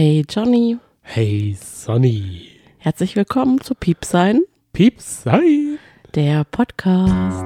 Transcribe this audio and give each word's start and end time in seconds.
Hey 0.00 0.24
Johnny, 0.30 0.78
Hey 1.02 1.56
Sonny. 1.60 2.60
herzlich 2.78 3.16
willkommen 3.16 3.60
zu 3.60 3.74
Piepsein, 3.74 4.42
Pieps, 4.72 5.24
hi. 5.26 5.76
der 6.14 6.44
Podcast. 6.44 7.44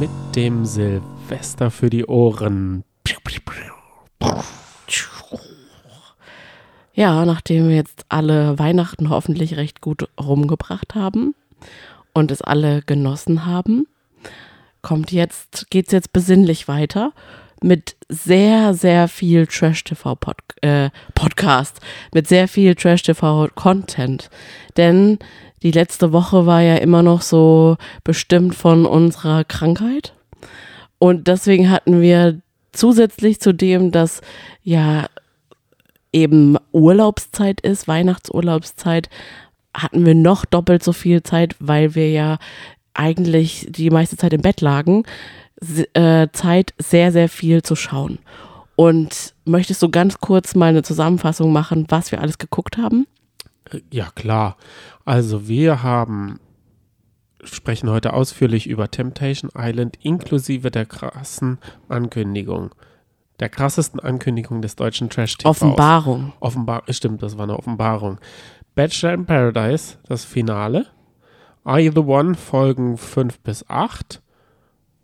Mit 0.00 0.10
dem 0.34 0.64
Silvester 0.66 1.70
für 1.70 1.90
die 1.90 2.06
Ohren. 2.06 2.82
Ja, 6.92 7.24
nachdem 7.24 7.68
wir 7.68 7.76
jetzt 7.76 8.04
alle 8.08 8.58
Weihnachten 8.58 9.10
hoffentlich 9.10 9.56
recht 9.56 9.80
gut 9.80 10.08
rumgebracht 10.20 10.96
haben 10.96 11.36
und 12.14 12.32
es 12.32 12.42
alle 12.42 12.82
genossen 12.82 13.46
haben, 13.46 13.86
kommt 14.82 15.12
jetzt, 15.12 15.70
geht's 15.70 15.92
jetzt 15.92 16.12
besinnlich 16.12 16.66
weiter 16.66 17.12
mit 17.62 17.96
sehr, 18.08 18.74
sehr 18.74 19.08
viel 19.08 19.46
Trash-TV-Podcast, 19.46 20.62
äh, 20.62 20.90
Podcast, 21.14 21.80
mit 22.12 22.28
sehr 22.28 22.48
viel 22.48 22.74
Trash-TV-Content. 22.74 24.30
Denn 24.76 25.18
die 25.62 25.70
letzte 25.70 26.12
Woche 26.12 26.46
war 26.46 26.60
ja 26.60 26.76
immer 26.76 27.02
noch 27.02 27.22
so 27.22 27.76
bestimmt 28.04 28.54
von 28.54 28.84
unserer 28.86 29.44
Krankheit. 29.44 30.12
Und 30.98 31.28
deswegen 31.28 31.70
hatten 31.70 32.00
wir 32.00 32.40
zusätzlich 32.72 33.40
zu 33.40 33.52
dem, 33.52 33.90
dass 33.90 34.20
ja 34.62 35.06
eben 36.12 36.56
Urlaubszeit 36.72 37.60
ist, 37.60 37.88
Weihnachtsurlaubszeit, 37.88 39.08
hatten 39.74 40.04
wir 40.04 40.14
noch 40.14 40.44
doppelt 40.44 40.82
so 40.82 40.92
viel 40.92 41.22
Zeit, 41.22 41.56
weil 41.58 41.94
wir 41.94 42.10
ja 42.10 42.38
eigentlich 42.94 43.66
die 43.70 43.90
meiste 43.90 44.16
Zeit 44.16 44.32
im 44.32 44.42
Bett 44.42 44.60
lagen, 44.60 45.04
äh, 45.94 46.28
Zeit, 46.32 46.74
sehr, 46.78 47.12
sehr 47.12 47.28
viel 47.28 47.62
zu 47.62 47.76
schauen. 47.76 48.18
Und 48.76 49.34
möchtest 49.44 49.82
du 49.82 49.90
ganz 49.90 50.18
kurz 50.18 50.54
mal 50.54 50.66
eine 50.66 50.82
Zusammenfassung 50.82 51.52
machen, 51.52 51.86
was 51.88 52.10
wir 52.10 52.20
alles 52.20 52.38
geguckt 52.38 52.78
haben? 52.78 53.06
Ja, 53.90 54.10
klar. 54.14 54.56
Also 55.04 55.48
wir 55.48 55.82
haben, 55.82 56.40
sprechen 57.42 57.90
heute 57.90 58.12
ausführlich 58.12 58.66
über 58.68 58.90
Temptation 58.90 59.50
Island 59.56 59.98
inklusive 60.02 60.70
der 60.70 60.86
krassen 60.86 61.58
Ankündigung. 61.88 62.74
Der 63.40 63.48
krassesten 63.48 63.98
Ankündigung 63.98 64.62
des 64.62 64.76
deutschen 64.76 65.10
Trash-TVs. 65.10 65.46
Offenbarung. 65.46 66.32
Offenbar, 66.40 66.84
stimmt, 66.90 67.22
das 67.22 67.36
war 67.36 67.44
eine 67.44 67.58
Offenbarung. 67.58 68.18
Bachelor 68.74 69.14
in 69.14 69.26
Paradise, 69.26 69.98
das 70.06 70.24
Finale. 70.24 70.86
Are 71.64 71.80
You 71.80 71.92
the 71.92 72.00
One, 72.00 72.34
Folgen 72.34 72.96
5 72.96 73.40
bis 73.40 73.68
8. 73.68 74.21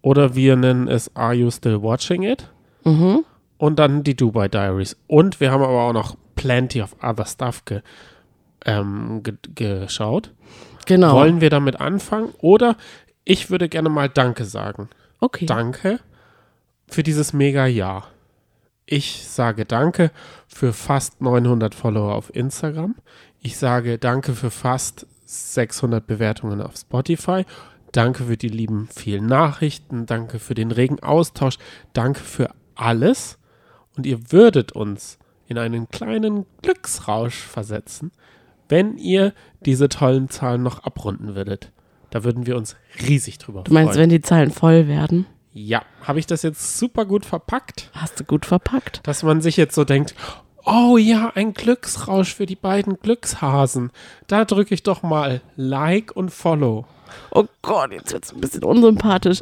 Oder 0.03 0.35
wir 0.35 0.57
nennen 0.57 0.89
es 0.89 1.15
Are 1.17 1.35
You 1.35 1.51
Still 1.51 1.83
Watching 1.83 2.23
It? 2.23 2.49
Mhm. 2.85 3.25
Und 3.57 3.79
dann 3.79 4.05
die 4.05 4.15
Dubai 4.15 4.49
Diaries. 4.49 4.97
Und 5.07 5.41
wir 5.41 5.51
haben 5.51 5.63
aber 5.63 5.83
auch 5.83 5.93
noch 5.93 6.17
plenty 6.37 6.81
of 6.81 6.95
other 7.03 7.27
stuff 7.27 7.65
ge, 7.65 7.83
ähm, 8.65 9.23
ge, 9.23 9.35
geschaut. 9.55 10.33
Genau. 10.87 11.15
Wollen 11.15 11.41
wir 11.41 11.51
damit 11.51 11.81
anfangen? 11.81 12.33
Oder 12.39 12.77
ich 13.25 13.51
würde 13.51 13.69
gerne 13.69 13.89
mal 13.89 14.09
Danke 14.09 14.45
sagen. 14.45 14.89
okay. 15.21 15.47
Danke 15.47 16.01
für 16.87 17.03
dieses 17.03 17.33
mega 17.33 17.67
Jahr. 17.67 18.09
Ich 18.87 19.29
sage 19.29 19.67
Danke 19.67 20.11
für 20.47 20.73
fast 20.73 21.21
900 21.21 21.75
Follower 21.75 22.15
auf 22.15 22.35
Instagram. 22.35 22.95
Ich 23.41 23.59
sage 23.59 23.99
Danke 23.99 24.33
für 24.33 24.51
fast 24.51 25.07
600 25.27 26.07
Bewertungen 26.07 26.63
auf 26.63 26.77
Spotify. 26.77 27.45
Danke 27.93 28.25
für 28.25 28.37
die 28.37 28.49
lieben 28.49 28.89
vielen 28.95 29.27
Nachrichten. 29.27 30.07
Danke 30.07 30.39
für 30.39 30.55
den 30.55 30.71
regen 30.71 31.01
Austausch. 31.03 31.59
Danke 31.93 32.21
für 32.21 32.51
alles. 32.75 33.39
Und 33.97 34.07
ihr 34.07 34.31
würdet 34.33 34.73
uns 34.73 35.19
in 35.47 35.59
einen 35.59 35.89
kleinen 35.89 36.45
Glücksrausch 36.63 37.37
versetzen, 37.39 38.13
wenn 38.69 38.99
ihr 38.99 39.33
diese 39.65 39.89
tollen 39.89 40.29
Zahlen 40.29 40.63
noch 40.63 40.85
abrunden 40.85 41.35
würdet. 41.35 41.73
Da 42.11 42.23
würden 42.25 42.47
wir 42.47 42.57
uns 42.57 42.77
riesig 43.07 43.39
drüber 43.39 43.63
Du 43.65 43.73
meinst, 43.73 43.93
freuen. 43.95 44.03
wenn 44.03 44.11
die 44.11 44.21
Zahlen 44.21 44.51
voll 44.51 44.87
werden? 44.89 45.27
Ja, 45.53 45.83
habe 46.03 46.19
ich 46.19 46.27
das 46.27 46.43
jetzt 46.43 46.79
super 46.79 47.05
gut 47.07 47.25
verpackt, 47.27 47.91
Hast 47.95 48.21
du 48.21 48.25
gut 48.25 48.47
verpackt. 48.47 49.01
dass 49.07 49.23
man 49.23 49.41
sich 49.41 49.57
jetzt 49.57 49.75
so 49.75 49.85
denkt, 49.85 50.15
oh 50.65 50.97
ja, 50.99 51.33
ein 51.35 51.55
Glücksrausch 51.55 52.35
für 52.35 52.47
die 52.47 52.55
beiden 52.57 52.99
Glückshasen. 53.01 53.91
Da 54.27 54.45
drücke 54.45 54.75
ich 54.75 54.83
doch 54.83 55.03
mal 55.03 55.41
Like 55.57 56.15
und 56.15 56.31
Follow. 56.31 56.87
Oh 57.31 57.45
Gott, 57.63 57.93
jetzt 57.93 58.13
wird 58.13 58.25
es 58.25 58.33
ein 58.33 58.41
bisschen 58.41 58.65
unsympathisch. 58.65 59.39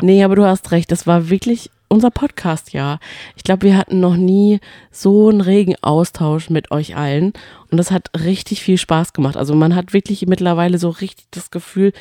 nee, 0.00 0.22
aber 0.24 0.36
du 0.36 0.44
hast 0.44 0.70
recht, 0.70 0.90
das 0.92 1.06
war 1.06 1.30
wirklich 1.30 1.70
unser 1.88 2.10
Podcast, 2.10 2.72
ja. 2.72 2.98
Ich 3.36 3.42
glaube, 3.42 3.62
wir 3.62 3.76
hatten 3.76 4.00
noch 4.00 4.16
nie 4.16 4.60
so 4.90 5.28
einen 5.28 5.40
regen 5.40 5.74
Austausch 5.82 6.48
mit 6.48 6.70
euch 6.70 6.96
allen 6.96 7.32
und 7.70 7.78
das 7.78 7.90
hat 7.90 8.10
richtig 8.24 8.62
viel 8.62 8.78
Spaß 8.78 9.12
gemacht. 9.12 9.36
Also 9.36 9.54
man 9.54 9.74
hat 9.74 9.92
wirklich 9.92 10.26
mittlerweile 10.26 10.78
so 10.78 10.90
richtig 10.90 11.26
das 11.32 11.50
Gefühl, 11.50 11.92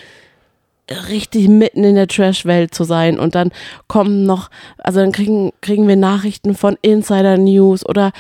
richtig 1.10 1.48
mitten 1.48 1.84
in 1.84 1.96
der 1.96 2.08
Trash-Welt 2.08 2.74
zu 2.74 2.84
sein 2.84 3.20
und 3.20 3.36
dann 3.36 3.52
kommen 3.88 4.24
noch, 4.24 4.50
also 4.78 5.00
dann 5.00 5.12
kriegen, 5.12 5.52
kriegen 5.62 5.88
wir 5.88 5.96
Nachrichten 5.96 6.56
von 6.56 6.78
Insider 6.82 7.38
News 7.38 7.86
oder 7.86 8.12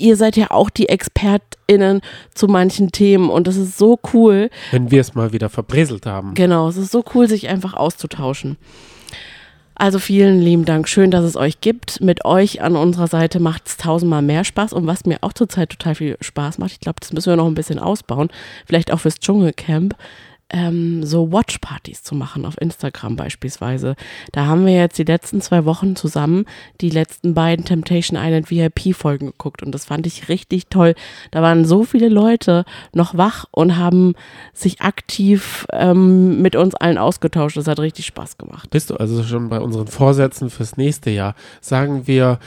ihr 0.00 0.16
seid 0.16 0.36
ja 0.36 0.50
auch 0.50 0.70
die 0.70 0.88
ExpertInnen 0.88 2.00
zu 2.34 2.46
manchen 2.48 2.92
Themen 2.92 3.30
und 3.30 3.46
das 3.46 3.56
ist 3.56 3.78
so 3.78 3.98
cool. 4.12 4.50
Wenn 4.70 4.90
wir 4.90 5.00
es 5.00 5.14
mal 5.14 5.32
wieder 5.32 5.48
verbreselt 5.48 6.06
haben. 6.06 6.34
Genau, 6.34 6.68
es 6.68 6.76
ist 6.76 6.92
so 6.92 7.04
cool, 7.14 7.28
sich 7.28 7.48
einfach 7.48 7.74
auszutauschen. 7.74 8.56
Also 9.80 9.98
vielen 9.98 10.42
lieben 10.42 10.66
Dank. 10.66 10.88
Schön, 10.88 11.10
dass 11.10 11.24
es 11.24 11.36
euch 11.36 11.62
gibt. 11.62 12.02
Mit 12.02 12.26
euch 12.26 12.60
an 12.60 12.76
unserer 12.76 13.06
Seite 13.06 13.40
macht 13.40 13.66
es 13.66 13.78
tausendmal 13.78 14.20
mehr 14.20 14.44
Spaß. 14.44 14.74
Und 14.74 14.86
was 14.86 15.06
mir 15.06 15.16
auch 15.22 15.32
zurzeit 15.32 15.70
total 15.70 15.94
viel 15.94 16.18
Spaß 16.20 16.58
macht, 16.58 16.72
ich 16.72 16.80
glaube, 16.80 17.00
das 17.00 17.14
müssen 17.14 17.32
wir 17.32 17.36
noch 17.36 17.46
ein 17.46 17.54
bisschen 17.54 17.78
ausbauen, 17.78 18.28
vielleicht 18.66 18.92
auch 18.92 19.00
fürs 19.00 19.18
Dschungelcamp, 19.18 19.94
ähm, 20.50 21.04
so 21.04 21.32
Watchpartys 21.32 22.02
zu 22.02 22.14
machen 22.14 22.44
auf 22.44 22.60
Instagram 22.60 23.16
beispielsweise. 23.16 23.96
Da 24.32 24.46
haben 24.46 24.66
wir 24.66 24.74
jetzt 24.74 24.98
die 24.98 25.04
letzten 25.04 25.40
zwei 25.40 25.64
Wochen 25.64 25.96
zusammen 25.96 26.44
die 26.80 26.90
letzten 26.90 27.34
beiden 27.34 27.64
Temptation 27.64 28.18
Island 28.20 28.50
VIP-Folgen 28.50 29.28
geguckt 29.28 29.62
und 29.62 29.72
das 29.72 29.84
fand 29.84 30.06
ich 30.06 30.28
richtig 30.28 30.66
toll. 30.68 30.94
Da 31.30 31.42
waren 31.42 31.64
so 31.64 31.84
viele 31.84 32.08
Leute 32.08 32.64
noch 32.92 33.16
wach 33.16 33.46
und 33.50 33.76
haben 33.76 34.14
sich 34.52 34.80
aktiv 34.80 35.66
ähm, 35.72 36.42
mit 36.42 36.56
uns 36.56 36.74
allen 36.74 36.98
ausgetauscht. 36.98 37.56
Das 37.56 37.66
hat 37.66 37.78
richtig 37.80 38.06
Spaß 38.06 38.38
gemacht. 38.38 38.70
Bist 38.70 38.90
du 38.90 38.96
also 38.96 39.22
schon 39.22 39.48
bei 39.48 39.60
unseren 39.60 39.86
Vorsätzen 39.86 40.50
fürs 40.50 40.76
nächste 40.76 41.10
Jahr? 41.10 41.34
Sagen 41.60 42.06
wir, 42.06 42.38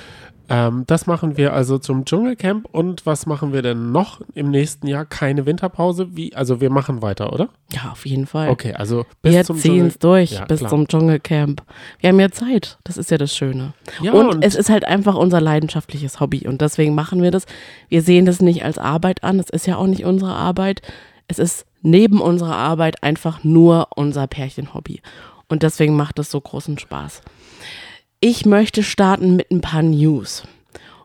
ähm, 0.49 0.83
das 0.87 1.07
machen 1.07 1.37
wir 1.37 1.53
also 1.53 1.77
zum 1.77 2.05
Dschungelcamp 2.05 2.67
und 2.71 3.05
was 3.05 3.25
machen 3.25 3.53
wir 3.53 3.61
denn 3.61 3.91
noch 3.91 4.21
im 4.33 4.49
nächsten 4.51 4.87
Jahr? 4.87 5.05
Keine 5.05 5.45
Winterpause? 5.45 6.15
Wie? 6.17 6.35
Also 6.35 6.59
wir 6.61 6.69
machen 6.69 7.01
weiter, 7.01 7.31
oder? 7.33 7.49
Ja, 7.71 7.91
auf 7.91 8.05
jeden 8.05 8.25
Fall. 8.27 8.49
Okay, 8.49 8.73
also 8.73 9.05
bis 9.21 9.33
wir 9.33 9.43
zum 9.45 9.57
ziehen 9.57 9.87
es 9.87 9.99
durch 9.99 10.31
Ja, 10.33 10.45
bis 10.45 10.59
klar. 10.59 10.69
zum 10.69 10.87
Dschungelcamp. 10.87 11.63
Wir 11.99 12.09
haben 12.09 12.19
ja 12.19 12.29
Zeit. 12.31 12.77
Das 12.83 12.97
ist 12.97 13.09
ja 13.09 13.17
das 13.17 13.35
Schöne. 13.35 13.73
Ja, 14.01 14.11
und, 14.13 14.27
und- 14.35 14.43
es 14.45 14.55
ist 14.55 14.69
halt 14.69 14.85
einfach 14.85 15.15
unser 15.15 15.39
leidenschaftliches 15.41 16.19
Hobby. 16.19 16.47
Und 16.47 16.61
deswegen 16.61 16.93
machen 16.93 17.21
wir 17.21 17.31
das. 17.31 17.45
Wir 17.89 18.01
sehen 18.01 18.25
das 18.25 18.41
nicht 18.41 18.65
als 18.65 18.77
Arbeit 18.77 19.23
an. 19.23 19.39
Es 19.39 19.49
ist 19.49 19.65
ja 19.65 19.77
auch 19.77 19.87
nicht 19.87 20.03
unsere 20.05 20.33
Arbeit. 20.33 20.81
Es 21.27 21.39
ist 21.39 21.65
neben 21.81 22.21
unserer 22.21 22.55
Arbeit 22.57 23.01
einfach 23.01 23.43
nur 23.43 23.87
unser 23.95 24.27
Pärchenhobby. 24.27 25.01
Und 25.47 25.63
deswegen 25.63 25.95
macht 25.95 26.19
es 26.19 26.31
so 26.31 26.39
großen 26.41 26.77
Spaß. 26.79 27.21
Ich 28.25 28.45
möchte 28.45 28.83
starten 28.83 29.35
mit 29.35 29.51
ein 29.51 29.59
paar 29.59 29.81
News. 29.81 30.43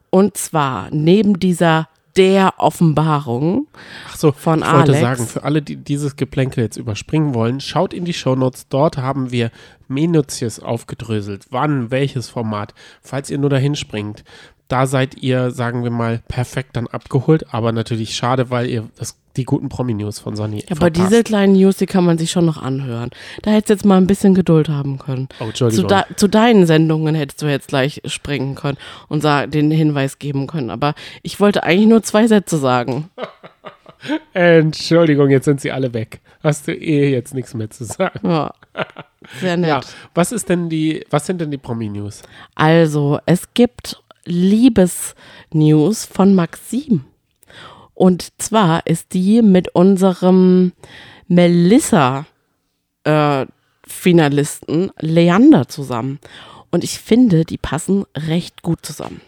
Und 0.09 0.37
zwar 0.37 0.89
neben 0.93 1.41
dieser 1.41 1.89
der 2.17 2.55
Offenbarung 2.59 3.67
Ach 4.09 4.17
so, 4.17 4.31
von 4.31 4.61
ich 4.61 4.65
wollte 4.67 4.93
Alex. 4.93 5.01
sagen, 5.01 5.27
für 5.27 5.43
alle, 5.43 5.61
die 5.61 5.75
dieses 5.75 6.15
Geplänkel 6.15 6.62
jetzt 6.62 6.77
überspringen 6.77 7.34
wollen, 7.34 7.59
schaut 7.59 7.93
in 7.93 8.05
die 8.05 8.12
Shownotes. 8.12 8.69
Dort 8.69 8.99
haben 8.99 9.33
wir 9.33 9.51
minutiös 9.89 10.61
aufgedröselt. 10.61 11.47
Wann, 11.51 11.91
welches 11.91 12.29
Format. 12.29 12.73
Falls 13.03 13.31
ihr 13.31 13.39
nur 13.39 13.50
dahin 13.50 13.75
springt, 13.75 14.23
da 14.69 14.87
seid 14.87 15.17
ihr, 15.23 15.50
sagen 15.50 15.82
wir 15.82 15.91
mal, 15.91 16.20
perfekt 16.29 16.76
dann 16.76 16.87
abgeholt. 16.87 17.53
Aber 17.53 17.73
natürlich 17.73 18.15
schade, 18.15 18.50
weil 18.50 18.69
ihr 18.69 18.88
das, 18.97 19.17
die 19.37 19.44
guten 19.44 19.69
Promi-News 19.70 20.19
von 20.19 20.37
Sonny 20.37 20.65
Ja, 20.69 20.76
aber 20.76 20.91
diese 20.91 21.25
kleinen 21.25 21.55
News, 21.55 21.79
die 21.79 21.87
kann 21.87 22.05
man 22.05 22.19
sich 22.19 22.31
schon 22.31 22.44
noch 22.44 22.61
anhören. 22.61 23.11
Da 23.43 23.50
hättest 23.50 23.70
du 23.70 23.75
jetzt 23.75 23.85
mal 23.87 23.97
ein 23.97 24.06
bisschen 24.06 24.35
Geduld 24.35 24.69
haben 24.69 24.99
können. 24.99 25.29
Oh, 25.41 25.44
Zu, 25.44 25.67
Entschuldigung. 25.67 25.88
da, 25.88 26.05
zu 26.17 26.29
deinen 26.29 26.67
Sendungen 26.67 27.15
hättest 27.15 27.41
du 27.43 27.47
jetzt 27.47 27.69
gleich 27.69 28.03
springen 28.05 28.55
können 28.55 28.76
und 29.09 29.25
den 29.25 29.70
Hinweis 29.70 30.19
geben 30.19 30.47
können. 30.47 30.71
Aber 30.71 30.94
ich 31.23 31.41
wollte 31.41 31.62
eigentlich 31.62 31.88
nur 31.88 32.03
zwei 32.03 32.26
Sätze 32.26 32.59
sagen. 32.59 33.09
Entschuldigung, 34.32 35.31
jetzt 35.31 35.47
sind 35.47 35.61
sie 35.61 35.73
alle 35.73 35.93
weg. 35.94 36.21
Hast 36.43 36.69
du 36.69 36.73
eh 36.73 37.11
jetzt 37.11 37.35
nichts 37.35 37.55
mehr 37.55 37.71
zu 37.71 37.85
sagen. 37.85 38.21
Ja, 38.23 38.53
sehr 39.41 39.56
nett. 39.56 39.69
Ja, 39.69 39.81
was 40.14 40.31
ist 40.31 40.49
denn 40.49 40.69
die, 40.69 41.05
was 41.11 41.26
sind 41.26 41.41
denn 41.41 41.50
die 41.50 41.59
Promi-News? 41.59 42.23
Also, 42.55 43.19
es 43.26 43.53
gibt 43.55 44.00
Liebesnews 44.25 46.05
von 46.05 46.35
Maxim. 46.35 47.05
Und 47.94 48.29
zwar 48.38 48.87
ist 48.87 49.12
die 49.12 49.43
mit 49.43 49.75
unserem 49.75 50.73
Melissa 51.26 52.26
äh, 53.05 53.47
Finalisten 53.87 54.93
Leander 55.00 55.69
zusammen. 55.69 56.20
Und 56.70 56.85
ich 56.85 56.99
finde, 56.99 57.44
die 57.44 57.59
passen 57.59 58.05
recht 58.15 58.62
gut 58.62 58.85
zusammen. 58.85 59.20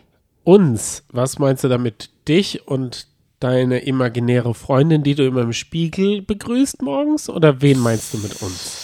Uns, 0.44 1.04
was 1.10 1.38
meinst 1.38 1.64
du 1.64 1.68
damit? 1.68 2.10
Dich 2.28 2.68
und 2.68 3.06
deine 3.40 3.80
imaginäre 3.80 4.54
Freundin, 4.54 5.02
die 5.02 5.14
du 5.14 5.26
immer 5.26 5.42
im 5.42 5.52
Spiegel 5.52 6.22
begrüßt 6.22 6.82
morgens? 6.82 7.28
Oder 7.28 7.60
wen 7.62 7.78
meinst 7.80 8.14
du 8.14 8.18
mit 8.18 8.40
uns? 8.42 8.79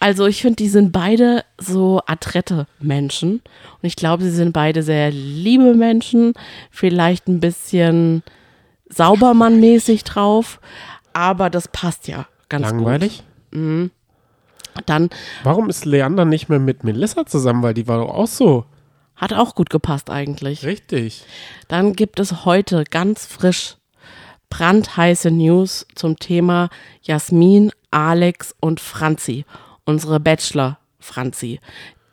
Also 0.00 0.26
ich 0.26 0.42
finde, 0.42 0.56
die 0.56 0.68
sind 0.68 0.92
beide 0.92 1.44
so 1.58 2.00
adrette 2.06 2.66
Menschen. 2.80 3.32
Und 3.32 3.82
ich 3.82 3.96
glaube, 3.96 4.22
sie 4.22 4.30
sind 4.30 4.52
beide 4.52 4.82
sehr 4.82 5.10
liebe 5.10 5.74
Menschen. 5.74 6.34
Vielleicht 6.70 7.26
ein 7.28 7.40
bisschen 7.40 8.22
Saubermann-mäßig 8.90 10.04
drauf. 10.04 10.60
Aber 11.12 11.50
das 11.50 11.68
passt 11.68 12.06
ja 12.08 12.26
ganz 12.48 12.66
Langweilig? 12.66 13.22
gut. 13.50 13.58
Mhm. 13.60 13.90
Dann 14.86 15.10
Warum 15.42 15.68
ist 15.68 15.84
Leander 15.84 16.24
nicht 16.24 16.48
mehr 16.48 16.60
mit 16.60 16.84
Melissa 16.84 17.26
zusammen? 17.26 17.62
Weil 17.62 17.74
die 17.74 17.88
war 17.88 17.98
doch 17.98 18.14
auch 18.14 18.28
so. 18.28 18.64
hat 19.16 19.32
auch 19.32 19.56
gut 19.56 19.70
gepasst 19.70 20.10
eigentlich. 20.10 20.64
Richtig. 20.64 21.24
Dann 21.66 21.94
gibt 21.94 22.20
es 22.20 22.44
heute 22.44 22.84
ganz 22.84 23.26
frisch 23.26 23.76
brandheiße 24.50 25.30
News 25.32 25.86
zum 25.94 26.18
Thema 26.18 26.68
Jasmin, 27.02 27.72
Alex 27.90 28.54
und 28.60 28.78
Franzi, 28.80 29.44
unsere 29.88 30.20
Bachelor 30.20 30.78
Franzi. 31.00 31.60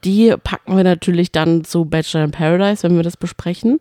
Die 0.05 0.33
packen 0.43 0.77
wir 0.77 0.83
natürlich 0.83 1.31
dann 1.31 1.65
zu 1.65 1.85
Bachelor 1.85 2.23
in 2.23 2.31
Paradise, 2.31 2.83
wenn 2.83 2.95
wir 2.95 3.03
das 3.03 3.17
besprechen. 3.17 3.79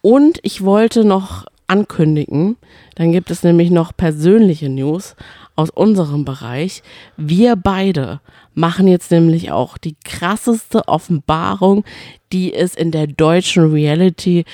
Und 0.00 0.38
ich 0.42 0.64
wollte 0.64 1.04
noch 1.04 1.44
ankündigen, 1.66 2.56
dann 2.96 3.12
gibt 3.12 3.30
es 3.30 3.44
nämlich 3.44 3.70
noch 3.70 3.96
persönliche 3.96 4.68
News 4.68 5.14
aus 5.54 5.70
unserem 5.70 6.24
Bereich. 6.24 6.82
Wir 7.16 7.54
beide 7.54 8.20
machen 8.54 8.88
jetzt 8.88 9.10
nämlich 9.10 9.52
auch 9.52 9.78
die 9.78 9.96
krasseste 10.04 10.88
Offenbarung, 10.88 11.84
die 12.32 12.54
es 12.54 12.74
in 12.74 12.90
der 12.90 13.06
deutschen 13.06 13.70
Reality 13.70 14.44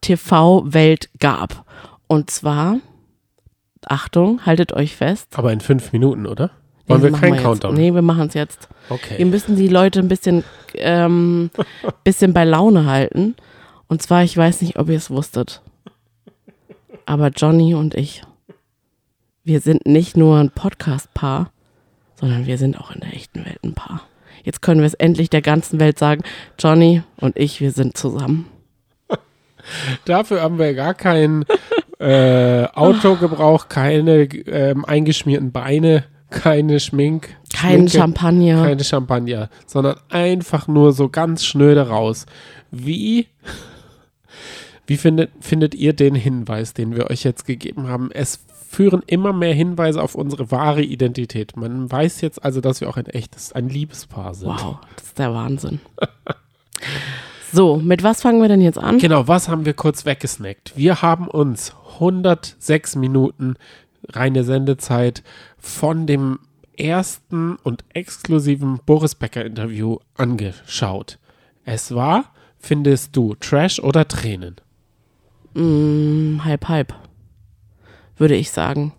TV-Welt 0.00 1.08
gab. 1.20 1.64
Und 2.06 2.30
zwar, 2.30 2.80
Achtung, 3.86 4.44
haltet 4.44 4.72
euch 4.72 4.96
fest. 4.96 5.28
Aber 5.36 5.52
in 5.52 5.60
fünf 5.60 5.92
Minuten, 5.92 6.26
oder? 6.26 6.50
Wollen 6.88 7.02
wir 7.02 7.12
keinen 7.12 7.34
jetzt. 7.34 7.42
Countdown? 7.42 7.74
Nee, 7.74 7.94
wir 7.94 8.02
machen 8.02 8.28
es 8.28 8.34
jetzt. 8.34 8.68
Wir 8.88 8.94
Okay. 8.96 9.24
müssen 9.24 9.56
die 9.56 9.68
Leute 9.68 10.00
ein 10.00 10.08
bisschen, 10.08 10.44
ähm, 10.74 11.50
bisschen 12.04 12.32
bei 12.32 12.44
Laune 12.44 12.86
halten. 12.86 13.36
Und 13.88 14.02
zwar, 14.02 14.22
ich 14.24 14.36
weiß 14.36 14.62
nicht, 14.62 14.78
ob 14.78 14.88
ihr 14.88 14.96
es 14.96 15.10
wusstet, 15.10 15.62
aber 17.06 17.28
Johnny 17.28 17.74
und 17.74 17.94
ich, 17.94 18.22
wir 19.44 19.60
sind 19.60 19.86
nicht 19.86 20.16
nur 20.16 20.38
ein 20.38 20.50
Podcast-Paar, 20.50 21.50
sondern 22.20 22.46
wir 22.46 22.58
sind 22.58 22.78
auch 22.78 22.90
in 22.90 23.00
der 23.00 23.14
echten 23.14 23.44
Welt 23.46 23.60
ein 23.64 23.74
Paar. 23.74 24.02
Jetzt 24.44 24.60
können 24.62 24.80
wir 24.80 24.86
es 24.86 24.94
endlich 24.94 25.30
der 25.30 25.42
ganzen 25.42 25.80
Welt 25.80 25.98
sagen, 25.98 26.22
Johnny 26.58 27.02
und 27.16 27.38
ich, 27.38 27.60
wir 27.60 27.72
sind 27.72 27.96
zusammen. 27.96 28.46
Dafür 30.04 30.42
haben 30.42 30.58
wir 30.58 30.74
gar 30.74 30.94
kein 30.94 31.44
äh, 31.98 32.64
Auto 32.74 33.16
gebraucht, 33.16 33.70
keine 33.70 34.24
ähm, 34.24 34.84
eingeschmierten 34.84 35.50
Beine, 35.52 36.04
keine 36.30 36.80
Schmink. 36.80 37.36
Kein 37.52 37.72
Schminke, 37.72 37.90
Champagner. 37.90 38.62
Keine 38.64 38.84
Champagner, 38.84 39.50
sondern 39.66 39.96
einfach 40.10 40.68
nur 40.68 40.92
so 40.92 41.08
ganz 41.08 41.44
schnöde 41.44 41.88
raus. 41.88 42.26
Wie, 42.70 43.28
wie 44.86 44.96
findet, 44.96 45.30
findet 45.40 45.74
ihr 45.74 45.92
den 45.92 46.14
Hinweis, 46.14 46.74
den 46.74 46.94
wir 46.94 47.10
euch 47.10 47.24
jetzt 47.24 47.46
gegeben 47.46 47.88
haben? 47.88 48.10
Es 48.12 48.40
führen 48.68 49.02
immer 49.06 49.32
mehr 49.32 49.54
Hinweise 49.54 50.02
auf 50.02 50.14
unsere 50.14 50.50
wahre 50.50 50.82
Identität. 50.82 51.56
Man 51.56 51.90
weiß 51.90 52.20
jetzt 52.20 52.44
also, 52.44 52.60
dass 52.60 52.80
wir 52.80 52.88
auch 52.88 52.98
ein 52.98 53.06
echtes, 53.06 53.52
ein 53.52 53.68
Liebespaar 53.68 54.34
sind. 54.34 54.48
Wow, 54.48 54.76
das 54.96 55.06
ist 55.06 55.18
der 55.18 55.32
Wahnsinn. 55.32 55.80
So, 57.50 57.76
mit 57.76 58.02
was 58.02 58.20
fangen 58.20 58.42
wir 58.42 58.48
denn 58.48 58.60
jetzt 58.60 58.78
an? 58.78 58.98
Genau, 58.98 59.26
was 59.26 59.48
haben 59.48 59.64
wir 59.64 59.72
kurz 59.72 60.04
weggesnackt? 60.04 60.74
Wir 60.76 61.00
haben 61.00 61.28
uns 61.28 61.74
106 61.94 62.96
Minuten 62.96 63.54
reine 64.08 64.44
Sendezeit 64.44 65.22
von 65.58 66.06
dem 66.06 66.38
ersten 66.76 67.56
und 67.56 67.84
exklusiven 67.92 68.80
Boris 68.86 69.14
Becker 69.14 69.44
Interview 69.44 69.98
angeschaut. 70.14 71.18
Es 71.64 71.94
war, 71.94 72.32
findest 72.58 73.16
du, 73.16 73.34
Trash 73.34 73.80
oder 73.80 74.06
Tränen? 74.06 74.56
Mm, 75.54 76.44
halb, 76.44 76.68
halb, 76.68 76.94
würde 78.16 78.36
ich 78.36 78.50
sagen. 78.50 78.92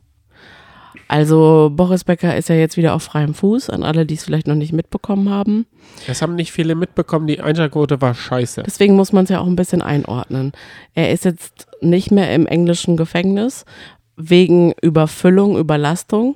Also 1.08 1.72
Boris 1.74 2.04
Becker 2.04 2.36
ist 2.38 2.50
ja 2.50 2.56
jetzt 2.56 2.78
wieder 2.78 2.94
auf 2.94 3.02
freiem 3.02 3.34
Fuß, 3.34 3.72
an 3.72 3.84
alle, 3.84 4.06
die 4.06 4.14
es 4.14 4.24
vielleicht 4.24 4.46
noch 4.46 4.56
nicht 4.56 4.74
mitbekommen 4.74 5.30
haben. 5.30 5.66
Das 6.06 6.22
haben 6.22 6.36
nicht 6.36 6.52
viele 6.52 6.76
mitbekommen, 6.76 7.26
die 7.26 7.42
Einschaltquote 7.42 8.00
war 8.00 8.14
scheiße. 8.14 8.62
Deswegen 8.64 8.96
muss 8.96 9.12
man 9.12 9.24
es 9.24 9.32
ja 9.32 9.40
auch 9.40 9.48
ein 9.48 9.56
bisschen 9.56 9.82
einordnen. 9.82 10.52
Er 10.94 11.12
ist 11.12 11.26
jetzt 11.26 11.68
nicht 11.82 12.12
mehr 12.12 12.34
im 12.36 12.46
englischen 12.46 12.96
Gefängnis 12.96 13.66
wegen 14.20 14.74
Überfüllung, 14.82 15.58
Überlastung. 15.58 16.36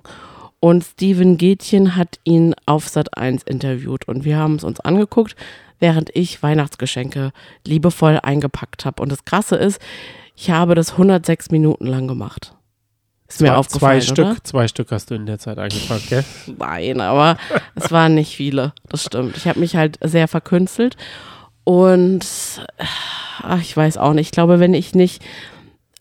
Und 0.60 0.84
Steven 0.84 1.38
Gätchen 1.38 1.98
hat 1.98 2.20
ihn 2.24 2.56
auf 2.66 2.88
Sat 2.88 3.18
1 3.18 3.44
interviewt. 3.44 4.08
Und 4.08 4.24
wir 4.24 4.38
haben 4.38 4.56
es 4.56 4.64
uns 4.64 4.80
angeguckt, 4.80 5.36
während 5.80 6.10
ich 6.16 6.42
Weihnachtsgeschenke 6.42 7.32
liebevoll 7.68 8.20
eingepackt 8.24 8.86
habe. 8.86 9.04
Und 9.04 9.12
das 9.12 9.26
Krasse 9.26 9.58
ist, 9.58 9.82
ich 10.36 10.50
habe 10.50 10.74
das 10.74 10.94
106 10.94 11.52
Minuten 11.52 11.86
lang 11.86 12.08
gemacht. 12.08 12.56
Ist 13.28 13.42
mir 13.42 13.48
zwei, 13.48 13.56
aufgefallen, 13.56 14.02
zwei 14.02 14.12
oder? 14.14 14.32
Stück, 14.32 14.48
zwei 14.48 14.68
Stück 14.68 14.92
hast 14.92 15.12
du 15.12 15.16
in 15.16 15.26
der 15.26 15.40
Zeit 15.40 15.58
eingepackt, 15.58 16.08
gell? 16.10 16.24
Nein, 16.58 17.02
aber 17.02 17.38
es 17.76 17.92
waren 17.92 18.16
nicht 18.16 18.36
viele. 18.36 18.74
Das 18.88 19.04
stimmt. 19.04 19.36
Ich 19.36 19.48
habe 19.48 19.60
mich 19.60 19.76
halt 19.76 19.98
sehr 20.02 20.28
verkünstelt. 20.28 20.96
Und 21.66 22.26
ach, 23.42 23.62
ich 23.62 23.76
weiß 23.76 23.98
auch 23.98 24.14
nicht. 24.14 24.28
Ich 24.28 24.32
glaube, 24.32 24.60
wenn 24.60 24.74
ich 24.74 24.96
nicht 24.96 25.24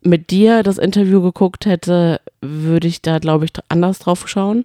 mit 0.02 0.30
dir 0.30 0.62
das 0.62 0.78
Interview 0.78 1.22
geguckt 1.22 1.66
hätte, 1.66 2.20
würde 2.40 2.88
ich 2.88 3.02
da, 3.02 3.18
glaube 3.18 3.44
ich, 3.44 3.52
anders 3.68 4.00
drauf 4.00 4.28
schauen. 4.28 4.64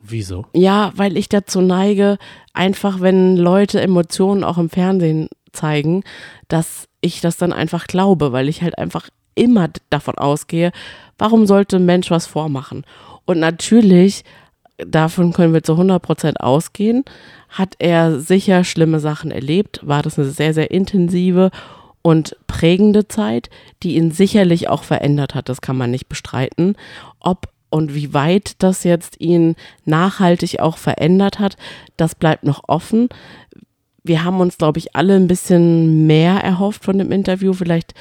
Wieso? 0.00 0.46
Ja, 0.54 0.92
weil 0.94 1.16
ich 1.16 1.28
dazu 1.28 1.60
neige, 1.60 2.18
einfach, 2.52 3.00
wenn 3.00 3.36
Leute 3.36 3.80
Emotionen 3.80 4.44
auch 4.44 4.58
im 4.58 4.70
Fernsehen 4.70 5.28
zeigen, 5.52 6.04
dass 6.48 6.88
ich 7.00 7.20
das 7.20 7.36
dann 7.36 7.52
einfach 7.52 7.86
glaube, 7.86 8.32
weil 8.32 8.48
ich 8.48 8.62
halt 8.62 8.78
einfach 8.78 9.08
immer 9.34 9.68
davon 9.90 10.16
ausgehe, 10.16 10.72
warum 11.16 11.46
sollte 11.46 11.76
ein 11.76 11.86
Mensch 11.86 12.10
was 12.10 12.26
vormachen? 12.26 12.84
Und 13.24 13.38
natürlich, 13.38 14.24
davon 14.78 15.32
können 15.32 15.52
wir 15.52 15.62
zu 15.62 15.72
100 15.72 16.02
Prozent 16.02 16.40
ausgehen, 16.40 17.04
hat 17.48 17.74
er 17.78 18.20
sicher 18.20 18.64
schlimme 18.64 19.00
Sachen 19.00 19.30
erlebt, 19.30 19.80
war 19.82 20.02
das 20.02 20.18
eine 20.18 20.28
sehr, 20.28 20.54
sehr 20.54 20.70
intensive 20.70 21.50
und 22.08 22.36
prägende 22.46 23.06
Zeit, 23.08 23.50
die 23.82 23.96
ihn 23.96 24.10
sicherlich 24.10 24.68
auch 24.68 24.82
verändert 24.82 25.34
hat, 25.34 25.48
das 25.50 25.60
kann 25.60 25.76
man 25.76 25.90
nicht 25.90 26.08
bestreiten. 26.08 26.74
Ob 27.20 27.48
und 27.70 27.94
wie 27.94 28.14
weit 28.14 28.62
das 28.62 28.82
jetzt 28.84 29.20
ihn 29.20 29.54
nachhaltig 29.84 30.58
auch 30.60 30.78
verändert 30.78 31.38
hat, 31.38 31.58
das 31.98 32.14
bleibt 32.14 32.44
noch 32.44 32.62
offen. 32.66 33.10
Wir 34.02 34.24
haben 34.24 34.40
uns, 34.40 34.56
glaube 34.56 34.78
ich, 34.78 34.96
alle 34.96 35.16
ein 35.16 35.26
bisschen 35.28 36.06
mehr 36.06 36.36
erhofft 36.42 36.82
von 36.82 36.96
dem 36.96 37.12
Interview. 37.12 37.52
Vielleicht 37.52 37.92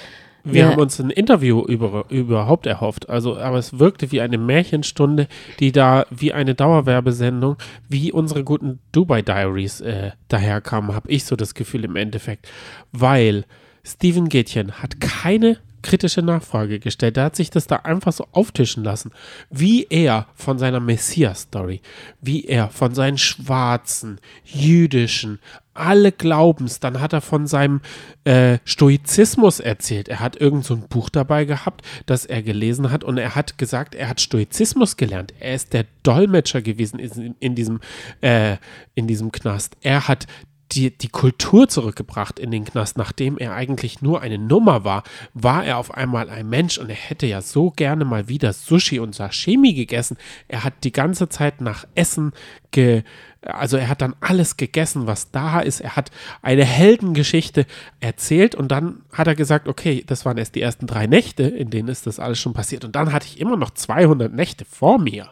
Wir 0.50 0.62
Ja. 0.62 0.70
haben 0.72 0.80
uns 0.80 0.98
ein 1.02 1.10
Interview 1.10 1.66
über, 1.66 2.06
überhaupt 2.08 2.66
erhofft. 2.68 3.10
Also, 3.10 3.38
aber 3.38 3.58
es 3.58 3.78
wirkte 3.80 4.14
wie 4.14 4.22
eine 4.22 4.38
Märchenstunde, 4.38 5.28
die 5.60 5.74
da 5.74 6.06
wie 6.10 6.32
eine 6.32 6.56
Dauerwerbesendung, 6.56 7.58
wie 7.90 8.14
unsere 8.14 8.46
guten 8.46 8.80
Dubai 8.94 9.22
Diaries 9.22 9.82
äh, 9.82 10.12
daherkamen, 10.30 10.96
habe 10.96 11.12
ich 11.12 11.26
so 11.26 11.36
das 11.36 11.54
Gefühl 11.54 11.84
im 11.84 11.98
Endeffekt. 11.98 12.48
Weil 12.94 13.44
Steven 13.88 14.28
Gätchen 14.28 14.74
hat 14.74 15.00
keine 15.00 15.58
kritische 15.82 16.22
Nachfrage 16.22 16.80
gestellt. 16.80 17.16
Er 17.16 17.26
hat 17.26 17.38
sich 17.38 17.50
das 17.50 17.68
da 17.68 17.78
einfach 17.78 18.12
so 18.12 18.28
auftischen 18.34 18.84
lassen, 18.84 19.12
wie 19.50 19.88
er 19.90 20.28
von 20.36 20.60
seiner 20.60 20.82
Messias-Story, 20.82 21.82
wie 22.20 22.44
er 22.44 22.70
von 22.70 22.94
seinen 22.94 23.18
schwarzen, 23.18 24.20
jüdischen, 24.44 25.40
alle 25.78 26.12
Glaubens, 26.12 26.80
dann 26.80 27.00
hat 27.00 27.14
er 27.14 27.22
von 27.22 27.48
seinem 27.48 27.82
äh, 28.24 28.58
Stoizismus 28.66 29.60
erzählt. 29.60 30.10
Er 30.10 30.20
hat 30.20 30.42
irgend 30.42 30.66
so 30.66 30.74
ein 30.74 30.88
Buch 30.88 31.10
dabei 31.10 31.46
gehabt, 31.46 31.84
das 32.08 32.26
er 32.26 32.42
gelesen 32.42 32.92
hat 32.92 33.04
und 33.04 33.18
er 33.18 33.36
hat 33.36 33.58
gesagt, 33.58 33.96
er 33.96 34.10
hat 34.10 34.20
Stoizismus 34.20 34.98
gelernt. 34.98 35.34
Er 35.40 35.54
ist 35.56 35.74
der 35.74 35.86
Dolmetscher 36.04 36.62
gewesen 36.62 37.00
in, 37.00 37.36
in, 37.40 37.56
diesem, 37.56 37.80
äh, 38.22 38.58
in 38.96 39.08
diesem 39.08 39.32
Knast. 39.32 39.78
Er 39.82 40.08
hat 40.08 40.26
die, 40.72 40.96
die 40.96 41.08
Kultur 41.08 41.70
zurückgebracht 41.70 42.40
in 42.40 42.52
den 42.52 42.66
Knast, 42.66 42.98
nachdem 42.98 43.38
er 43.38 43.54
eigentlich 43.54 44.02
nur 44.02 44.22
eine 44.22 44.38
Nummer 44.38 44.84
war, 44.84 45.04
war 45.34 45.66
er 45.66 45.78
auf 45.78 45.94
einmal 45.94 46.30
ein 46.30 46.50
Mensch 46.50 46.78
und 46.78 46.90
er 46.90 46.96
hätte 46.96 47.26
ja 47.26 47.42
so 47.42 47.72
gerne 47.72 48.06
mal 48.06 48.28
wieder 48.28 48.54
Sushi 48.54 49.00
und 49.00 49.16
Sashimi 49.16 49.74
gegessen. 49.74 50.18
Er 50.48 50.64
hat 50.64 50.84
die 50.84 50.92
ganze 50.92 51.30
Zeit 51.30 51.62
nach 51.62 51.86
Essen 51.96 52.34
ge, 52.72 53.04
also 53.42 53.78
er 53.78 53.88
hat 53.88 54.02
dann 54.02 54.16
alles 54.20 54.58
gegessen, 54.58 55.08
was 55.08 55.32
da 55.32 55.60
ist. 55.60 55.80
Er 55.80 55.96
hat 55.96 56.12
eine 56.42 56.66
Heldengeschichte 56.66 57.66
erzählt 58.00 58.56
und 58.56 58.70
dann 58.70 59.04
hat 59.14 59.28
er 59.28 59.36
gesagt, 59.36 59.68
okay, 59.68 60.04
das 60.06 60.26
waren 60.26 60.38
erst 60.38 60.56
die 60.56 60.62
ersten 60.62 60.88
drei 60.88 61.08
Nächte, 61.08 61.44
in 61.44 61.70
denen 61.70 61.88
ist 61.88 62.08
das 62.08 62.20
alles 62.20 62.40
schon 62.40 62.54
passiert 62.54 62.84
und 62.84 62.96
dann 62.96 63.14
hatte 63.14 63.28
ich 63.28 63.40
immer 63.40 63.58
noch 63.58 63.72
200 63.72 64.34
Nächte 64.34 64.66
vor 64.66 65.00
mir. 65.00 65.30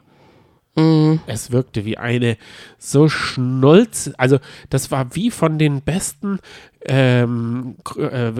Mhm. 0.75 1.22
Es 1.25 1.51
wirkte 1.51 1.86
wie 1.86 1.98
eine 1.98 2.38
so 2.77 3.08
schnulz, 3.08 4.12
also 4.17 4.39
das 4.70 4.91
war 4.91 5.15
wie 5.15 5.32
von 5.32 5.58
den 5.58 5.82
besten 5.82 6.39
ähm, 6.86 7.77
äh, 7.98 8.32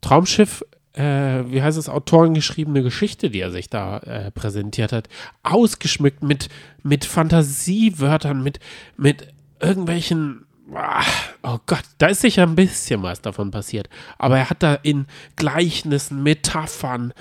Traumschiff, 0.00 0.64
äh, 0.94 1.02
wie 1.46 1.62
heißt 1.62 1.78
es, 1.78 1.88
Autoren 1.88 2.34
geschriebene 2.34 2.82
Geschichte, 2.82 3.30
die 3.30 3.40
er 3.40 3.50
sich 3.50 3.68
da 3.68 3.98
äh, 3.98 4.30
präsentiert 4.30 4.92
hat, 4.92 5.08
ausgeschmückt 5.42 6.22
mit, 6.22 6.48
mit 6.82 7.04
Fantasiewörtern, 7.04 8.42
mit, 8.42 8.58
mit 8.96 9.28
irgendwelchen 9.60 10.46
ah, 10.74 11.02
Oh 11.42 11.58
Gott, 11.66 11.84
da 11.98 12.06
ist 12.06 12.22
sicher 12.22 12.44
ein 12.44 12.56
bisschen 12.56 13.02
was 13.02 13.20
davon 13.20 13.50
passiert. 13.50 13.88
Aber 14.18 14.38
er 14.38 14.50
hat 14.50 14.62
da 14.62 14.74
in 14.74 15.06
Gleichnissen, 15.36 16.22
Metaphern, 16.22 17.12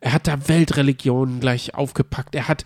er 0.00 0.12
hat 0.12 0.28
da 0.28 0.48
Weltreligionen 0.48 1.40
gleich 1.40 1.74
aufgepackt. 1.74 2.34
Er 2.34 2.48
hat 2.48 2.64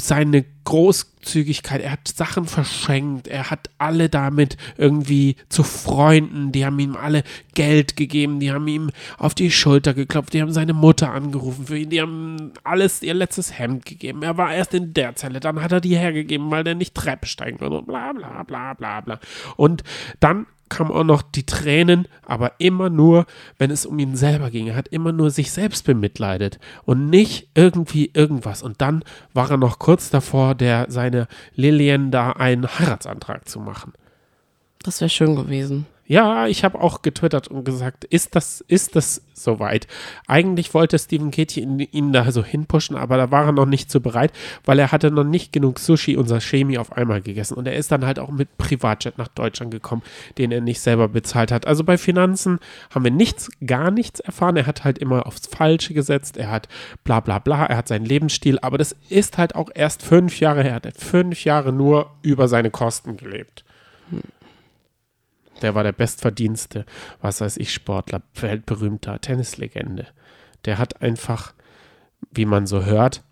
seine 0.00 0.44
Großzügigkeit, 0.64 1.82
er 1.82 1.92
hat 1.92 2.08
Sachen 2.08 2.46
verschenkt, 2.46 3.28
er 3.28 3.50
hat 3.50 3.70
alle 3.78 4.08
damit 4.08 4.56
irgendwie 4.76 5.36
zu 5.48 5.62
Freunden, 5.62 6.52
die 6.52 6.64
haben 6.64 6.78
ihm 6.78 6.96
alle 6.96 7.22
Geld 7.54 7.96
gegeben, 7.96 8.40
die 8.40 8.50
haben 8.50 8.66
ihm 8.66 8.90
auf 9.18 9.34
die 9.34 9.50
Schulter 9.50 9.94
geklopft, 9.94 10.32
die 10.32 10.40
haben 10.40 10.52
seine 10.52 10.72
Mutter 10.72 11.12
angerufen 11.12 11.66
für 11.66 11.78
ihn, 11.78 11.90
die 11.90 12.00
haben 12.00 12.52
alles 12.64 13.02
ihr 13.02 13.14
letztes 13.14 13.58
Hemd 13.58 13.84
gegeben. 13.84 14.22
Er 14.22 14.36
war 14.38 14.54
erst 14.54 14.74
in 14.74 14.94
der 14.94 15.14
Zelle, 15.16 15.40
dann 15.40 15.62
hat 15.62 15.72
er 15.72 15.80
die 15.80 15.96
hergegeben, 15.96 16.50
weil 16.50 16.64
der 16.64 16.74
nicht 16.74 16.94
Treppe 16.94 17.26
steigen 17.26 17.58
konnte 17.58 17.78
und 17.78 17.86
bla 17.86 18.12
bla 18.12 18.42
bla 18.42 18.74
bla 18.74 19.00
bla. 19.00 19.20
Und 19.56 19.84
dann 20.20 20.46
kamen 20.68 20.90
auch 20.90 21.04
noch 21.04 21.22
die 21.22 21.46
Tränen, 21.46 22.08
aber 22.26 22.52
immer 22.58 22.90
nur, 22.90 23.26
wenn 23.58 23.70
es 23.70 23.86
um 23.86 23.98
ihn 23.98 24.16
selber 24.16 24.50
ging. 24.50 24.68
Er 24.68 24.76
hat 24.76 24.88
immer 24.88 25.12
nur 25.12 25.30
sich 25.30 25.52
selbst 25.52 25.84
bemitleidet 25.84 26.58
und 26.84 27.10
nicht 27.10 27.48
irgendwie 27.54 28.10
irgendwas. 28.14 28.62
Und 28.62 28.80
dann 28.80 29.04
war 29.32 29.50
er 29.50 29.56
noch 29.56 29.78
kurz 29.78 30.10
davor, 30.10 30.54
der 30.54 30.86
seine 30.88 31.28
Lillian 31.54 32.10
da 32.10 32.32
einen 32.32 32.66
Heiratsantrag 32.66 33.48
zu 33.48 33.60
machen. 33.60 33.92
Das 34.82 35.00
wäre 35.00 35.08
schön 35.08 35.36
gewesen. 35.36 35.86
Ja, 36.06 36.46
ich 36.48 36.64
habe 36.64 36.80
auch 36.82 37.00
getwittert 37.00 37.48
und 37.48 37.64
gesagt, 37.64 38.04
ist 38.04 38.36
das, 38.36 38.60
ist 38.68 38.94
das 38.94 39.22
soweit? 39.32 39.86
Eigentlich 40.26 40.74
wollte 40.74 40.98
Stephen 40.98 41.32
ihn, 41.32 41.78
ihn, 41.78 42.12
da 42.12 42.30
so 42.30 42.44
hinpushen, 42.44 42.94
aber 42.94 43.16
da 43.16 43.30
war 43.30 43.46
er 43.46 43.52
noch 43.52 43.64
nicht 43.64 43.90
so 43.90 44.00
bereit, 44.00 44.30
weil 44.66 44.78
er 44.78 44.92
hatte 44.92 45.10
noch 45.10 45.24
nicht 45.24 45.50
genug 45.50 45.78
Sushi 45.78 46.16
und 46.16 46.28
Sashimi 46.28 46.76
auf 46.76 46.92
einmal 46.92 47.22
gegessen. 47.22 47.54
Und 47.54 47.66
er 47.66 47.76
ist 47.76 47.90
dann 47.90 48.04
halt 48.04 48.18
auch 48.18 48.30
mit 48.30 48.58
Privatjet 48.58 49.16
nach 49.16 49.28
Deutschland 49.28 49.70
gekommen, 49.70 50.02
den 50.36 50.52
er 50.52 50.60
nicht 50.60 50.80
selber 50.80 51.08
bezahlt 51.08 51.50
hat. 51.50 51.66
Also 51.66 51.84
bei 51.84 51.96
Finanzen 51.96 52.58
haben 52.94 53.04
wir 53.04 53.10
nichts, 53.10 53.50
gar 53.64 53.90
nichts 53.90 54.20
erfahren. 54.20 54.58
Er 54.58 54.66
hat 54.66 54.84
halt 54.84 54.98
immer 54.98 55.26
aufs 55.26 55.46
Falsche 55.46 55.94
gesetzt. 55.94 56.36
Er 56.36 56.50
hat 56.50 56.68
bla 57.04 57.20
bla 57.20 57.38
bla, 57.38 57.64
er 57.64 57.78
hat 57.78 57.88
seinen 57.88 58.04
Lebensstil. 58.04 58.58
Aber 58.60 58.76
das 58.76 58.94
ist 59.08 59.38
halt 59.38 59.54
auch 59.54 59.70
erst 59.74 60.02
fünf 60.02 60.38
Jahre 60.38 60.62
her. 60.62 60.80
Er 60.82 60.90
hat 60.90 60.98
fünf 60.98 61.44
Jahre 61.44 61.72
nur 61.72 62.10
über 62.20 62.46
seine 62.46 62.70
Kosten 62.70 63.16
gelebt. 63.16 63.64
Hm 64.10 64.20
der 65.62 65.74
war 65.74 65.82
der 65.82 65.92
bestverdienste, 65.92 66.84
was 67.20 67.40
weiß 67.40 67.56
ich, 67.56 67.72
Sportler, 67.72 68.22
weltberühmter 68.34 69.20
Tennislegende. 69.20 70.06
Der 70.64 70.78
hat 70.78 71.02
einfach, 71.02 71.54
wie 72.30 72.46
man 72.46 72.66
so 72.66 72.84
hört, 72.84 73.22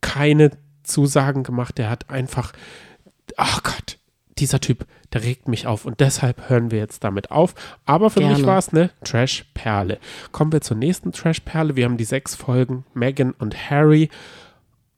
keine 0.00 0.50
Zusagen 0.82 1.42
gemacht. 1.42 1.78
Der 1.78 1.90
hat 1.90 2.10
einfach, 2.10 2.52
ach 3.36 3.62
Gott, 3.62 3.98
dieser 4.38 4.60
Typ, 4.60 4.86
der 5.12 5.22
regt 5.22 5.48
mich 5.48 5.66
auf 5.66 5.84
und 5.84 6.00
deshalb 6.00 6.48
hören 6.48 6.70
wir 6.70 6.78
jetzt 6.78 7.04
damit 7.04 7.30
auf. 7.30 7.54
Aber 7.84 8.10
für 8.10 8.20
Gerne. 8.20 8.36
mich 8.36 8.46
war 8.46 8.58
es 8.58 8.70
eine 8.70 8.90
Trash-Perle. 9.04 9.98
Kommen 10.32 10.52
wir 10.52 10.62
zur 10.62 10.76
nächsten 10.76 11.12
Trash-Perle. 11.12 11.76
Wir 11.76 11.84
haben 11.84 11.96
die 11.96 12.04
sechs 12.04 12.34
Folgen 12.34 12.84
Megan 12.94 13.32
und 13.32 13.70
Harry 13.70 14.08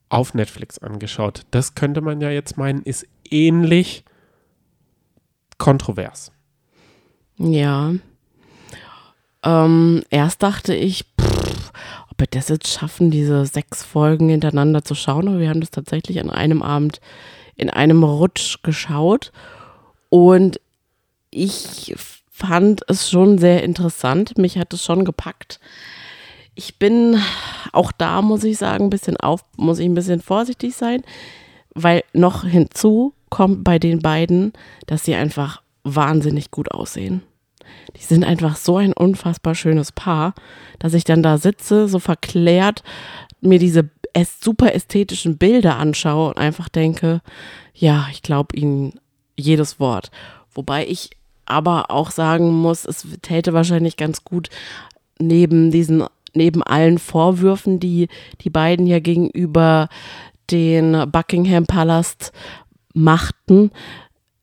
auf 0.09 0.33
Netflix 0.33 0.79
angeschaut. 0.79 1.45
Das 1.51 1.75
könnte 1.75 2.01
man 2.01 2.21
ja 2.21 2.29
jetzt 2.29 2.57
meinen, 2.57 2.83
ist 2.83 3.07
ähnlich 3.29 4.05
kontrovers. 5.57 6.31
Ja. 7.37 7.93
Ähm, 9.43 10.03
erst 10.09 10.43
dachte 10.43 10.73
ich, 10.75 11.05
pff, 11.19 11.71
ob 12.09 12.19
wir 12.19 12.27
das 12.27 12.49
jetzt 12.49 12.67
schaffen, 12.67 13.11
diese 13.11 13.45
sechs 13.45 13.83
Folgen 13.83 14.29
hintereinander 14.29 14.83
zu 14.83 14.95
schauen, 14.95 15.27
aber 15.27 15.39
wir 15.39 15.49
haben 15.49 15.61
das 15.61 15.71
tatsächlich 15.71 16.19
an 16.19 16.29
einem 16.29 16.61
Abend 16.61 17.01
in 17.55 17.69
einem 17.69 18.03
Rutsch 18.03 18.61
geschaut 18.63 19.31
und 20.09 20.59
ich 21.31 21.95
fand 22.29 22.81
es 22.87 23.09
schon 23.09 23.37
sehr 23.37 23.63
interessant. 23.63 24.37
Mich 24.37 24.57
hat 24.57 24.73
es 24.73 24.83
schon 24.83 25.05
gepackt. 25.05 25.59
Ich 26.55 26.77
bin 26.77 27.19
auch 27.71 27.91
da, 27.91 28.21
muss 28.21 28.43
ich 28.43 28.57
sagen, 28.57 28.85
ein 28.85 28.89
bisschen 28.89 29.17
auf, 29.17 29.43
muss 29.57 29.79
ich 29.79 29.85
ein 29.85 29.95
bisschen 29.95 30.21
vorsichtig 30.21 30.75
sein, 30.75 31.03
weil 31.73 32.03
noch 32.13 32.43
hinzu 32.43 33.13
kommt 33.33 33.63
bei 33.63 33.79
den 33.79 33.97
beiden, 33.97 34.53
dass 34.85 35.05
sie 35.05 35.15
einfach 35.15 35.63
wahnsinnig 35.83 36.51
gut 36.51 36.69
aussehen. 36.69 37.23
Die 37.97 38.03
sind 38.03 38.23
einfach 38.23 38.55
so 38.55 38.77
ein 38.77 38.93
unfassbar 38.93 39.55
schönes 39.55 39.91
Paar, 39.91 40.35
dass 40.77 40.93
ich 40.93 41.03
dann 41.03 41.23
da 41.23 41.39
sitze, 41.39 41.87
so 41.87 41.97
verklärt, 41.97 42.83
mir 43.41 43.57
diese 43.57 43.89
super 44.39 44.75
ästhetischen 44.75 45.39
Bilder 45.39 45.77
anschaue 45.77 46.29
und 46.29 46.37
einfach 46.37 46.69
denke, 46.69 47.21
ja, 47.73 48.05
ich 48.11 48.21
glaube 48.21 48.55
ihnen 48.55 48.99
jedes 49.35 49.79
Wort. 49.79 50.11
Wobei 50.53 50.85
ich 50.85 51.09
aber 51.47 51.89
auch 51.89 52.11
sagen 52.11 52.51
muss, 52.51 52.85
es 52.85 53.07
täte 53.23 53.51
wahrscheinlich 53.51 53.97
ganz 53.97 54.23
gut 54.23 54.49
neben 55.17 55.71
diesen 55.71 56.03
neben 56.35 56.61
allen 56.61 56.99
Vorwürfen, 56.99 57.79
die 57.79 58.09
die 58.41 58.51
beiden 58.51 58.85
ja 58.85 58.99
gegenüber 58.99 59.89
den 60.51 61.09
Buckingham 61.11 61.65
Palast 61.65 62.31
machten, 62.93 63.71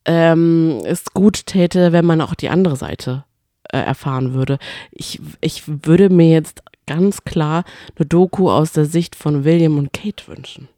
ähm, 0.05 0.81
es 0.85 1.05
gut 1.13 1.47
täte, 1.47 1.93
wenn 1.93 2.05
man 2.05 2.21
auch 2.21 2.35
die 2.35 2.49
andere 2.49 2.77
Seite 2.77 3.25
äh, 3.65 3.79
erfahren 3.79 4.35
würde. 4.35 4.59
Ich, 4.91 5.21
ich 5.41 5.63
würde 5.67 6.11
mir 6.11 6.31
jetzt 6.31 6.63
ganz 6.87 7.25
klar 7.25 7.65
eine 7.97 8.07
Doku 8.07 8.51
aus 8.51 8.73
der 8.73 8.87
Sicht 8.87 9.15
von 9.15 9.45
William 9.45 9.79
und 9.79 9.93
Kate 9.93 10.27
wünschen. 10.27 10.69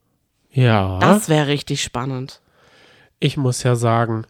Ja. 0.50 0.98
Das 0.98 1.28
wäre 1.28 1.46
richtig 1.46 1.82
spannend. 1.82 2.40
Ich 3.18 3.36
muss 3.36 3.62
ja 3.62 3.76
sagen, 3.76 4.26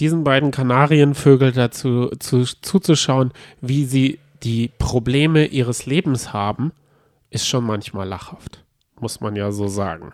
diesen 0.00 0.24
beiden 0.24 0.50
Kanarienvögel 0.50 1.52
dazu 1.52 2.10
zu, 2.18 2.44
zuzuschauen, 2.44 3.32
wie 3.60 3.84
sie 3.84 4.18
die 4.42 4.70
Probleme 4.78 5.46
ihres 5.46 5.86
Lebens 5.86 6.32
haben, 6.32 6.72
ist 7.30 7.46
schon 7.46 7.64
manchmal 7.64 8.08
lachhaft. 8.08 8.64
Muss 9.00 9.20
man 9.20 9.36
ja 9.36 9.52
so 9.52 9.68
sagen. 9.68 10.12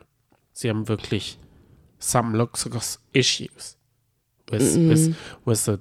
Sie 0.53 0.69
haben 0.69 0.89
wirklich 0.89 1.39
some 2.03 2.37
luxurious 2.37 2.99
issues 3.13 3.77
with, 4.51 4.77
mm. 4.77 4.89
with, 4.89 5.17
with 5.45 5.65
the 5.65 5.79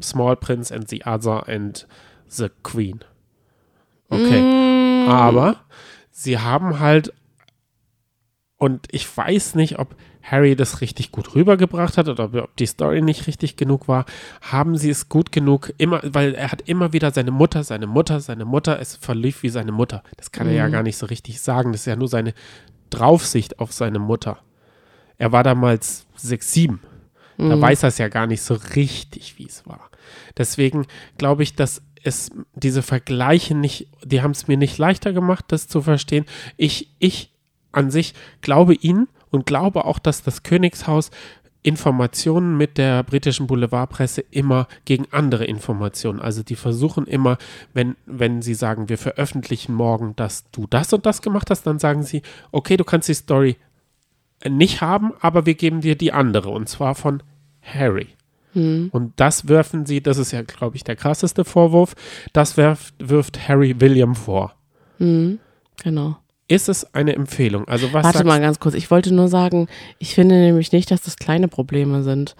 small 0.00 0.36
prince 0.36 0.70
and 0.70 0.88
the 0.88 1.02
other 1.04 1.42
and 1.46 1.84
the 2.28 2.50
queen. 2.62 3.00
Okay. 4.10 4.40
Mm. 4.40 5.08
Aber 5.08 5.56
sie 6.10 6.38
haben 6.38 6.80
halt, 6.80 7.12
und 8.56 8.86
ich 8.90 9.16
weiß 9.16 9.54
nicht, 9.54 9.78
ob 9.78 9.94
Harry 10.22 10.56
das 10.56 10.80
richtig 10.80 11.12
gut 11.12 11.34
rübergebracht 11.34 11.98
hat 11.98 12.08
oder 12.08 12.24
ob 12.24 12.56
die 12.56 12.66
Story 12.66 13.02
nicht 13.02 13.26
richtig 13.26 13.56
genug 13.56 13.88
war, 13.88 14.06
haben 14.40 14.78
sie 14.78 14.88
es 14.88 15.10
gut 15.10 15.32
genug, 15.32 15.74
immer, 15.76 16.00
weil 16.02 16.34
er 16.34 16.50
hat 16.50 16.62
immer 16.62 16.94
wieder 16.94 17.10
seine 17.10 17.30
Mutter, 17.30 17.62
seine 17.62 17.86
Mutter, 17.86 18.20
seine 18.20 18.46
Mutter, 18.46 18.80
es 18.80 18.96
verlief 18.96 19.42
wie 19.42 19.50
seine 19.50 19.72
Mutter. 19.72 20.02
Das 20.16 20.32
kann 20.32 20.46
er 20.46 20.54
ja 20.54 20.68
mm. 20.68 20.72
gar 20.72 20.82
nicht 20.82 20.96
so 20.96 21.06
richtig 21.06 21.42
sagen. 21.42 21.72
Das 21.72 21.82
ist 21.82 21.86
ja 21.86 21.96
nur 21.96 22.08
seine 22.08 22.32
Draufsicht 22.88 23.58
auf 23.58 23.72
seine 23.72 23.98
Mutter. 23.98 24.38
Er 25.18 25.32
war 25.32 25.42
damals 25.42 26.06
sechs, 26.16 26.52
sieben. 26.52 26.80
Da 27.36 27.56
mhm. 27.56 27.60
weiß 27.60 27.82
er 27.82 27.88
es 27.88 27.98
ja 27.98 28.08
gar 28.08 28.26
nicht 28.26 28.42
so 28.42 28.54
richtig, 28.74 29.38
wie 29.38 29.46
es 29.46 29.66
war. 29.66 29.90
Deswegen 30.36 30.86
glaube 31.18 31.42
ich, 31.42 31.54
dass 31.54 31.82
es 32.04 32.30
diese 32.54 32.82
Vergleiche 32.82 33.54
nicht, 33.54 33.88
die 34.04 34.22
haben 34.22 34.32
es 34.32 34.46
mir 34.46 34.56
nicht 34.56 34.78
leichter 34.78 35.12
gemacht, 35.12 35.46
das 35.48 35.68
zu 35.68 35.80
verstehen. 35.82 36.26
Ich, 36.56 36.90
ich 36.98 37.32
an 37.72 37.90
sich 37.90 38.14
glaube 38.40 38.74
ihnen 38.74 39.08
und 39.30 39.46
glaube 39.46 39.84
auch, 39.84 39.98
dass 39.98 40.22
das 40.22 40.42
Königshaus 40.42 41.10
Informationen 41.64 42.58
mit 42.58 42.76
der 42.76 43.02
britischen 43.02 43.46
Boulevardpresse 43.46 44.22
immer 44.30 44.68
gegen 44.84 45.06
andere 45.12 45.46
Informationen. 45.46 46.20
Also 46.20 46.42
die 46.42 46.56
versuchen 46.56 47.06
immer, 47.06 47.38
wenn, 47.72 47.96
wenn 48.04 48.42
sie 48.42 48.52
sagen, 48.52 48.90
wir 48.90 48.98
veröffentlichen 48.98 49.74
morgen, 49.74 50.14
dass 50.14 50.50
du 50.50 50.66
das 50.68 50.92
und 50.92 51.06
das 51.06 51.22
gemacht 51.22 51.50
hast, 51.50 51.62
dann 51.62 51.78
sagen 51.78 52.02
sie, 52.02 52.20
okay, 52.52 52.76
du 52.76 52.84
kannst 52.84 53.08
die 53.08 53.14
Story 53.14 53.56
nicht 54.48 54.80
haben, 54.80 55.12
aber 55.20 55.46
wir 55.46 55.54
geben 55.54 55.80
dir 55.80 55.96
die 55.96 56.12
andere 56.12 56.50
und 56.50 56.68
zwar 56.68 56.94
von 56.94 57.22
Harry. 57.62 58.08
Hm. 58.52 58.88
Und 58.92 59.12
das 59.16 59.48
werfen 59.48 59.86
sie, 59.86 60.02
das 60.02 60.18
ist 60.18 60.32
ja, 60.32 60.42
glaube 60.42 60.76
ich, 60.76 60.84
der 60.84 60.96
krasseste 60.96 61.44
Vorwurf, 61.44 61.94
das 62.32 62.56
wirft, 62.56 62.94
wirft 62.98 63.48
Harry 63.48 63.80
William 63.80 64.14
vor. 64.14 64.54
Hm. 64.98 65.38
Genau. 65.82 66.16
Ist 66.46 66.68
es 66.68 66.94
eine 66.94 67.14
Empfehlung? 67.14 67.66
Also 67.68 67.92
was 67.92 68.04
Warte 68.04 68.24
mal 68.24 68.40
ganz 68.40 68.60
kurz, 68.60 68.74
ich 68.74 68.90
wollte 68.90 69.12
nur 69.14 69.28
sagen, 69.28 69.66
ich 69.98 70.14
finde 70.14 70.36
nämlich 70.36 70.72
nicht, 70.72 70.90
dass 70.90 71.02
das 71.02 71.16
kleine 71.16 71.48
Probleme 71.48 72.02
sind. 72.02 72.36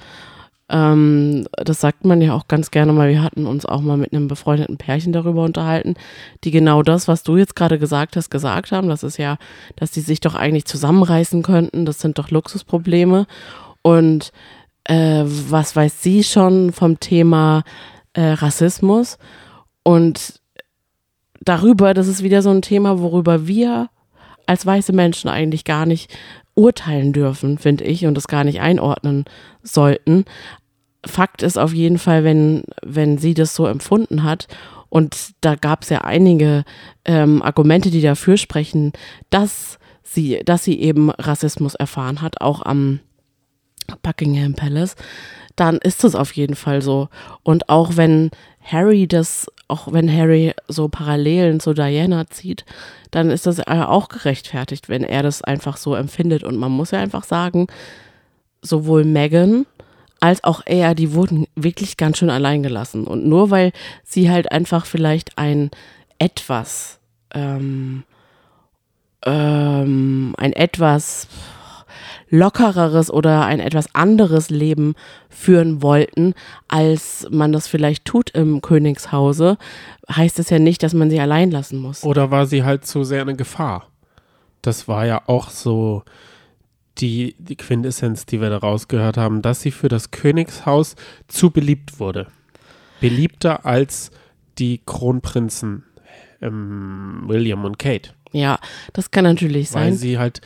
Ähm, 0.71 1.47
das 1.53 1.81
sagt 1.81 2.05
man 2.05 2.23
ja 2.23 2.35
auch 2.35 2.49
ganz 2.49 2.71
gerne 2.71 2.93
mal. 2.93 3.09
Wir 3.09 3.23
hatten 3.23 3.47
uns 3.47 3.67
auch 3.67 3.81
mal 3.81 3.97
mit 3.97 4.13
einem 4.13 4.29
befreundeten 4.29 4.79
Pärchen 4.79 5.13
darüber 5.13 5.45
unterhalten, 5.45 5.95
die 6.43 6.51
genau 6.51 6.83
das, 6.83 7.07
was 7.07 7.23
du 7.23 7.37
jetzt 7.37 7.55
gerade 7.55 7.79
gesagt 7.79 8.17
hast, 8.17 8.31
gesagt 8.31 8.73
haben. 8.73 8.89
Das 8.89 9.03
ist 9.03 9.19
ja, 9.19 9.37
dass 9.77 9.91
die 9.91 10.01
sich 10.01 10.21
doch 10.21 10.35
eigentlich 10.35 10.65
zusammenreißen 10.65 11.43
könnten. 11.43 11.85
Das 11.85 12.01
sind 12.01 12.19
doch 12.19 12.31
Luxusprobleme. 12.31 13.27
Und 13.83 14.33
äh, 14.85 15.25
was 15.25 15.77
weiß 15.77 16.03
sie 16.03 16.25
schon 16.25 16.73
vom 16.73 16.99
Thema 16.99 17.63
äh, 18.15 18.23
Rassismus? 18.23 19.19
Und 19.83 20.41
darüber, 21.43 21.93
das 21.93 22.09
ist 22.09 22.23
wieder 22.23 22.41
so 22.41 22.51
ein 22.51 22.63
Thema, 22.63 23.01
worüber 23.01 23.47
wir 23.47 23.91
als 24.47 24.65
weiße 24.65 24.93
Menschen 24.93 25.29
eigentlich 25.29 25.65
gar 25.65 25.87
nicht 25.87 26.11
urteilen 26.55 27.13
dürfen, 27.13 27.59
finde 27.59 27.85
ich, 27.85 28.07
und 28.07 28.15
das 28.15 28.29
gar 28.29 28.45
nicht 28.45 28.61
einordnen 28.61 29.25
sollten. 29.63 30.25
Fakt 31.05 31.43
ist 31.43 31.59
auf 31.59 31.75
jeden 31.75 31.99
Fall, 31.99 32.25
wenn, 32.25 32.65
wenn 32.83 33.19
sie 33.19 33.35
das 33.35 33.55
so 33.55 33.67
empfunden 33.67 34.23
hat, 34.25 34.49
und 34.95 35.33
da 35.41 35.57
gab 35.57 35.83
es 35.83 35.89
ja 35.89 36.03
einige 36.03 36.63
ähm, 37.05 37.43
Argumente, 37.43 37.91
die 37.91 38.01
dafür 38.01 38.37
sprechen, 38.37 38.93
dass 39.29 39.81
sie, 40.05 40.41
dass 40.45 40.63
sie 40.63 40.79
eben 40.81 41.11
Rassismus 41.11 41.75
erfahren 41.75 42.23
hat, 42.23 42.41
auch 42.41 42.63
am 42.63 43.01
Buckingham 44.03 44.55
Palace, 44.55 44.95
dann 45.57 45.79
ist 45.79 46.05
es 46.05 46.15
auf 46.15 46.31
jeden 46.33 46.55
Fall 46.55 46.81
so. 46.81 47.09
Und 47.43 47.69
auch 47.69 47.97
wenn 47.97 48.31
Harry 48.63 49.09
das, 49.09 49.49
auch 49.69 49.93
wenn 49.93 50.13
Harry 50.13 50.53
so 50.69 50.89
Parallelen 50.89 51.61
zu 51.61 51.73
Diana 51.73 52.27
zieht, 52.29 52.65
dann 53.11 53.31
ist 53.31 53.47
das 53.47 53.67
auch 53.67 54.09
gerechtfertigt, 54.09 54.89
wenn 54.89 55.05
er 55.05 55.23
das 55.23 55.43
einfach 55.43 55.77
so 55.77 55.95
empfindet. 55.95 56.45
Und 56.45 56.57
man 56.57 56.73
muss 56.73 56.91
ja 56.91 57.01
einfach 57.01 57.25
sagen, 57.25 57.67
sowohl 58.61 59.05
Meghan 59.05 59.67
als 60.21 60.43
auch 60.43 60.63
er, 60.65 60.95
die 60.95 61.13
wurden 61.13 61.47
wirklich 61.55 61.99
ganz 61.99 62.19
schön 62.19 62.31
allein 62.31 62.63
gelassen. 62.63 63.07
Und 63.07 63.27
nur 63.27 63.51
weil 63.51 63.73
sie 64.05 64.31
halt 64.31 64.51
einfach 64.53 64.87
vielleicht 64.87 65.37
ein 65.37 65.71
etwas, 66.19 66.99
ähm, 67.35 68.05
ähm, 69.27 70.35
ein 70.39 70.55
etwas 70.55 71.29
lockereres 72.35 73.11
oder 73.11 73.45
ein 73.45 73.61
etwas 73.61 73.95
anderes 73.95 74.51
Leben 74.51 74.95
führen 75.29 75.83
wollten, 75.83 76.35
als 76.69 77.27
man 77.31 77.53
das 77.53 77.69
vielleicht 77.69 78.05
tut 78.05 78.31
im 78.31 78.61
Königshause, 78.61 79.57
heißt 80.11 80.39
es 80.39 80.51
ja 80.51 80.59
nicht, 80.59 80.83
dass 80.83 80.95
man 80.95 81.11
sie 81.11 81.21
allein 81.21 81.51
lassen 81.51 81.79
muss. 81.79 82.03
Oder 82.03 82.31
war 82.31 82.47
sie 82.47 82.65
halt 82.65 82.87
zu 82.87 83.05
sehr 83.05 83.23
eine 83.23 83.37
Gefahr? 83.37 83.89
Das 84.63 84.89
war 84.89 85.07
ja 85.07 85.23
auch 85.27 85.51
so 85.51 86.03
die, 86.99 87.37
die 87.39 87.57
Quintessenz, 87.57 88.27
die 88.27 88.41
wir 88.41 88.51
da 88.51 88.59
rausgehört 88.59 89.17
haben, 89.17 89.43
dass 89.43 89.61
sie 89.61 89.71
für 89.71 89.89
das 89.89 90.11
Königshaus 90.11 90.97
zu 91.29 91.51
beliebt 91.51 92.01
wurde. 92.01 92.27
Beliebter 93.01 93.65
als 93.67 94.11
die 94.59 94.81
Kronprinzen 94.85 95.85
ähm, 96.41 97.23
William 97.27 97.65
und 97.65 97.79
Kate. 97.79 98.11
Ja, 98.33 98.59
das 98.93 99.11
kann 99.11 99.25
natürlich 99.25 99.71
sein. 99.71 99.85
Weil 99.85 99.93
sie 99.93 100.19
halt 100.19 100.41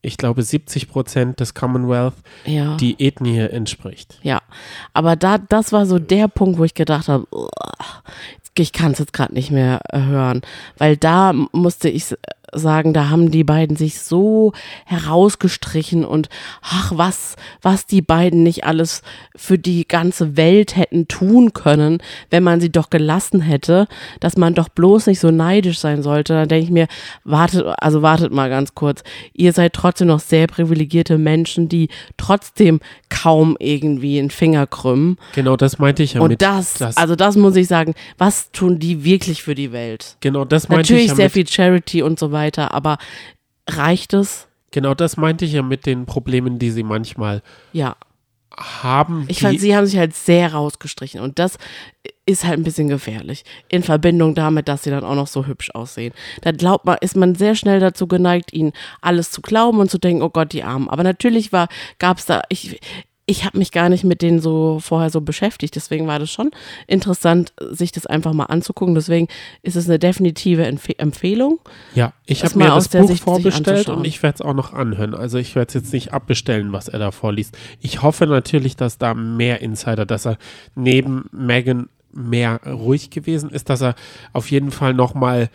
ich 0.00 0.16
glaube, 0.16 0.42
70 0.42 0.88
Prozent 0.88 1.40
des 1.40 1.54
Commonwealth 1.54 2.14
ja. 2.44 2.76
die 2.76 3.04
Ethnie 3.04 3.38
entspricht. 3.38 4.18
Ja, 4.22 4.40
aber 4.92 5.16
da, 5.16 5.38
das 5.38 5.72
war 5.72 5.86
so 5.86 5.98
der 5.98 6.28
Punkt, 6.28 6.58
wo 6.58 6.64
ich 6.64 6.74
gedacht 6.74 7.08
habe, 7.08 7.26
ich 8.56 8.72
kann 8.72 8.92
es 8.92 8.98
jetzt 8.98 9.12
gerade 9.12 9.34
nicht 9.34 9.50
mehr 9.50 9.80
hören, 9.92 10.42
weil 10.78 10.96
da 10.96 11.32
musste 11.32 11.88
ich 11.88 12.14
sagen, 12.52 12.92
da 12.92 13.10
haben 13.10 13.30
die 13.30 13.44
beiden 13.44 13.76
sich 13.76 14.00
so 14.00 14.52
herausgestrichen 14.86 16.04
und 16.04 16.28
ach, 16.62 16.92
was, 16.94 17.36
was 17.62 17.86
die 17.86 18.02
beiden 18.02 18.42
nicht 18.42 18.64
alles 18.64 19.02
für 19.36 19.58
die 19.58 19.86
ganze 19.86 20.36
Welt 20.36 20.76
hätten 20.76 21.08
tun 21.08 21.52
können, 21.52 22.02
wenn 22.30 22.42
man 22.42 22.60
sie 22.60 22.70
doch 22.70 22.90
gelassen 22.90 23.40
hätte, 23.40 23.86
dass 24.20 24.36
man 24.36 24.54
doch 24.54 24.68
bloß 24.68 25.06
nicht 25.06 25.20
so 25.20 25.30
neidisch 25.30 25.78
sein 25.78 26.02
sollte. 26.02 26.34
Da 26.34 26.46
denke 26.46 26.64
ich 26.64 26.70
mir, 26.70 26.88
wartet, 27.24 27.64
also 27.78 28.02
wartet 28.02 28.32
mal 28.32 28.48
ganz 28.48 28.74
kurz. 28.74 29.02
Ihr 29.32 29.52
seid 29.52 29.72
trotzdem 29.72 30.08
noch 30.08 30.20
sehr 30.20 30.46
privilegierte 30.46 31.18
Menschen, 31.18 31.68
die 31.68 31.88
trotzdem 32.16 32.80
kaum 33.10 33.56
irgendwie 33.60 34.18
einen 34.18 34.30
Finger 34.30 34.66
krümmen. 34.66 35.18
Genau, 35.34 35.56
das 35.56 35.78
meinte 35.78 36.02
ich 36.02 36.14
ja 36.14 36.20
Und 36.20 36.30
mit. 36.30 36.42
das, 36.42 36.74
das, 36.74 36.96
also 36.96 37.16
das 37.16 37.36
muss 37.36 37.56
ich 37.56 37.68
sagen, 37.68 37.94
was 38.16 38.50
tun 38.52 38.78
die 38.78 39.04
wirklich 39.04 39.42
für 39.42 39.54
die 39.54 39.72
Welt? 39.72 40.16
Genau, 40.20 40.44
das 40.44 40.68
meinte 40.68 40.82
Natürlich 40.82 41.04
ich 41.04 41.10
ja 41.10 41.16
sehr 41.16 41.30
viel 41.30 41.46
Charity 41.46 42.02
und 42.02 42.18
so 42.18 42.32
weiter, 42.32 42.37
aber 42.46 42.98
reicht 43.68 44.14
es? 44.14 44.48
Genau, 44.70 44.94
das 44.94 45.16
meinte 45.16 45.44
ich 45.44 45.52
ja 45.52 45.62
mit 45.62 45.86
den 45.86 46.06
Problemen, 46.06 46.58
die 46.58 46.70
sie 46.70 46.82
manchmal 46.82 47.42
ja. 47.72 47.96
haben. 48.56 49.24
Ich 49.28 49.40
fand, 49.40 49.60
sie 49.60 49.74
haben 49.74 49.86
sich 49.86 49.98
halt 49.98 50.14
sehr 50.14 50.52
rausgestrichen 50.52 51.20
und 51.20 51.38
das 51.38 51.58
ist 52.26 52.44
halt 52.44 52.58
ein 52.58 52.64
bisschen 52.64 52.88
gefährlich. 52.88 53.44
In 53.68 53.82
Verbindung 53.82 54.34
damit, 54.34 54.68
dass 54.68 54.82
sie 54.82 54.90
dann 54.90 55.04
auch 55.04 55.14
noch 55.14 55.26
so 55.26 55.46
hübsch 55.46 55.70
aussehen. 55.70 56.12
Da 56.42 56.52
glaubt 56.52 56.84
man, 56.84 56.98
ist 57.00 57.16
man 57.16 57.34
sehr 57.34 57.54
schnell 57.54 57.80
dazu 57.80 58.06
geneigt, 58.06 58.52
ihnen 58.52 58.72
alles 59.00 59.30
zu 59.30 59.40
glauben 59.40 59.80
und 59.80 59.90
zu 59.90 59.98
denken, 59.98 60.22
oh 60.22 60.28
Gott, 60.28 60.52
die 60.52 60.62
Armen. 60.62 60.90
Aber 60.90 61.02
natürlich 61.02 61.52
war, 61.52 61.68
gab 61.98 62.18
es 62.18 62.26
da, 62.26 62.42
ich, 62.50 62.78
ich 63.28 63.44
habe 63.44 63.58
mich 63.58 63.72
gar 63.72 63.90
nicht 63.90 64.04
mit 64.04 64.22
denen 64.22 64.40
so 64.40 64.80
vorher 64.80 65.10
so 65.10 65.20
beschäftigt. 65.20 65.76
Deswegen 65.76 66.06
war 66.06 66.18
das 66.18 66.30
schon 66.30 66.50
interessant, 66.86 67.52
sich 67.70 67.92
das 67.92 68.06
einfach 68.06 68.32
mal 68.32 68.46
anzugucken. 68.46 68.94
Deswegen 68.94 69.28
ist 69.62 69.76
es 69.76 69.86
eine 69.86 69.98
definitive 69.98 70.64
Empf 70.64 70.88
Empfehlung. 70.96 71.60
Ja, 71.94 72.14
ich 72.24 72.42
habe 72.42 72.56
mir 72.56 72.68
das 72.68 72.88
Buch 72.88 73.06
Sicht 73.06 73.22
vorbestellt 73.22 73.90
und 73.90 74.06
ich 74.06 74.22
werde 74.22 74.36
es 74.36 74.40
auch 74.40 74.54
noch 74.54 74.72
anhören. 74.72 75.14
Also 75.14 75.36
ich 75.36 75.54
werde 75.54 75.68
es 75.68 75.74
jetzt 75.74 75.92
nicht 75.92 76.14
abbestellen, 76.14 76.72
was 76.72 76.88
er 76.88 76.98
da 76.98 77.10
vorliest. 77.10 77.56
Ich 77.80 78.02
hoffe 78.02 78.26
natürlich, 78.26 78.76
dass 78.76 78.96
da 78.96 79.12
mehr 79.12 79.60
Insider, 79.60 80.06
dass 80.06 80.26
er 80.26 80.38
neben 80.74 81.28
Megan 81.30 81.90
mehr 82.10 82.60
ruhig 82.64 83.10
gewesen 83.10 83.50
ist, 83.50 83.68
dass 83.68 83.82
er 83.82 83.94
auf 84.32 84.50
jeden 84.50 84.70
Fall 84.70 84.94
noch 84.94 85.12
mal 85.12 85.50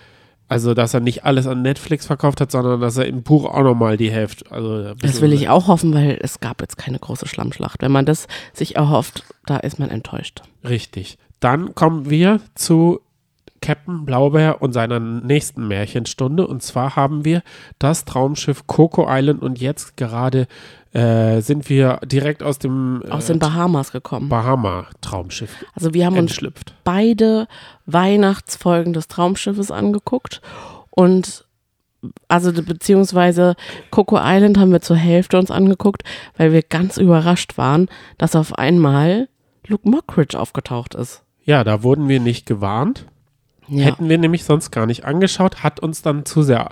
also, 0.47 0.73
dass 0.73 0.93
er 0.93 0.99
nicht 0.99 1.25
alles 1.25 1.47
an 1.47 1.61
Netflix 1.61 2.05
verkauft 2.05 2.41
hat, 2.41 2.51
sondern 2.51 2.79
dass 2.79 2.97
er 2.97 3.07
im 3.07 3.23
Buch 3.23 3.45
auch 3.45 3.63
nochmal 3.63 3.97
die 3.97 4.11
Hälfte. 4.11 4.51
Also 4.51 4.93
das 4.95 5.21
will 5.21 5.33
ich 5.33 5.49
auch 5.49 5.67
hoffen, 5.67 5.93
weil 5.93 6.19
es 6.21 6.39
gab 6.39 6.61
jetzt 6.61 6.77
keine 6.77 6.99
große 6.99 7.27
Schlammschlacht. 7.27 7.81
Wenn 7.81 7.91
man 7.91 8.05
das 8.05 8.27
sich 8.53 8.75
erhofft, 8.75 9.23
da 9.45 9.57
ist 9.57 9.79
man 9.79 9.89
enttäuscht. 9.89 10.41
Richtig. 10.63 11.17
Dann 11.39 11.73
kommen 11.75 12.09
wir 12.09 12.39
zu 12.55 12.99
Captain 13.61 14.05
Blaubeer 14.05 14.61
und 14.61 14.73
seiner 14.73 14.99
nächsten 14.99 15.67
Märchenstunde. 15.67 16.45
Und 16.45 16.61
zwar 16.61 16.95
haben 16.97 17.23
wir 17.23 17.41
das 17.79 18.05
Traumschiff 18.05 18.67
Coco 18.67 19.07
Island 19.09 19.41
und 19.41 19.59
jetzt 19.59 19.95
gerade 19.95 20.47
äh, 20.93 21.41
sind 21.41 21.69
wir 21.69 21.99
direkt 22.05 22.43
aus 22.43 22.59
dem 22.59 23.01
äh, 23.05 23.09
aus 23.09 23.27
den 23.27 23.39
Bahamas 23.39 23.91
gekommen. 23.91 24.29
Bahama 24.29 24.87
Traumschiff. 25.01 25.65
Also 25.75 25.93
wir 25.93 26.05
haben 26.05 26.17
uns 26.17 26.39
beide 26.83 27.47
Weihnachtsfolgen 27.85 28.93
des 28.93 29.07
Traumschiffes 29.07 29.71
angeguckt 29.71 30.41
und 30.91 31.45
also 32.27 32.51
beziehungsweise 32.51 33.55
Coco 33.89 34.17
Island 34.21 34.57
haben 34.57 34.71
wir 34.71 34.81
zur 34.81 34.97
Hälfte 34.97 35.37
uns 35.39 35.51
angeguckt, 35.51 36.03
weil 36.37 36.51
wir 36.51 36.61
ganz 36.61 36.97
überrascht 36.97 37.57
waren, 37.57 37.87
dass 38.17 38.35
auf 38.35 38.57
einmal 38.57 39.29
Luke 39.67 39.89
Mockridge 39.89 40.37
aufgetaucht 40.37 40.95
ist. 40.95 41.23
Ja, 41.45 41.63
da 41.63 41.83
wurden 41.83 42.07
wir 42.07 42.19
nicht 42.19 42.45
gewarnt. 42.45 43.05
Ja. 43.67 43.85
Hätten 43.85 44.09
wir 44.09 44.17
nämlich 44.17 44.43
sonst 44.43 44.71
gar 44.71 44.85
nicht 44.85 45.05
angeschaut, 45.05 45.63
hat 45.63 45.79
uns 45.79 46.01
dann 46.01 46.25
zu 46.25 46.43
sehr, 46.43 46.69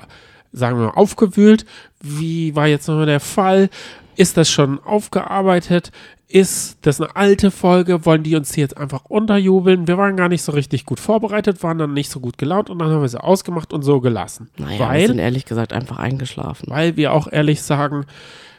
sagen 0.51 0.77
wir 0.77 0.88
mal, 0.88 0.93
aufgewühlt. 0.93 1.65
Wie 2.01 2.55
war 2.55 2.67
jetzt 2.67 2.88
nochmal 2.88 3.05
der 3.05 3.21
Fall? 3.21 3.69
Ist 4.15 4.38
das 4.38 4.50
schon 4.50 4.80
aufgearbeitet? 4.80 5.91
Ist 6.28 6.78
das 6.82 7.02
eine 7.02 7.15
alte 7.15 7.52
Folge? 7.52 8.06
Wollen 8.06 8.24
die 8.24 8.36
uns 8.36 8.56
jetzt 8.56 8.78
einfach 8.78 9.06
unterjubeln? 9.06 9.88
Wir 9.88 9.97
waren 9.97 10.15
gar 10.15 10.30
nicht 10.30 10.43
so 10.43 10.54
richtig 10.54 10.86
gut 10.86 11.00
vorbereitet, 11.00 11.62
waren 11.62 11.78
dann 11.78 11.93
nicht 11.93 12.10
so 12.10 12.19
gut 12.19 12.38
gelaunt 12.38 12.69
und 12.69 12.80
dann 12.80 12.89
haben 12.89 13.02
wir 13.02 13.10
sie 13.10 13.21
ausgemacht 13.21 13.74
und 13.74 13.84
so 13.84 14.00
gelassen. 14.00 14.50
Naja, 14.58 14.80
weil, 14.80 15.02
wir 15.02 15.08
sind 15.08 15.19
ehrlich 15.19 15.45
gesagt 15.45 15.74
einfach 15.74 16.00
eingeschlafen. 16.00 16.69
Weil 16.69 16.95
wir 16.95 17.13
auch 17.13 17.28
ehrlich 17.30 17.62
sagen, 17.62 18.06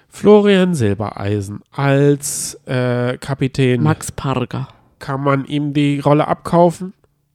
Florian 0.09 0.75
Silbereisen 0.75 1.61
als 1.71 2.61
äh, 2.67 3.17
Kapitän. 3.17 3.83
Max 3.83 4.13
Parger. 4.13 4.69
Kann 4.99 5.23
man 5.23 5.47
ihm 5.47 5.73
die 5.73 6.01
Rolle 6.01 6.29
abkaufen? 6.29 6.93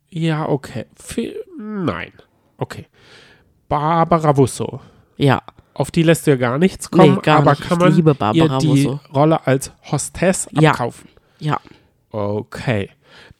Ja, 0.09 0.47
okay. 0.47 0.85
F 0.97 1.17
nein. 1.59 2.11
Okay. 2.57 2.85
Barbara 3.67 4.37
Wusso. 4.37 4.79
Ja 5.17 5.41
auf 5.77 5.91
die 5.91 6.03
lässt 6.03 6.25
du 6.25 6.31
ja 6.31 6.37
gar 6.37 6.57
nichts 6.57 6.89
kommen, 6.89 7.15
nee, 7.15 7.21
gar 7.21 7.39
aber 7.39 7.51
nicht. 7.51 7.61
kann 7.61 7.77
man 7.77 7.95
ihr 8.33 8.57
die 8.59 8.67
Musso. 8.67 8.99
Rolle 9.13 9.45
als 9.45 9.71
Hostess 9.91 10.47
ja. 10.51 10.71
abkaufen? 10.71 11.07
Ja. 11.39 11.59
Okay. 12.11 12.89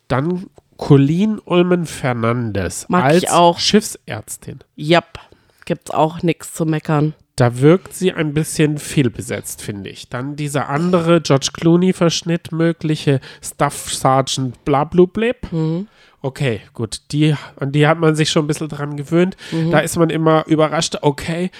Dann 0.07 0.47
Colleen 0.77 1.39
Ulmen 1.43 1.87
Fernandes 1.87 2.87
Mag 2.89 3.03
als 3.03 3.23
ich 3.23 3.29
auch. 3.31 3.57
Schiffsärztin. 3.57 4.59
Yep. 4.77 5.19
Gibt's 5.65 5.91
auch 5.91 6.21
nichts 6.21 6.53
zu 6.53 6.65
meckern. 6.65 7.13
Da 7.35 7.59
wirkt 7.59 7.93
sie 7.93 8.13
ein 8.13 8.33
bisschen 8.33 8.77
fehlbesetzt, 8.77 9.61
finde 9.61 9.89
ich. 9.89 10.09
Dann 10.09 10.35
dieser 10.35 10.69
andere 10.69 11.21
George 11.21 11.49
Clooney-Verschnitt, 11.53 12.51
mögliche 12.51 13.19
Staff 13.43 13.93
Sergeant 13.93 14.63
Blablubleb. 14.63 15.51
Mhm. 15.51 15.87
Okay, 16.21 16.61
gut, 16.73 17.01
die, 17.11 17.35
an 17.59 17.71
die 17.71 17.85
hat 17.85 17.99
man 17.99 18.15
sich 18.15 18.31
schon 18.31 18.45
ein 18.45 18.47
bisschen 18.47 18.69
dran 18.69 18.97
gewöhnt. 18.97 19.37
Mhm. 19.51 19.69
Da 19.69 19.79
ist 19.79 19.97
man 19.97 20.09
immer 20.09 20.45
überrascht, 20.47 20.97
okay, 21.01 21.51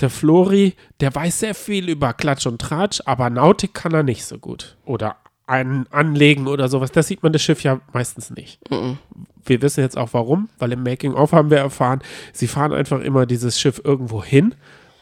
der 0.00 0.10
Flori, 0.10 0.74
der 1.00 1.14
weiß 1.14 1.40
sehr 1.40 1.54
viel 1.54 1.88
über 1.88 2.12
Klatsch 2.12 2.46
und 2.46 2.60
Tratsch, 2.60 3.00
aber 3.04 3.30
Nautik 3.30 3.74
kann 3.74 3.92
er 3.92 4.02
nicht 4.02 4.24
so 4.24 4.38
gut. 4.38 4.76
Oder 4.84 5.16
an, 5.46 5.86
anlegen 5.90 6.46
oder 6.46 6.68
sowas. 6.68 6.90
Das 6.92 7.08
sieht 7.08 7.22
man 7.22 7.32
das 7.32 7.42
Schiff 7.42 7.62
ja 7.62 7.80
meistens 7.92 8.30
nicht. 8.30 8.58
Mhm. 8.70 8.98
Wir 9.44 9.60
wissen 9.62 9.80
jetzt 9.80 9.98
auch 9.98 10.10
warum, 10.12 10.48
weil 10.58 10.72
im 10.72 10.82
Making-of 10.82 11.32
haben 11.32 11.50
wir 11.50 11.58
erfahren, 11.58 12.00
sie 12.32 12.48
fahren 12.48 12.72
einfach 12.72 13.00
immer 13.00 13.26
dieses 13.26 13.60
Schiff 13.60 13.80
irgendwo 13.84 14.24
hin 14.24 14.54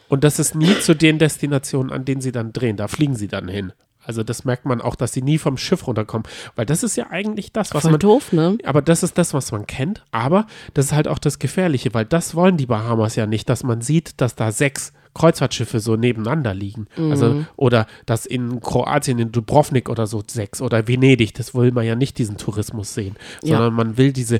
und 0.09 0.23
das 0.23 0.37
ist 0.37 0.53
nie 0.53 0.79
zu 0.79 0.95
den 0.95 1.17
Destinationen, 1.17 1.91
an 1.91 2.05
denen 2.05 2.21
sie 2.21 2.31
dann 2.31 2.53
drehen. 2.53 2.77
Da 2.77 2.87
fliegen 2.87 3.15
sie 3.15 3.27
dann 3.27 3.47
hin. 3.47 3.73
Also 4.05 4.23
das 4.23 4.45
merkt 4.45 4.65
man 4.65 4.81
auch, 4.81 4.95
dass 4.95 5.13
sie 5.13 5.21
nie 5.21 5.37
vom 5.37 5.57
Schiff 5.57 5.87
runterkommen, 5.87 6.27
weil 6.55 6.65
das 6.65 6.83
ist 6.83 6.95
ja 6.95 7.07
eigentlich 7.09 7.51
das, 7.51 7.73
was 7.73 7.83
Voll 7.83 7.91
man 7.91 7.99
doof, 7.99 8.33
ne? 8.33 8.57
aber 8.63 8.81
das 8.81 9.03
ist 9.03 9.17
das, 9.17 9.33
was 9.33 9.51
man 9.51 9.65
kennt. 9.67 10.03
Aber 10.11 10.45
das 10.73 10.85
ist 10.87 10.91
halt 10.93 11.07
auch 11.07 11.19
das 11.19 11.39
Gefährliche, 11.39 11.93
weil 11.93 12.05
das 12.05 12.35
wollen 12.35 12.57
die 12.57 12.65
Bahamas 12.65 13.15
ja 13.15 13.25
nicht, 13.25 13.49
dass 13.49 13.63
man 13.63 13.81
sieht, 13.81 14.19
dass 14.21 14.35
da 14.35 14.51
sechs 14.51 14.93
Kreuzfahrtschiffe 15.15 15.79
so 15.79 15.95
nebeneinander 15.95 16.55
liegen. 16.55 16.87
Also, 16.97 17.45
oder 17.55 17.85
dass 18.07 18.25
in 18.25 18.59
Kroatien, 18.61 19.19
in 19.19 19.31
Dubrovnik 19.31 19.87
oder 19.87 20.07
so 20.07 20.23
sechs 20.25 20.59
oder 20.59 20.87
Venedig, 20.87 21.35
das 21.35 21.53
will 21.53 21.71
man 21.71 21.85
ja 21.85 21.95
nicht 21.95 22.17
diesen 22.17 22.37
Tourismus 22.37 22.95
sehen, 22.95 23.15
Ja. 23.43 23.57
sondern 23.57 23.73
man 23.75 23.97
will 23.97 24.11
diese, 24.11 24.39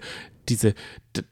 diese, 0.49 0.73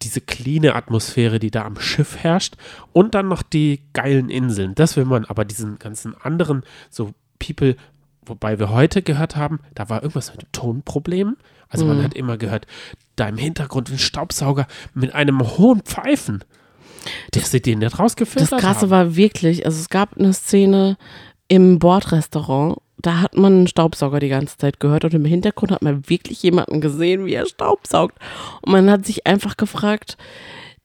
diese 0.04 0.22
cleane 0.22 0.76
Atmosphäre, 0.76 1.40
die 1.40 1.50
da 1.50 1.66
am 1.66 1.80
Schiff 1.80 2.18
herrscht 2.18 2.56
und 2.94 3.16
dann 3.16 3.28
noch 3.30 3.42
die 3.42 3.82
geilen 3.94 4.30
Inseln. 4.30 4.76
Das 4.76 4.96
will 4.96 5.06
man, 5.06 5.26
aber 5.26 5.44
diesen 5.44 5.80
ganzen 5.80 6.16
anderen, 6.22 6.62
so 6.92 7.10
People, 7.40 7.76
wobei 8.32 8.58
wir 8.58 8.72
heute 8.72 9.02
gehört 9.02 9.36
haben, 9.36 9.60
da 9.76 9.90
war 9.90 10.02
irgendwas 10.02 10.34
mit 10.36 10.52
Tonproblemen. 10.54 11.38
Also 11.70 11.86
man 11.86 12.04
hat 12.04 12.16
immer 12.16 12.38
gehört, 12.38 12.66
da 13.16 13.30
im 13.30 13.38
Hintergrund 13.38 13.90
ein 13.90 13.98
Staubsauger 13.98 14.68
mit 14.94 15.14
einem 15.14 15.58
hohen 15.58 15.82
Pfeifen. 15.82 16.44
Dass 17.32 17.52
sie 17.52 17.62
den 17.62 17.80
nicht 17.80 17.94
Das 17.94 18.00
rausgefiltert 18.00 18.60
Krasse 18.60 18.82
haben. 18.82 18.90
war 18.90 19.16
wirklich, 19.16 19.66
also 19.66 19.80
es 19.80 19.90
gab 19.90 20.18
eine 20.18 20.34
Szene 20.34 20.98
im 21.48 21.80
Bordrestaurant, 21.80 22.78
da 22.98 23.22
hat 23.22 23.36
man 23.36 23.54
einen 23.54 23.68
Staubsauger 23.68 24.20
die 24.20 24.30
ganze 24.30 24.58
Zeit 24.58 24.80
gehört 24.80 25.06
und 25.06 25.14
im 25.14 25.26
Hintergrund 25.26 25.72
hat 25.72 25.82
man 25.82 26.08
wirklich 26.10 26.44
jemanden 26.44 26.82
gesehen, 26.82 27.26
wie 27.26 27.34
er 27.34 27.46
staubsaugt. 27.46 28.18
Und 28.62 28.72
man 28.72 28.90
hat 28.90 29.06
sich 29.06 29.26
einfach 29.26 29.58
gefragt, 29.58 30.18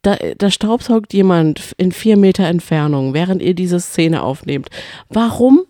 da, 0.02 0.16
da 0.38 0.50
staubsaugt 0.50 1.12
jemand 1.12 1.74
in 1.78 1.92
vier 1.92 2.16
Meter 2.16 2.44
Entfernung, 2.46 3.12
während 3.12 3.42
ihr 3.42 3.54
diese 3.54 3.80
Szene 3.80 4.22
aufnehmt. 4.22 4.68
Warum? 5.08 5.66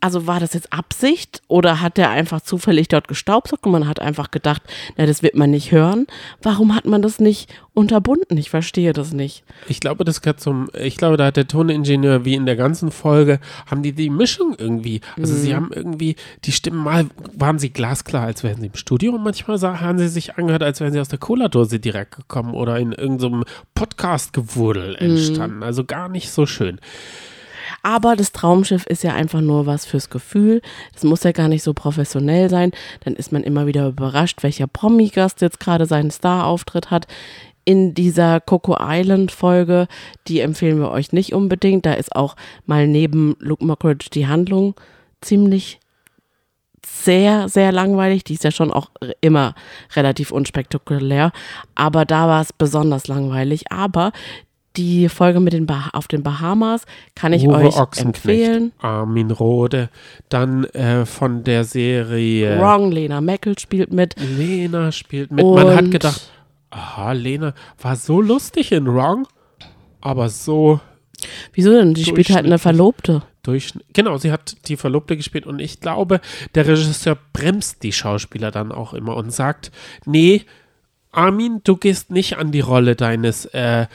Also 0.00 0.26
war 0.26 0.40
das 0.40 0.54
jetzt 0.54 0.72
Absicht 0.72 1.42
oder 1.46 1.80
hat 1.80 1.98
der 1.98 2.10
einfach 2.10 2.40
zufällig 2.40 2.88
dort 2.88 3.06
gestaubsaugt 3.06 3.66
und 3.66 3.72
man 3.72 3.86
hat 3.86 4.00
einfach 4.00 4.30
gedacht, 4.30 4.62
na, 4.96 5.04
das 5.06 5.22
wird 5.22 5.34
man 5.34 5.50
nicht 5.50 5.72
hören? 5.72 6.06
Warum 6.42 6.74
hat 6.74 6.86
man 6.86 7.02
das 7.02 7.20
nicht 7.20 7.52
unterbunden? 7.74 8.36
Ich 8.38 8.50
verstehe 8.50 8.92
das 8.92 9.12
nicht. 9.12 9.44
Ich 9.68 9.80
glaube, 9.80 10.04
das 10.04 10.22
gehört 10.22 10.40
zum, 10.40 10.68
ich 10.78 10.96
glaube, 10.96 11.16
da 11.16 11.26
hat 11.26 11.36
der 11.36 11.48
Toningenieur, 11.48 12.24
wie 12.24 12.34
in 12.34 12.46
der 12.46 12.56
ganzen 12.56 12.90
Folge, 12.90 13.40
haben 13.66 13.82
die 13.82 13.92
die 13.92 14.10
Mischung 14.10 14.54
irgendwie, 14.56 15.00
also 15.18 15.34
sie 15.34 15.54
haben 15.54 15.70
irgendwie, 15.72 16.16
die 16.44 16.52
Stimmen, 16.52 16.82
mal 16.82 17.06
waren 17.34 17.58
sie 17.58 17.70
glasklar, 17.70 18.24
als 18.24 18.42
wären 18.42 18.60
sie 18.60 18.68
im 18.68 18.74
Studio 18.74 19.12
und 19.12 19.22
manchmal 19.22 19.60
haben 19.80 19.98
sie 19.98 20.08
sich 20.08 20.36
angehört, 20.36 20.62
als 20.62 20.80
wären 20.80 20.92
sie 20.92 21.00
aus 21.00 21.08
der 21.08 21.18
Cola-Dose 21.18 21.78
direkt 21.78 22.16
gekommen 22.16 22.54
oder 22.54 22.78
in 22.78 22.92
irgendeinem 22.92 23.44
Podcast-Gewurdel 23.74 24.96
entstanden. 24.96 25.62
Also 25.62 25.84
gar 25.84 26.08
nicht 26.08 26.30
so 26.30 26.46
schön. 26.46 26.80
Aber 27.82 28.16
das 28.16 28.32
Traumschiff 28.32 28.86
ist 28.86 29.02
ja 29.02 29.14
einfach 29.14 29.40
nur 29.40 29.66
was 29.66 29.86
fürs 29.86 30.10
Gefühl. 30.10 30.60
Das 30.92 31.04
muss 31.04 31.22
ja 31.22 31.32
gar 31.32 31.48
nicht 31.48 31.62
so 31.62 31.74
professionell 31.74 32.50
sein. 32.50 32.72
Dann 33.04 33.14
ist 33.14 33.32
man 33.32 33.42
immer 33.42 33.66
wieder 33.66 33.88
überrascht, 33.88 34.42
welcher 34.42 34.66
Promi-Gast 34.66 35.40
jetzt 35.40 35.60
gerade 35.60 35.86
seinen 35.86 36.10
Star-Auftritt 36.10 36.90
hat. 36.90 37.06
In 37.64 37.94
dieser 37.94 38.40
Coco 38.40 38.76
Island 38.80 39.32
Folge, 39.32 39.86
die 40.26 40.40
empfehlen 40.40 40.78
wir 40.78 40.90
euch 40.90 41.12
nicht 41.12 41.32
unbedingt. 41.34 41.86
Da 41.86 41.92
ist 41.92 42.16
auch 42.16 42.36
mal 42.66 42.86
neben 42.86 43.36
Luke 43.38 43.64
Mockridge 43.64 44.08
die 44.12 44.26
Handlung 44.26 44.74
ziemlich 45.20 45.78
sehr, 46.84 47.48
sehr 47.48 47.72
langweilig. 47.72 48.24
Die 48.24 48.34
ist 48.34 48.44
ja 48.44 48.50
schon 48.50 48.72
auch 48.72 48.90
immer 49.20 49.54
relativ 49.94 50.32
unspektakulär. 50.32 51.32
Aber 51.74 52.04
da 52.04 52.28
war 52.28 52.40
es 52.40 52.52
besonders 52.52 53.06
langweilig. 53.06 53.70
Aber 53.70 54.12
die 54.76 55.08
Folge 55.08 55.40
mit 55.40 55.52
den 55.52 55.66
bah 55.66 55.90
auf 55.92 56.06
den 56.06 56.22
Bahamas 56.22 56.84
kann 57.14 57.32
ich 57.32 57.44
Uwe 57.46 57.54
euch 57.56 57.76
Ochsenknecht, 57.76 58.16
empfehlen. 58.24 58.72
Armin 58.78 59.30
Rohde, 59.32 59.88
dann 60.28 60.64
äh, 60.64 61.06
von 61.06 61.42
der 61.44 61.64
Serie 61.64 62.58
Wrong, 62.60 62.92
Lena 62.92 63.20
Meckel 63.20 63.58
spielt 63.58 63.92
mit. 63.92 64.14
Lena 64.18 64.92
spielt 64.92 65.32
mit. 65.32 65.44
Man 65.44 65.68
hat 65.74 65.84
Und- 65.84 65.90
gedacht, 65.90 66.30
aha, 66.70 67.12
Lena 67.12 67.54
war 67.80 67.96
so 67.96 68.20
lustig 68.20 68.70
in 68.72 68.86
Wrong, 68.86 69.26
aber 70.00 70.28
so 70.28 70.80
Wieso 71.52 71.72
denn? 71.72 71.92
Die 71.92 72.04
spielt 72.04 72.30
halt 72.30 72.46
eine. 72.46 72.58
Verlobte. 72.58 73.22
durch. 73.42 73.74
Genau, 73.92 74.16
sie 74.16 74.32
hat 74.32 74.56
die 74.68 74.76
Verlobte 74.78 75.16
gespielt 75.18 75.46
und 75.46 75.58
ich 75.58 75.80
glaube, 75.80 76.20
der 76.54 76.66
Regisseur 76.66 77.18
bremst 77.34 77.82
die 77.82 77.92
Schauspieler 77.92 78.50
dann 78.50 78.72
auch 78.72 78.94
immer 78.94 79.16
und 79.16 79.30
sagt, 79.30 79.70
nee, 80.06 80.42
Armin, 81.12 81.60
du 81.64 81.76
gehst 81.76 82.10
nicht 82.10 82.38
an 82.38 82.52
die 82.52 82.60
Rolle 82.60 82.96
deines, 82.96 83.44
äh, 83.46 83.86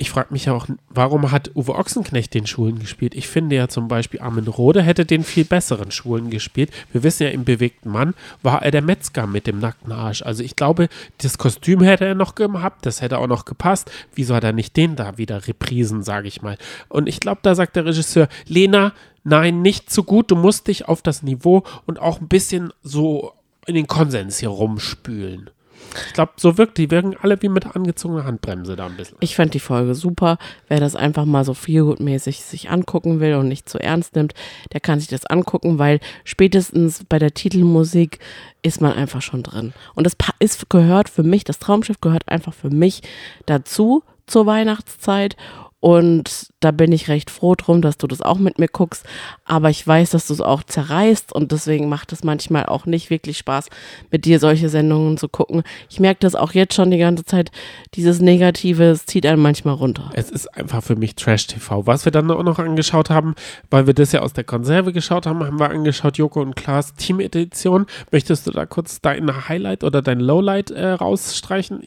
ich 0.00 0.08
frage 0.08 0.32
mich 0.32 0.46
ja 0.46 0.54
auch, 0.54 0.66
warum 0.88 1.30
hat 1.30 1.54
Uwe 1.54 1.74
Ochsenknecht 1.74 2.32
den 2.32 2.46
Schwulen 2.46 2.78
gespielt? 2.78 3.14
Ich 3.14 3.28
finde 3.28 3.56
ja 3.56 3.68
zum 3.68 3.86
Beispiel 3.86 4.20
Armin 4.20 4.48
Rohde 4.48 4.80
hätte 4.80 5.04
den 5.04 5.22
viel 5.22 5.44
besseren 5.44 5.90
Schwulen 5.90 6.30
gespielt. 6.30 6.70
Wir 6.90 7.02
wissen 7.02 7.24
ja, 7.24 7.28
im 7.28 7.44
bewegten 7.44 7.90
Mann 7.90 8.14
war 8.42 8.62
er 8.62 8.70
der 8.70 8.80
Metzger 8.80 9.26
mit 9.26 9.46
dem 9.46 9.58
nackten 9.58 9.92
Arsch. 9.92 10.22
Also 10.22 10.42
ich 10.42 10.56
glaube, 10.56 10.88
das 11.18 11.36
Kostüm 11.36 11.82
hätte 11.82 12.06
er 12.06 12.14
noch 12.14 12.34
gehabt, 12.34 12.86
das 12.86 13.02
hätte 13.02 13.18
auch 13.18 13.26
noch 13.26 13.44
gepasst. 13.44 13.90
Wieso 14.14 14.34
hat 14.34 14.42
er 14.42 14.54
nicht 14.54 14.74
den 14.78 14.96
da 14.96 15.18
wieder 15.18 15.46
reprisen, 15.46 16.02
sage 16.02 16.28
ich 16.28 16.40
mal. 16.40 16.56
Und 16.88 17.06
ich 17.06 17.20
glaube, 17.20 17.40
da 17.42 17.54
sagt 17.54 17.76
der 17.76 17.84
Regisseur, 17.84 18.28
Lena, 18.46 18.94
nein, 19.22 19.60
nicht 19.60 19.90
zu 19.90 20.02
gut, 20.02 20.30
du 20.30 20.36
musst 20.36 20.68
dich 20.68 20.88
auf 20.88 21.02
das 21.02 21.22
Niveau 21.22 21.62
und 21.84 22.00
auch 22.00 22.22
ein 22.22 22.28
bisschen 22.28 22.72
so 22.82 23.34
in 23.66 23.74
den 23.74 23.86
Konsens 23.86 24.38
hier 24.38 24.48
rumspülen. 24.48 25.50
Ich 26.06 26.12
glaube, 26.12 26.32
so 26.36 26.58
wirkt 26.58 26.78
die, 26.78 26.90
wirken 26.90 27.16
alle 27.20 27.40
wie 27.42 27.48
mit 27.48 27.74
angezogener 27.74 28.24
Handbremse 28.24 28.76
da 28.76 28.86
ein 28.86 28.96
bisschen. 28.96 29.16
Ich 29.20 29.36
fand 29.36 29.54
die 29.54 29.60
Folge 29.60 29.94
super. 29.94 30.38
Wer 30.68 30.80
das 30.80 30.96
einfach 30.96 31.24
mal 31.24 31.44
so 31.44 31.52
feelgood-mäßig 31.52 32.42
sich 32.42 32.70
angucken 32.70 33.20
will 33.20 33.34
und 33.34 33.48
nicht 33.48 33.68
zu 33.68 33.78
ernst 33.78 34.16
nimmt, 34.16 34.34
der 34.72 34.80
kann 34.80 35.00
sich 35.00 35.08
das 35.08 35.26
angucken, 35.26 35.78
weil 35.78 36.00
spätestens 36.24 37.04
bei 37.08 37.18
der 37.18 37.34
Titelmusik 37.34 38.18
ist 38.62 38.80
man 38.80 38.92
einfach 38.92 39.22
schon 39.22 39.42
drin. 39.42 39.72
Und 39.94 40.04
das 40.04 40.16
ist, 40.38 40.68
gehört 40.70 41.08
für 41.08 41.22
mich, 41.22 41.44
das 41.44 41.58
Traumschiff 41.58 42.00
gehört 42.00 42.28
einfach 42.28 42.54
für 42.54 42.70
mich 42.70 43.02
dazu 43.46 44.02
zur 44.26 44.46
Weihnachtszeit. 44.46 45.36
Und 45.80 46.48
da 46.60 46.72
bin 46.72 46.92
ich 46.92 47.08
recht 47.08 47.30
froh 47.30 47.54
drum, 47.54 47.80
dass 47.80 47.96
du 47.96 48.06
das 48.06 48.20
auch 48.20 48.38
mit 48.38 48.58
mir 48.58 48.68
guckst. 48.68 49.06
Aber 49.46 49.70
ich 49.70 49.86
weiß, 49.86 50.10
dass 50.10 50.26
du 50.26 50.34
es 50.34 50.42
auch 50.42 50.62
zerreißt 50.62 51.32
und 51.32 51.52
deswegen 51.52 51.88
macht 51.88 52.12
es 52.12 52.22
manchmal 52.22 52.66
auch 52.66 52.84
nicht 52.84 53.08
wirklich 53.08 53.38
Spaß, 53.38 53.68
mit 54.10 54.26
dir 54.26 54.38
solche 54.38 54.68
Sendungen 54.68 55.16
zu 55.16 55.28
gucken. 55.28 55.62
Ich 55.88 55.98
merke 55.98 56.20
das 56.20 56.34
auch 56.34 56.52
jetzt 56.52 56.74
schon 56.74 56.90
die 56.90 56.98
ganze 56.98 57.24
Zeit. 57.24 57.50
Dieses 57.94 58.20
Negative, 58.20 58.84
es 58.84 59.06
zieht 59.06 59.24
einen 59.24 59.40
manchmal 59.40 59.74
runter. 59.74 60.10
Es 60.12 60.30
ist 60.30 60.54
einfach 60.54 60.82
für 60.82 60.96
mich 60.96 61.14
Trash-TV. 61.14 61.86
Was 61.86 62.04
wir 62.04 62.12
dann 62.12 62.30
auch 62.30 62.42
noch 62.42 62.58
angeschaut 62.58 63.08
haben, 63.08 63.34
weil 63.70 63.86
wir 63.86 63.94
das 63.94 64.12
ja 64.12 64.20
aus 64.20 64.34
der 64.34 64.44
Konserve 64.44 64.92
geschaut 64.92 65.24
haben, 65.24 65.42
haben 65.42 65.58
wir 65.58 65.70
angeschaut 65.70 66.18
Joko 66.18 66.42
und 66.42 66.56
Klaas 66.56 66.94
Team-Edition. 66.94 67.86
Möchtest 68.12 68.46
du 68.46 68.50
da 68.50 68.66
kurz 68.66 69.00
dein 69.00 69.48
Highlight 69.48 69.82
oder 69.82 70.02
dein 70.02 70.20
Lowlight 70.20 70.70
äh, 70.70 70.90
rausstreichen? 70.90 71.82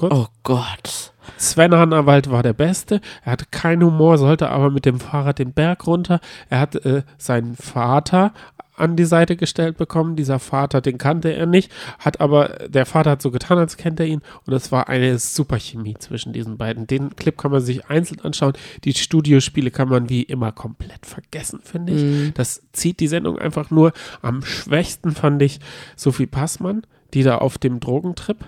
Kurz. 0.00 0.14
Oh 0.14 0.28
Gott. 0.44 1.12
Sven 1.36 1.74
Hannawald 1.74 2.30
war 2.30 2.42
der 2.42 2.54
Beste. 2.54 3.02
Er 3.22 3.32
hatte 3.32 3.44
keinen 3.50 3.84
Humor, 3.84 4.16
sollte 4.16 4.48
aber 4.48 4.70
mit 4.70 4.86
dem 4.86 4.98
Fahrrad 4.98 5.38
den 5.38 5.52
Berg 5.52 5.86
runter. 5.86 6.20
Er 6.48 6.60
hat 6.60 6.74
äh, 6.86 7.02
seinen 7.18 7.54
Vater 7.54 8.32
an 8.76 8.96
die 8.96 9.04
Seite 9.04 9.36
gestellt 9.36 9.76
bekommen. 9.76 10.16
Dieser 10.16 10.38
Vater, 10.38 10.80
den 10.80 10.96
kannte 10.96 11.34
er 11.34 11.44
nicht, 11.44 11.70
hat 11.98 12.18
aber, 12.18 12.48
der 12.66 12.86
Vater 12.86 13.10
hat 13.10 13.20
so 13.20 13.30
getan, 13.30 13.58
als 13.58 13.76
kennt 13.76 14.00
er 14.00 14.06
ihn. 14.06 14.22
Und 14.46 14.54
es 14.54 14.72
war 14.72 14.88
eine 14.88 15.18
super 15.18 15.58
Chemie 15.58 15.96
zwischen 15.98 16.32
diesen 16.32 16.56
beiden. 16.56 16.86
Den 16.86 17.14
Clip 17.14 17.36
kann 17.36 17.50
man 17.50 17.60
sich 17.60 17.90
einzeln 17.90 18.22
anschauen. 18.22 18.54
Die 18.84 18.94
Studiospiele 18.94 19.70
kann 19.70 19.90
man 19.90 20.08
wie 20.08 20.22
immer 20.22 20.50
komplett 20.50 21.04
vergessen, 21.04 21.60
finde 21.62 21.92
ich. 21.92 22.32
Das 22.32 22.62
zieht 22.72 23.00
die 23.00 23.08
Sendung 23.08 23.38
einfach 23.38 23.70
nur. 23.70 23.92
Am 24.22 24.42
schwächsten 24.46 25.10
fand 25.10 25.42
ich 25.42 25.60
Sophie 25.94 26.24
Passmann, 26.26 26.86
die 27.12 27.22
da 27.22 27.36
auf 27.36 27.58
dem 27.58 27.80
Drogentrip 27.80 28.38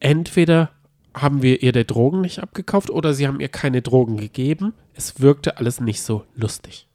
entweder 0.00 0.70
haben 1.14 1.42
wir 1.42 1.62
ihr 1.62 1.72
der 1.72 1.84
Drogen 1.84 2.20
nicht 2.20 2.40
abgekauft 2.40 2.90
oder 2.90 3.14
sie 3.14 3.26
haben 3.26 3.40
ihr 3.40 3.48
keine 3.48 3.82
Drogen 3.82 4.16
gegeben. 4.16 4.74
Es 4.94 5.20
wirkte 5.20 5.58
alles 5.58 5.80
nicht 5.80 6.02
so 6.02 6.24
lustig. 6.34 6.86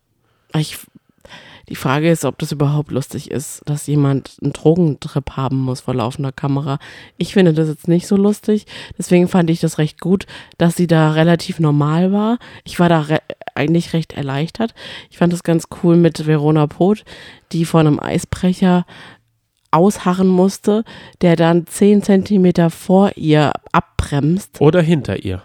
Ich, 0.56 0.78
die 1.70 1.76
Frage 1.76 2.10
ist, 2.10 2.26
ob 2.26 2.38
das 2.38 2.52
überhaupt 2.52 2.92
lustig 2.92 3.32
ist, 3.32 3.62
dass 3.66 3.88
jemand 3.88 4.38
einen 4.42 4.54
Drogentrip 4.54 5.32
haben 5.32 5.58
muss 5.58 5.82
vor 5.82 5.96
laufender 5.96 6.32
Kamera. 6.32 6.80
Ich 7.18 7.34
finde 7.34 7.54
das 7.54 7.68
jetzt 7.68 7.88
nicht 7.88 8.08
so 8.08 8.16
lustig. 8.16 8.66
Deswegen 8.98 9.28
fand 9.28 9.50
ich 9.50 9.60
das 9.60 9.78
recht 9.78 10.00
gut, 10.00 10.26
dass 10.58 10.76
sie 10.76 10.88
da 10.88 11.12
relativ 11.12 11.60
normal 11.60 12.12
war. 12.12 12.40
Ich 12.64 12.80
war 12.80 12.90
da 12.90 13.02
re 13.02 13.20
eigentlich 13.56 13.94
recht 13.94 14.14
erleichtert. 14.14 14.74
Ich 15.12 15.20
fand 15.20 15.32
das 15.32 15.44
ganz 15.44 15.66
cool 15.84 15.96
mit 15.96 16.26
Verona 16.26 16.66
Poth, 16.66 17.06
die 17.52 17.66
vor 17.66 17.82
einem 17.82 18.00
Eisbrecher 18.00 18.84
ausharren 19.74 20.28
musste, 20.28 20.84
der 21.22 21.36
dann 21.36 21.68
zehn 21.68 22.02
Zentimeter 22.04 22.70
vor 22.70 23.12
ihr 23.16 23.52
abbremst. 23.72 24.60
Oder 24.62 24.82
hinter 24.82 25.24
ihr. 25.24 25.42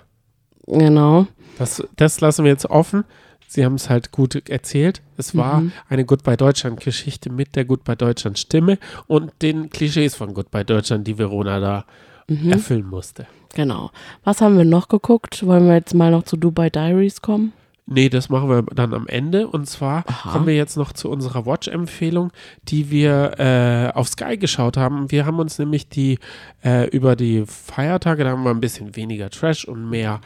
Genau. 0.67 1.27
Das, 1.59 1.83
das 1.97 2.21
lassen 2.21 2.45
wir 2.45 2.53
jetzt 2.53 2.67
offen. 2.67 3.05
Sie 3.47 3.65
haben 3.65 3.77
es 3.77 3.89
halt 3.89 4.13
gut 4.13 4.49
erzählt. 4.51 5.01
Es 5.17 5.35
war 5.35 5.61
Mhm. 5.63 5.73
eine 5.89 6.05
Goodbye 6.05 6.37
Deutschland-Geschichte 6.37 7.31
mit 7.31 7.57
der 7.57 7.65
Goodbye 7.65 7.97
Deutschland-Stimme 7.97 8.79
und 9.07 9.33
den 9.41 9.71
Klischees 9.71 10.15
von 10.15 10.35
Goodbye 10.35 10.65
Deutschland, 10.67 11.07
die 11.07 11.17
Verona 11.17 11.59
da 11.59 11.85
Mhm. 12.29 12.53
erfüllen 12.53 12.87
musste. 12.87 13.27
Genau. 13.55 13.91
Was 14.23 14.43
haben 14.43 14.59
wir 14.59 14.67
noch 14.67 14.89
geguckt? 14.89 15.47
Wollen 15.47 15.67
wir 15.67 15.75
jetzt 15.77 15.95
mal 15.95 16.11
noch 16.11 16.25
zu 16.25 16.37
Dubai 16.37 16.69
Diaries 16.69 17.23
kommen? 17.23 17.55
Nee, 17.91 18.11
das 18.11 18.29
machen 18.29 18.51
wir 18.51 18.63
dann 18.75 18.93
am 18.93 19.07
Ende. 19.07 19.49
Und 19.49 19.67
zwar 19.67 20.05
Aha. 20.07 20.33
kommen 20.33 20.47
wir 20.47 20.55
jetzt 20.55 20.77
noch 20.77 20.93
zu 20.93 21.09
unserer 21.09 21.47
Watch-Empfehlung, 21.47 22.33
die 22.65 22.91
wir 22.91 23.39
äh, 23.39 23.97
auf 23.97 24.09
Sky 24.09 24.37
geschaut 24.37 24.77
haben. 24.77 25.11
Wir 25.11 25.25
haben 25.25 25.39
uns 25.39 25.59
nämlich 25.59 25.89
die 25.89 26.19
äh, 26.63 26.87
über 26.91 27.17
die 27.17 27.45
Feiertage, 27.47 28.25
da 28.25 28.31
haben 28.31 28.45
wir 28.45 28.51
ein 28.51 28.61
bisschen 28.61 28.95
weniger 28.95 29.31
Trash 29.31 29.65
und 29.65 29.89
mehr 29.89 30.21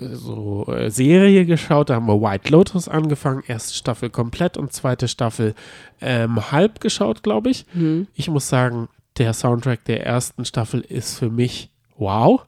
äh, 0.00 0.14
so 0.14 0.66
äh, 0.68 0.90
Serie 0.90 1.44
geschaut. 1.44 1.90
Da 1.90 1.96
haben 1.96 2.06
wir 2.06 2.22
White 2.22 2.50
Lotus 2.50 2.88
angefangen, 2.88 3.42
erste 3.46 3.74
Staffel 3.74 4.08
komplett 4.08 4.56
und 4.56 4.72
zweite 4.72 5.06
Staffel 5.06 5.54
ähm, 6.00 6.50
halb 6.50 6.80
geschaut, 6.80 7.22
glaube 7.22 7.50
ich. 7.50 7.66
Mhm. 7.74 8.06
Ich 8.14 8.30
muss 8.30 8.48
sagen, 8.48 8.88
der 9.18 9.34
Soundtrack 9.34 9.84
der 9.84 10.06
ersten 10.06 10.46
Staffel 10.46 10.80
ist 10.80 11.18
für 11.18 11.28
mich 11.28 11.70
wow. 11.98 12.42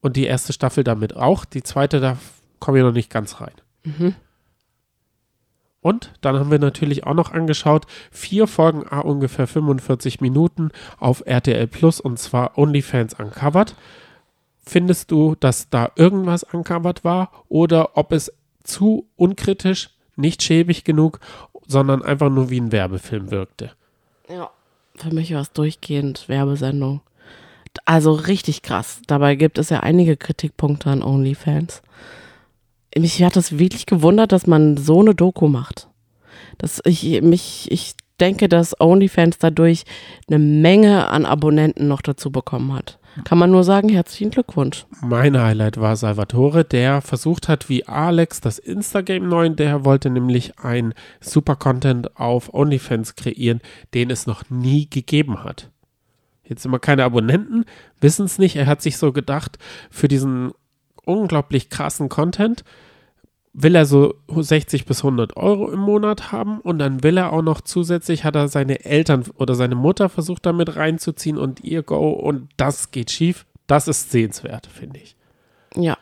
Und 0.00 0.16
die 0.16 0.24
erste 0.24 0.54
Staffel 0.54 0.82
damit 0.82 1.14
auch. 1.14 1.44
Die 1.44 1.62
zweite, 1.62 2.00
da 2.00 2.16
komme 2.58 2.78
ich 2.78 2.84
noch 2.84 2.92
nicht 2.92 3.10
ganz 3.10 3.42
rein. 3.42 3.52
Und 5.80 6.12
dann 6.20 6.36
haben 6.36 6.50
wir 6.50 6.58
natürlich 6.58 7.06
auch 7.06 7.14
noch 7.14 7.32
angeschaut, 7.32 7.86
vier 8.10 8.46
Folgen, 8.48 8.84
ah, 8.88 9.00
ungefähr 9.00 9.46
45 9.46 10.20
Minuten 10.20 10.70
auf 10.98 11.22
RTL 11.24 11.66
Plus 11.68 12.00
und 12.00 12.18
zwar 12.18 12.58
OnlyFans 12.58 13.14
Uncovered. 13.14 13.76
Findest 14.64 15.12
du, 15.12 15.36
dass 15.36 15.70
da 15.70 15.92
irgendwas 15.94 16.42
uncovered 16.42 17.04
war 17.04 17.30
oder 17.48 17.96
ob 17.96 18.10
es 18.10 18.32
zu 18.64 19.06
unkritisch, 19.14 19.90
nicht 20.16 20.42
schäbig 20.42 20.82
genug, 20.82 21.20
sondern 21.68 22.02
einfach 22.02 22.30
nur 22.30 22.50
wie 22.50 22.60
ein 22.60 22.72
Werbefilm 22.72 23.30
wirkte? 23.30 23.70
Ja. 24.28 24.50
Für 24.96 25.14
mich 25.14 25.32
war 25.34 25.42
es 25.42 25.52
durchgehend 25.52 26.28
Werbesendung. 26.28 27.00
Also 27.84 28.12
richtig 28.12 28.62
krass. 28.62 29.02
Dabei 29.06 29.34
gibt 29.34 29.58
es 29.58 29.68
ja 29.70 29.80
einige 29.80 30.16
Kritikpunkte 30.16 30.90
an 30.90 31.02
OnlyFans. 31.02 31.82
Mich 32.96 33.22
hat 33.22 33.36
es 33.36 33.58
wirklich 33.58 33.86
gewundert, 33.86 34.32
dass 34.32 34.46
man 34.46 34.76
so 34.76 35.00
eine 35.00 35.14
Doku 35.14 35.48
macht. 35.48 35.88
Dass 36.58 36.80
ich 36.84 37.20
mich, 37.22 37.70
ich 37.70 37.94
denke, 38.20 38.48
dass 38.48 38.80
OnlyFans 38.80 39.38
dadurch 39.38 39.84
eine 40.28 40.38
Menge 40.38 41.08
an 41.08 41.26
Abonnenten 41.26 41.88
noch 41.88 42.02
dazu 42.02 42.30
bekommen 42.30 42.72
hat. 42.72 42.98
Kann 43.24 43.38
man 43.38 43.50
nur 43.50 43.64
sagen, 43.64 43.88
herzlichen 43.88 44.30
Glückwunsch. 44.30 44.84
Mein 45.00 45.40
Highlight 45.40 45.80
war 45.80 45.96
Salvatore, 45.96 46.64
der 46.64 47.00
versucht 47.00 47.48
hat, 47.48 47.68
wie 47.70 47.86
Alex 47.86 48.42
das 48.42 48.58
Instagame 48.58 49.26
neu, 49.26 49.48
der 49.48 49.86
wollte 49.86 50.10
nämlich 50.10 50.58
ein 50.58 50.92
super 51.20 51.56
Content 51.56 52.16
auf 52.18 52.52
OnlyFans 52.52 53.14
kreieren, 53.14 53.60
den 53.94 54.10
es 54.10 54.26
noch 54.26 54.50
nie 54.50 54.88
gegeben 54.90 55.44
hat. 55.44 55.70
Jetzt 56.44 56.66
wir 56.70 56.78
keine 56.78 57.04
Abonnenten, 57.04 57.64
wissen 58.00 58.26
es 58.26 58.38
nicht. 58.38 58.56
Er 58.56 58.66
hat 58.66 58.82
sich 58.82 58.98
so 58.98 59.12
gedacht, 59.12 59.58
für 59.90 60.08
diesen 60.08 60.52
unglaublich 61.06 61.70
krassen 61.70 62.08
Content 62.10 62.64
will 63.58 63.74
er 63.74 63.86
so 63.86 64.14
60 64.28 64.84
bis 64.84 64.98
100 64.98 65.36
Euro 65.38 65.70
im 65.72 65.80
Monat 65.80 66.30
haben 66.30 66.60
und 66.60 66.78
dann 66.78 67.02
will 67.02 67.16
er 67.16 67.32
auch 67.32 67.40
noch 67.40 67.62
zusätzlich, 67.62 68.22
hat 68.22 68.36
er 68.36 68.48
seine 68.48 68.84
Eltern 68.84 69.24
oder 69.34 69.54
seine 69.54 69.74
Mutter 69.74 70.10
versucht 70.10 70.44
damit 70.44 70.76
reinzuziehen 70.76 71.38
und 71.38 71.64
ihr 71.64 71.82
Go 71.82 72.10
und 72.10 72.50
das 72.58 72.90
geht 72.90 73.10
schief. 73.10 73.46
Das 73.66 73.88
ist 73.88 74.10
sehenswert, 74.10 74.66
finde 74.66 75.00
ich. 75.00 75.16
Ja, 75.74 75.96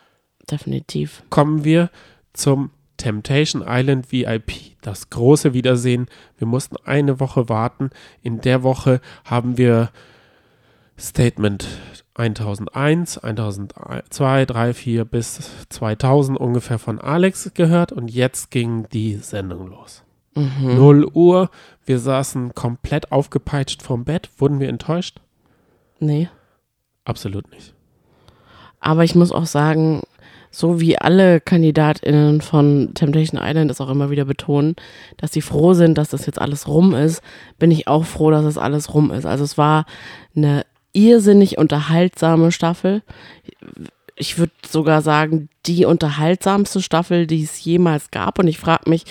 definitiv. 0.51 1.23
Kommen 1.31 1.65
wir 1.65 1.91
zum 2.33 2.71
Temptation 2.97 3.65
Island 3.65 4.11
VIP, 4.11 4.77
das 4.83 5.11
große 5.11 5.55
Wiedersehen. 5.55 6.09
Wir 6.39 6.49
mussten 6.49 6.77
eine 6.85 7.21
Woche 7.21 7.49
warten. 7.49 7.91
In 8.21 8.41
der 8.41 8.65
Woche 8.65 9.01
haben 9.25 9.59
wir 9.59 9.91
Statement 10.99 11.67
1001, 12.15 13.19
1002, 13.19 14.45
3, 14.47 14.75
4 14.75 15.05
bis 15.05 15.51
2000 15.69 16.39
ungefähr 16.39 16.79
von 16.79 17.01
Alex 17.01 17.53
gehört 17.55 17.93
und 17.93 18.09
jetzt 18.09 18.51
ging 18.51 18.87
die 18.93 19.17
Sendung 19.17 19.69
los. 19.69 20.03
0 20.37 21.07
Uhr, 21.13 21.51
wir 21.85 21.99
saßen 21.99 22.55
komplett 22.55 23.13
aufgepeitscht 23.13 23.83
vom 23.83 24.05
Bett. 24.05 24.31
Wurden 24.39 24.59
wir 24.59 24.69
enttäuscht? 24.69 25.21
Nee. 26.01 26.29
Absolut 27.05 27.51
nicht. 27.53 27.75
Aber 28.81 29.05
ich 29.05 29.15
muss 29.15 29.31
auch 29.31 29.47
sagen, 29.47 30.03
so 30.51 30.81
wie 30.81 30.99
alle 30.99 31.41
KandidatInnen 31.41 32.41
von 32.41 32.93
Temptation 32.95 33.41
Island 33.43 33.71
es 33.71 33.81
auch 33.81 33.91
immer 33.91 34.11
wieder 34.11 34.25
betonen, 34.25 34.77
dass 35.17 35.33
sie 35.33 35.41
froh 35.41 35.75
sind, 35.75 35.99
dass 35.99 36.11
das 36.11 36.27
jetzt 36.27 36.41
alles 36.41 36.69
rum 36.69 36.95
ist, 36.95 37.23
bin 37.59 37.71
ich 37.71 37.89
auch 37.89 38.05
froh, 38.05 38.31
dass 38.31 38.45
es 38.45 38.59
alles 38.59 38.95
rum 38.95 39.11
ist. 39.11 39.27
Also 39.27 39.45
es 39.45 39.59
war 39.59 39.87
eine 40.37 40.65
irrsinnig 40.95 41.59
unterhaltsame 41.59 42.51
Staffel. 42.51 43.03
Ich 44.17 44.39
würde 44.39 44.53
sogar 44.67 45.03
sagen, 45.03 45.49
die 45.67 45.85
unterhaltsamste 45.85 46.81
Staffel, 46.81 47.27
die 47.27 47.43
es 47.43 47.63
jemals 47.65 48.11
gab. 48.11 48.39
Und 48.39 48.47
ich 48.47 48.59
frage 48.59 48.89
mich, 48.89 49.05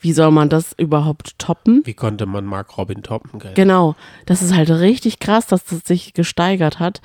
wie 0.00 0.12
soll 0.12 0.30
man 0.30 0.48
das 0.48 0.72
überhaupt 0.76 1.38
toppen? 1.38 1.82
Wie 1.84 1.94
konnte 1.94 2.26
man 2.26 2.44
Mark 2.44 2.76
Robin 2.78 3.02
toppen? 3.02 3.40
Gell? 3.40 3.54
Genau, 3.54 3.96
das 4.26 4.42
ist 4.42 4.54
halt 4.54 4.70
richtig 4.70 5.18
krass, 5.18 5.46
dass 5.46 5.64
das 5.64 5.80
sich 5.84 6.14
gesteigert 6.14 6.78
hat. 6.78 7.00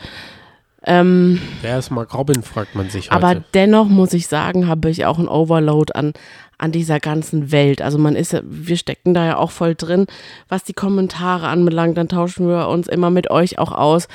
Ähm, 0.85 1.41
Wer 1.61 1.79
ist 1.79 1.89
Mark 1.89 2.13
Robin, 2.13 2.43
fragt 2.43 2.75
man 2.75 2.89
sich 2.89 3.09
heute. 3.09 3.15
aber 3.15 3.43
dennoch 3.53 3.87
muss 3.87 4.13
ich 4.13 4.27
sagen, 4.27 4.67
habe 4.67 4.89
ich 4.89 5.05
auch 5.05 5.17
ein 5.17 5.27
Overload 5.27 5.93
an, 5.93 6.13
an 6.57 6.71
dieser 6.71 6.99
ganzen 6.99 7.51
Welt. 7.51 7.81
Also 7.81 7.97
man 7.97 8.15
ist 8.15 8.33
ja, 8.33 8.41
wir 8.43 8.77
stecken 8.77 9.13
da 9.13 9.25
ja 9.25 9.37
auch 9.37 9.51
voll 9.51 9.75
drin, 9.75 10.05
was 10.47 10.63
die 10.63 10.73
Kommentare 10.73 11.47
anbelangt. 11.47 11.97
Dann 11.97 12.07
tauschen 12.07 12.47
wir 12.47 12.67
uns 12.69 12.87
immer 12.87 13.09
mit 13.09 13.31
euch 13.31 13.57
auch 13.57 13.71
aus. 13.71 14.07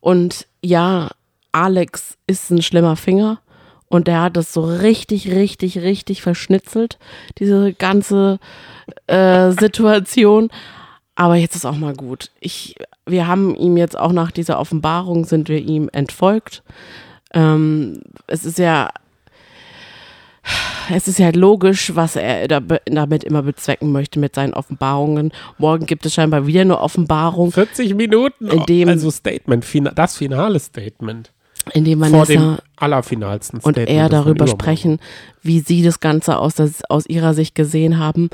Und 0.00 0.46
ja, 0.62 1.10
Alex 1.52 2.16
ist 2.26 2.50
ein 2.50 2.62
schlimmer 2.62 2.96
Finger. 2.96 3.40
Und 3.90 4.06
der 4.06 4.20
hat 4.20 4.36
das 4.36 4.52
so 4.52 4.62
richtig, 4.62 5.30
richtig, 5.30 5.78
richtig 5.78 6.20
verschnitzelt, 6.20 6.98
diese 7.38 7.72
ganze 7.72 8.38
äh, 9.06 9.50
Situation. 9.52 10.50
Aber 11.20 11.34
jetzt 11.34 11.56
ist 11.56 11.64
auch 11.64 11.74
mal 11.76 11.94
gut. 11.94 12.30
Ich, 12.38 12.76
wir 13.04 13.26
haben 13.26 13.56
ihm 13.56 13.76
jetzt 13.76 13.98
auch 13.98 14.12
nach 14.12 14.30
dieser 14.30 14.60
Offenbarung 14.60 15.24
sind 15.24 15.48
wir 15.48 15.58
ihm 15.58 15.88
entfolgt. 15.92 16.62
Ähm, 17.34 18.02
es 18.28 18.44
ist 18.44 18.58
ja, 18.60 18.90
es 20.94 21.08
ist 21.08 21.18
ja 21.18 21.30
logisch, 21.34 21.94
was 21.96 22.14
er 22.16 22.46
da- 22.48 22.60
damit 22.86 23.24
immer 23.24 23.42
bezwecken 23.42 23.90
möchte 23.92 24.18
mit 24.20 24.34
seinen 24.36 24.54
Offenbarungen. 24.54 25.32
Morgen 25.58 25.86
gibt 25.86 26.06
es 26.06 26.14
scheinbar 26.14 26.46
wieder 26.46 26.60
eine 26.62 26.78
Offenbarung, 26.80 27.50
40 27.52 27.94
Minuten, 27.94 28.46
In 28.48 28.64
dem- 28.66 28.88
also 28.88 29.10
Statement, 29.10 29.66
das 29.96 30.16
finale 30.16 30.58
Statement. 30.60 31.32
in 31.74 31.84
dem 31.84 31.98
vor 32.00 32.12
Vanessa 32.12 32.32
dem 32.32 32.56
allerfinalsten 32.76 33.58
und 33.58 33.72
Statement. 33.74 33.90
er 33.90 34.08
das 34.08 34.10
dann 34.10 34.24
darüber 34.24 34.46
sprechen, 34.46 35.00
wie 35.42 35.60
sie 35.60 35.82
das 35.82 36.00
Ganze 36.00 36.38
aus, 36.38 36.54
das, 36.54 36.82
aus 36.88 37.06
ihrer 37.06 37.34
Sicht 37.34 37.54
gesehen 37.56 37.98
haben. 37.98 38.30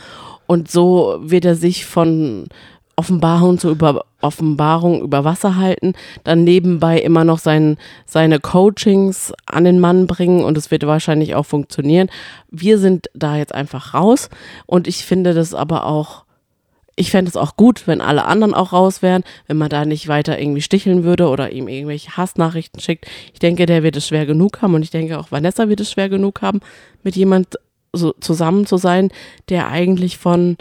Und 0.46 0.70
so 0.70 1.16
wird 1.20 1.44
er 1.46 1.56
sich 1.56 1.86
von 1.86 2.46
Offenbarung 2.96 3.58
zu 3.58 3.70
über 3.70 4.04
Offenbarung 4.20 5.02
über 5.02 5.24
Wasser 5.24 5.56
halten, 5.56 5.92
dann 6.22 6.44
nebenbei 6.44 6.98
immer 6.98 7.24
noch 7.24 7.38
sein, 7.38 7.76
seine 8.06 8.40
Coachings 8.40 9.32
an 9.46 9.64
den 9.64 9.80
Mann 9.80 10.06
bringen 10.06 10.44
und 10.44 10.56
es 10.56 10.70
wird 10.70 10.86
wahrscheinlich 10.86 11.34
auch 11.34 11.44
funktionieren. 11.44 12.08
Wir 12.50 12.78
sind 12.78 13.10
da 13.14 13.36
jetzt 13.36 13.54
einfach 13.54 13.92
raus 13.92 14.30
und 14.66 14.88
ich 14.88 15.04
finde 15.04 15.34
das 15.34 15.54
aber 15.54 15.86
auch 15.86 16.24
ich 16.96 17.10
fände 17.10 17.28
es 17.28 17.36
auch 17.36 17.56
gut, 17.56 17.86
wenn 17.86 18.00
alle 18.00 18.24
anderen 18.24 18.54
auch 18.54 18.72
raus 18.72 19.02
wären, 19.02 19.24
wenn 19.48 19.56
man 19.56 19.68
da 19.68 19.84
nicht 19.84 20.06
weiter 20.06 20.38
irgendwie 20.38 20.62
sticheln 20.62 21.02
würde 21.02 21.28
oder 21.28 21.50
ihm 21.50 21.66
irgendwelche 21.66 22.16
Hassnachrichten 22.16 22.80
schickt. 22.80 23.06
Ich 23.32 23.40
denke, 23.40 23.66
der 23.66 23.82
wird 23.82 23.96
es 23.96 24.06
schwer 24.06 24.26
genug 24.26 24.62
haben 24.62 24.74
und 24.74 24.82
ich 24.82 24.90
denke 24.90 25.18
auch 25.18 25.32
Vanessa 25.32 25.68
wird 25.68 25.80
es 25.80 25.90
schwer 25.90 26.08
genug 26.08 26.42
haben, 26.42 26.60
mit 27.02 27.16
jemand 27.16 27.58
so 27.92 28.12
zusammen 28.20 28.66
zu 28.66 28.76
sein, 28.76 29.10
der 29.48 29.68
eigentlich 29.68 30.18
von 30.18 30.56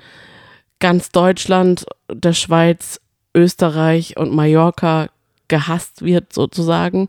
ganz 0.83 1.11
Deutschland, 1.11 1.85
der 2.13 2.33
Schweiz, 2.33 2.99
Österreich 3.33 4.17
und 4.17 4.35
Mallorca 4.35 5.07
gehasst 5.47 6.03
wird 6.03 6.33
sozusagen. 6.33 7.07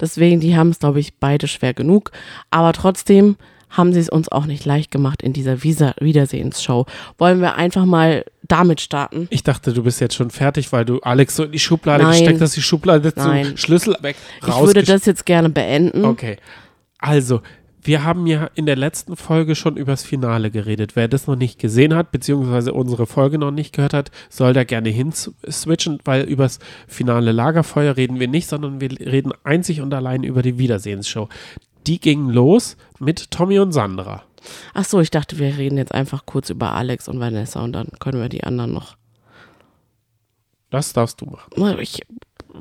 Deswegen, 0.00 0.40
die 0.40 0.56
haben 0.56 0.70
es, 0.70 0.80
glaube 0.80 0.98
ich, 0.98 1.20
beide 1.20 1.46
schwer 1.46 1.72
genug. 1.72 2.10
Aber 2.50 2.72
trotzdem 2.72 3.36
haben 3.70 3.92
sie 3.92 4.00
es 4.00 4.08
uns 4.08 4.30
auch 4.30 4.44
nicht 4.46 4.64
leicht 4.64 4.90
gemacht 4.90 5.22
in 5.22 5.32
dieser 5.32 5.62
Visa 5.62 5.94
Wiedersehensshow. 6.00 6.86
Wollen 7.16 7.40
wir 7.40 7.54
einfach 7.54 7.84
mal 7.84 8.24
damit 8.42 8.80
starten? 8.80 9.28
Ich 9.30 9.44
dachte, 9.44 9.72
du 9.72 9.84
bist 9.84 10.00
jetzt 10.00 10.16
schon 10.16 10.30
fertig, 10.30 10.72
weil 10.72 10.84
du 10.84 10.98
Alex 11.00 11.36
so 11.36 11.44
in 11.44 11.52
die 11.52 11.60
Schublade 11.60 12.02
Nein. 12.02 12.18
gesteckt 12.18 12.40
hast, 12.40 12.56
die 12.56 12.62
Schublade 12.62 13.14
zum 13.14 13.28
Nein. 13.28 13.56
Schlüssel 13.56 13.96
weg, 14.02 14.16
Ich 14.44 14.56
würde 14.56 14.82
das 14.82 15.06
jetzt 15.06 15.24
gerne 15.24 15.48
beenden. 15.48 16.04
Okay. 16.04 16.38
Also, 16.98 17.40
wir 17.82 18.04
haben 18.04 18.26
ja 18.26 18.48
in 18.54 18.66
der 18.66 18.76
letzten 18.76 19.16
Folge 19.16 19.54
schon 19.54 19.76
übers 19.76 20.04
Finale 20.04 20.50
geredet. 20.50 20.94
Wer 20.94 21.08
das 21.08 21.26
noch 21.26 21.36
nicht 21.36 21.58
gesehen 21.58 21.94
hat, 21.94 22.12
beziehungsweise 22.12 22.72
unsere 22.72 23.06
Folge 23.06 23.38
noch 23.38 23.50
nicht 23.50 23.74
gehört 23.74 23.92
hat, 23.92 24.10
soll 24.30 24.52
da 24.52 24.64
gerne 24.64 24.88
hinswitchen, 24.88 25.98
weil 26.04 26.22
übers 26.22 26.60
finale 26.86 27.32
Lagerfeuer 27.32 27.96
reden 27.96 28.20
wir 28.20 28.28
nicht, 28.28 28.48
sondern 28.48 28.80
wir 28.80 28.90
reden 28.90 29.32
einzig 29.42 29.80
und 29.80 29.92
allein 29.92 30.22
über 30.22 30.42
die 30.42 30.58
Wiedersehensshow. 30.58 31.28
Die 31.86 32.00
ging 32.00 32.28
los 32.28 32.76
mit 33.00 33.32
Tommy 33.32 33.58
und 33.58 33.72
Sandra. 33.72 34.22
Ach 34.74 34.84
so, 34.84 35.00
ich 35.00 35.10
dachte, 35.10 35.38
wir 35.38 35.56
reden 35.58 35.76
jetzt 35.76 35.92
einfach 35.92 36.24
kurz 36.26 36.50
über 36.50 36.72
Alex 36.72 37.08
und 37.08 37.18
Vanessa 37.18 37.62
und 37.62 37.72
dann 37.72 37.88
können 37.98 38.20
wir 38.20 38.28
die 38.28 38.44
anderen 38.44 38.72
noch. 38.72 38.96
Das 40.70 40.92
darfst 40.92 41.20
du 41.20 41.26
machen. 41.26 41.78
Ich, 41.80 42.00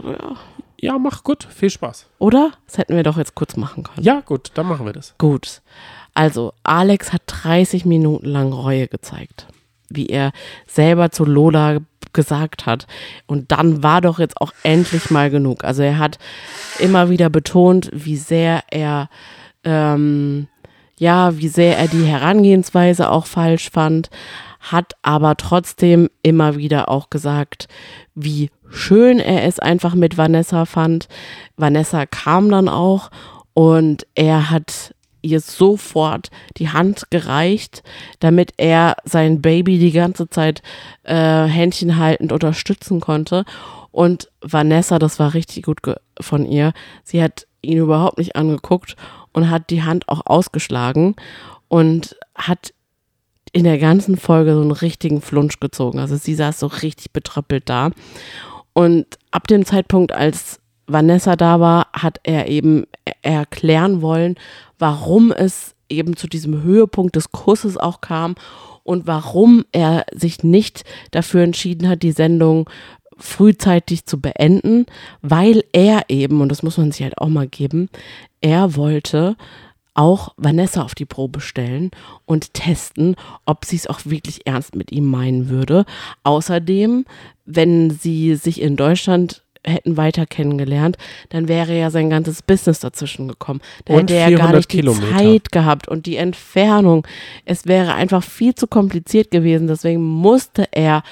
ja. 0.04 0.36
Ja, 0.82 0.98
mach 0.98 1.24
gut. 1.24 1.48
Viel 1.50 1.70
Spaß. 1.70 2.08
Oder? 2.18 2.52
Das 2.66 2.80
hätten 2.80 2.96
wir 2.96 3.04
doch 3.04 3.18
jetzt 3.18 3.36
kurz 3.36 3.56
machen 3.56 3.84
können. 3.84 4.04
Ja, 4.04 4.22
gut, 4.22 4.52
dann 4.56 4.68
machen 4.68 4.86
wir 4.86 4.94
das. 4.94 5.14
Gut. 5.20 5.62
Also, 6.16 6.54
Alex 6.64 7.14
hat 7.14 7.22
30 7.28 7.86
Minuten 7.86 8.26
lang 8.26 8.52
Reue 8.52 8.88
gezeigt, 8.88 9.48
wie 9.90 10.08
er 10.08 10.32
selber 10.68 11.12
zu 11.12 11.24
Lola 11.24 11.78
gesagt 12.14 12.66
hat. 12.66 12.88
Und 13.28 13.52
dann 13.52 13.84
war 13.84 14.02
doch 14.02 14.18
jetzt 14.20 14.42
auch 14.42 14.54
endlich 14.64 15.12
mal 15.12 15.30
genug. 15.30 15.64
Also, 15.64 15.84
er 15.84 16.00
hat 16.00 16.18
immer 16.80 17.12
wieder 17.12 17.30
betont, 17.30 17.92
wie 17.94 18.18
sehr 18.18 18.64
er, 18.72 19.08
ähm, 19.64 20.48
ja, 20.98 21.38
wie 21.38 21.48
sehr 21.48 21.78
er 21.78 21.88
die 21.90 22.06
Herangehensweise 22.06 23.12
auch 23.12 23.28
falsch 23.28 23.70
fand, 23.70 24.10
hat 24.62 24.94
aber 25.02 25.36
trotzdem 25.36 26.10
immer 26.22 26.56
wieder 26.56 26.88
auch 26.90 27.10
gesagt, 27.10 27.68
wie 28.16 28.50
schön 28.70 29.20
er 29.20 29.44
es 29.44 29.60
einfach 29.60 29.96
mit 29.96 30.18
Vanessa 30.18 30.66
fand. 30.66 31.08
Vanessa 31.58 32.06
kam 32.06 32.50
dann 32.50 32.70
auch 32.70 33.10
und 33.54 34.08
er 34.16 34.50
hat 34.50 34.94
ihr 35.24 35.40
sofort 35.40 36.30
die 36.58 36.70
Hand 36.70 37.12
gereicht, 37.12 37.84
damit 38.20 38.54
er 38.58 38.96
sein 39.04 39.42
Baby 39.42 39.78
die 39.78 39.92
ganze 39.92 40.30
Zeit 40.30 40.62
äh, 41.04 41.44
Händchen 41.46 41.98
haltend 41.98 42.32
unterstützen 42.32 43.00
konnte. 43.02 43.46
Und 43.92 44.30
Vanessa, 44.42 45.00
das 45.00 45.20
war 45.20 45.34
richtig 45.34 45.66
gut 45.66 45.80
von 46.20 46.46
ihr, 46.46 46.74
sie 47.04 47.22
hat 47.22 47.46
ihn 47.62 47.78
überhaupt 47.78 48.18
nicht 48.18 48.36
angeguckt 48.36 48.96
und 49.34 49.50
hat 49.50 49.70
die 49.70 49.84
Hand 49.84 50.08
auch 50.08 50.22
ausgeschlagen 50.26 51.16
und 51.68 52.16
hat 52.36 52.74
in 53.54 53.64
der 53.64 53.78
ganzen 53.78 54.18
Folge 54.18 54.54
so 54.54 54.62
einen 54.62 54.72
richtigen 54.72 55.22
Flunsch 55.22 55.60
gezogen. 55.60 56.00
Also 56.00 56.16
sie 56.16 56.36
saß 56.36 56.60
so 56.60 56.68
richtig 56.68 57.12
betröppelt 57.12 57.68
da. 57.68 57.92
Und 58.74 59.06
ab 59.32 59.48
dem 59.48 59.66
Zeitpunkt, 59.66 60.14
als 60.14 60.60
Vanessa 60.88 61.36
da 61.36 61.60
war, 61.60 61.88
hat 61.94 62.20
er 62.24 62.48
eben 62.48 62.86
erklären 63.22 64.02
wollen, 64.02 64.36
warum 64.80 65.32
es 65.32 65.76
eben 65.90 66.16
zu 66.16 66.28
diesem 66.28 66.64
Höhepunkt 66.64 67.16
des 67.16 67.32
Kusses 67.32 67.78
auch 67.78 68.02
kam 68.02 68.36
und 68.84 69.08
warum 69.08 69.66
er 69.72 70.06
sich 70.14 70.44
nicht 70.44 70.84
dafür 71.12 71.44
entschieden 71.44 71.88
hat, 71.88 72.04
die 72.04 72.14
Sendung 72.14 72.70
frühzeitig 73.18 74.06
zu 74.06 74.20
beenden, 74.20 74.86
weil 75.22 75.64
er 75.74 76.06
eben, 76.10 76.42
und 76.42 76.50
das 76.50 76.64
muss 76.64 76.78
man 76.78 76.92
sich 76.92 77.04
halt 77.04 77.18
auch 77.20 77.30
mal 77.30 77.48
geben, 77.48 77.90
er 78.42 78.76
wollte 78.76 79.36
auch 80.02 80.34
Vanessa 80.36 80.82
auf 80.82 80.96
die 80.96 81.06
Probe 81.06 81.42
stellen 81.42 81.92
und 82.26 82.56
testen, 82.56 83.16
ob 83.46 83.66
sie 83.66 83.76
es 83.76 83.86
auch 83.86 84.00
wirklich 84.04 84.48
ernst 84.48 84.76
mit 84.76 84.92
ihm 84.92 85.06
meinen 85.06 85.48
würde. 85.48 85.86
Außerdem, 86.24 87.06
wenn 87.46 87.92
sie 87.92 88.34
sich 88.34 88.62
in 88.62 88.78
Deutschland 88.78 89.44
hätten 89.64 89.98
weiter 89.98 90.26
kennengelernt, 90.26 90.98
dann 91.30 91.48
wäre 91.48 91.78
ja 91.78 91.92
sein 91.92 92.10
ganzes 92.10 92.42
Business 92.42 92.80
dazwischen 92.80 93.28
gekommen. 93.28 93.62
Da 93.86 93.94
Und 93.94 94.10
hätte 94.10 94.16
er 94.16 94.32
gar 94.32 94.38
400 94.50 94.56
nicht 94.56 94.72
die 94.72 94.78
Kilometer. 94.78 95.18
Zeit 95.18 95.52
gehabt 95.52 95.88
und 95.88 96.08
die 96.08 96.16
Entfernung. 96.16 97.06
Es 97.46 97.68
wäre 97.68 97.94
einfach 97.94 98.24
viel 98.24 98.56
zu 98.56 98.66
kompliziert 98.66 99.30
gewesen. 99.30 99.68
Deswegen 99.68 100.02
musste 100.02 100.68
er 100.72 101.04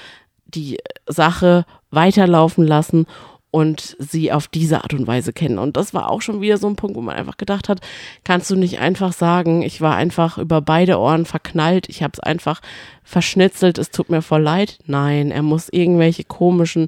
die 0.47 0.79
Sache 1.05 1.67
weiterlaufen 1.91 2.65
lassen 2.65 3.05
und 3.51 3.95
sie 3.99 4.31
auf 4.31 4.47
diese 4.47 4.83
Art 4.83 4.93
und 4.93 5.07
Weise 5.07 5.33
kennen. 5.33 5.57
Und 5.57 5.75
das 5.75 5.93
war 5.93 6.09
auch 6.09 6.21
schon 6.21 6.41
wieder 6.41 6.57
so 6.57 6.67
ein 6.67 6.75
Punkt, 6.75 6.95
wo 6.95 7.01
man 7.01 7.15
einfach 7.15 7.37
gedacht 7.37 7.67
hat, 7.67 7.81
kannst 8.23 8.49
du 8.51 8.55
nicht 8.55 8.79
einfach 8.79 9.11
sagen, 9.11 9.63
ich 9.63 9.81
war 9.81 9.95
einfach 9.95 10.37
über 10.37 10.61
beide 10.61 10.99
Ohren 10.99 11.25
verknallt, 11.25 11.89
ich 11.89 12.03
habe 12.03 12.11
es 12.13 12.19
einfach 12.19 12.61
verschnitzelt, 13.03 13.77
es 13.79 13.89
tut 13.89 14.09
mir 14.09 14.21
voll 14.21 14.43
leid. 14.43 14.77
Nein, 14.85 15.31
er 15.31 15.41
muss 15.41 15.67
irgendwelche 15.69 16.23
komischen, 16.25 16.87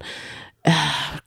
äh, 0.62 0.72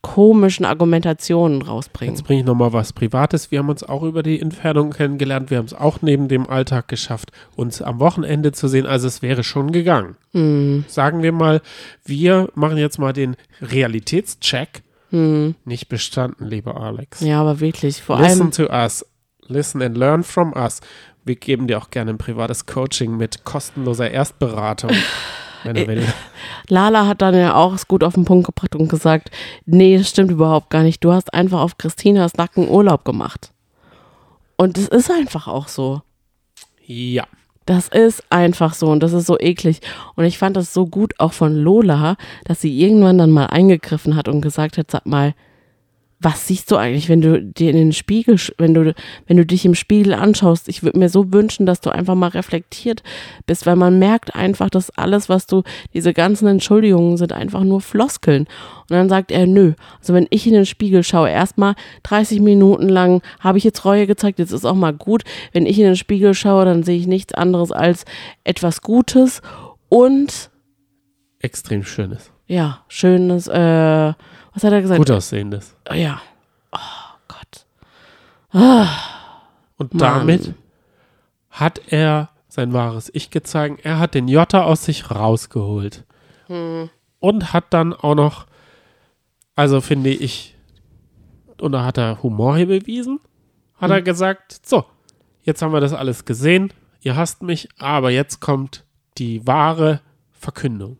komischen 0.01 0.63
Argumentationen 0.65 1.61
rausbringen. 1.61 2.15
Jetzt 2.15 2.23
bringe 2.23 2.39
ich 2.39 2.45
nochmal 2.45 2.71
was 2.71 2.93
Privates. 2.93 3.51
Wir 3.51 3.59
haben 3.59 3.67
uns 3.67 3.83
auch 3.83 4.03
über 4.03 4.23
die 4.23 4.39
Entfernung 4.39 4.91
kennengelernt. 4.91 5.49
Wir 5.51 5.57
haben 5.57 5.65
es 5.65 5.73
auch 5.73 6.01
neben 6.01 6.29
dem 6.29 6.49
Alltag 6.49 6.87
geschafft, 6.87 7.33
uns 7.57 7.81
am 7.81 7.99
Wochenende 7.99 8.53
zu 8.53 8.69
sehen. 8.69 8.85
Also 8.85 9.07
es 9.07 9.21
wäre 9.21 9.43
schon 9.43 9.73
gegangen. 9.73 10.15
Hm, 10.31 10.85
Sagen 10.87 11.23
wir 11.23 11.33
mal, 11.33 11.61
wir 12.05 12.47
machen 12.55 12.77
jetzt 12.77 12.99
mal 12.99 13.11
den 13.11 13.35
Realitätscheck. 13.61 14.83
Nicht 15.11 15.87
bestanden, 15.87 16.45
lieber 16.47 16.75
Alex. 16.77 17.21
hm. 17.21 17.27
Ja, 17.27 17.41
aber 17.41 17.59
wirklich, 17.59 18.01
vor 18.01 18.19
Listen 18.19 18.41
allem, 18.41 18.51
to 18.51 18.63
us. 18.69 19.05
Listen 19.47 19.81
and 19.81 19.95
learn 19.95 20.23
from 20.23 20.53
us. 20.53 20.81
Wir 21.23 21.35
geben 21.35 21.67
dir 21.67 21.77
auch 21.77 21.89
gerne 21.89 22.11
ein 22.11 22.17
privates 22.17 22.65
Coaching 22.65 23.15
mit 23.17 23.43
kostenloser 23.45 24.09
Erstberatung, 24.11 24.91
wenn 25.63 25.75
Äh, 25.75 25.81
du 25.81 25.87
willst. 25.87 26.13
Lala 26.67 27.07
hat 27.07 27.21
dann 27.21 27.33
ja 27.35 27.55
auch 27.55 27.73
es 27.73 27.87
gut 27.87 28.03
auf 28.03 28.15
den 28.15 28.25
Punkt 28.25 28.45
gebracht 28.47 28.75
und 28.75 28.87
gesagt, 28.89 29.31
nee, 29.65 29.97
das 29.97 30.09
stimmt 30.09 30.31
überhaupt 30.31 30.69
gar 30.69 30.83
nicht. 30.83 31.03
Du 31.03 31.13
hast 31.13 31.33
einfach 31.33 31.61
auf 31.61 31.77
Christinas 31.77 32.33
Nacken 32.35 32.67
Urlaub 32.67 33.05
gemacht. 33.05 33.51
Und 34.57 34.77
es 34.77 34.87
ist 34.87 35.09
einfach 35.11 35.47
auch 35.47 35.67
so. 35.67 36.01
Ja. 36.85 37.25
Das 37.65 37.87
ist 37.87 38.23
einfach 38.29 38.73
so 38.73 38.87
und 38.87 39.01
das 39.01 39.13
ist 39.13 39.25
so 39.25 39.39
eklig. 39.39 39.81
Und 40.15 40.25
ich 40.25 40.37
fand 40.37 40.55
das 40.55 40.73
so 40.73 40.85
gut 40.85 41.19
auch 41.19 41.33
von 41.33 41.55
Lola, 41.55 42.15
dass 42.43 42.61
sie 42.61 42.79
irgendwann 42.79 43.17
dann 43.17 43.31
mal 43.31 43.47
eingegriffen 43.47 44.15
hat 44.15 44.27
und 44.27 44.41
gesagt 44.41 44.77
hat, 44.77 44.91
sag 44.91 45.05
mal, 45.05 45.33
was 46.25 46.47
siehst 46.47 46.71
du 46.71 46.75
eigentlich, 46.75 47.07
wenn 47.07 47.21
du 47.21 47.39
dir 47.39 47.69
in 47.69 47.75
den 47.75 47.93
Spiegel, 47.93 48.39
wenn 48.57 48.73
du, 48.73 48.95
wenn 49.27 49.37
du 49.37 49.45
dich 49.45 49.63
im 49.63 49.75
Spiegel 49.75 50.11
anschaust? 50.15 50.67
Ich 50.67 50.81
würde 50.81 50.97
mir 50.97 51.07
so 51.07 51.31
wünschen, 51.31 51.67
dass 51.67 51.81
du 51.81 51.91
einfach 51.91 52.15
mal 52.15 52.29
reflektiert 52.29 53.03
bist, 53.45 53.67
weil 53.67 53.75
man 53.75 53.99
merkt 53.99 54.33
einfach, 54.35 54.71
dass 54.71 54.89
alles, 54.89 55.29
was 55.29 55.45
du, 55.45 55.61
diese 55.93 56.13
ganzen 56.13 56.47
Entschuldigungen 56.47 57.17
sind 57.17 57.31
einfach 57.31 57.63
nur 57.63 57.79
Floskeln. 57.79 58.47
Und 58.89 58.89
dann 58.89 59.07
sagt 59.07 59.31
er, 59.31 59.45
nö. 59.45 59.73
Also 59.99 60.15
wenn 60.15 60.25
ich 60.31 60.47
in 60.47 60.53
den 60.53 60.65
Spiegel 60.65 61.03
schaue, 61.03 61.29
erstmal 61.29 61.75
30 62.01 62.39
Minuten 62.39 62.89
lang 62.89 63.21
habe 63.39 63.59
ich 63.59 63.63
jetzt 63.63 63.85
Reue 63.85 64.07
gezeigt, 64.07 64.39
jetzt 64.39 64.51
ist 64.51 64.65
auch 64.65 64.73
mal 64.73 64.93
gut. 64.93 65.23
Wenn 65.53 65.67
ich 65.67 65.77
in 65.77 65.85
den 65.85 65.95
Spiegel 65.95 66.33
schaue, 66.33 66.65
dann 66.65 66.81
sehe 66.81 66.97
ich 66.97 67.05
nichts 67.05 67.35
anderes 67.35 67.71
als 67.71 68.03
etwas 68.43 68.81
Gutes 68.81 69.43
und 69.89 70.49
Extrem 71.37 71.83
schönes. 71.83 72.31
ja, 72.47 72.83
schönes, 72.87 73.47
äh, 73.47 74.13
was 74.55 74.63
hat 74.63 74.73
er 74.73 74.81
gesagt? 74.81 74.97
Gut 74.97 75.11
aussehendes. 75.11 75.75
Ja. 75.93 76.21
Oh 76.71 76.79
Gott. 77.27 77.65
Und 79.77 79.93
Mann. 79.93 79.99
damit 79.99 80.55
hat 81.49 81.81
er 81.91 82.29
sein 82.47 82.73
wahres 82.73 83.11
Ich 83.13 83.29
gezeigt. 83.29 83.81
Er 83.83 83.99
hat 83.99 84.13
den 84.15 84.27
Jota 84.27 84.63
aus 84.63 84.85
sich 84.85 85.11
rausgeholt. 85.11 86.05
Und 86.47 87.53
hat 87.53 87.65
dann 87.71 87.93
auch 87.93 88.15
noch, 88.15 88.45
also 89.55 89.81
finde 89.81 90.11
ich, 90.11 90.55
und 91.59 91.71
da 91.71 91.83
hat 91.83 91.97
er 91.97 92.21
Humor 92.23 92.55
hier 92.55 92.67
bewiesen, 92.67 93.19
hat 93.75 93.91
er 93.91 94.01
gesagt, 94.01 94.65
so, 94.65 94.85
jetzt 95.41 95.61
haben 95.61 95.73
wir 95.73 95.81
das 95.81 95.93
alles 95.93 96.23
gesehen, 96.23 96.71
ihr 97.01 97.15
hasst 97.15 97.41
mich, 97.41 97.67
aber 97.79 98.11
jetzt 98.11 98.41
kommt 98.41 98.85
die 99.17 99.45
wahre 99.47 100.01
Verkündung. 100.31 100.97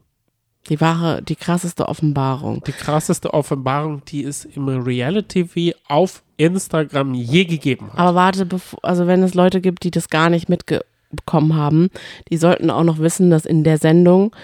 Die 0.70 0.82
wahre, 0.82 1.22
die 1.22 1.36
krasseste 1.36 1.88
Offenbarung. 1.88 2.64
Die 2.66 2.72
krasseste 2.72 3.34
Offenbarung, 3.34 4.02
die 4.06 4.24
es 4.24 4.46
im 4.46 4.68
Reality-TV 4.68 5.78
auf 5.88 6.24
Instagram 6.38 7.14
je 7.14 7.46
gegeben 7.46 7.88
hat. 7.92 8.00
Aber 8.00 8.16
warte, 8.16 8.46
bevor, 8.46 8.80
also 8.84 9.06
wenn 9.06 9.22
es 9.22 9.36
Leute 9.36 9.62
gibt, 9.62 9.84
die 9.84 9.92
das 9.92 10.10
gar 10.10 10.30
nicht 10.30 10.50
mitbekommen 10.50 11.56
haben, 11.56 11.90
die 12.30 12.38
sollten 12.38 12.72
auch 12.72 12.84
noch 12.84 12.98
wissen, 12.98 13.30
dass 13.30 13.46
in 13.46 13.64
der 13.64 13.78
Sendung 13.78 14.36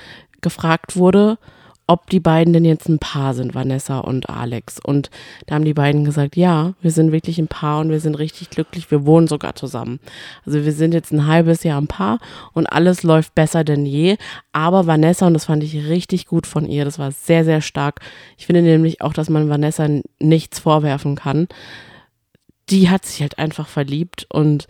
gefragt 0.41 0.95
wurde, 0.95 1.38
ob 1.91 2.10
die 2.10 2.21
beiden 2.21 2.54
denn 2.54 2.63
jetzt 2.63 2.88
ein 2.88 2.99
Paar 2.99 3.34
sind, 3.34 3.54
Vanessa 3.54 3.99
und 3.99 4.30
Alex. 4.30 4.80
Und 4.82 5.10
da 5.45 5.56
haben 5.56 5.65
die 5.65 5.73
beiden 5.73 6.06
gesagt, 6.06 6.38
ja, 6.38 6.73
wir 6.82 6.91
sind 6.91 7.12
wirklich 7.12 7.38
ein 7.38 7.49
Paar 7.49 7.82
und 7.82 7.89
wir 7.89 7.99
sind 7.99 8.17
richtig 8.17 8.49
glücklich, 8.49 8.89
wir 8.91 9.06
wohnen 9.06 9.27
sogar 9.27 9.56
zusammen. 9.56 9.99
Also 10.45 10.63
wir 10.63 10.71
sind 10.71 10.93
jetzt 10.93 11.12
ein 11.12 11.27
halbes 11.27 11.63
Jahr 11.63 11.82
ein 11.82 11.88
Paar 11.88 12.19
und 12.54 12.65
alles 12.67 13.04
läuft 13.04 13.36
besser 13.36 13.65
denn 13.65 13.86
je. 13.86 14.15
Aber 14.54 14.88
Vanessa, 14.88 15.27
und 15.27 15.34
das 15.34 15.45
fand 15.45 15.63
ich 15.63 15.89
richtig 15.89 16.27
gut 16.27 16.47
von 16.47 16.65
ihr, 16.65 16.86
das 16.86 16.97
war 16.97 17.12
sehr, 17.12 17.43
sehr 17.43 17.60
stark. 17.60 17.99
Ich 18.38 18.45
finde 18.45 18.62
nämlich 18.62 19.01
auch, 19.01 19.12
dass 19.12 19.30
man 19.30 19.49
Vanessa 19.49 19.88
nichts 20.19 20.60
vorwerfen 20.60 21.15
kann 21.15 21.49
die 22.69 22.89
hat 22.89 23.06
sich 23.06 23.21
halt 23.21 23.38
einfach 23.38 23.67
verliebt 23.67 24.27
und 24.30 24.67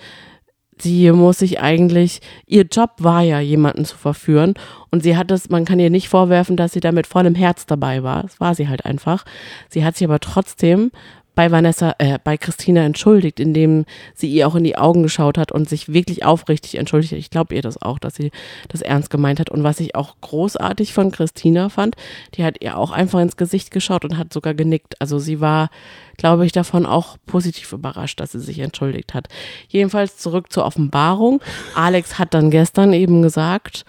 sie 0.82 1.12
muss 1.12 1.40
sich 1.40 1.62
eigentlich, 1.62 2.22
ihr 2.48 2.64
Job 2.64 2.92
war 2.98 3.22
ja, 3.22 3.40
jemanden 3.40 3.86
zu 3.86 3.98
verführen 3.98 4.54
und 4.90 5.04
sie 5.04 5.16
hat 5.16 5.32
es, 5.32 5.50
man 5.50 5.66
kann 5.66 5.80
ihr 5.80 5.90
nicht 5.90 6.10
vorwerfen, 6.10 6.58
dass 6.58 6.74
sie 6.74 6.80
da 6.80 6.92
mit 6.92 7.08
vollem 7.08 7.36
Herz 7.36 7.66
dabei 7.66 8.04
war. 8.04 8.24
Das 8.24 8.40
war 8.40 8.56
sie 8.56 8.68
halt 8.68 8.86
einfach. 8.86 9.26
Sie 9.70 9.84
hat 9.86 9.96
sich 9.96 10.08
aber 10.08 10.20
trotzdem 10.20 10.92
bei 11.34 11.50
Vanessa, 11.50 11.96
äh, 11.98 12.20
bei 12.24 12.38
Christina 12.38 12.82
entschuldigt, 12.84 13.40
indem 13.40 13.86
sie 14.14 14.30
ihr 14.30 14.48
auch 14.48 14.56
in 14.56 14.64
die 14.64 14.78
Augen 14.78 15.04
geschaut 15.04 15.38
hat 15.38 15.52
und 15.52 15.70
sich 15.70 15.94
wirklich 15.94 16.26
aufrichtig 16.26 16.76
entschuldigt. 16.76 17.14
Ich 17.14 17.30
glaube 17.30 17.56
ihr 17.56 17.62
das 17.62 17.82
auch, 17.82 18.00
dass 18.00 18.16
sie 18.16 18.32
das 18.68 18.82
ernst 18.82 19.10
gemeint 19.10 19.40
hat. 19.40 19.50
Und 19.50 19.64
was 19.64 19.80
ich 19.80 19.96
auch 19.96 20.16
großartig 20.22 20.94
von 20.94 21.12
Christina 21.12 21.70
fand, 21.70 21.96
die 22.36 22.44
hat 22.44 22.62
ihr 22.62 22.78
auch 22.78 22.92
einfach 22.92 23.20
ins 23.20 23.38
Gesicht 23.38 23.72
geschaut 23.72 24.04
und 24.04 24.18
hat 24.18 24.34
sogar 24.34 24.54
genickt. 24.54 25.00
Also 25.00 25.20
sie 25.20 25.40
war, 25.40 25.70
glaube 26.18 26.46
ich, 26.46 26.52
davon 26.52 26.86
auch 26.86 27.18
positiv 27.26 27.72
überrascht, 27.72 28.20
dass 28.20 28.34
sie 28.34 28.40
sich 28.40 28.60
entschuldigt 28.60 29.14
hat. 29.14 29.28
Jedenfalls 29.70 30.18
zurück 30.18 30.52
zur 30.52 30.66
Offenbarung. 30.66 31.42
Alex 31.76 32.20
hat 32.20 32.34
dann 32.34 32.52
gestern 32.52 32.92
eben 32.92 33.22
gesagt, 33.22 33.86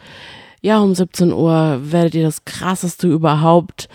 ja, 0.60 0.78
um 0.78 0.94
17 0.94 1.32
Uhr 1.32 1.80
werdet 1.82 2.14
ihr 2.14 2.22
das 2.22 2.44
krasseste 2.44 3.08
überhaupt 3.08 3.88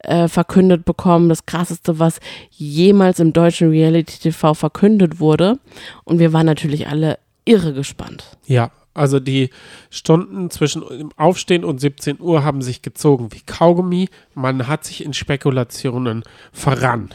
äh, 0.00 0.28
verkündet 0.28 0.84
bekommen, 0.84 1.28
das 1.28 1.46
krasseste, 1.46 1.98
was 1.98 2.20
jemals 2.50 3.20
im 3.20 3.32
deutschen 3.32 3.70
Reality 3.70 4.18
TV 4.18 4.54
verkündet 4.54 5.20
wurde. 5.20 5.58
Und 6.04 6.18
wir 6.18 6.32
waren 6.32 6.46
natürlich 6.46 6.88
alle 6.88 7.18
irre 7.44 7.72
gespannt. 7.72 8.38
Ja, 8.46 8.70
also 8.94 9.20
die 9.20 9.50
Stunden 9.88 10.50
zwischen 10.50 10.82
dem 10.88 11.10
Aufstehen 11.16 11.64
und 11.64 11.80
17 11.80 12.20
Uhr 12.20 12.44
haben 12.44 12.62
sich 12.62 12.82
gezogen 12.82 13.28
wie 13.32 13.40
Kaugummi. 13.40 14.08
Man 14.34 14.66
hat 14.66 14.84
sich 14.84 15.04
in 15.04 15.14
Spekulationen 15.14 16.24
verrannt. 16.52 17.14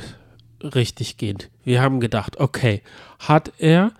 Richtig 0.61 1.17
geht. 1.17 1.49
Wir 1.63 1.81
haben 1.81 1.99
gedacht, 1.99 2.39
okay, 2.39 2.81
hat 3.19 3.51
er 3.57 3.91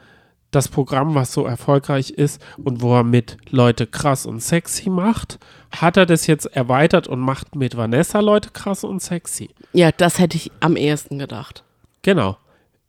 das 0.52 0.70
Programm, 0.70 1.16
was 1.16 1.34
so 1.34 1.46
erfolgreich 1.46 2.12
ist 2.12 2.42
und 2.58 2.82
wo 2.82 2.96
er 2.96 3.04
mit 3.04 3.38
Leute 3.50 3.86
krass 3.88 4.26
und 4.26 4.42
sexy 4.42 4.90
macht, 4.90 5.38
hat 5.82 5.98
er 5.98 6.06
das 6.06 6.28
jetzt 6.28 6.46
erweitert 6.56 7.08
und 7.08 7.20
macht 7.20 7.56
mit 7.56 7.78
Vanessa 7.78 8.20
Leute 8.20 8.50
krass 8.52 8.84
und 8.84 9.02
sexy. 9.02 9.50
Ja, 9.74 9.92
das 9.92 10.20
hätte 10.20 10.38
ich 10.38 10.52
am 10.60 10.76
ehesten 10.76 11.20
gedacht. 11.20 11.64
Genau. 12.02 12.38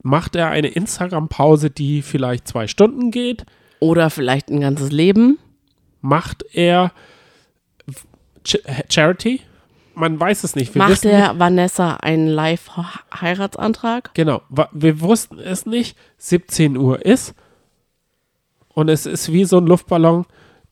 Macht 0.02 0.36
er 0.36 0.48
eine 0.50 0.68
Instagram-Pause, 0.68 1.70
die 1.70 2.02
vielleicht 2.02 2.46
zwei 2.46 2.66
Stunden 2.66 3.10
geht? 3.10 3.44
Oder 3.80 4.10
vielleicht 4.10 4.50
ein 4.50 4.60
ganzes 4.60 4.92
Leben? 4.92 5.38
Macht 6.00 6.44
er 6.52 6.92
Ch 8.44 8.58
Charity? 8.88 9.40
Man 9.94 10.20
weiß 10.20 10.44
es 10.44 10.54
nicht. 10.54 10.74
Wir 10.74 10.82
Macht 10.82 11.04
er 11.04 11.38
Vanessa 11.38 11.94
einen 11.96 12.28
Live-Heiratsantrag? 12.28 14.14
Genau. 14.14 14.42
Wir 14.72 15.00
wussten 15.00 15.38
es 15.38 15.66
nicht. 15.66 15.96
17 16.18 16.76
Uhr 16.76 17.04
ist 17.04 17.34
und 18.76 18.90
es 18.90 19.06
ist 19.06 19.32
wie 19.32 19.46
so 19.46 19.56
ein 19.56 19.66
Luftballon, 19.66 20.26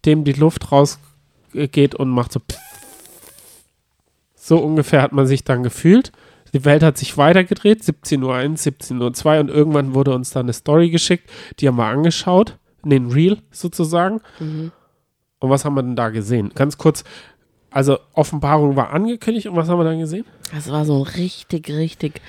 dem 0.05 0.25
die 0.25 0.35
Luft 0.35 0.71
rausgeht 1.55 1.95
und 1.95 2.11
macht 2.11 2.33
so. 2.33 2.41
So 4.37 4.59
ungefähr 4.59 5.01
hat 5.01 5.13
man 5.13 5.27
sich 5.27 5.45
dann 5.45 5.63
gefühlt. 5.63 6.13
Die 6.53 6.65
Welt 6.65 6.83
hat 6.83 6.99
sich 6.99 7.17
weitergedreht, 7.17 7.83
17.01 7.83 8.23
Uhr, 8.23 8.35
17.02 8.37 9.25
Uhr 9.27 9.41
und 9.41 9.49
irgendwann 9.49 9.95
wurde 9.95 10.15
uns 10.15 10.31
dann 10.31 10.47
eine 10.47 10.53
Story 10.53 10.91
geschickt, 10.91 11.29
die 11.59 11.67
haben 11.67 11.77
wir 11.77 11.87
angeschaut, 11.87 12.59
den 12.85 13.11
Reel 13.11 13.39
sozusagen. 13.51 14.21
Mhm. 14.39 14.71
Und 15.41 15.51
was 15.51 15.65
haben 15.65 15.75
wir 15.75 15.83
denn 15.83 15.97
da 15.97 16.11
gesehen? 16.11 16.53
Ganz 16.55 16.79
kurz, 16.79 17.03
also 17.71 17.99
Offenbarung 18.13 18.77
war 18.77 18.91
angekündigt 18.91 19.49
und 19.49 19.57
was 19.57 19.69
haben 19.69 19.81
wir 19.81 19.85
dann 19.85 19.99
gesehen? 19.99 20.27
Das 20.53 20.71
war 20.71 20.85
so 20.85 21.03
ein 21.03 21.03
richtig, 21.03 21.71
richtig 21.71 22.21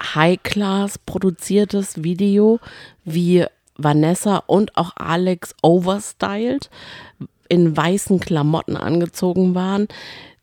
High-Class 0.00 0.98
produziertes 0.98 2.02
Video, 2.02 2.58
wie 3.04 3.44
Vanessa 3.76 4.38
und 4.46 4.76
auch 4.76 4.92
Alex 4.96 5.54
overstyled, 5.62 6.70
in 7.50 7.76
weißen 7.76 8.20
Klamotten 8.20 8.76
angezogen 8.76 9.54
waren. 9.54 9.88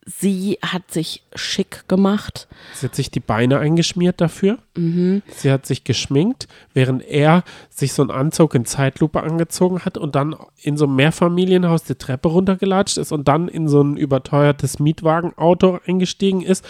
Sie 0.06 0.58
hat 0.62 0.90
sich 0.90 1.24
schick 1.36 1.84
gemacht. 1.90 2.48
Sie 2.74 2.86
hat 2.86 2.96
sich 2.96 3.12
die 3.12 3.20
Beine 3.20 3.60
eingeschmiert 3.60 4.22
dafür. 4.22 4.58
Mhm. 4.78 5.22
Sie 5.36 5.52
hat 5.52 5.66
sich 5.66 5.84
geschminkt, 5.84 6.48
während 6.74 7.04
er 7.04 7.44
sich 7.70 7.92
so 7.92 8.04
einen 8.04 8.12
Anzug 8.12 8.56
in 8.56 8.64
Zeitlupe 8.64 9.22
angezogen 9.22 9.84
hat 9.84 9.98
und 9.98 10.16
dann 10.16 10.36
in 10.62 10.78
so 10.78 10.86
ein 10.86 10.96
Mehrfamilienhaus 10.96 11.84
die 11.84 11.96
Treppe 11.96 12.30
runtergelatscht 12.30 12.98
ist 12.98 13.12
und 13.12 13.28
dann 13.28 13.50
in 13.50 13.68
so 13.68 13.82
ein 13.82 13.98
überteuertes 13.98 14.80
Mietwagenauto 14.80 15.80
eingestiegen 15.86 16.42
ist 16.42 16.66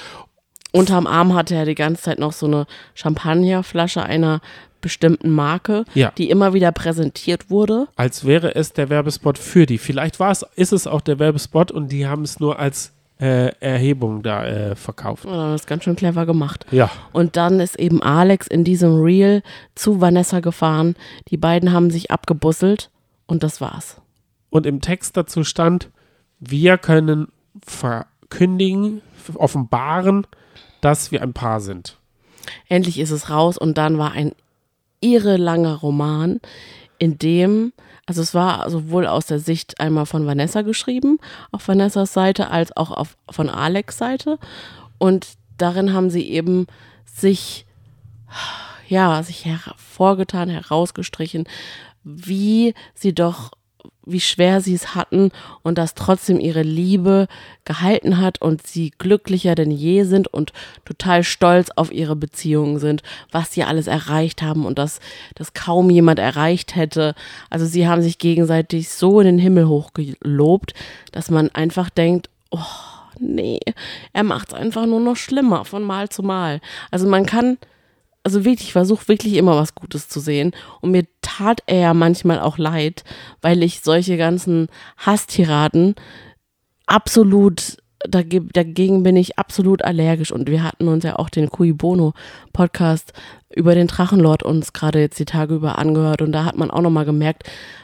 Unterm 0.78 1.07
Arm 1.07 1.34
hatte 1.34 1.55
er 1.55 1.65
die 1.65 1.75
ganze 1.75 2.03
Zeit 2.03 2.19
noch 2.19 2.34
so 2.34 2.45
eine 2.45 2.67
Champagnerflasche 2.93 4.03
einer 4.03 4.41
bestimmten 4.82 5.32
Marke, 5.32 5.86
ja. 5.95 6.11
die 6.17 6.30
immer 6.30 6.53
wieder 6.53 6.71
präsentiert 6.71 7.49
wurde. 7.49 7.88
Als 7.95 8.25
wäre 8.25 8.55
es 8.55 8.73
der 8.73 8.89
Werbespot 8.89 9.38
für 9.38 9.65
die. 9.65 9.78
Vielleicht 9.78 10.19
war 10.19 10.32
es, 10.32 10.45
ist 10.55 10.71
es 10.71 10.88
auch 10.88 11.01
der 11.01 11.19
Werbespot 11.19 11.71
und 11.71 11.91
die 11.91 12.07
haben 12.07 12.23
es 12.23 12.39
nur 12.39 12.59
als 12.59 12.93
äh, 13.19 13.51
Erhebung 13.59 14.21
da 14.21 14.45
äh, 14.45 14.75
verkauft. 14.75 15.25
Ja, 15.25 15.51
das 15.51 15.61
ist 15.61 15.67
ganz 15.67 15.84
schön 15.84 15.95
clever 15.95 16.25
gemacht. 16.25 16.65
Ja. 16.71 16.91
Und 17.11 17.36
dann 17.36 17.59
ist 17.59 17.80
eben 17.80 18.01
Alex 18.03 18.47
in 18.47 18.63
diesem 18.63 19.01
Reel 19.01 19.41
zu 19.75 19.99
Vanessa 20.01 20.39
gefahren. 20.39 20.95
Die 21.30 21.38
beiden 21.38 21.73
haben 21.73 21.89
sich 21.89 22.11
abgebusselt 22.11 22.91
und 23.25 23.43
das 23.43 23.59
war's. 23.59 23.99
Und 24.49 24.65
im 24.65 24.82
Text 24.82 25.17
dazu 25.17 25.43
stand, 25.43 25.89
wir 26.39 26.78
können 26.78 27.30
verkündigen, 27.65 29.01
offenbaren, 29.34 30.28
dass 30.82 31.11
wir 31.11 31.21
ein 31.21 31.34
Paar 31.34 31.59
sind. 31.59 31.97
Endlich 32.69 32.99
ist 32.99 33.11
es 33.11 33.30
raus 33.30 33.57
und 33.57 33.78
dann 33.78 33.97
war 33.97 34.11
ein 34.11 34.34
irre 35.01 35.38
langer 35.38 35.75
Roman, 35.75 36.39
in 36.99 37.17
dem, 37.19 37.73
also 38.05 38.21
es 38.21 38.34
war 38.34 38.69
sowohl 38.69 39.05
aus 39.05 39.28
der 39.28 39.39
Sicht 39.39 39.80
einmal 39.80 40.05
von 40.05 40.25
Vanessa 40.25 40.61
geschrieben, 40.61 41.19
auf 41.51 41.67
Vanessas 41.67 42.13
Seite, 42.13 42.49
als 42.49 42.75
auch 42.75 42.91
auf, 42.91 43.17
von 43.30 43.49
Alex 43.49 43.97
Seite. 43.97 44.39
Und 44.97 45.28
darin 45.57 45.93
haben 45.93 46.09
sie 46.09 46.28
eben 46.30 46.65
sich, 47.05 47.65
ja, 48.88 49.21
sich 49.21 49.45
hervorgetan, 49.45 50.49
herausgestrichen, 50.49 51.47
wie 52.03 52.73
sie 52.95 53.13
doch 53.13 53.51
wie 54.07 54.19
schwer 54.19 54.61
sie 54.61 54.73
es 54.73 54.95
hatten 54.95 55.31
und 55.63 55.77
dass 55.77 55.95
trotzdem 55.95 56.39
ihre 56.39 56.61
Liebe 56.61 57.27
gehalten 57.65 58.19
hat 58.19 58.41
und 58.41 58.65
sie 58.65 58.91
glücklicher 58.97 59.55
denn 59.55 59.71
je 59.71 60.03
sind 60.03 60.27
und 60.27 60.53
total 60.85 61.23
stolz 61.23 61.69
auf 61.75 61.91
ihre 61.91 62.15
Beziehungen 62.15 62.79
sind, 62.79 63.03
was 63.31 63.51
sie 63.51 63.63
alles 63.63 63.87
erreicht 63.87 64.41
haben 64.41 64.65
und 64.65 64.79
dass 64.79 64.99
das 65.35 65.53
kaum 65.53 65.89
jemand 65.89 66.19
erreicht 66.19 66.75
hätte. 66.75 67.13
Also 67.49 67.65
sie 67.65 67.87
haben 67.87 68.01
sich 68.01 68.17
gegenseitig 68.17 68.89
so 68.89 69.19
in 69.19 69.25
den 69.25 69.39
Himmel 69.39 69.67
hochgelobt, 69.67 70.73
dass 71.11 71.29
man 71.29 71.49
einfach 71.49 71.89
denkt, 71.89 72.29
oh 72.51 72.59
nee, 73.19 73.59
er 74.13 74.23
macht 74.23 74.49
es 74.49 74.53
einfach 74.53 74.85
nur 74.85 74.99
noch 74.99 75.15
schlimmer 75.15 75.65
von 75.65 75.83
Mal 75.83 76.09
zu 76.09 76.23
Mal. 76.23 76.61
Also 76.91 77.07
man 77.07 77.25
kann 77.25 77.57
also 78.27 78.43
wirklich, 78.43 78.67
ich 78.67 78.73
versuche 78.73 79.07
wirklich 79.07 79.35
immer 79.35 79.55
was 79.55 79.73
Gutes 79.73 80.09
zu 80.09 80.19
sehen. 80.19 80.51
Und 80.81 80.91
mir 80.91 81.05
tat 81.38 81.61
er 81.67 81.79
ja 81.79 81.93
manchmal 81.93 82.39
auch 82.39 82.57
leid, 82.57 83.03
weil 83.41 83.63
ich 83.63 83.81
solche 83.81 84.17
ganzen 84.17 84.67
Hasstiraden 84.97 85.95
absolut, 86.85 87.77
dagegen 88.07 89.03
bin 89.03 89.15
ich 89.15 89.38
absolut 89.38 89.83
allergisch. 89.83 90.31
Und 90.31 90.49
wir 90.49 90.63
hatten 90.63 90.88
uns 90.88 91.03
ja 91.03 91.17
auch 91.17 91.29
den 91.29 91.49
Cui 91.49 91.73
Bono 91.73 92.13
Podcast 92.53 93.13
über 93.55 93.75
den 93.75 93.88
Drachenlord 93.88 94.43
uns 94.43 94.73
gerade 94.73 94.99
jetzt 94.99 95.19
die 95.19 95.25
Tage 95.25 95.55
über 95.55 95.77
angehört. 95.77 96.21
Und 96.21 96.31
da 96.31 96.45
hat 96.45 96.57
man 96.57 96.71
auch 96.71 96.81
nochmal 96.81 97.05
gemerkt, 97.05 97.43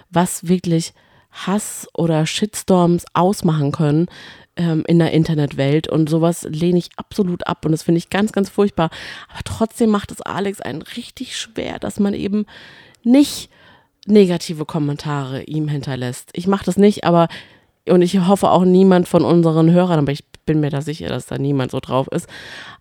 was 0.09 0.47
wirklich 0.47 0.93
Hass 1.31 1.87
oder 1.93 2.25
Shitstorms 2.25 3.05
ausmachen 3.13 3.71
können, 3.71 4.07
ähm, 4.55 4.83
in 4.87 4.99
der 4.99 5.11
Internetwelt 5.11 5.87
und 5.87 6.09
sowas 6.09 6.43
lehne 6.43 6.77
ich 6.77 6.91
absolut 6.95 7.47
ab 7.47 7.65
und 7.65 7.71
das 7.71 7.81
finde 7.81 7.97
ich 7.97 8.11
ganz, 8.11 8.31
ganz 8.31 8.49
furchtbar. 8.49 8.91
Aber 9.29 9.39
trotzdem 9.43 9.89
macht 9.89 10.11
es 10.11 10.21
Alex 10.21 10.61
einen 10.61 10.83
richtig 10.83 11.37
schwer, 11.37 11.79
dass 11.79 11.99
man 11.99 12.13
eben 12.13 12.45
nicht 13.05 13.49
negative 14.05 14.65
Kommentare 14.65 15.43
ihm 15.43 15.67
hinterlässt. 15.67 16.29
Ich 16.33 16.47
mache 16.47 16.65
das 16.65 16.77
nicht, 16.77 17.03
aber 17.03 17.27
und 17.87 18.01
ich 18.01 18.17
hoffe 18.17 18.49
auch 18.49 18.63
niemand 18.63 19.07
von 19.07 19.25
unseren 19.25 19.71
Hörern, 19.71 19.99
aber 19.99 20.11
ich 20.11 20.23
bin 20.45 20.59
mir 20.59 20.69
da 20.69 20.81
sicher, 20.81 21.09
dass 21.09 21.25
da 21.25 21.37
niemand 21.37 21.71
so 21.71 21.79
drauf 21.79 22.07
ist. 22.07 22.27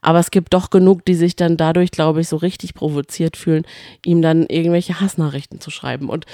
Aber 0.01 0.19
es 0.19 0.31
gibt 0.31 0.55
doch 0.55 0.71
genug, 0.71 1.05
die 1.05 1.15
sich 1.15 1.37
dann 1.37 1.57
dadurch, 1.57 1.91
glaube 1.91 2.21
ich, 2.21 2.29
so 2.29 2.37
richtig 2.37 2.75
provoziert 2.75 3.37
fühlen, 3.37 3.65
ihm 4.05 4.23
dann 4.23 4.47
irgendwelche 4.47 5.01
Hassnachrichten 5.01 5.61
zu 5.61 5.71
schreiben. 5.71 6.09
Und 6.09 6.27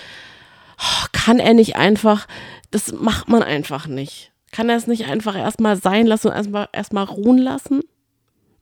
oh, 0.78 1.07
kann 1.12 1.39
er 1.39 1.55
nicht 1.55 1.76
einfach, 1.76 2.26
das 2.70 2.93
macht 2.93 3.28
man 3.28 3.43
einfach 3.43 3.86
nicht. 3.86 4.32
Kann 4.53 4.68
er 4.68 4.76
es 4.76 4.86
nicht 4.86 5.07
einfach 5.07 5.36
erstmal 5.36 5.76
sein 5.76 6.07
lassen 6.07 6.28
und 6.28 6.34
erstmal 6.34 6.68
erstmal 6.72 7.05
ruhen 7.05 7.39
lassen? 7.39 7.80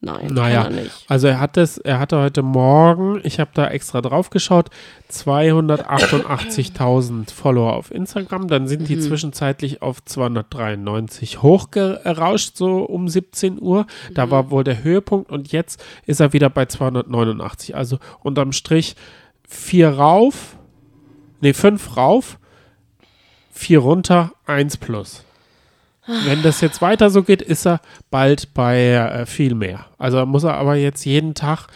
Nein, 0.01 0.27
naja, 0.31 0.65
kann 0.65 0.75
er 0.75 0.83
nicht. 0.83 1.07
Also 1.09 1.29
er 1.29 1.41
hat 1.41 1.57
es, 1.57 1.79
er 1.79 1.99
hatte 1.99 2.19
heute 2.19 2.43
Morgen, 2.43 3.19
ich 3.25 3.41
habe 3.41 3.53
da 3.55 3.69
extra 3.69 4.03
drauf 4.03 4.29
geschaut, 4.29 4.69
288.000 5.11 7.33
Follower 7.33 7.73
auf 7.73 7.91
Instagram. 7.91 8.49
Dann 8.49 8.69
sind 8.69 8.89
die 8.89 8.97
mhm. 8.97 9.01
zwischenzeitlich 9.01 9.81
auf 9.81 10.05
293 10.05 11.41
hochgerauscht, 11.43 12.57
so 12.57 12.83
um 12.83 13.09
17 13.09 13.59
Uhr. 13.61 13.87
Da 14.13 14.27
mhm. 14.27 14.31
war 14.31 14.51
wohl 14.51 14.65
der 14.65 14.85
Höhepunkt 14.85 15.31
und 15.31 15.51
jetzt 15.51 15.83
ist 16.05 16.21
er 16.21 16.35
wieder 16.35 16.51
bei 16.51 16.67
289. 16.67 17.75
Also 17.75 17.99
unterm 18.23 18.53
Strich 18.53 18.97
vier 19.49 19.89
rauf, 19.91 20.59
nee, 21.41 21.55
fünf 21.55 21.97
rauf, 21.97 22.39
vier 23.51 23.79
runter, 23.79 24.33
eins 24.45 24.77
plus. 24.77 25.25
Wenn 26.07 26.43
das 26.43 26.61
jetzt 26.61 26.81
weiter 26.83 27.11
so 27.11 27.23
geht, 27.23 27.43
ist 27.43 27.67
er 27.67 27.81
bald 28.11 28.55
bei 28.55 28.93
äh, 28.93 29.27
viel 29.27 29.55
mehr. 29.55 29.87
Also 29.99 30.25
muss 30.27 30.45
er 30.45 30.55
aber 30.55 30.77
jetzt 30.77 31.05
jeden 31.05 31.35
Tag 31.35 31.67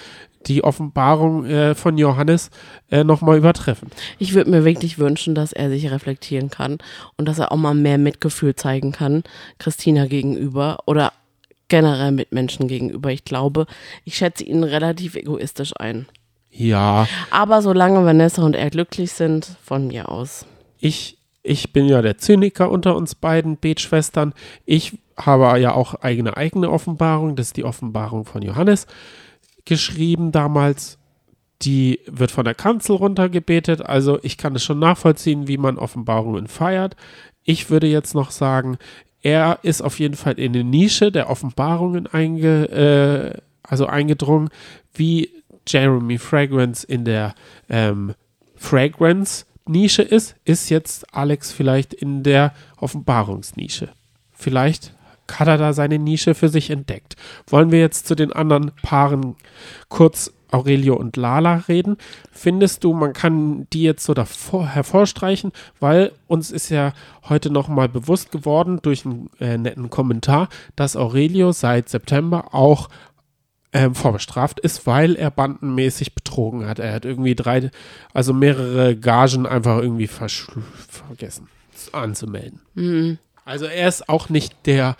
die 0.46 0.64
Offenbarung 0.64 1.44
äh, 1.44 1.74
von 1.74 1.98
Johannes 1.98 2.50
äh, 2.90 3.04
nochmal 3.04 3.36
übertreffen. 3.36 3.90
Ich 4.18 4.34
würde 4.34 4.50
mir 4.50 4.64
wirklich 4.64 4.98
wünschen, 4.98 5.34
dass 5.34 5.52
er 5.52 5.68
sich 5.68 5.90
reflektieren 5.90 6.50
kann 6.50 6.78
und 7.16 7.26
dass 7.26 7.38
er 7.38 7.52
auch 7.52 7.56
mal 7.56 7.74
mehr 7.74 7.98
Mitgefühl 7.98 8.54
zeigen 8.54 8.92
kann, 8.92 9.22
Christina 9.58 10.06
gegenüber 10.06 10.78
oder 10.86 11.12
generell 11.68 12.12
mit 12.12 12.32
Menschen 12.32 12.68
gegenüber. 12.68 13.10
Ich 13.10 13.24
glaube, 13.24 13.66
ich 14.04 14.16
schätze 14.16 14.44
ihn 14.44 14.64
relativ 14.64 15.14
egoistisch 15.14 15.72
ein. 15.78 16.06
Ja. 16.50 17.06
Aber 17.30 17.62
solange 17.62 18.04
Vanessa 18.04 18.42
und 18.42 18.56
er 18.56 18.70
glücklich 18.70 19.12
sind, 19.12 19.56
von 19.62 19.86
mir 19.86 20.08
aus. 20.08 20.46
Ich, 20.78 21.18
ich 21.42 21.72
bin 21.72 21.86
ja 21.86 22.02
der 22.02 22.18
Zyniker 22.18 22.70
unter 22.70 22.96
uns 22.96 23.14
beiden 23.14 23.56
Betschwestern. 23.56 24.34
Ich 24.66 24.98
habe 25.16 25.58
ja 25.58 25.72
auch 25.72 25.94
eigene 25.94 26.36
eigene 26.36 26.70
Offenbarung. 26.70 27.36
Das 27.36 27.48
ist 27.48 27.56
die 27.56 27.64
Offenbarung 27.64 28.24
von 28.24 28.42
Johannes 28.42 28.86
geschrieben 29.64 30.32
damals. 30.32 30.98
Die 31.62 32.00
wird 32.06 32.30
von 32.30 32.44
der 32.44 32.54
Kanzel 32.54 32.96
runtergebetet. 32.96 33.82
Also 33.82 34.18
ich 34.22 34.38
kann 34.38 34.54
es 34.54 34.64
schon 34.64 34.78
nachvollziehen, 34.78 35.46
wie 35.46 35.58
man 35.58 35.78
Offenbarungen 35.78 36.46
feiert. 36.46 36.96
Ich 37.44 37.70
würde 37.70 37.86
jetzt 37.86 38.14
noch 38.14 38.30
sagen, 38.30 38.78
er 39.22 39.58
ist 39.62 39.82
auf 39.82 39.98
jeden 39.98 40.14
Fall 40.14 40.38
in 40.38 40.54
eine 40.54 40.64
Nische 40.64 41.12
der 41.12 41.28
Offenbarungen 41.28 42.06
einge, 42.06 42.64
äh, 42.70 43.40
also 43.62 43.86
eingedrungen, 43.86 44.48
wie 44.94 45.30
Jeremy 45.66 46.16
Fragrance 46.18 46.86
in 46.86 47.04
der 47.04 47.34
ähm, 47.68 48.14
Fragrance-Nische 49.70 50.02
ist, 50.02 50.34
ist 50.44 50.68
jetzt 50.68 51.14
Alex 51.14 51.52
vielleicht 51.52 51.94
in 51.94 52.22
der 52.24 52.52
Offenbarungsnische. 52.76 53.90
Vielleicht 54.32 54.92
hat 55.30 55.46
er 55.46 55.58
da 55.58 55.72
seine 55.72 55.98
Nische 55.98 56.34
für 56.34 56.48
sich 56.48 56.70
entdeckt. 56.70 57.14
Wollen 57.46 57.70
wir 57.70 57.78
jetzt 57.78 58.08
zu 58.08 58.16
den 58.16 58.32
anderen 58.32 58.72
Paaren 58.82 59.36
kurz 59.88 60.32
Aurelio 60.50 60.96
und 60.96 61.16
Lala 61.16 61.62
reden? 61.68 61.98
Findest 62.32 62.82
du, 62.82 62.92
man 62.92 63.12
kann 63.12 63.68
die 63.72 63.84
jetzt 63.84 64.04
so 64.04 64.12
davor 64.12 64.66
hervorstreichen, 64.66 65.52
weil 65.78 66.10
uns 66.26 66.50
ist 66.50 66.68
ja 66.68 66.92
heute 67.28 67.50
nochmal 67.50 67.88
bewusst 67.88 68.32
geworden 68.32 68.80
durch 68.82 69.06
einen 69.06 69.30
äh, 69.38 69.56
netten 69.56 69.88
Kommentar, 69.88 70.48
dass 70.74 70.96
Aurelio 70.96 71.52
seit 71.52 71.88
September 71.88 72.52
auch 72.52 72.88
ähm, 73.72 73.94
vorbestraft 73.94 74.60
ist, 74.60 74.86
weil 74.86 75.14
er 75.16 75.30
bandenmäßig 75.30 76.14
betrogen 76.14 76.66
hat. 76.66 76.78
Er 76.78 76.92
hat 76.92 77.04
irgendwie 77.04 77.34
drei, 77.34 77.70
also 78.12 78.32
mehrere 78.32 78.96
Gagen 78.96 79.46
einfach 79.46 79.78
irgendwie 79.78 80.08
vergessen 80.08 81.48
anzumelden. 81.92 82.60
Mhm. 82.74 83.18
Also 83.44 83.64
er 83.64 83.88
ist 83.88 84.08
auch 84.08 84.28
nicht 84.28 84.54
der, 84.66 84.96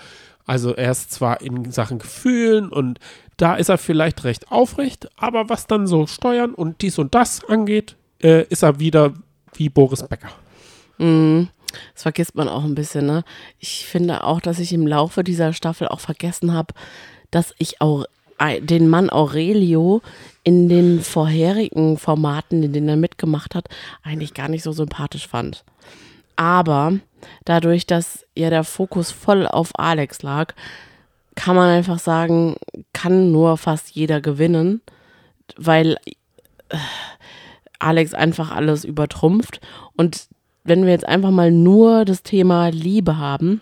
also 0.47 0.75
er 0.75 0.91
ist 0.93 1.13
zwar 1.13 1.41
in 1.41 1.71
Sachen 1.71 1.99
Gefühlen 1.99 2.71
und 2.71 2.99
da 3.37 3.55
ist 3.55 3.69
er 3.69 3.79
vielleicht 3.79 4.25
recht 4.25 4.51
aufrecht, 4.51 5.09
aber 5.17 5.49
was 5.49 5.67
dann 5.67 5.87
so 5.87 6.07
Steuern 6.07 6.55
und 6.55 6.83
dies 6.83 6.99
und 6.99 7.15
das 7.15 7.45
angeht, 7.45 7.97
äh, 8.23 8.45
ist 8.45 8.63
er 8.63 8.81
wieder 8.81 9.15
wie 9.55 9.69
Boris 9.69 10.03
Becker. 10.03 10.31
Mhm. 10.99 11.49
Das 11.95 12.03
vergisst 12.03 12.35
man 12.35 12.49
auch 12.49 12.65
ein 12.65 12.75
bisschen, 12.75 13.07
ne? 13.07 13.25
Ich 13.59 13.87
finde 13.87 14.25
auch, 14.25 14.41
dass 14.41 14.59
ich 14.59 14.73
im 14.73 14.87
Laufe 14.87 15.23
dieser 15.23 15.53
Staffel 15.53 15.89
auch 15.89 16.01
vergessen 16.01 16.53
habe, 16.53 16.75
dass 17.31 17.55
ich 17.59 17.81
auch 17.81 18.05
den 18.61 18.89
Mann 18.89 19.11
Aurelio 19.11 20.03
in 20.45 20.69
den 20.69 21.01
vorherigen 21.01 21.99
Formaten, 21.99 22.63
in 22.63 22.73
denen 22.73 22.89
er 22.89 22.97
mitgemacht 22.97 23.55
hat, 23.55 23.69
eigentlich 24.03 24.35
gar 24.35 24.49
nicht 24.49 24.63
so 24.63 24.73
sympathisch 24.73 25.29
fand. 25.29 25.65
Aber 26.37 26.95
dadurch, 27.45 27.87
dass 27.87 28.27
ja 28.35 28.49
der 28.49 28.65
Fokus 28.65 29.11
voll 29.11 29.47
auf 29.47 29.79
Alex 29.79 30.23
lag, 30.23 30.55
kann 31.35 31.57
man 31.57 31.69
einfach 31.69 31.99
sagen, 31.99 32.57
kann 32.93 33.31
nur 33.31 33.57
fast 33.59 33.91
jeder 33.91 34.21
gewinnen, 34.21 34.81
weil 35.57 35.97
äh, 36.71 36.77
Alex 37.79 38.15
einfach 38.15 38.51
alles 38.51 38.85
übertrumpft. 38.85 39.61
Und 39.97 40.29
wenn 40.65 40.85
wir 40.85 40.93
jetzt 40.93 41.07
einfach 41.07 41.31
mal 41.31 41.51
nur 41.51 42.05
das 42.05 42.23
Thema 42.23 42.69
Liebe 42.69 43.19
haben, 43.19 43.61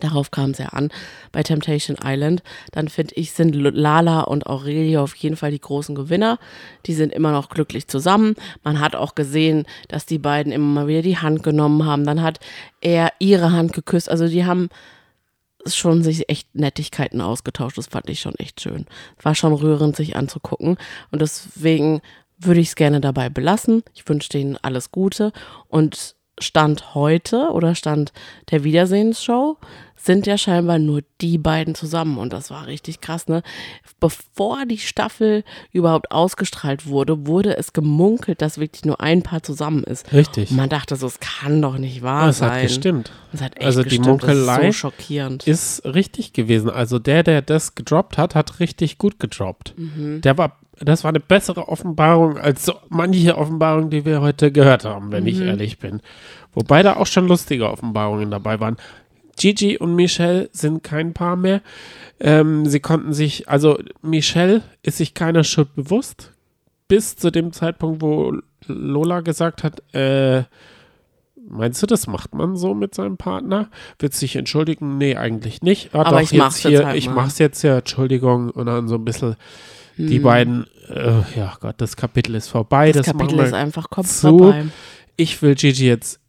Darauf 0.00 0.30
kam 0.30 0.50
es 0.50 0.58
ja 0.58 0.66
an 0.66 0.90
bei 1.32 1.42
Temptation 1.42 1.96
Island. 2.02 2.42
Dann 2.72 2.88
finde 2.88 3.14
ich, 3.16 3.32
sind 3.32 3.54
Lala 3.54 4.20
und 4.22 4.46
Aurelia 4.46 5.02
auf 5.02 5.14
jeden 5.16 5.36
Fall 5.36 5.50
die 5.50 5.60
großen 5.60 5.94
Gewinner. 5.94 6.38
Die 6.86 6.94
sind 6.94 7.12
immer 7.12 7.32
noch 7.32 7.48
glücklich 7.48 7.88
zusammen. 7.88 8.34
Man 8.64 8.80
hat 8.80 8.96
auch 8.96 9.14
gesehen, 9.14 9.64
dass 9.88 10.06
die 10.06 10.18
beiden 10.18 10.52
immer 10.52 10.82
mal 10.82 10.86
wieder 10.86 11.02
die 11.02 11.18
Hand 11.18 11.42
genommen 11.42 11.84
haben. 11.84 12.04
Dann 12.04 12.22
hat 12.22 12.40
er 12.80 13.12
ihre 13.18 13.52
Hand 13.52 13.72
geküsst. 13.72 14.10
Also 14.10 14.28
die 14.28 14.44
haben 14.44 14.68
schon 15.66 16.02
sich 16.02 16.28
echt 16.28 16.54
Nettigkeiten 16.54 17.20
ausgetauscht. 17.20 17.78
Das 17.78 17.86
fand 17.86 18.08
ich 18.08 18.20
schon 18.20 18.34
echt 18.36 18.60
schön. 18.60 18.86
War 19.22 19.34
schon 19.34 19.52
rührend, 19.52 19.96
sich 19.96 20.16
anzugucken. 20.16 20.76
Und 21.10 21.22
deswegen 21.22 22.00
würde 22.38 22.60
ich 22.60 22.68
es 22.68 22.76
gerne 22.76 23.00
dabei 23.00 23.28
belassen. 23.28 23.82
Ich 23.94 24.08
wünsche 24.08 24.28
denen 24.28 24.56
alles 24.62 24.92
Gute. 24.92 25.32
Und 25.68 26.16
Stand 26.40 26.94
heute 26.94 27.50
oder 27.50 27.74
Stand 27.74 28.12
der 28.50 28.64
Wiedersehensshow 28.64 29.56
sind 30.00 30.26
ja 30.26 30.38
scheinbar 30.38 30.78
nur 30.78 31.02
die 31.20 31.36
beiden 31.38 31.74
zusammen 31.74 32.18
und 32.18 32.32
das 32.32 32.50
war 32.50 32.66
richtig 32.66 33.00
krass, 33.00 33.26
ne? 33.28 33.42
Bevor 34.00 34.64
die 34.64 34.78
Staffel 34.78 35.42
überhaupt 35.72 36.12
ausgestrahlt 36.12 36.86
wurde, 36.86 37.26
wurde 37.26 37.56
es 37.56 37.72
gemunkelt, 37.72 38.40
dass 38.40 38.58
wirklich 38.58 38.84
nur 38.84 39.00
ein 39.00 39.22
Paar 39.22 39.42
zusammen 39.42 39.82
ist. 39.84 40.12
Richtig. 40.12 40.50
Und 40.50 40.56
man 40.56 40.68
dachte 40.68 40.94
so, 40.96 41.06
es 41.06 41.18
kann 41.20 41.60
doch 41.60 41.78
nicht 41.78 42.02
wahr 42.02 42.26
das 42.26 42.38
sein. 42.38 42.48
Das 42.48 42.56
hat 42.56 42.62
gestimmt. 42.62 43.12
Das 43.32 43.42
hat 43.42 43.56
echt 43.56 43.66
also 43.66 43.82
gestimmt. 43.82 44.06
die 44.06 44.08
Munkelei 44.10 44.66
so 44.66 44.72
schockierend. 44.72 45.46
ist 45.46 45.84
richtig 45.84 46.32
gewesen. 46.32 46.70
Also 46.70 46.98
der, 46.98 47.22
der 47.24 47.42
das 47.42 47.74
gedroppt 47.74 48.16
hat, 48.18 48.34
hat 48.34 48.60
richtig 48.60 48.98
gut 48.98 49.18
gedroppt. 49.18 49.74
Mhm. 49.76 50.20
Der 50.22 50.38
war 50.38 50.56
das 50.80 51.02
war 51.02 51.08
eine 51.08 51.18
bessere 51.18 51.66
Offenbarung 51.66 52.38
als 52.38 52.64
so 52.64 52.72
manche 52.88 53.36
Offenbarungen, 53.36 53.90
die 53.90 54.04
wir 54.04 54.20
heute 54.20 54.52
gehört 54.52 54.84
haben, 54.84 55.10
wenn 55.10 55.26
ich 55.26 55.38
Mhm. 55.40 55.48
ehrlich 55.48 55.80
bin. 55.80 56.00
Wobei 56.54 56.84
da 56.84 56.94
auch 56.96 57.06
schon 57.08 57.26
lustige 57.26 57.68
Offenbarungen 57.68 58.30
dabei 58.30 58.60
waren. 58.60 58.76
Gigi 59.38 59.78
und 59.78 59.94
Michelle 59.94 60.48
sind 60.52 60.82
kein 60.82 61.14
Paar 61.14 61.36
mehr. 61.36 61.62
Ähm, 62.20 62.66
sie 62.66 62.80
konnten 62.80 63.12
sich, 63.12 63.48
also 63.48 63.78
Michelle 64.02 64.62
ist 64.82 64.98
sich 64.98 65.14
keiner 65.14 65.44
Schuld 65.44 65.74
bewusst, 65.74 66.32
bis 66.88 67.16
zu 67.16 67.30
dem 67.30 67.52
Zeitpunkt, 67.52 68.02
wo 68.02 68.34
Lola 68.66 69.20
gesagt 69.20 69.62
hat, 69.62 69.82
äh, 69.94 70.42
meinst 71.48 71.82
du, 71.82 71.86
das 71.86 72.06
macht 72.06 72.34
man 72.34 72.56
so 72.56 72.74
mit 72.74 72.94
seinem 72.94 73.16
Partner? 73.16 73.68
Wird 73.98 74.14
sich 74.14 74.36
entschuldigen? 74.36 74.98
Nee, 74.98 75.16
eigentlich 75.16 75.62
nicht. 75.62 75.94
Ah, 75.94 76.00
Aber 76.00 76.10
doch, 76.10 76.20
ich 76.20 76.32
mach's 76.34 76.62
jetzt 76.62 76.70
hier, 76.70 76.86
halt 76.86 76.96
ich 76.96 77.06
mal. 77.06 77.14
mach's 77.14 77.38
jetzt 77.38 77.62
ja, 77.62 77.78
Entschuldigung, 77.78 78.50
und 78.50 78.66
dann 78.66 78.88
so 78.88 78.96
ein 78.96 79.04
bisschen 79.04 79.36
die 79.96 80.16
Hm. 80.16 80.22
beiden, 80.22 80.66
äh, 80.88 81.22
ja 81.36 81.56
Gott, 81.60 81.76
das 81.78 81.96
Kapitel 81.96 82.34
ist 82.34 82.48
vorbei. 82.48 82.92
Das, 82.92 83.06
Das, 83.06 83.16
Kapitel 83.16 83.38
ist 83.40 83.52
einfach 83.54 83.90
komplett 83.90 84.12
zu. 84.14 84.38
vorbei. 84.38 84.64
ich 85.16 85.40
will 85.42 85.54
Gigi 85.54 85.86
jetzt 85.86 86.20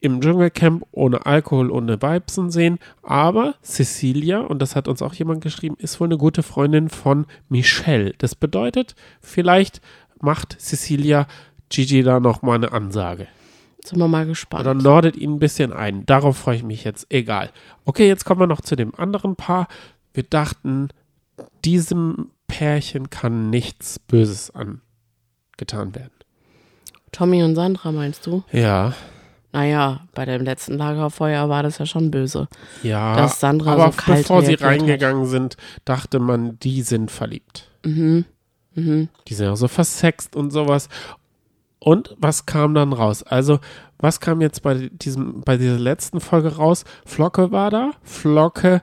im 0.00 0.20
Dschungelcamp 0.20 0.84
ohne 0.92 1.26
Alkohol, 1.26 1.70
ohne 1.70 2.00
Weibsen 2.00 2.50
sehen, 2.50 2.78
aber 3.02 3.54
Cecilia, 3.62 4.40
und 4.40 4.60
das 4.60 4.76
hat 4.76 4.88
uns 4.88 5.02
auch 5.02 5.14
jemand 5.14 5.40
geschrieben, 5.40 5.76
ist 5.78 6.00
wohl 6.00 6.08
eine 6.08 6.18
gute 6.18 6.42
Freundin 6.42 6.88
von 6.88 7.26
Michelle. 7.48 8.14
Das 8.18 8.34
bedeutet, 8.34 8.94
vielleicht 9.20 9.80
macht 10.20 10.56
Cecilia 10.60 11.26
Gigi 11.68 12.02
da 12.02 12.20
nochmal 12.20 12.56
eine 12.56 12.72
Ansage. 12.72 13.26
Sind 13.84 13.98
wir 13.98 14.08
mal 14.08 14.26
gespannt. 14.26 14.62
Oder 14.62 14.74
nordet 14.74 15.16
ihn 15.16 15.34
ein 15.34 15.38
bisschen 15.38 15.72
ein. 15.72 16.04
Darauf 16.06 16.36
freue 16.36 16.56
ich 16.56 16.62
mich 16.62 16.84
jetzt. 16.84 17.06
Egal. 17.10 17.50
Okay, 17.84 18.06
jetzt 18.06 18.24
kommen 18.24 18.40
wir 18.40 18.46
noch 18.46 18.60
zu 18.60 18.76
dem 18.76 18.94
anderen 18.94 19.36
Paar. 19.36 19.68
Wir 20.12 20.24
dachten, 20.24 20.88
diesem 21.64 22.30
Pärchen 22.48 23.10
kann 23.10 23.50
nichts 23.50 23.98
Böses 23.98 24.50
angetan 24.50 25.94
werden. 25.94 26.12
Tommy 27.12 27.42
und 27.42 27.54
Sandra 27.54 27.92
meinst 27.92 28.26
du? 28.26 28.42
Ja, 28.52 28.94
Naja, 29.52 30.00
bei 30.14 30.24
dem 30.26 30.42
letzten 30.42 30.74
Lagerfeuer 30.76 31.48
war 31.48 31.62
das 31.62 31.78
ja 31.78 31.86
schon 31.86 32.10
böse. 32.10 32.48
ja. 32.82 33.16
Dass 33.16 33.40
Sandra 33.40 33.72
aber 33.72 33.92
so 33.92 33.96
kalt 33.96 34.18
bevor 34.22 34.42
sie 34.42 34.54
reagiert 34.54 34.62
hat. 34.62 34.68
reingegangen 34.68 35.26
sind, 35.26 35.56
dachte 35.84 36.18
man, 36.18 36.58
die 36.60 36.82
sind 36.82 37.10
verliebt. 37.10 37.70
Mhm. 37.84 38.24
Mhm. 38.74 39.08
Die 39.26 39.34
sind 39.34 39.46
ja 39.46 39.56
so 39.56 39.68
versext 39.68 40.36
und 40.36 40.50
sowas. 40.50 40.88
Und 41.78 42.14
was 42.18 42.44
kam 42.44 42.74
dann 42.74 42.92
raus? 42.92 43.22
Also, 43.22 43.60
was 43.98 44.20
kam 44.20 44.40
jetzt 44.40 44.62
bei 44.62 44.90
diesem, 44.92 45.40
bei 45.42 45.56
dieser 45.56 45.78
letzten 45.78 46.20
Folge 46.20 46.56
raus? 46.56 46.84
Flocke 47.06 47.50
war 47.50 47.70
da. 47.70 47.92
Flocke 48.02 48.82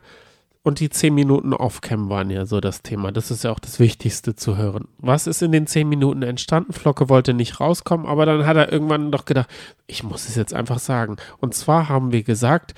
und 0.65 0.79
die 0.79 0.89
10 0.89 1.13
Minuten 1.13 1.53
Off-Cam 1.53 2.09
waren 2.09 2.31
ja 2.31 2.47
so 2.47 2.59
das 2.59 2.81
Thema. 2.81 3.11
Das 3.11 3.29
ist 3.29 3.43
ja 3.43 3.51
auch 3.51 3.59
das 3.59 3.79
Wichtigste 3.79 4.35
zu 4.35 4.57
hören. 4.57 4.87
Was 4.97 5.27
ist 5.27 5.43
in 5.43 5.51
den 5.51 5.67
10 5.67 5.87
Minuten 5.87 6.23
entstanden? 6.23 6.73
Flocke 6.73 7.07
wollte 7.07 7.35
nicht 7.35 7.59
rauskommen, 7.59 8.07
aber 8.07 8.25
dann 8.25 8.47
hat 8.47 8.57
er 8.57 8.71
irgendwann 8.71 9.11
doch 9.11 9.25
gedacht, 9.25 9.47
ich 9.85 10.01
muss 10.01 10.27
es 10.27 10.33
jetzt 10.33 10.55
einfach 10.55 10.79
sagen. 10.79 11.17
Und 11.37 11.53
zwar 11.53 11.87
haben 11.87 12.11
wir 12.11 12.23
gesagt, 12.23 12.73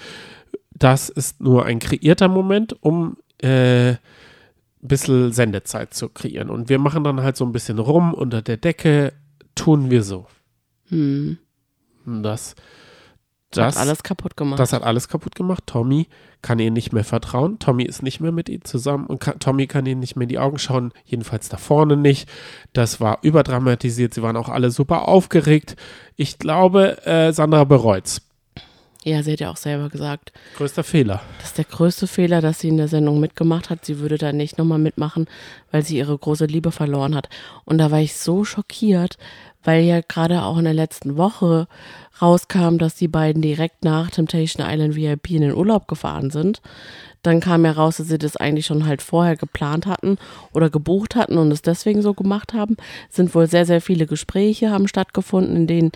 das 0.74 1.08
ist 1.08 1.40
nur 1.40 1.64
ein 1.66 1.80
kreierter 1.80 2.28
Moment, 2.28 2.76
um 2.84 3.16
äh, 3.42 3.92
ein 3.92 3.98
bisschen 4.82 5.32
Sendezeit 5.32 5.94
zu 5.94 6.10
kreieren. 6.10 6.50
Und 6.50 6.68
wir 6.68 6.80
machen 6.80 7.06
dann 7.06 7.22
halt 7.22 7.38
so 7.38 7.46
ein 7.46 7.54
bisschen 7.54 7.80
rum 7.80 8.14
unter 8.14 8.42
der 8.42 8.58
Decke, 8.58 9.14
tun 9.56 9.90
wir 9.90 10.04
so. 10.04 10.28
Hm. 10.90 11.38
Das 12.06 12.54
Das, 13.52 13.76
Hat 13.78 13.82
alles 13.82 14.04
kaputt 14.04 14.36
gemacht. 14.36 14.60
das 14.60 14.74
hat 14.74 14.84
alles 14.84 15.08
kaputt 15.08 15.34
gemacht. 15.36 15.64
Tommy 15.66 16.08
kann 16.42 16.60
ihr 16.60 16.70
nicht 16.70 16.92
mehr 16.92 17.06
vertrauen. 17.06 17.60
Tommy 17.60 17.84
ist 17.84 18.04
nicht 18.04 18.20
mehr 18.20 18.34
mit 18.34 18.50
ihr 18.50 18.62
zusammen 18.62 19.08
und 19.08 19.20
kann, 19.20 19.40
Tommy 19.40 19.68
kann 19.68 19.86
ihr 19.86 19.96
nicht 19.96 20.16
mehr 20.18 20.24
in 20.24 20.30
die 20.30 20.38
Augen 20.40 20.60
schauen. 20.60 20.92
Jedenfalls 21.06 21.48
da 21.48 21.56
vorne 21.58 21.96
nicht. 21.96 22.28
Das 22.74 23.00
war 23.00 23.20
überdramatisiert. 23.22 24.14
Sie 24.14 24.22
waren 24.22 24.36
auch 24.36 24.50
alle 24.50 24.70
super 24.70 25.08
aufgeregt. 25.08 25.78
Ich 26.18 26.40
glaube, 26.40 27.06
äh, 27.06 27.32
Sandra 27.32 27.64
bereut's. 27.64 28.22
ja, 29.06 29.24
sie 29.24 29.32
hat 29.32 29.40
ja 29.40 29.50
auch 29.50 29.58
selber 29.58 29.88
gesagt, 29.90 30.34
Größter 30.58 30.84
Fehler. 30.84 31.22
das 31.38 31.48
ist 31.50 31.58
der 31.58 31.66
größte 31.66 32.08
Fehler, 32.08 32.42
dass 32.42 32.60
sie 32.60 32.68
in 32.68 32.76
der 32.78 32.90
Sendung 32.90 33.22
mitgemacht 33.22 33.70
hat. 33.70 33.86
Sie 33.86 34.00
würde 34.00 34.18
da 34.18 34.34
nicht 34.34 34.58
nochmal 34.58 34.80
mitmachen, 34.80 35.26
weil 35.72 35.84
sie 35.86 35.98
ihre 35.98 36.18
große 36.18 36.46
Liebe 36.46 36.74
verloren 36.74 37.16
hat. 37.16 37.30
Und 37.64 37.78
da 37.78 37.92
war 37.92 38.00
ich 38.02 38.18
so 38.18 38.44
schockiert, 38.44 39.18
weil 39.68 39.84
ja 39.84 40.00
gerade 40.00 40.44
auch 40.44 40.58
in 40.58 40.64
der 40.64 40.74
letzten 40.74 41.18
Woche 41.18 41.68
rauskam, 42.22 42.78
dass 42.78 42.96
die 42.96 43.10
beiden 43.10 43.42
direkt 43.42 43.84
nach 43.84 44.10
Temptation 44.10 44.66
Island 44.66 44.96
VIP 44.96 45.32
in 45.32 45.42
den 45.42 45.54
Urlaub 45.54 45.90
gefahren 45.90 46.30
sind. 46.30 46.62
Dann 47.22 47.42
kam 47.42 47.66
ja 47.66 47.74
raus, 47.74 47.98
dass 47.98 48.08
sie 48.08 48.18
das 48.18 48.38
eigentlich 48.38 48.66
schon 48.66 48.86
halt 48.86 49.02
vorher 49.02 49.36
geplant 49.36 49.86
hatten 49.86 50.20
oder 50.54 50.70
gebucht 50.70 51.18
hatten 51.18 51.38
und 51.38 51.52
es 51.52 51.64
deswegen 51.64 52.02
so 52.02 52.14
gemacht 52.14 52.54
haben. 52.54 52.78
Es 53.10 53.18
sind 53.18 53.36
wohl 53.36 53.48
sehr, 53.48 53.66
sehr 53.66 53.82
viele 53.82 54.08
Gespräche 54.08 54.72
haben 54.72 54.88
stattgefunden, 54.88 55.58
in 55.58 55.68
denen 55.68 55.92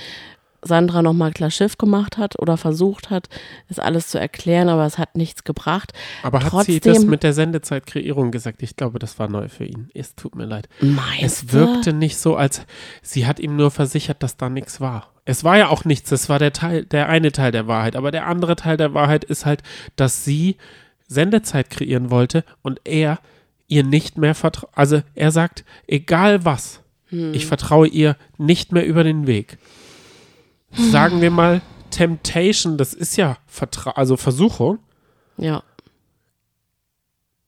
Sandra 0.64 1.02
nochmal 1.02 1.32
klar 1.32 1.50
Schiff 1.50 1.78
gemacht 1.78 2.18
hat 2.18 2.40
oder 2.40 2.56
versucht 2.58 3.10
hat, 3.10 3.30
das 3.68 3.80
alles 3.80 4.10
zu 4.10 4.20
erklären, 4.20 4.70
aber 4.70 4.86
es 4.86 4.98
hat 4.98 5.16
nichts 5.16 5.44
gebracht. 5.44 5.94
Aber 6.24 6.44
hat 6.44 6.66
sie 6.66 6.80
das 6.80 7.04
mit 7.04 7.24
der 7.24 7.34
Sendezeitkreierung 7.34 8.32
gesagt? 8.32 8.62
Ich 8.62 8.76
glaube, 8.76 9.00
das 9.00 9.18
war 9.18 9.28
neu 9.28 9.50
für 9.50 9.66
ihn. 9.66 9.90
Es 9.94 10.16
tut 10.16 10.36
mir 10.36 10.46
leid. 10.46 10.70
Meinst 10.80 11.22
Es 11.22 11.54
wirkte 11.54 11.94
nicht 11.94 12.18
so, 12.18 12.36
als 12.36 12.62
sie 13.02 13.26
hat 13.26 13.40
ihm 13.40 13.56
nur 13.56 13.72
versichert, 13.72 14.22
dass 14.22 14.38
da 14.38 14.50
nichts 14.50 14.80
war. 14.80 15.12
Es 15.26 15.44
war 15.44 15.58
ja 15.58 15.70
auch 15.70 15.86
nichts, 15.86 16.10
das 16.10 16.30
war 16.30 16.40
der 16.40 16.54
Teil, 16.54 16.86
der 16.86 17.10
eine 17.10 17.32
Teil 17.32 17.52
der 17.52 17.68
Wahrheit. 17.68 17.96
Aber 17.96 18.12
der 18.12 18.28
andere 18.28 18.56
Teil 18.56 18.78
der 18.78 18.94
Wahrheit 18.94 19.24
ist 19.24 19.46
halt, 19.46 19.64
dass 19.96 20.26
sie 20.26 20.58
Sendezeit 21.08 21.70
kreieren 21.70 22.10
wollte 22.12 22.44
und 22.62 22.80
er 22.84 23.20
ihr 23.68 23.84
nicht 23.84 24.18
mehr 24.18 24.36
vertraut. 24.36 24.70
Also 24.76 25.02
er 25.16 25.32
sagt, 25.32 25.64
egal 25.88 26.46
was, 26.46 26.82
Hm. 27.12 27.34
ich 27.34 27.46
vertraue 27.46 27.88
ihr 27.88 28.16
nicht 28.38 28.72
mehr 28.72 28.86
über 28.86 29.04
den 29.04 29.28
Weg. 29.28 29.58
Sagen 30.74 31.22
wir 31.22 31.32
mal, 31.32 31.62
Temptation, 31.90 32.78
das 32.78 32.94
ist 32.94 33.18
ja 33.18 33.38
Vertra 33.48 33.92
also 33.92 34.18
Versuchung. 34.18 34.80
Ja. 35.38 35.64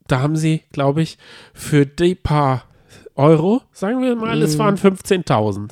da 0.08 0.20
haben 0.22 0.36
sie, 0.36 0.64
glaube 0.72 1.02
ich, 1.02 1.18
für 1.54 1.86
die 1.86 2.16
paar 2.16 2.66
Euro, 3.16 3.62
sagen 3.72 4.02
wir 4.02 4.16
mal, 4.16 4.42
es 4.42 4.58
waren 4.58 4.78
15.000 4.78 5.72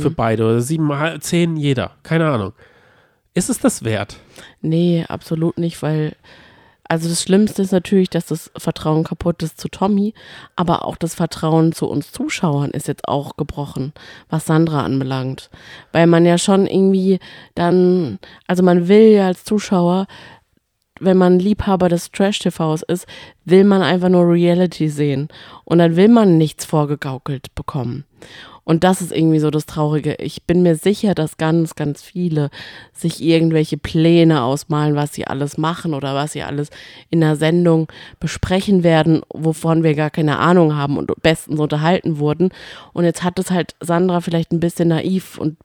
für 0.00 0.10
beide 0.10 0.44
oder 0.44 0.60
sieben, 0.60 0.90
zehn 1.20 1.56
jeder, 1.56 1.92
keine 2.02 2.30
Ahnung. 2.30 2.52
Ist 3.34 3.50
es 3.50 3.58
das 3.58 3.84
wert? 3.84 4.16
Nee, 4.62 5.04
absolut 5.08 5.58
nicht, 5.58 5.82
weil, 5.82 6.16
also 6.88 7.08
das 7.08 7.22
Schlimmste 7.22 7.62
ist 7.62 7.72
natürlich, 7.72 8.10
dass 8.10 8.26
das 8.26 8.50
Vertrauen 8.56 9.04
kaputt 9.04 9.42
ist 9.42 9.60
zu 9.60 9.68
Tommy, 9.68 10.14
aber 10.54 10.84
auch 10.84 10.96
das 10.96 11.14
Vertrauen 11.14 11.72
zu 11.72 11.86
uns 11.86 12.12
Zuschauern 12.12 12.70
ist 12.70 12.88
jetzt 12.88 13.08
auch 13.08 13.36
gebrochen, 13.36 13.92
was 14.28 14.46
Sandra 14.46 14.84
anbelangt. 14.84 15.50
Weil 15.92 16.06
man 16.06 16.26
ja 16.26 16.38
schon 16.38 16.66
irgendwie 16.66 17.20
dann, 17.54 18.18
also 18.46 18.62
man 18.62 18.88
will 18.88 19.12
ja 19.12 19.26
als 19.26 19.44
Zuschauer, 19.44 20.06
wenn 21.00 21.16
man 21.16 21.38
Liebhaber 21.38 21.88
des 21.88 22.10
Trash-TVs 22.10 22.82
ist, 22.82 23.06
will 23.44 23.64
man 23.64 23.82
einfach 23.82 24.08
nur 24.08 24.28
Reality 24.30 24.88
sehen. 24.88 25.28
Und 25.64 25.78
dann 25.78 25.96
will 25.96 26.08
man 26.08 26.38
nichts 26.38 26.64
vorgegaukelt 26.64 27.54
bekommen. 27.54 28.04
Und 28.64 28.82
das 28.82 29.02
ist 29.02 29.12
irgendwie 29.12 29.38
so 29.38 29.50
das 29.50 29.66
Traurige. 29.66 30.14
Ich 30.14 30.44
bin 30.44 30.62
mir 30.62 30.74
sicher, 30.74 31.14
dass 31.14 31.36
ganz, 31.36 31.74
ganz 31.74 32.02
viele 32.02 32.50
sich 32.92 33.22
irgendwelche 33.22 33.76
Pläne 33.76 34.42
ausmalen, 34.42 34.96
was 34.96 35.12
sie 35.12 35.26
alles 35.26 35.58
machen 35.58 35.92
oder 35.92 36.14
was 36.14 36.32
sie 36.32 36.42
alles 36.42 36.70
in 37.10 37.20
der 37.20 37.36
Sendung 37.36 37.88
besprechen 38.20 38.82
werden, 38.82 39.20
wovon 39.32 39.82
wir 39.82 39.94
gar 39.94 40.10
keine 40.10 40.38
Ahnung 40.38 40.74
haben 40.74 40.96
und 40.96 41.12
bestens 41.22 41.60
unterhalten 41.60 42.18
wurden. 42.18 42.50
Und 42.94 43.04
jetzt 43.04 43.22
hat 43.22 43.38
es 43.38 43.50
halt 43.50 43.74
Sandra 43.80 44.20
vielleicht 44.20 44.52
ein 44.52 44.60
bisschen 44.60 44.88
naiv 44.88 45.36
und 45.38 45.58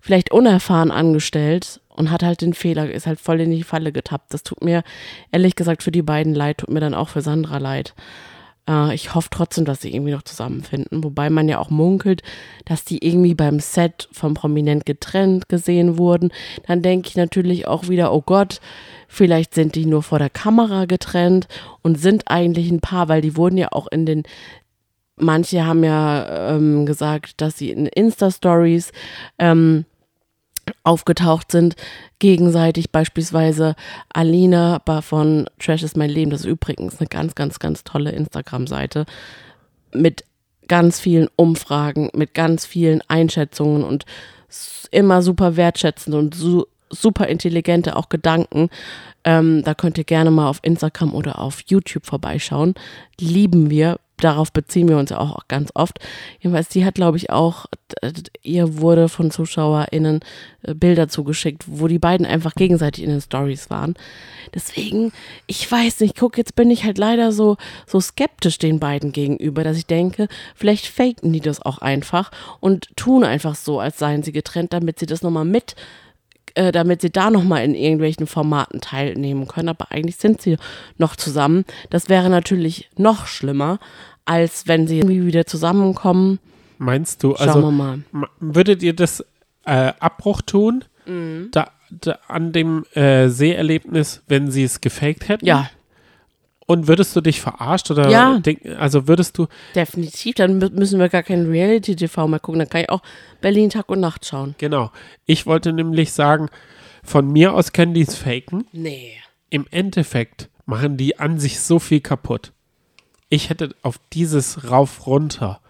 vielleicht 0.00 0.30
unerfahren 0.30 0.90
angestellt 0.90 1.80
und 1.88 2.10
hat 2.10 2.22
halt 2.22 2.42
den 2.42 2.52
Fehler, 2.52 2.90
ist 2.90 3.06
halt 3.06 3.18
voll 3.18 3.40
in 3.40 3.50
die 3.50 3.62
Falle 3.62 3.90
getappt. 3.90 4.34
Das 4.34 4.42
tut 4.42 4.62
mir 4.62 4.82
ehrlich 5.32 5.56
gesagt 5.56 5.82
für 5.82 5.90
die 5.90 6.02
beiden 6.02 6.34
leid, 6.34 6.58
tut 6.58 6.70
mir 6.70 6.80
dann 6.80 6.94
auch 6.94 7.08
für 7.08 7.22
Sandra 7.22 7.58
leid. 7.58 7.94
Äh, 8.68 8.94
ich 8.94 9.14
hoffe 9.14 9.28
trotzdem, 9.30 9.64
dass 9.64 9.80
sie 9.82 9.94
irgendwie 9.94 10.12
noch 10.12 10.22
zusammenfinden, 10.22 11.04
wobei 11.04 11.30
man 11.30 11.48
ja 11.48 11.58
auch 11.58 11.70
munkelt, 11.70 12.22
dass 12.64 12.84
die 12.84 13.04
irgendwie 13.06 13.34
beim 13.34 13.60
Set 13.60 14.08
vom 14.12 14.34
Prominent 14.34 14.86
getrennt 14.86 15.48
gesehen 15.48 15.98
wurden. 15.98 16.30
Dann 16.66 16.82
denke 16.82 17.08
ich 17.08 17.16
natürlich 17.16 17.66
auch 17.66 17.88
wieder, 17.88 18.12
oh 18.12 18.22
Gott, 18.22 18.60
vielleicht 19.08 19.54
sind 19.54 19.74
die 19.74 19.86
nur 19.86 20.02
vor 20.02 20.18
der 20.18 20.30
Kamera 20.30 20.84
getrennt 20.84 21.48
und 21.82 22.00
sind 22.00 22.24
eigentlich 22.28 22.70
ein 22.70 22.80
Paar, 22.80 23.08
weil 23.08 23.20
die 23.20 23.36
wurden 23.36 23.58
ja 23.58 23.68
auch 23.72 23.86
in 23.88 24.06
den 24.06 24.22
Manche 25.18 25.64
haben 25.64 25.82
ja 25.82 26.50
ähm, 26.50 26.84
gesagt, 26.84 27.40
dass 27.40 27.56
sie 27.56 27.70
in 27.70 27.86
Insta-Stories 27.86 28.92
ähm, 29.38 29.86
aufgetaucht 30.82 31.52
sind, 31.52 31.76
gegenseitig 32.18 32.90
beispielsweise 32.90 33.74
Alina 34.12 34.80
von 35.02 35.46
Trash 35.58 35.82
ist 35.82 35.96
mein 35.96 36.10
Leben, 36.10 36.30
das 36.30 36.40
ist 36.40 36.46
übrigens 36.46 36.98
eine 36.98 37.08
ganz, 37.08 37.34
ganz, 37.34 37.58
ganz 37.58 37.84
tolle 37.84 38.12
Instagram-Seite 38.12 39.06
mit 39.92 40.24
ganz 40.68 41.00
vielen 41.00 41.28
Umfragen, 41.36 42.10
mit 42.14 42.34
ganz 42.34 42.66
vielen 42.66 43.02
Einschätzungen 43.08 43.84
und 43.84 44.04
immer 44.90 45.22
super 45.22 45.56
wertschätzende 45.56 46.18
und 46.18 46.34
su 46.34 46.64
super 46.88 47.26
intelligente 47.26 47.96
auch 47.96 48.08
Gedanken. 48.08 48.70
Ähm, 49.24 49.64
da 49.64 49.74
könnt 49.74 49.98
ihr 49.98 50.04
gerne 50.04 50.30
mal 50.30 50.48
auf 50.48 50.60
Instagram 50.62 51.14
oder 51.14 51.40
auf 51.40 51.62
YouTube 51.66 52.06
vorbeischauen. 52.06 52.74
Lieben 53.18 53.70
wir. 53.70 53.98
Darauf 54.18 54.50
beziehen 54.50 54.88
wir 54.88 54.96
uns 54.96 55.12
auch 55.12 55.46
ganz 55.48 55.70
oft. 55.74 55.98
Jedenfalls, 56.40 56.68
die 56.68 56.84
hat, 56.86 56.94
glaube 56.94 57.18
ich, 57.18 57.28
auch, 57.30 57.66
d- 58.02 58.22
ihr 58.42 58.78
wurde 58.78 59.10
von 59.10 59.30
ZuschauerInnen 59.30 60.20
äh, 60.62 60.74
Bilder 60.74 61.08
zugeschickt, 61.08 61.64
wo 61.66 61.86
die 61.86 61.98
beiden 61.98 62.24
einfach 62.26 62.54
gegenseitig 62.54 63.04
in 63.04 63.10
den 63.10 63.20
Stories 63.20 63.68
waren. 63.68 63.94
Deswegen, 64.54 65.12
ich 65.46 65.70
weiß 65.70 66.00
nicht, 66.00 66.16
guck, 66.16 66.38
jetzt 66.38 66.54
bin 66.56 66.70
ich 66.70 66.84
halt 66.84 66.96
leider 66.96 67.30
so, 67.30 67.56
so 67.86 68.00
skeptisch 68.00 68.58
den 68.58 68.80
beiden 68.80 69.12
gegenüber, 69.12 69.64
dass 69.64 69.76
ich 69.76 69.86
denke, 69.86 70.28
vielleicht 70.54 70.86
faken 70.86 71.32
die 71.32 71.40
das 71.40 71.60
auch 71.60 71.78
einfach 71.78 72.30
und 72.60 72.88
tun 72.96 73.22
einfach 73.22 73.54
so, 73.54 73.80
als 73.80 73.98
seien 73.98 74.22
sie 74.22 74.32
getrennt, 74.32 74.72
damit 74.72 74.98
sie 74.98 75.06
das 75.06 75.22
nochmal 75.22 75.44
mit 75.44 75.76
äh, 76.56 76.72
damit 76.72 77.00
sie 77.02 77.10
da 77.10 77.30
nochmal 77.30 77.64
in 77.64 77.74
irgendwelchen 77.74 78.26
Formaten 78.26 78.80
teilnehmen 78.80 79.46
können. 79.46 79.68
Aber 79.68 79.92
eigentlich 79.92 80.16
sind 80.16 80.42
sie 80.42 80.56
noch 80.98 81.14
zusammen. 81.16 81.64
Das 81.90 82.08
wäre 82.08 82.28
natürlich 82.30 82.90
noch 82.96 83.26
schlimmer, 83.26 83.78
als 84.24 84.66
wenn 84.66 84.86
sie 84.88 84.98
irgendwie 84.98 85.24
wieder 85.26 85.46
zusammenkommen. 85.46 86.38
Meinst 86.78 87.22
du, 87.22 87.34
Schauen 87.36 87.48
also 87.48 87.62
wir 87.62 87.70
mal. 87.70 87.98
ma- 88.12 88.28
würdet 88.40 88.82
ihr 88.82 88.92
das 88.94 89.20
äh, 89.64 89.92
Abbruch 90.00 90.42
tun? 90.42 90.84
Mhm. 91.06 91.48
Da, 91.52 91.70
da, 91.90 92.18
an 92.28 92.52
dem 92.52 92.84
äh, 92.94 93.28
Seherlebnis, 93.28 94.22
wenn 94.28 94.50
sie 94.50 94.64
es 94.64 94.80
gefaked 94.80 95.28
hätten? 95.28 95.46
Ja, 95.46 95.70
Und 96.68 96.88
würdest 96.88 97.14
du 97.14 97.20
dich 97.20 97.40
verarscht 97.40 97.90
oder 97.92 98.10
Ja. 98.10 98.38
denk, 98.40 98.66
also 98.78 99.06
würdest 99.06 99.38
du, 99.38 99.46
definitiv. 99.76 100.34
Dann 100.34 100.60
mü- 100.60 100.72
müssen 100.72 100.98
wir 100.98 101.08
gar 101.08 101.22
kein 101.22 101.46
Reality-TV 101.46 102.26
mehr 102.26 102.40
gucken. 102.40 102.58
Dann 102.58 102.68
kann 102.68 102.80
ich 102.80 102.90
auch 102.90 103.02
Berlin 103.40 103.70
Tag 103.70 103.88
und 103.88 104.00
Nacht 104.00 104.26
schauen. 104.26 104.54
genau. 104.58 104.90
Ich 105.26 105.46
wollte 105.46 105.72
nämlich 105.72 106.12
sagen, 106.12 106.48
von 107.04 107.30
mir 107.32 107.54
aus 107.54 107.72
können 107.72 107.94
die 107.94 108.00
es 108.02 108.16
faken. 108.16 108.66
Nee. 108.72 109.12
Im 109.48 109.66
Endeffekt 109.70 110.48
machen 110.64 110.96
die 110.96 111.20
an 111.20 111.38
sich 111.38 111.60
so 111.60 111.78
viel 111.78 112.00
kaputt. 112.00 112.52
Ich 113.28 113.48
hätte 113.48 113.74
auf 113.82 114.00
dieses 114.12 114.68
rauf 114.70 115.06
runter 115.06 115.60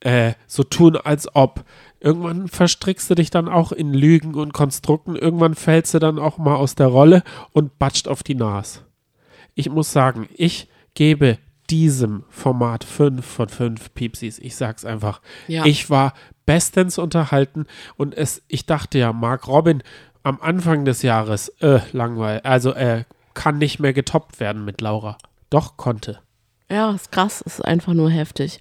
äh, 0.00 0.32
so 0.48 0.62
tun, 0.64 0.96
als 0.96 1.34
ob. 1.34 1.64
Irgendwann 2.00 2.48
verstrickst 2.48 3.08
du 3.10 3.14
dich 3.16 3.30
dann 3.30 3.48
auch 3.48 3.70
in 3.72 3.92
Lügen 3.92 4.34
und 4.34 4.52
Konstrukten. 4.52 5.16
Irgendwann 5.16 5.54
fällst 5.56 5.94
du 5.94 5.98
dann 6.00 6.18
auch 6.20 6.38
mal 6.38 6.54
aus 6.56 6.74
der 6.76 6.86
Rolle 6.88 7.22
und 7.52 7.78
batscht 7.78 8.06
auf 8.08 8.22
die 8.24 8.36
Nase. 8.36 8.80
Ich 9.58 9.68
muss 9.68 9.92
sagen, 9.92 10.28
ich 10.36 10.68
gebe 10.94 11.36
diesem 11.68 12.22
Format 12.28 12.84
5 12.84 13.26
von 13.26 13.48
5 13.48 13.92
Piepsis. 13.92 14.38
Ich 14.38 14.54
sag's 14.54 14.84
einfach. 14.84 15.20
Ja. 15.48 15.64
Ich 15.66 15.90
war 15.90 16.14
bestens 16.46 16.96
unterhalten 16.96 17.66
und 17.96 18.16
es, 18.16 18.40
ich 18.46 18.66
dachte 18.66 19.00
ja, 19.00 19.12
Mark 19.12 19.48
Robin 19.48 19.82
am 20.22 20.40
Anfang 20.40 20.84
des 20.84 21.02
Jahres, 21.02 21.48
äh, 21.58 21.80
langweilig, 21.90 22.44
also 22.44 22.72
äh, 22.72 23.02
kann 23.34 23.58
nicht 23.58 23.80
mehr 23.80 23.92
getoppt 23.92 24.38
werden 24.38 24.64
mit 24.64 24.80
Laura. 24.80 25.18
Doch 25.50 25.76
konnte. 25.76 26.20
Ja, 26.70 26.92
ist 26.92 27.10
krass, 27.10 27.40
ist 27.40 27.64
einfach 27.64 27.94
nur 27.94 28.10
heftig. 28.10 28.60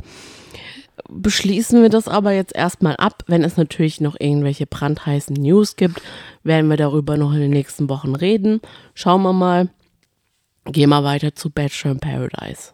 Beschließen 1.10 1.80
wir 1.80 1.90
das 1.90 2.08
aber 2.08 2.32
jetzt 2.32 2.56
erstmal 2.56 2.96
ab. 2.96 3.24
Wenn 3.28 3.44
es 3.44 3.56
natürlich 3.56 4.02
noch 4.02 4.16
irgendwelche 4.20 4.66
brandheißen 4.66 5.36
News 5.36 5.76
gibt, 5.76 6.02
werden 6.44 6.72
wir 6.72 6.78
darüber 6.78 7.18
noch 7.18 7.34
in 7.34 7.40
den 7.42 7.52
nächsten 7.52 7.88
Wochen 7.88 8.16
reden. 8.16 8.62
Schauen 8.96 9.22
wir 9.22 9.34
mal. 9.34 9.70
Gehen 10.72 10.90
wir 10.90 11.04
weiter 11.04 11.34
zu 11.34 11.50
Bachelor 11.50 11.94
in 11.94 12.00
Paradise. 12.00 12.72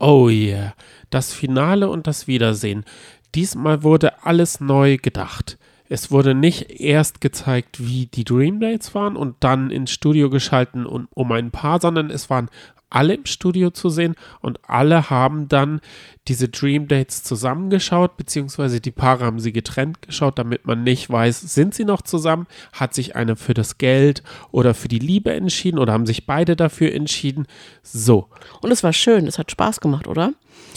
Oh 0.00 0.28
yeah. 0.28 0.74
Das 1.10 1.32
Finale 1.32 1.88
und 1.88 2.06
das 2.06 2.26
Wiedersehen. 2.26 2.84
Diesmal 3.34 3.82
wurde 3.82 4.24
alles 4.24 4.60
neu 4.60 4.96
gedacht. 4.96 5.58
Es 5.88 6.10
wurde 6.10 6.34
nicht 6.34 6.80
erst 6.80 7.20
gezeigt, 7.20 7.80
wie 7.80 8.06
die 8.06 8.24
Dream 8.24 8.60
Dates 8.60 8.94
waren 8.94 9.16
und 9.16 9.36
dann 9.40 9.70
ins 9.70 9.90
Studio 9.90 10.30
geschalten 10.30 10.86
und, 10.86 11.08
um 11.14 11.32
ein 11.32 11.50
Paar, 11.50 11.80
sondern 11.80 12.10
es 12.10 12.28
waren 12.28 12.50
alle 12.90 13.14
im 13.14 13.26
Studio 13.26 13.70
zu 13.70 13.90
sehen 13.90 14.14
und 14.40 14.60
alle 14.66 15.10
haben 15.10 15.48
dann 15.48 15.80
diese 16.26 16.48
Dream 16.48 16.88
Dates 16.88 17.22
zusammengeschaut, 17.22 18.16
beziehungsweise 18.16 18.80
die 18.80 18.90
Paare 18.90 19.24
haben 19.24 19.40
sie 19.40 19.52
getrennt 19.52 20.02
geschaut, 20.02 20.38
damit 20.38 20.66
man 20.66 20.84
nicht 20.84 21.10
weiß, 21.10 21.40
sind 21.40 21.74
sie 21.74 21.84
noch 21.84 22.02
zusammen, 22.02 22.46
hat 22.72 22.94
sich 22.94 23.16
einer 23.16 23.36
für 23.36 23.54
das 23.54 23.78
Geld 23.78 24.22
oder 24.50 24.74
für 24.74 24.88
die 24.88 24.98
Liebe 24.98 25.32
entschieden 25.32 25.78
oder 25.78 25.92
haben 25.92 26.06
sich 26.06 26.26
beide 26.26 26.56
dafür 26.56 26.92
entschieden. 26.94 27.46
So. 27.82 28.28
Und 28.62 28.70
es 28.70 28.82
war 28.82 28.92
schön, 28.92 29.26
es 29.26 29.38
hat 29.38 29.50
Spaß 29.50 29.80
gemacht, 29.80 30.06
oder? 30.06 30.32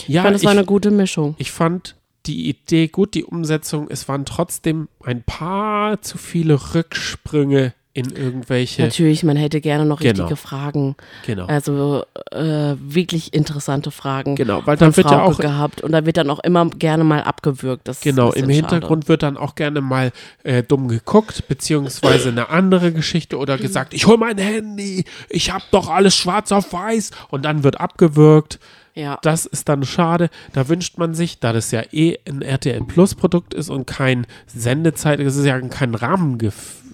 Ja, 0.06 0.20
ich 0.20 0.24
fand, 0.24 0.36
es 0.36 0.44
war 0.44 0.52
eine 0.52 0.64
gute 0.64 0.90
Mischung. 0.90 1.34
Ich 1.38 1.50
fand 1.50 1.96
die 2.26 2.48
Idee 2.48 2.88
gut, 2.88 3.14
die 3.14 3.24
Umsetzung. 3.24 3.88
Es 3.90 4.08
waren 4.08 4.24
trotzdem 4.24 4.88
ein 5.04 5.22
paar 5.22 6.00
zu 6.02 6.18
viele 6.18 6.74
Rücksprünge 6.74 7.74
in 7.94 8.10
irgendwelche. 8.10 8.82
Natürlich, 8.82 9.22
man 9.22 9.36
hätte 9.36 9.60
gerne 9.60 9.84
noch 9.84 10.00
Genau. 10.00 10.22
richtige 10.22 10.36
Fragen. 10.36 10.96
Genau. 11.26 11.44
Also 11.46 12.04
äh, 12.30 12.74
wirklich 12.80 13.34
interessante 13.34 13.90
Fragen 13.90 14.34
Genau, 14.34 14.62
weil 14.64 14.78
dann 14.78 14.96
wird 14.96 15.10
ja 15.10 15.18
Frauke 15.18 15.34
auch 15.34 15.38
gehabt. 15.38 15.82
Und 15.82 15.92
da 15.92 16.06
wird 16.06 16.16
dann 16.16 16.30
auch 16.30 16.38
immer 16.38 16.70
gerne 16.70 17.04
mal 17.04 17.22
abgewürgt. 17.22 17.86
Das 17.86 18.00
Genau, 18.00 18.32
im 18.32 18.48
Hintergrund 18.48 19.08
wird 19.08 19.22
dann 19.22 19.36
auch 19.36 19.56
gerne 19.56 19.82
mal 19.82 20.10
äh, 20.42 20.62
dumm 20.62 20.88
geguckt, 20.88 21.48
beziehungsweise 21.48 22.30
eine 22.30 22.48
andere 22.48 22.92
Geschichte 22.92 23.36
oder 23.36 23.58
gesagt, 23.58 23.92
ich 23.92 24.06
hol 24.06 24.16
mein 24.16 24.38
Handy, 24.38 25.04
ich 25.28 25.52
hab 25.52 25.70
doch 25.70 25.90
alles 25.90 26.16
schwarz 26.16 26.50
auf 26.50 26.72
weiß 26.72 27.10
und 27.28 27.44
dann 27.44 27.62
wird 27.62 27.78
abgewürgt. 27.78 28.58
Ja. 28.94 29.18
Das 29.22 29.46
ist 29.46 29.68
dann 29.68 29.84
schade. 29.84 30.28
Da 30.52 30.68
wünscht 30.68 30.98
man 30.98 31.14
sich, 31.14 31.40
da 31.40 31.52
das 31.52 31.70
ja 31.70 31.82
eh 31.92 32.18
ein 32.28 32.42
RTL 32.42 32.82
Plus 32.84 33.14
Produkt 33.14 33.54
ist 33.54 33.70
und 33.70 33.86
kein 33.86 34.26
Sendezeit, 34.46 35.20
es 35.20 35.36
ist 35.36 35.46
ja 35.46 35.58
kein 35.60 35.94
Rahmen, 35.94 36.38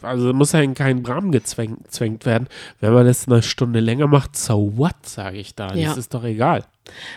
also 0.03 0.32
muss 0.32 0.53
ja 0.53 0.61
in 0.61 0.74
keinen 0.74 1.05
Rahmen 1.05 1.32
gezwängt 1.32 1.90
zwängt 1.90 2.24
werden. 2.24 2.49
Wenn 2.80 2.92
man 2.92 3.07
das 3.07 3.26
eine 3.26 3.42
Stunde 3.42 3.80
länger 3.80 4.07
macht, 4.07 4.36
so 4.36 4.76
what, 4.76 4.94
sage 5.03 5.38
ich 5.38 5.55
da. 5.55 5.74
Ja. 5.74 5.88
Das 5.88 5.99
ist 5.99 6.14
doch 6.14 6.24
egal. 6.24 6.64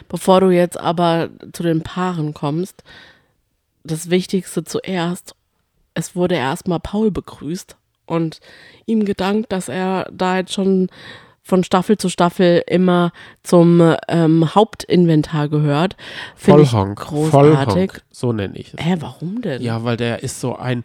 Bevor 0.10 0.42
du 0.42 0.50
jetzt 0.50 0.80
aber 0.80 1.30
zu 1.54 1.64
den 1.64 1.82
Paaren 1.82 2.34
kommst, 2.34 2.84
das 3.84 4.10
Wichtigste 4.10 4.64
zuerst, 4.64 5.36
es 5.94 6.16
wurde 6.16 6.36
erstmal 6.36 6.80
Paul 6.80 7.12
begrüßt 7.12 7.76
und 8.06 8.40
ihm 8.86 9.06
gedankt, 9.06 9.52
dass 9.52 9.70
er 9.70 10.10
da 10.12 10.38
jetzt 10.38 10.54
schon 10.54 10.90
von 11.44 11.64
Staffel 11.64 11.98
zu 11.98 12.10
Staffel 12.10 12.64
immer 12.68 13.12
zum 13.44 13.96
ähm, 14.08 14.54
Hauptinventar 14.56 15.50
gehört. 15.50 15.96
Finde 16.36 16.64
ich 16.64 16.70
Vollhonk. 16.70 17.00
großartig. 17.00 17.74
Vollhonk. 17.74 18.02
So 18.12 18.34
nenne 18.34 18.58
ich 18.58 18.74
es. 18.74 18.84
Hä, 18.86 18.98
warum 19.00 19.42
denn? 19.42 19.62
Ja, 19.62 19.84
weil 19.84 19.98
der 19.98 20.24
ist 20.24 20.40
so 20.40 20.56
ein 20.56 20.84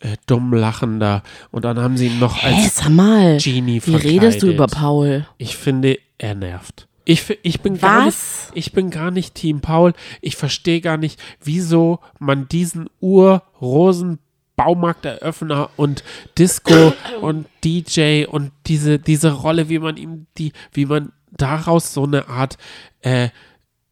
äh, 0.00 0.16
dumm 0.26 0.52
lachender 0.52 1.22
und 1.50 1.64
dann 1.64 1.78
haben 1.78 1.96
sie 1.96 2.08
ihn 2.08 2.18
noch 2.18 2.42
Hä, 2.42 2.54
als 2.54 2.76
sag 2.76 2.88
mal, 2.90 3.38
Genie 3.38 3.80
wie 3.84 3.94
redest 3.94 4.42
du 4.42 4.46
verkleidet. 4.46 4.54
über 4.54 4.66
Paul? 4.66 5.26
Ich 5.38 5.56
finde, 5.56 5.98
er 6.18 6.34
nervt. 6.34 6.88
Ich, 7.04 7.36
ich, 7.42 7.60
bin 7.60 7.78
gar 7.78 8.04
nicht, 8.04 8.14
Was? 8.14 8.50
ich 8.54 8.72
bin 8.72 8.90
gar 8.90 9.10
nicht 9.10 9.34
Team 9.34 9.60
Paul. 9.60 9.92
Ich 10.20 10.36
verstehe 10.36 10.80
gar 10.80 10.96
nicht, 10.96 11.20
wieso 11.42 11.98
man 12.20 12.46
diesen 12.46 12.88
Ur-Rosen 13.00 14.20
Baumarkteröffner 14.64 15.70
und 15.76 16.04
Disco 16.38 16.92
und 17.20 17.46
DJ 17.64 18.24
und 18.26 18.52
diese, 18.66 18.98
diese 18.98 19.32
Rolle, 19.32 19.68
wie 19.68 19.78
man 19.78 19.96
ihm 19.96 20.26
die, 20.38 20.52
wie 20.72 20.86
man 20.86 21.12
daraus 21.30 21.94
so 21.94 22.04
eine 22.04 22.28
Art 22.28 22.58
äh, 23.00 23.30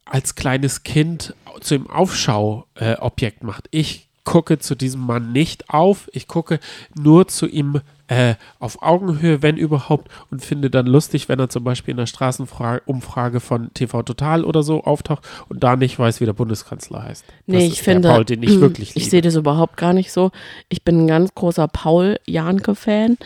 als 0.04 0.34
kleines 0.34 0.82
Kind 0.82 1.34
zu 1.60 1.74
ihm 1.74 1.88
Aufschauobjekt 1.88 3.42
äh, 3.42 3.46
macht. 3.46 3.68
Ich 3.70 4.09
gucke 4.30 4.60
zu 4.60 4.76
diesem 4.76 5.00
Mann 5.00 5.32
nicht 5.32 5.70
auf. 5.70 6.08
Ich 6.12 6.28
gucke 6.28 6.60
nur 6.94 7.26
zu 7.26 7.48
ihm 7.48 7.80
äh, 8.06 8.36
auf 8.60 8.80
Augenhöhe, 8.80 9.42
wenn 9.42 9.56
überhaupt, 9.56 10.08
und 10.30 10.44
finde 10.44 10.70
dann 10.70 10.86
lustig, 10.86 11.28
wenn 11.28 11.40
er 11.40 11.48
zum 11.48 11.64
Beispiel 11.64 11.90
in 11.90 11.96
der 11.96 12.06
Straßenumfrage 12.06 13.40
von 13.40 13.74
TV 13.74 14.04
Total 14.04 14.44
oder 14.44 14.62
so 14.62 14.84
auftaucht 14.84 15.26
und 15.48 15.64
da 15.64 15.74
nicht 15.74 15.98
weiß, 15.98 16.20
wie 16.20 16.26
der 16.26 16.32
Bundeskanzler 16.32 17.02
heißt. 17.02 17.24
Nee, 17.46 17.66
das 17.66 17.72
ich 17.72 17.82
finde, 17.82 18.08
Paul, 18.08 18.24
den 18.24 18.44
ich 18.44 18.60
wirklich 18.60 18.90
liebe. 18.90 19.00
ich 19.00 19.10
sehe 19.10 19.20
das 19.20 19.34
überhaupt 19.34 19.76
gar 19.76 19.92
nicht 19.92 20.12
so. 20.12 20.30
Ich 20.68 20.84
bin 20.84 21.00
ein 21.00 21.08
ganz 21.08 21.34
großer 21.34 21.66
Paul-Janke-Fan. 21.66 23.18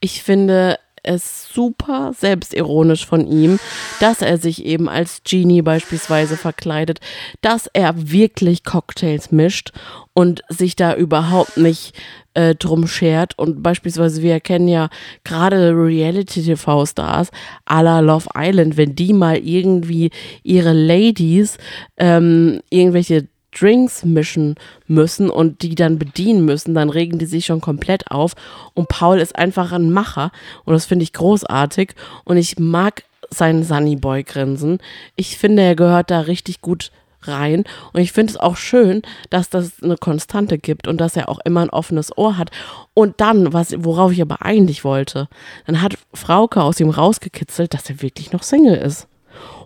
Ich 0.00 0.22
finde 0.22 0.76
es 1.02 1.48
super 1.52 2.12
selbstironisch 2.18 3.06
von 3.06 3.26
ihm, 3.26 3.58
dass 4.00 4.22
er 4.22 4.38
sich 4.38 4.64
eben 4.64 4.88
als 4.88 5.22
Genie 5.24 5.62
beispielsweise 5.62 6.36
verkleidet, 6.36 7.00
dass 7.40 7.68
er 7.72 8.10
wirklich 8.10 8.64
Cocktails 8.64 9.32
mischt 9.32 9.72
und 10.14 10.42
sich 10.48 10.76
da 10.76 10.94
überhaupt 10.94 11.56
nicht 11.56 11.94
äh, 12.34 12.54
drum 12.54 12.86
schert. 12.86 13.38
Und 13.38 13.62
beispielsweise, 13.62 14.22
wir 14.22 14.40
kennen 14.40 14.68
ja 14.68 14.88
gerade 15.24 15.72
Reality-TV-Stars 15.74 17.30
à 17.66 17.82
la 17.82 18.00
Love 18.00 18.28
Island, 18.36 18.76
wenn 18.76 18.94
die 18.94 19.12
mal 19.12 19.38
irgendwie 19.38 20.10
ihre 20.42 20.72
Ladies 20.72 21.58
ähm, 21.96 22.60
irgendwelche 22.70 23.28
Drinks 23.58 24.04
mischen 24.04 24.56
müssen 24.86 25.30
und 25.30 25.62
die 25.62 25.74
dann 25.74 25.98
bedienen 25.98 26.44
müssen, 26.44 26.74
dann 26.74 26.90
regen 26.90 27.18
die 27.18 27.26
sich 27.26 27.46
schon 27.46 27.60
komplett 27.60 28.10
auf. 28.10 28.32
Und 28.74 28.88
Paul 28.88 29.18
ist 29.18 29.36
einfach 29.36 29.72
ein 29.72 29.92
Macher 29.92 30.32
und 30.64 30.72
das 30.74 30.86
finde 30.86 31.04
ich 31.04 31.12
großartig. 31.12 31.94
Und 32.24 32.36
ich 32.36 32.58
mag 32.58 33.04
sein 33.30 33.62
Sunnyboy-Grinsen. 33.62 34.78
Ich 35.16 35.38
finde, 35.38 35.62
er 35.62 35.76
gehört 35.76 36.10
da 36.10 36.20
richtig 36.20 36.60
gut 36.60 36.90
rein. 37.22 37.64
Und 37.92 38.00
ich 38.00 38.12
finde 38.12 38.32
es 38.32 38.36
auch 38.36 38.56
schön, 38.56 39.02
dass 39.30 39.48
das 39.48 39.82
eine 39.82 39.96
Konstante 39.96 40.58
gibt 40.58 40.88
und 40.88 41.00
dass 41.00 41.16
er 41.16 41.28
auch 41.28 41.38
immer 41.44 41.60
ein 41.60 41.70
offenes 41.70 42.16
Ohr 42.16 42.36
hat. 42.36 42.50
Und 42.94 43.20
dann, 43.20 43.52
was, 43.52 43.74
worauf 43.78 44.12
ich 44.12 44.20
aber 44.20 44.42
eigentlich 44.42 44.84
wollte, 44.84 45.28
dann 45.66 45.82
hat 45.82 45.96
Frauke 46.12 46.62
aus 46.62 46.80
ihm 46.80 46.90
rausgekitzelt, 46.90 47.74
dass 47.74 47.88
er 47.88 48.02
wirklich 48.02 48.32
noch 48.32 48.42
Single 48.42 48.76
ist. 48.76 49.06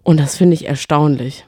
Und 0.03 0.21
das 0.21 0.37
finde 0.37 0.55
ich 0.55 0.67
erstaunlich. 0.67 1.46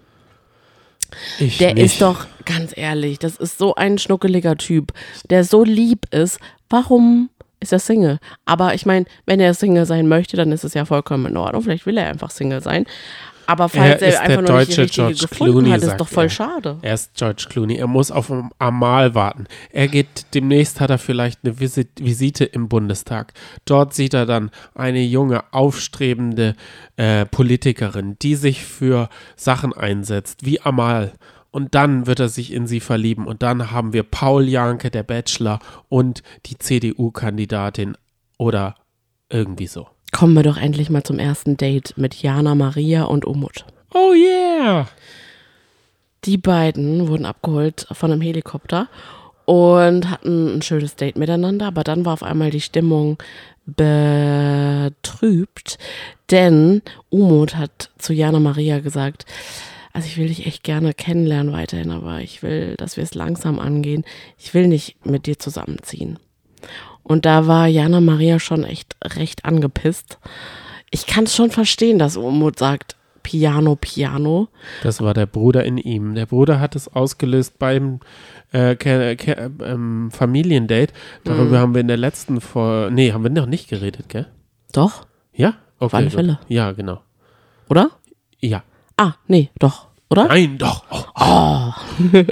Ich 1.39 1.59
Der 1.59 1.75
nicht. 1.75 1.85
ist 1.85 2.03
doch, 2.03 2.27
ganz 2.45 2.73
ehrlich, 2.77 3.19
das 3.19 3.37
ist 3.37 3.59
so 3.59 3.75
ein 3.75 3.99
schnuckeliger 3.99 4.57
Typ, 4.57 4.93
der 5.31 5.45
so 5.45 5.65
lieb 5.65 6.07
ist. 6.13 6.39
Warum 6.71 7.31
ist 7.61 7.73
er 7.73 7.79
Single? 7.79 8.19
Aber 8.45 8.75
ich 8.75 8.87
meine, 8.87 9.07
wenn 9.27 9.41
er 9.41 9.55
Single 9.55 9.87
sein 9.87 10.09
möchte, 10.09 10.37
dann 10.37 10.53
ist 10.53 10.65
es 10.65 10.75
ja 10.75 10.85
vollkommen 10.85 11.27
in 11.27 11.37
Ordnung. 11.37 11.63
Vielleicht 11.63 11.87
will 11.87 11.97
er 11.99 12.09
einfach 12.09 12.31
Single 12.31 12.63
sein. 12.63 12.87
Aber 13.49 13.71
falls 13.71 14.03
Er 14.03 14.13
er, 14.13 14.21
einfach 14.21 14.43
der 14.45 14.53
noch 14.53 14.59
nicht 14.59 14.77
die 14.77 14.81
richtige 14.83 15.05
George 15.07 15.27
gefunden 15.27 15.53
Clooney, 15.53 15.71
hat, 15.71 15.83
ist 15.83 15.97
doch 15.97 16.09
voll 16.09 16.27
er. 16.27 16.29
schade. 16.29 16.79
Er 16.83 16.93
ist 16.93 17.15
George 17.15 17.47
Clooney. 17.49 17.77
Er 17.77 17.87
muss 17.87 18.11
auf 18.11 18.31
Amal 18.59 19.15
warten. 19.15 19.47
Er 19.73 19.89
geht, 19.89 20.27
demnächst 20.35 20.81
hat 20.81 20.91
er 20.91 20.99
vielleicht 20.99 21.41
eine 21.43 21.59
Visit, 21.59 21.89
Visite 21.99 22.45
im 22.45 22.69
Bundestag. 22.69 23.33
Dort 23.65 23.95
sieht 23.95 24.13
er 24.13 24.27
dann 24.27 24.51
eine 24.75 25.01
junge, 25.01 25.51
aufstrebende 25.55 26.57
äh, 26.97 27.25
Politikerin, 27.25 28.19
die 28.21 28.35
sich 28.35 28.67
für 28.67 29.09
Sachen 29.35 29.73
einsetzt, 29.73 30.45
wie 30.45 30.61
Amal. 30.61 31.15
Und 31.51 31.75
dann 31.75 32.07
wird 32.07 32.21
er 32.21 32.29
sich 32.29 32.53
in 32.53 32.67
sie 32.67 32.81
verlieben. 32.81 33.27
Und 33.27 33.43
dann 33.43 33.71
haben 33.71 33.95
wir 33.95 34.03
Paul 34.03 34.47
Janke, 34.47 34.91
der 34.91 35.05
Bachelor, 35.05 35.59
und 35.89 36.23
die 36.45 36.59
CDU-Kandidatin 36.59 37.97
oder 38.37 38.75
irgendwie 39.31 39.69
so. 39.69 39.89
Kommen 40.13 40.35
wir 40.35 40.43
doch 40.43 40.57
endlich 40.57 40.91
mal 40.91 41.05
zum 41.05 41.19
ersten 41.19 41.57
Date 41.57 41.95
mit 41.97 42.15
Jana 42.23 42.55
Maria 42.55 43.05
und 43.05 43.25
Umut. 43.25 43.65
Oh 43.95 44.13
yeah! 44.15 44.89
Die 46.25 46.39
beiden 46.39 47.09
wurden 47.09 47.27
abgeholt 47.27 47.87
von 47.93 48.11
einem 48.11 48.21
Helikopter 48.21 48.89
und 49.45 50.11
hatten 50.11 50.57
ein 50.57 50.63
schönes 50.63 50.97
Date 50.97 51.17
miteinander, 51.17 51.67
aber 51.67 51.85
dann 51.85 52.05
war 52.05 52.13
auf 52.13 52.23
einmal 52.23 52.51
die 52.51 52.61
Stimmung 52.61 53.17
betrübt, 53.65 54.09
denn 56.31 56.83
Umut 57.11 57.57
hat 57.57 57.91
zu 57.99 58.13
Jana 58.13 58.41
Maria 58.41 58.81
gesagt, 58.81 59.27
also 59.93 60.07
ich 60.07 60.17
will 60.17 60.29
dich 60.29 60.47
echt 60.47 60.65
gerne 60.65 60.95
kennenlernen 60.95 61.53
weiterhin, 61.53 61.91
aber 61.91 62.21
ich 62.21 62.43
will, 62.43 62.75
dass 62.77 62.97
wir 62.97 63.05
es 63.05 63.15
langsam 63.15 63.59
angehen. 63.59 64.05
Ich 64.37 64.55
will 64.55 64.69
nicht 64.69 65.05
mit 65.05 65.27
dir 65.27 65.39
zusammenziehen. 65.39 66.19
Und 67.03 67.25
da 67.25 67.47
war 67.47 67.67
Jana 67.67 68.01
Maria 68.01 68.39
schon 68.39 68.65
echt 68.65 68.97
recht 69.05 69.45
angepisst. 69.45 70.19
Ich 70.91 71.07
kann 71.07 71.25
es 71.25 71.35
schon 71.35 71.51
verstehen, 71.51 71.99
dass 71.99 72.17
Umut 72.17 72.59
sagt, 72.59 72.97
Piano, 73.23 73.77
Piano. 73.77 74.49
Das 74.83 75.03
war 75.03 75.13
der 75.13 75.27
Bruder 75.27 75.65
in 75.65 75.77
ihm. 75.77 76.15
Der 76.15 76.25
Bruder 76.27 76.61
hat 76.61 76.75
es 76.77 76.89
ausgelöst 76.89 77.59
beim 77.59 78.01
äh, 78.53 78.75
Ke 78.77 79.17
Ke 79.17 79.51
ähm, 79.63 80.11
Familiendate. 80.11 80.95
Darüber 81.25 81.45
Mhm. 81.59 81.61
haben 81.63 81.75
wir 81.75 81.81
in 81.83 81.89
der 81.89 81.99
letzten 81.99 82.41
Vor 82.41 82.91
nee, 82.91 83.13
haben 83.13 83.23
wir 83.25 83.31
noch 83.31 83.47
nicht 83.47 83.69
geredet, 83.69 84.09
gell? 84.09 84.27
Doch, 84.73 85.07
Ja? 85.35 85.55
Okay, 85.79 85.97
alle 85.97 86.07
gut. 86.07 86.15
Fälle. 86.15 86.39
Ja, 86.49 86.73
genau. 86.73 87.03
oder? 87.69 87.91
Ja. 88.41 88.63
Ah, 88.97 89.13
nee, 89.27 89.51
doch, 89.59 89.89
oder? 90.11 90.27
Nein, 90.29 90.57
doch. 90.59 90.85
Oh. 91.21 91.73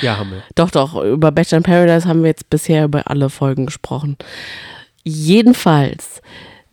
ja, 0.00 0.18
haben 0.18 0.30
wir. 0.30 0.42
Doch, 0.54 0.70
doch, 0.70 1.02
über 1.02 1.32
Bachelor 1.32 1.58
in 1.58 1.62
Paradise 1.64 2.08
haben 2.08 2.22
wir 2.22 2.28
jetzt 2.28 2.50
bisher 2.50 2.84
über 2.84 3.10
alle 3.10 3.30
Folgen 3.30 3.66
gesprochen. 3.66 4.16
Jedenfalls, 5.04 6.20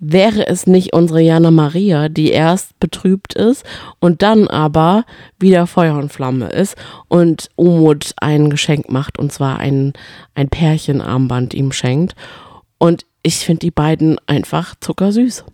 wäre 0.06 0.48
es 0.48 0.68
nicht 0.68 0.94
unsere 0.94 1.22
Jana 1.22 1.50
Maria, 1.50 2.10
die 2.10 2.32
erst 2.32 2.78
betrübt 2.80 3.36
ist 3.36 3.66
und 4.00 4.22
dann 4.22 4.48
aber 4.48 5.06
wieder 5.40 5.66
Feuer 5.66 5.96
und 5.96 6.12
Flamme 6.12 6.50
ist 6.50 6.76
und 7.08 7.50
Umut 7.56 8.14
ein 8.18 8.50
Geschenk 8.50 8.92
macht 8.92 9.18
und 9.18 9.32
zwar 9.32 9.60
ein, 9.60 9.94
ein 10.36 10.50
Pärchenarmband 10.50 11.54
ihm 11.54 11.72
schenkt. 11.72 12.16
Und 12.78 13.06
ich 13.22 13.38
finde 13.38 13.60
die 13.60 13.72
beiden 13.72 14.18
einfach 14.28 14.76
zuckersüß. 14.80 15.46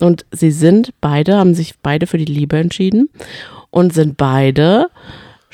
Und 0.00 0.26
sie 0.30 0.50
sind 0.50 0.92
beide, 1.00 1.36
haben 1.36 1.54
sich 1.54 1.74
beide 1.82 2.06
für 2.06 2.18
die 2.18 2.24
Liebe 2.26 2.58
entschieden 2.58 3.08
und 3.70 3.94
sind 3.94 4.16
beide 4.18 4.90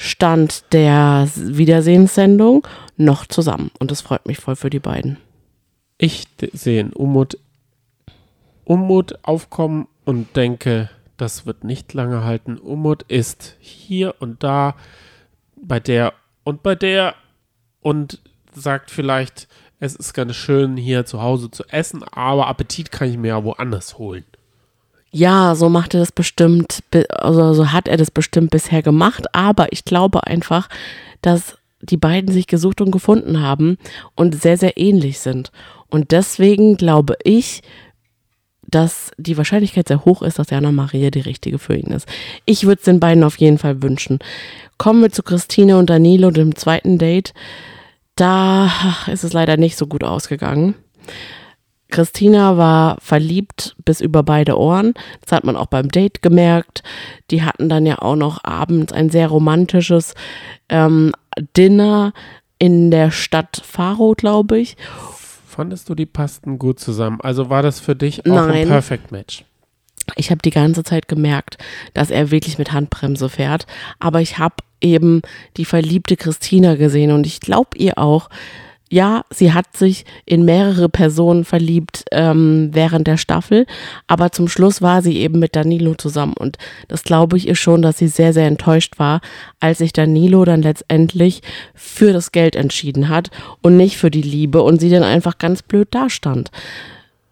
Stand 0.03 0.65
der 0.73 1.29
Wiedersehenssendung 1.35 2.67
noch 2.97 3.27
zusammen. 3.27 3.71
Und 3.79 3.91
das 3.91 4.01
freut 4.01 4.27
mich 4.27 4.39
voll 4.39 4.57
für 4.57 4.71
die 4.71 4.79
beiden. 4.79 5.19
Ich 5.99 6.27
sehe 6.55 6.81
in 6.81 6.95
Umut, 6.95 7.37
Umut 8.65 9.19
aufkommen 9.21 9.89
und 10.07 10.35
denke, 10.37 10.89
das 11.19 11.45
wird 11.45 11.65
nicht 11.65 11.93
lange 11.93 12.25
halten. 12.25 12.57
Umut 12.57 13.03
ist 13.09 13.57
hier 13.61 14.15
und 14.21 14.43
da 14.43 14.75
bei 15.61 15.81
der 15.81 16.15
und 16.45 16.63
bei 16.63 16.75
der 16.75 17.15
und 17.83 18.23
sagt 18.55 18.91
vielleicht, 18.91 19.49
es 19.81 19.95
ist 19.97 20.15
ganz 20.15 20.35
schön 20.35 20.79
hier 20.79 21.05
zu 21.05 21.21
Hause 21.21 21.51
zu 21.51 21.63
essen, 21.69 22.05
aber 22.05 22.47
Appetit 22.47 22.91
kann 22.91 23.11
ich 23.11 23.19
mir 23.19 23.29
ja 23.29 23.45
woanders 23.45 23.99
holen. 23.99 24.25
Ja, 25.13 25.55
so 25.57 25.69
macht 25.69 25.95
er 25.95 26.01
das 26.01 26.13
bestimmt, 26.13 26.83
also 27.11 27.53
so 27.53 27.73
hat 27.73 27.89
er 27.89 27.97
das 27.97 28.11
bestimmt 28.11 28.51
bisher 28.51 28.83
gemacht, 28.83 29.35
aber 29.35 29.73
ich 29.73 29.85
glaube 29.85 30.27
einfach, 30.27 30.69
dass 31.21 31.59
die 31.83 31.97
beiden 31.97 32.33
sich 32.33 32.47
gesucht 32.47 32.81
und 32.81 32.91
gefunden 32.91 33.41
haben 33.41 33.77
und 34.15 34.41
sehr, 34.41 34.57
sehr 34.57 34.77
ähnlich 34.77 35.19
sind. 35.19 35.51
Und 35.89 36.13
deswegen 36.13 36.77
glaube 36.77 37.17
ich, 37.25 37.63
dass 38.69 39.11
die 39.17 39.37
Wahrscheinlichkeit 39.37 39.89
sehr 39.89 40.05
hoch 40.05 40.23
ist, 40.23 40.39
dass 40.39 40.51
Jana 40.51 40.71
Maria 40.71 41.11
die 41.11 41.21
richtige 41.21 41.59
für 41.59 41.75
ihn 41.75 41.91
ist. 41.91 42.07
Ich 42.45 42.65
würde 42.65 42.79
es 42.79 42.85
den 42.85 43.01
beiden 43.01 43.25
auf 43.25 43.39
jeden 43.39 43.59
Fall 43.59 43.83
wünschen. 43.83 44.21
Kommen 44.79 45.03
wir 45.03 45.11
zu 45.11 45.23
Christine 45.25 45.77
und 45.77 45.91
Danilo, 45.91 46.31
dem 46.31 46.55
zweiten 46.55 46.99
Date. 46.99 47.35
Da 48.15 48.71
ist 49.11 49.25
es 49.25 49.33
leider 49.33 49.57
nicht 49.57 49.77
so 49.77 49.87
gut 49.87 50.05
ausgegangen. 50.05 50.75
Christina 51.91 52.57
war 52.57 52.97
verliebt 53.01 53.77
bis 53.85 54.01
über 54.01 54.23
beide 54.23 54.59
Ohren. 54.59 54.95
Das 55.23 55.33
hat 55.33 55.45
man 55.45 55.57
auch 55.57 55.67
beim 55.67 55.89
Date 55.89 56.23
gemerkt. 56.23 56.83
Die 57.31 57.43
hatten 57.43 57.69
dann 57.69 57.87
ja 57.87 58.01
auch 58.01 58.17
noch 58.17 58.43
abends 58.45 58.93
ein 58.93 59.11
sehr 59.11 59.29
romantisches 59.29 60.15
ähm, 60.69 61.13
Dinner 61.57 62.13
in 62.59 62.91
der 62.91 63.11
Stadt 63.11 63.63
Faro, 63.65 64.15
glaube 64.17 64.59
ich. 64.59 64.77
Fandest 65.47 65.89
du, 65.89 65.95
die 65.95 66.07
passten 66.07 66.59
gut 66.59 66.79
zusammen? 66.81 67.21
Also 67.21 67.51
war 67.51 67.63
das 67.63 67.81
für 67.81 67.97
dich 67.97 68.21
auch 68.27 68.47
Nein. 68.47 68.51
ein 68.51 68.69
Perfect 68.69 69.13
Match? 69.13 69.45
Ich 70.17 70.31
habe 70.31 70.41
die 70.43 70.51
ganze 70.51 70.85
Zeit 70.85 71.09
gemerkt, 71.09 71.59
dass 71.95 72.11
er 72.11 72.31
wirklich 72.31 72.59
mit 72.59 72.73
Handbremse 72.73 73.29
fährt. 73.29 73.67
Aber 73.99 74.21
ich 74.21 74.39
habe 74.39 74.57
eben 74.81 75.23
die 75.57 75.65
verliebte 75.65 76.17
Christina 76.17 76.75
gesehen 76.77 77.13
und 77.13 77.27
ich 77.27 77.41
glaube 77.41 77.77
ihr 77.77 77.99
auch, 77.99 78.29
ja, 78.93 79.23
sie 79.31 79.53
hat 79.53 79.77
sich 79.77 80.05
in 80.27 80.45
mehrere 80.45 80.89
Personen 80.89 81.45
verliebt 81.45 82.05
ähm, 82.11 82.71
während 82.73 83.07
der 83.07 83.19
Staffel, 83.19 83.67
aber 84.09 84.33
zum 84.33 84.49
Schluss 84.49 84.83
war 84.83 85.01
sie 85.01 85.19
eben 85.19 85.39
mit 85.39 85.55
Danilo 85.55 85.95
zusammen 85.95 86.35
und 86.35 86.59
das 86.89 87.05
glaube 87.05 87.37
ich 87.37 87.47
ihr 87.47 87.55
schon, 87.55 87.83
dass 87.83 87.99
sie 87.99 88.09
sehr, 88.09 88.33
sehr 88.33 88.49
enttäuscht 88.49 88.99
war, 88.99 89.21
als 89.61 89.79
sich 89.79 89.93
Danilo 89.93 90.45
dann 90.45 90.63
letztendlich 90.63 91.43
für 91.73 92.13
das 92.13 92.33
Geld 92.33 92.57
entschieden 92.57 93.09
hat 93.09 93.31
und 93.63 93.77
nicht 93.77 93.97
für 93.97 94.11
die 94.11 94.23
Liebe 94.23 94.61
und 94.61 94.81
sie 94.81 94.91
dann 94.91 95.05
einfach 95.05 95.39
ganz 95.39 95.63
blöd 95.63 95.89
dastand. 95.93 96.51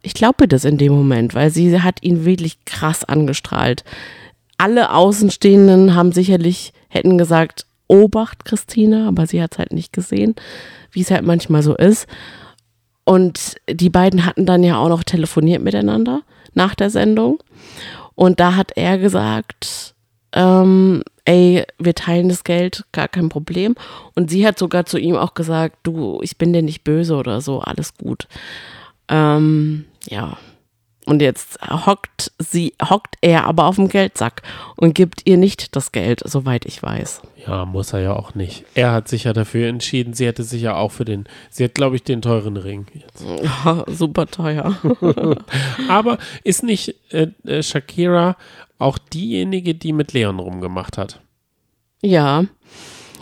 Ich 0.01 0.15
glaube 0.15 0.47
das 0.47 0.65
in 0.65 0.79
dem 0.79 0.93
Moment, 0.93 1.35
weil 1.35 1.51
sie 1.51 1.81
hat 1.81 2.05
ihn 2.05 2.25
wirklich 2.25 2.65
krass 2.67 3.03
angestrahlt. 3.03 3.83
Alle 4.59 4.95
Außenstehenden 4.95 5.97
haben 5.97 6.13
sicherlich, 6.13 6.73
hätten 6.89 7.19
gesagt, 7.19 7.67
Obacht, 7.89 8.45
Christina, 8.45 9.09
aber 9.09 9.26
sie 9.26 9.43
hat 9.43 9.53
es 9.53 9.59
halt 9.59 9.72
nicht 9.72 9.93
gesehen 9.93 10.36
wie 10.93 11.01
es 11.01 11.11
halt 11.11 11.24
manchmal 11.24 11.62
so 11.62 11.74
ist. 11.76 12.07
Und 13.05 13.57
die 13.68 13.91
beiden 13.91 14.26
hatten 14.26 14.47
dann 14.47 14.62
ja 14.62 14.76
auch 14.78 14.89
noch 14.89 15.03
telefoniert 15.03 15.62
miteinander 15.62 16.22
nach 16.55 16.74
der 16.74 16.91
Sendung. 16.91 17.43
Und 18.14 18.41
da 18.41 18.57
hat 18.57 18.72
er 18.76 18.99
gesagt, 18.99 19.95
ähm, 20.32 21.03
ey, 21.24 21.64
wir 21.78 21.95
teilen 21.95 22.28
das 22.28 22.45
Geld, 22.45 22.84
gar 22.93 23.09
kein 23.09 23.28
Problem. 23.28 23.76
Und 24.14 24.30
sie 24.30 24.47
hat 24.47 24.59
sogar 24.59 24.84
zu 24.84 24.99
ihm 24.99 25.16
auch 25.16 25.34
gesagt, 25.34 25.78
du, 25.84 26.20
ich 26.22 26.36
bin 26.36 26.53
dir 26.53 26.62
nicht 26.62 26.84
böse 26.84 27.16
oder 27.16 27.41
so, 27.41 27.61
alles 27.61 27.97
gut. 27.97 28.28
Ähm, 29.09 29.86
ja. 30.09 30.36
Und 31.09 31.23
jetzt 31.23 31.59
hockt 31.63 32.33
sie, 32.39 32.75
hockt 32.83 33.17
er 33.23 33.47
aber 33.47 33.65
auf 33.65 33.77
dem 33.77 33.89
Geldsack 33.89 34.43
und 34.77 34.95
gibt 34.95 35.23
ihr 35.25 35.39
nicht 35.39 35.75
das 35.75 35.91
Geld, 35.91 36.21
soweit 36.23 36.67
ich 36.67 36.83
weiß. 36.83 37.23
Ja, 37.47 37.65
muss 37.65 37.95
er 37.95 38.01
ja 38.01 38.13
auch 38.13 38.35
nicht. 38.35 38.67
Er 38.75 38.93
hat 38.93 39.09
sich 39.09 39.25
ja 39.25 39.33
dafür 39.33 39.69
entschieden. 39.69 40.13
Sie 40.13 40.27
hätte 40.27 40.45
sich 40.45 40.61
ja 40.61 40.75
auch 40.75 40.93
für 40.93 41.07
den, 41.07 41.25
sie 41.49 41.65
hat, 41.65 41.75
glaube 41.75 41.97
ich, 41.97 42.03
den 42.03 42.21
teuren 42.21 42.59
Ring. 42.59 42.89
Jetzt. 42.93 43.25
Ja, 43.43 43.85
super 43.87 44.27
teuer. 44.27 44.77
aber 45.89 46.19
ist 46.45 46.63
nicht 46.63 46.95
äh, 47.11 47.29
äh, 47.47 47.63
Shakira 47.63 48.37
auch 48.79 48.99
diejenige, 48.99 49.75
die 49.75 49.95
mit 49.95 50.13
Leon 50.13 50.39
rumgemacht 50.39 50.99
hat? 50.99 51.21
Ja. 52.03 52.45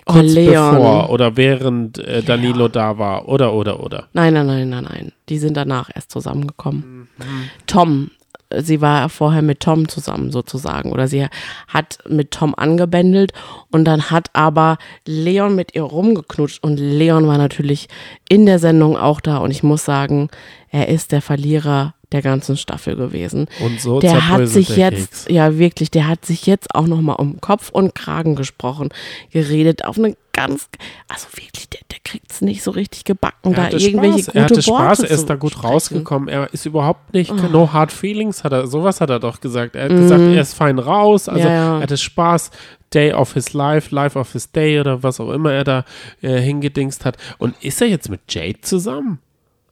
Oh, 0.09 0.12
Kurz 0.12 0.34
Leon. 0.34 0.76
bevor 0.76 1.11
oder 1.11 1.36
während 1.36 1.98
äh, 1.98 2.22
Danilo 2.22 2.64
ja. 2.64 2.68
da 2.68 2.98
war 2.98 3.28
oder 3.28 3.52
oder 3.52 3.82
oder. 3.82 4.09
Nein, 4.12 4.34
nein, 4.34 4.46
nein, 4.46 4.68
nein, 4.68 4.84
nein. 4.84 5.12
Die 5.28 5.38
sind 5.38 5.57
danach 5.57 5.90
erst 5.92 6.12
zusammengekommen. 6.12 7.09
Mhm. 7.18 7.50
Tom 7.66 8.11
sie 8.54 8.80
war 8.80 9.09
vorher 9.09 9.42
mit 9.42 9.61
Tom 9.61 9.88
zusammen 9.88 10.30
sozusagen 10.30 10.92
oder 10.92 11.09
sie 11.09 11.26
hat 11.68 11.98
mit 12.09 12.30
Tom 12.30 12.54
angebändelt 12.57 13.32
und 13.70 13.84
dann 13.84 14.11
hat 14.11 14.30
aber 14.34 14.78
Leon 15.04 15.54
mit 15.54 15.74
ihr 15.74 15.82
rumgeknutscht 15.82 16.62
und 16.62 16.78
Leon 16.78 17.26
war 17.26 17.38
natürlich 17.38 17.88
in 18.28 18.46
der 18.46 18.59
Sendung 18.59 18.96
auch 18.96 19.20
da 19.20 19.38
und 19.38 19.50
ich 19.50 19.62
muss 19.62 19.84
sagen, 19.84 20.28
er 20.70 20.88
ist 20.88 21.12
der 21.12 21.22
Verlierer 21.22 21.94
der 22.12 22.22
ganzen 22.22 22.57
Staffel 22.57 22.94
gewesen. 22.96 23.46
Und 23.61 23.80
so 23.80 23.98
der 24.00 24.28
hat 24.28 24.46
sich 24.48 24.68
der 24.68 24.90
jetzt, 24.92 25.24
Keks. 25.26 25.26
ja 25.28 25.59
wirklich, 25.59 25.90
der 25.90 26.07
hat 26.07 26.24
sich 26.24 26.46
jetzt 26.46 26.74
auch 26.74 26.86
nochmal 26.86 27.16
um 27.16 27.40
Kopf 27.40 27.70
und 27.70 27.94
Kragen 27.94 28.36
gesprochen, 28.36 28.90
geredet 29.32 29.84
auf 29.84 29.98
eine 29.98 30.16
ganz, 30.32 30.68
also 31.09 31.26
wirklich, 31.34 31.68
der, 31.70 31.80
der 31.90 31.98
kriegt 32.04 32.30
es 32.30 32.42
nicht 32.42 32.62
so 32.62 32.70
richtig 32.70 33.04
gebacken, 33.04 33.54
er 33.54 33.70
da 33.70 33.76
irgendwelche 33.78 34.18
Spaß. 34.18 34.26
gute 34.26 34.38
Er 34.38 34.44
hatte 34.44 34.54
Worte 34.54 34.62
Spaß, 34.62 34.98
er 35.00 35.11
ist 35.11 35.30
da 35.30 35.34
gut 35.34 35.52
sprechen. 35.52 35.66
rausgekommen. 35.66 36.28
Er 36.28 36.52
ist 36.52 36.66
überhaupt 36.66 37.12
nicht, 37.14 37.32
Oh. 37.32 37.48
no 37.50 37.72
hard 37.72 37.90
feelings, 37.90 38.44
hat 38.44 38.52
er, 38.52 38.66
sowas 38.66 39.00
hat 39.00 39.11
er 39.11 39.18
doch 39.18 39.40
gesagt. 39.40 39.74
Er 39.74 39.84
hat 39.86 39.92
Mhm. 39.92 39.96
gesagt, 40.02 40.20
er 40.22 40.40
ist 40.40 40.54
fein 40.54 40.78
raus, 40.78 41.28
also 41.28 41.40
Ja, 41.48 41.54
ja. 41.54 41.76
er 41.76 41.82
hatte 41.82 41.96
Spaß. 41.96 42.50
Day 42.94 43.12
of 43.12 43.32
his 43.32 43.52
life, 43.52 43.92
life 43.92 44.16
of 44.16 44.32
his 44.32 44.52
day 44.52 44.78
oder 44.78 45.02
was 45.02 45.18
auch 45.18 45.30
immer 45.32 45.52
er 45.52 45.64
da 45.64 45.84
äh, 46.22 46.38
hingedingst 46.38 47.04
hat. 47.04 47.16
Und 47.38 47.57
ist 47.64 47.80
er 47.82 47.88
jetzt 47.88 48.09
mit 48.09 48.20
Jade 48.28 48.61
zusammen? 48.61 49.18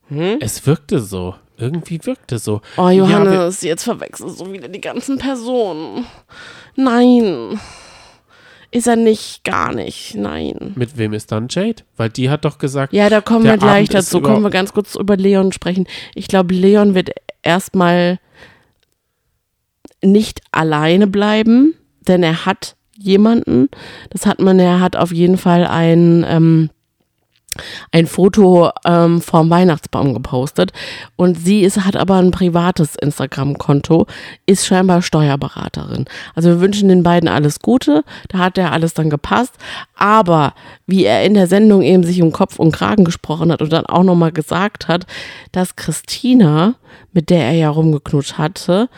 Hm? 0.08 0.38
Es 0.40 0.66
wirkte 0.66 0.98
so. 0.98 1.36
Irgendwie 1.56 2.00
wirkte 2.04 2.38
so. 2.38 2.60
Oh, 2.76 2.88
Ja, 2.88 2.90
Johannes, 2.90 3.62
jetzt 3.62 3.84
verwechselst 3.84 4.40
du 4.40 4.52
wieder 4.52 4.68
die 4.68 4.80
ganzen 4.80 5.18
Personen. 5.18 6.04
Nein. 6.76 7.60
Ist 8.72 8.88
er 8.88 8.96
nicht, 8.96 9.44
gar 9.44 9.72
nicht, 9.72 10.16
nein. 10.16 10.72
mit 10.74 10.98
wem 10.98 11.12
ist 11.12 11.30
dann 11.30 11.46
Jade? 11.48 11.84
Weil 11.96 12.10
die 12.10 12.28
hat 12.28 12.44
doch 12.44 12.58
gesagt, 12.58 12.92
Ja, 12.92 13.08
da 13.08 13.20
kommen 13.20 13.44
wir 13.44 13.56
gleich 13.56 13.86
Abend 13.88 13.94
dazu. 13.94 14.20
Kommen 14.20 14.42
wir 14.42 14.50
ganz 14.50 14.72
kurz 14.72 14.96
über 14.96 15.16
Leon 15.16 15.52
sprechen. 15.52 15.86
Ich 16.16 16.26
glaube, 16.26 16.52
Leon 16.54 16.96
wird 16.96 17.10
erstmal 17.42 18.18
nicht 20.02 20.40
alleine 20.50 21.06
bleiben, 21.06 21.74
denn 22.08 22.24
er 22.24 22.46
hat 22.46 22.74
jemanden. 22.98 23.68
Das 24.10 24.26
hat 24.26 24.40
man, 24.40 24.58
er 24.58 24.80
hat 24.80 24.96
auf 24.96 25.12
jeden 25.12 25.38
Fall 25.38 25.66
ein, 25.68 26.24
ähm, 26.28 26.70
ein 27.92 28.06
Foto 28.06 28.70
ähm, 28.84 29.20
vom 29.20 29.50
Weihnachtsbaum 29.50 30.14
gepostet. 30.14 30.72
Und 31.16 31.38
sie 31.38 31.62
ist, 31.62 31.84
hat 31.84 31.96
aber 31.96 32.16
ein 32.16 32.30
privates 32.30 32.96
Instagram-Konto, 32.96 34.06
ist 34.46 34.66
scheinbar 34.66 35.02
Steuerberaterin. 35.02 36.06
Also 36.34 36.50
wir 36.50 36.60
wünschen 36.60 36.88
den 36.88 37.02
beiden 37.02 37.28
alles 37.28 37.60
Gute, 37.60 38.04
da 38.28 38.38
hat 38.38 38.58
ja 38.58 38.70
alles 38.70 38.94
dann 38.94 39.10
gepasst, 39.10 39.54
aber 39.96 40.54
wie 40.86 41.04
er 41.04 41.24
in 41.24 41.34
der 41.34 41.46
Sendung 41.46 41.82
eben 41.82 42.04
sich 42.04 42.22
um 42.22 42.32
Kopf 42.32 42.58
und 42.58 42.72
Kragen 42.72 43.04
gesprochen 43.04 43.52
hat 43.52 43.62
und 43.62 43.72
dann 43.72 43.86
auch 43.86 44.02
nochmal 44.02 44.32
gesagt 44.32 44.88
hat, 44.88 45.06
dass 45.52 45.76
Christina, 45.76 46.74
mit 47.12 47.30
der 47.30 47.44
er 47.44 47.52
ja 47.52 47.70
rumgeknutscht 47.70 48.38
hatte, 48.38 48.88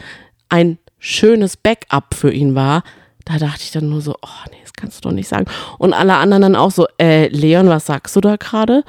ein 0.49 0.79
schönes 0.99 1.57
Backup 1.57 2.15
für 2.15 2.33
ihn 2.33 2.55
war, 2.55 2.83
da 3.25 3.39
dachte 3.39 3.63
ich 3.63 3.73
dann 3.73 3.89
nur 3.89 4.01
so, 4.01 4.17
oh 4.23 4.51
nee, 4.51 4.57
kannst 4.77 5.05
du 5.05 5.09
doch 5.09 5.15
nicht 5.15 5.29
sagen. 5.29 5.47
Und 5.79 5.93
alle 5.93 6.17
anderen 6.17 6.43
dann 6.43 6.57
auch 6.57 6.71
so, 6.71 6.87
äh, 6.99 7.29
Leon, 7.29 7.69
was 7.69 7.87
sagst 7.87 8.15
du 8.17 8.21
da 8.21 8.37
gerade? 8.37 8.85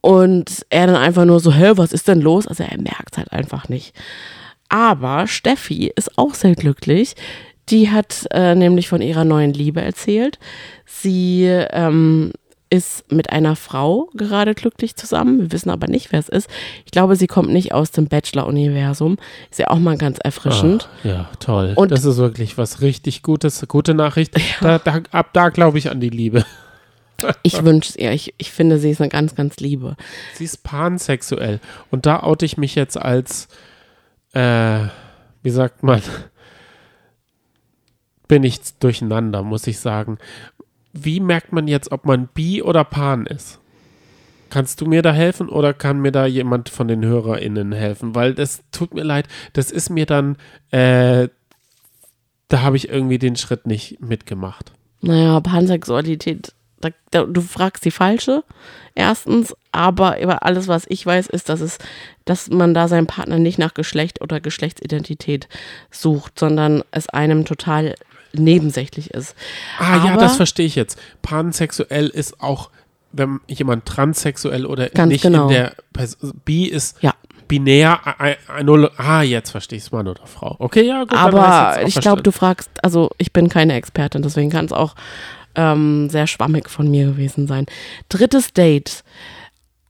Und 0.00 0.64
er 0.70 0.86
dann 0.86 0.96
einfach 0.96 1.24
nur 1.24 1.40
so, 1.40 1.52
hä, 1.52 1.72
was 1.76 1.92
ist 1.92 2.08
denn 2.08 2.20
los? 2.20 2.46
Also 2.46 2.62
er 2.62 2.80
merkt 2.80 3.16
halt 3.16 3.32
einfach 3.32 3.68
nicht. 3.68 3.94
Aber 4.68 5.26
Steffi 5.26 5.92
ist 5.94 6.18
auch 6.18 6.34
sehr 6.34 6.54
glücklich. 6.54 7.14
Die 7.68 7.90
hat 7.90 8.26
äh, 8.30 8.54
nämlich 8.54 8.88
von 8.88 9.02
ihrer 9.02 9.24
neuen 9.24 9.52
Liebe 9.52 9.80
erzählt. 9.80 10.38
Sie 10.84 11.44
ähm, 11.44 12.32
ist 12.68 13.10
mit 13.12 13.30
einer 13.30 13.54
Frau 13.54 14.08
gerade 14.14 14.54
glücklich 14.54 14.96
zusammen. 14.96 15.38
Wir 15.38 15.52
wissen 15.52 15.70
aber 15.70 15.86
nicht, 15.86 16.10
wer 16.12 16.18
es 16.18 16.28
ist. 16.28 16.50
Ich 16.84 16.90
glaube, 16.90 17.14
sie 17.16 17.28
kommt 17.28 17.50
nicht 17.50 17.72
aus 17.72 17.92
dem 17.92 18.08
Bachelor-Universum. 18.08 19.18
Ist 19.50 19.60
ja 19.60 19.68
auch 19.68 19.78
mal 19.78 19.96
ganz 19.96 20.18
erfrischend. 20.18 20.88
Ach, 21.00 21.04
ja, 21.04 21.30
toll. 21.38 21.72
Und- 21.76 21.90
das 21.92 22.04
ist 22.04 22.16
wirklich 22.16 22.58
was 22.58 22.80
richtig 22.80 23.22
Gutes, 23.22 23.64
gute 23.68 23.94
Nachricht. 23.94 24.34
Da, 24.60 24.78
da, 24.78 25.00
ab 25.12 25.30
da 25.32 25.50
glaube 25.50 25.78
ich 25.78 25.90
an 25.90 26.00
die 26.00 26.10
Liebe. 26.10 26.44
Ich 27.42 27.64
wünsche 27.64 27.90
es 27.90 27.96
ihr. 27.96 28.12
Ich, 28.12 28.34
ich 28.36 28.50
finde, 28.50 28.78
sie 28.78 28.90
ist 28.90 29.00
eine 29.00 29.08
ganz, 29.08 29.34
ganz 29.34 29.56
liebe. 29.58 29.96
Sie 30.34 30.44
ist 30.44 30.62
pansexuell. 30.64 31.60
Und 31.90 32.04
da 32.04 32.22
oute 32.22 32.44
ich 32.44 32.58
mich 32.58 32.74
jetzt 32.74 32.98
als, 32.98 33.48
äh, 34.34 34.80
wie 35.42 35.50
sagt 35.50 35.82
man, 35.82 36.02
bin 38.28 38.42
ich 38.44 38.58
durcheinander, 38.80 39.42
muss 39.42 39.66
ich 39.66 39.78
sagen. 39.78 40.18
Wie 41.04 41.20
merkt 41.20 41.52
man 41.52 41.68
jetzt, 41.68 41.92
ob 41.92 42.04
man 42.04 42.28
bi 42.28 42.62
oder 42.62 42.84
pan 42.84 43.26
ist? 43.26 43.60
Kannst 44.48 44.80
du 44.80 44.86
mir 44.86 45.02
da 45.02 45.12
helfen 45.12 45.48
oder 45.48 45.74
kann 45.74 46.00
mir 46.00 46.12
da 46.12 46.26
jemand 46.26 46.68
von 46.68 46.88
den 46.88 47.04
HörerInnen 47.04 47.72
helfen? 47.72 48.14
Weil 48.14 48.34
das 48.34 48.62
tut 48.70 48.94
mir 48.94 49.02
leid, 49.02 49.26
das 49.52 49.70
ist 49.70 49.90
mir 49.90 50.06
dann, 50.06 50.36
äh, 50.70 51.28
da 52.48 52.62
habe 52.62 52.76
ich 52.76 52.88
irgendwie 52.88 53.18
den 53.18 53.36
Schritt 53.36 53.66
nicht 53.66 54.00
mitgemacht. 54.00 54.72
Naja, 55.00 55.40
Pansexualität, 55.40 56.54
da, 56.80 56.90
da, 57.10 57.24
du 57.24 57.40
fragst 57.40 57.84
die 57.84 57.90
falsche, 57.90 58.44
erstens, 58.94 59.54
aber 59.72 60.20
über 60.22 60.44
alles, 60.44 60.68
was 60.68 60.86
ich 60.88 61.04
weiß, 61.04 61.26
ist, 61.26 61.48
dass 61.48 61.60
es, 61.60 61.78
dass 62.24 62.48
man 62.48 62.72
da 62.72 62.86
seinen 62.88 63.06
Partner 63.06 63.38
nicht 63.38 63.58
nach 63.58 63.74
Geschlecht 63.74 64.20
oder 64.20 64.40
Geschlechtsidentität 64.40 65.48
sucht, 65.90 66.38
sondern 66.38 66.82
es 66.92 67.08
einem 67.08 67.44
total 67.44 67.94
nebensächlich 68.38 69.10
ist. 69.12 69.34
Ah 69.78 69.96
ja, 70.04 70.12
Aber- 70.12 70.20
das 70.20 70.36
verstehe 70.36 70.66
ich 70.66 70.74
jetzt. 70.74 70.98
Pansexuell 71.22 72.08
ist 72.08 72.40
auch, 72.40 72.70
wenn 73.12 73.40
jemand 73.48 73.86
transsexuell 73.86 74.66
oder 74.66 74.88
nicht 75.06 75.22
genau. 75.22 75.44
in 75.48 75.54
der 75.54 75.72
Pers 75.92 76.18
bi 76.44 76.66
ist 76.66 77.02
Ja. 77.02 77.14
binär. 77.48 78.00
Ah, 78.98 79.22
jetzt 79.22 79.50
verstehe 79.50 79.78
ich 79.78 79.84
es, 79.84 79.92
Mann 79.92 80.08
oder 80.08 80.26
Frau. 80.26 80.56
Okay, 80.58 80.82
ja, 80.86 81.00
gut. 81.04 81.14
Aber 81.14 81.80
ich 81.86 81.94
glaube, 82.00 82.22
du 82.22 82.32
fragst, 82.32 82.70
also 82.82 83.10
ich 83.18 83.32
bin 83.32 83.48
keine 83.48 83.74
Expertin, 83.74 84.22
deswegen 84.22 84.50
kann 84.50 84.66
es 84.66 84.72
auch 84.72 84.94
ähm, 85.54 86.10
sehr 86.10 86.26
schwammig 86.26 86.68
von 86.68 86.90
mir 86.90 87.06
gewesen 87.06 87.46
sein. 87.46 87.66
Drittes 88.10 88.52
Date. 88.52 89.02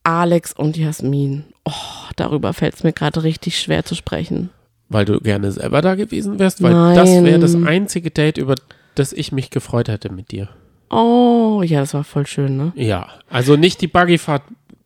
Alex 0.05 0.53
und 0.53 0.77
Jasmin. 0.77 1.45
Oh, 1.65 1.73
darüber 2.15 2.53
fällt 2.53 2.75
es 2.77 2.85
mir 2.85 2.93
gerade 2.93 3.25
richtig 3.25 3.61
schwer 3.61 3.85
zu 3.85 3.97
sprechen. 3.97 4.51
Weil 4.89 5.05
du 5.05 5.19
gerne 5.21 5.51
selber 5.51 5.83
da 5.83 5.95
gewesen 5.97 6.39
wärst, 6.39 6.63
weil 6.63 6.95
das 6.95 7.09
wäre 7.11 7.39
Nein. 7.39 7.41
das 7.41 7.55
einzige 7.57 8.11
Date, 8.11 8.39
über 8.39 8.55
das 8.95 9.13
ich 9.13 9.33
mich 9.33 9.51
gefreut 9.51 9.89
hätte 9.89 10.13
mit 10.13 10.31
dir. 10.31 10.49
Oh, 10.91 11.63
ja, 11.65 11.81
das 11.81 11.95
war 11.95 12.05
voll 12.05 12.27
schön, 12.27 12.57
ne? 12.57 12.73
Ja, 12.77 13.09
also 13.29 13.57
nicht 13.57 13.81
die 13.81 13.89
Buggyfahrt, 13.89 14.43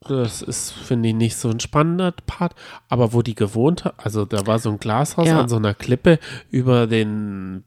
das 0.08 0.40
ist, 0.40 0.72
finde 0.72 1.10
ich, 1.10 1.14
nicht 1.14 1.36
so 1.36 1.50
ein 1.50 1.60
spannender 1.60 2.14
Part, 2.26 2.54
aber 2.88 3.12
wo 3.12 3.20
die 3.20 3.34
gewohnt 3.34 3.84
hat, 3.84 3.94
also 3.98 4.24
da 4.24 4.46
war 4.46 4.58
so 4.58 4.70
ein 4.70 4.78
Glashaus 4.78 5.28
Ja. 5.28 5.40
an 5.40 5.48
so 5.50 5.56
einer 5.56 5.74
Klippe 5.74 6.18
über 6.50 6.86
den 6.86 7.64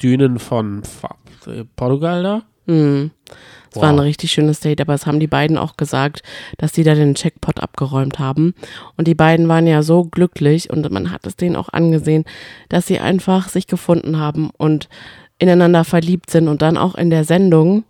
Dünen 0.00 0.38
von 0.38 0.82
Portugal 1.74 2.22
da. 2.22 2.42
Hm. 2.66 3.10
Es 3.72 3.76
Wow. 3.76 3.84
war 3.84 3.88
ein 3.90 3.98
richtig 4.00 4.30
schönes 4.32 4.60
Date, 4.60 4.82
aber 4.82 4.92
es 4.92 5.06
haben 5.06 5.18
die 5.18 5.26
beiden 5.26 5.56
auch 5.56 5.78
gesagt, 5.78 6.22
dass 6.58 6.74
sie 6.74 6.84
da 6.84 6.94
den 6.94 7.14
Checkpot 7.14 7.60
abgeräumt 7.60 8.18
haben. 8.18 8.54
Und 8.98 9.08
die 9.08 9.14
beiden 9.14 9.48
waren 9.48 9.66
ja 9.66 9.82
so 9.82 10.04
glücklich 10.04 10.68
und 10.68 10.90
man 10.90 11.10
hat 11.10 11.26
es 11.26 11.36
denen 11.36 11.56
auch 11.56 11.70
angesehen, 11.70 12.24
dass 12.68 12.86
sie 12.86 12.98
einfach 12.98 13.48
sich 13.48 13.66
gefunden 13.66 14.18
haben 14.18 14.50
und 14.58 14.90
ineinander 15.38 15.84
verliebt 15.84 16.28
sind. 16.30 16.48
Und 16.48 16.60
dann 16.60 16.76
auch 16.76 16.94
in 16.94 17.08
der 17.08 17.24
Sendung 17.24 17.84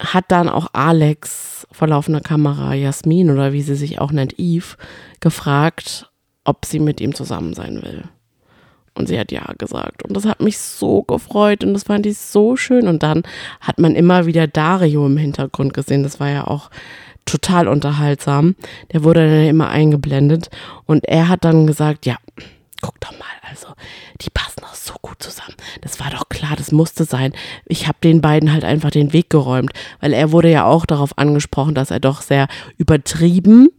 hat 0.00 0.24
dann 0.28 0.48
auch 0.48 0.66
Alex 0.72 1.64
vor 1.70 1.86
laufender 1.86 2.20
Kamera, 2.20 2.74
Jasmin 2.74 3.30
oder 3.30 3.52
wie 3.52 3.62
sie 3.62 3.76
sich 3.76 4.00
auch 4.00 4.10
nennt, 4.10 4.36
Eve, 4.38 4.76
gefragt, 5.20 6.10
ob 6.44 6.64
sie 6.64 6.80
mit 6.80 7.00
ihm 7.00 7.14
zusammen 7.14 7.54
sein 7.54 7.82
will. 7.82 8.02
Und 8.94 9.08
sie 9.08 9.18
hat 9.18 9.32
ja 9.32 9.42
gesagt. 9.56 10.02
Und 10.02 10.16
das 10.16 10.26
hat 10.26 10.40
mich 10.40 10.58
so 10.58 11.02
gefreut 11.02 11.64
und 11.64 11.72
das 11.72 11.84
fand 11.84 12.04
ich 12.04 12.18
so 12.18 12.56
schön. 12.56 12.88
Und 12.88 13.02
dann 13.02 13.22
hat 13.60 13.78
man 13.78 13.94
immer 13.94 14.26
wieder 14.26 14.46
Dario 14.46 15.06
im 15.06 15.16
Hintergrund 15.16 15.72
gesehen. 15.72 16.02
Das 16.02 16.20
war 16.20 16.28
ja 16.28 16.46
auch 16.46 16.70
total 17.24 17.68
unterhaltsam. 17.68 18.54
Der 18.92 19.02
wurde 19.02 19.26
dann 19.26 19.46
immer 19.46 19.68
eingeblendet. 19.68 20.50
Und 20.84 21.06
er 21.06 21.28
hat 21.28 21.44
dann 21.44 21.66
gesagt, 21.66 22.04
ja, 22.04 22.16
guck 22.82 23.00
doch 23.00 23.12
mal, 23.12 23.24
also 23.48 23.68
die 24.20 24.28
passen 24.28 24.64
auch 24.64 24.74
so 24.74 24.94
gut 25.00 25.22
zusammen. 25.22 25.54
Das 25.80 26.00
war 26.00 26.10
doch 26.10 26.28
klar, 26.28 26.52
das 26.56 26.72
musste 26.72 27.04
sein. 27.04 27.32
Ich 27.64 27.88
habe 27.88 27.96
den 28.02 28.20
beiden 28.20 28.52
halt 28.52 28.64
einfach 28.64 28.90
den 28.90 29.12
Weg 29.12 29.30
geräumt, 29.30 29.70
weil 30.00 30.12
er 30.12 30.32
wurde 30.32 30.50
ja 30.50 30.66
auch 30.66 30.84
darauf 30.84 31.16
angesprochen, 31.16 31.74
dass 31.74 31.90
er 31.90 32.00
doch 32.00 32.20
sehr 32.20 32.48
übertrieben 32.76 33.70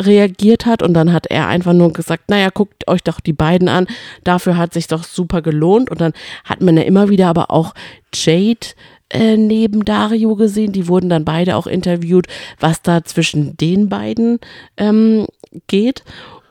reagiert 0.00 0.64
hat. 0.64 0.82
Und 0.82 0.94
dann 0.94 1.12
hat 1.12 1.26
er 1.26 1.48
einfach 1.48 1.72
nur 1.74 1.92
gesagt, 1.92 2.30
naja, 2.30 2.48
guckt 2.48 2.88
euch 2.88 3.02
doch 3.02 3.20
die 3.20 3.34
beiden 3.34 3.68
an, 3.68 3.86
dafür 4.24 4.56
hat 4.56 4.72
sich 4.72 4.86
doch 4.86 5.04
super 5.04 5.42
gelohnt. 5.42 5.90
Und 5.90 6.00
dann 6.00 6.12
hat 6.44 6.62
man 6.62 6.76
ja 6.76 6.84
immer 6.84 7.08
wieder 7.08 7.28
aber 7.28 7.50
auch 7.50 7.74
Jade 8.14 8.68
äh, 9.10 9.36
neben 9.36 9.84
Dario 9.84 10.36
gesehen, 10.36 10.72
die 10.72 10.88
wurden 10.88 11.10
dann 11.10 11.24
beide 11.24 11.56
auch 11.56 11.66
interviewt, 11.66 12.28
was 12.60 12.80
da 12.80 13.04
zwischen 13.04 13.56
den 13.56 13.88
beiden 13.88 14.38
ähm, 14.76 15.26
geht. 15.66 16.04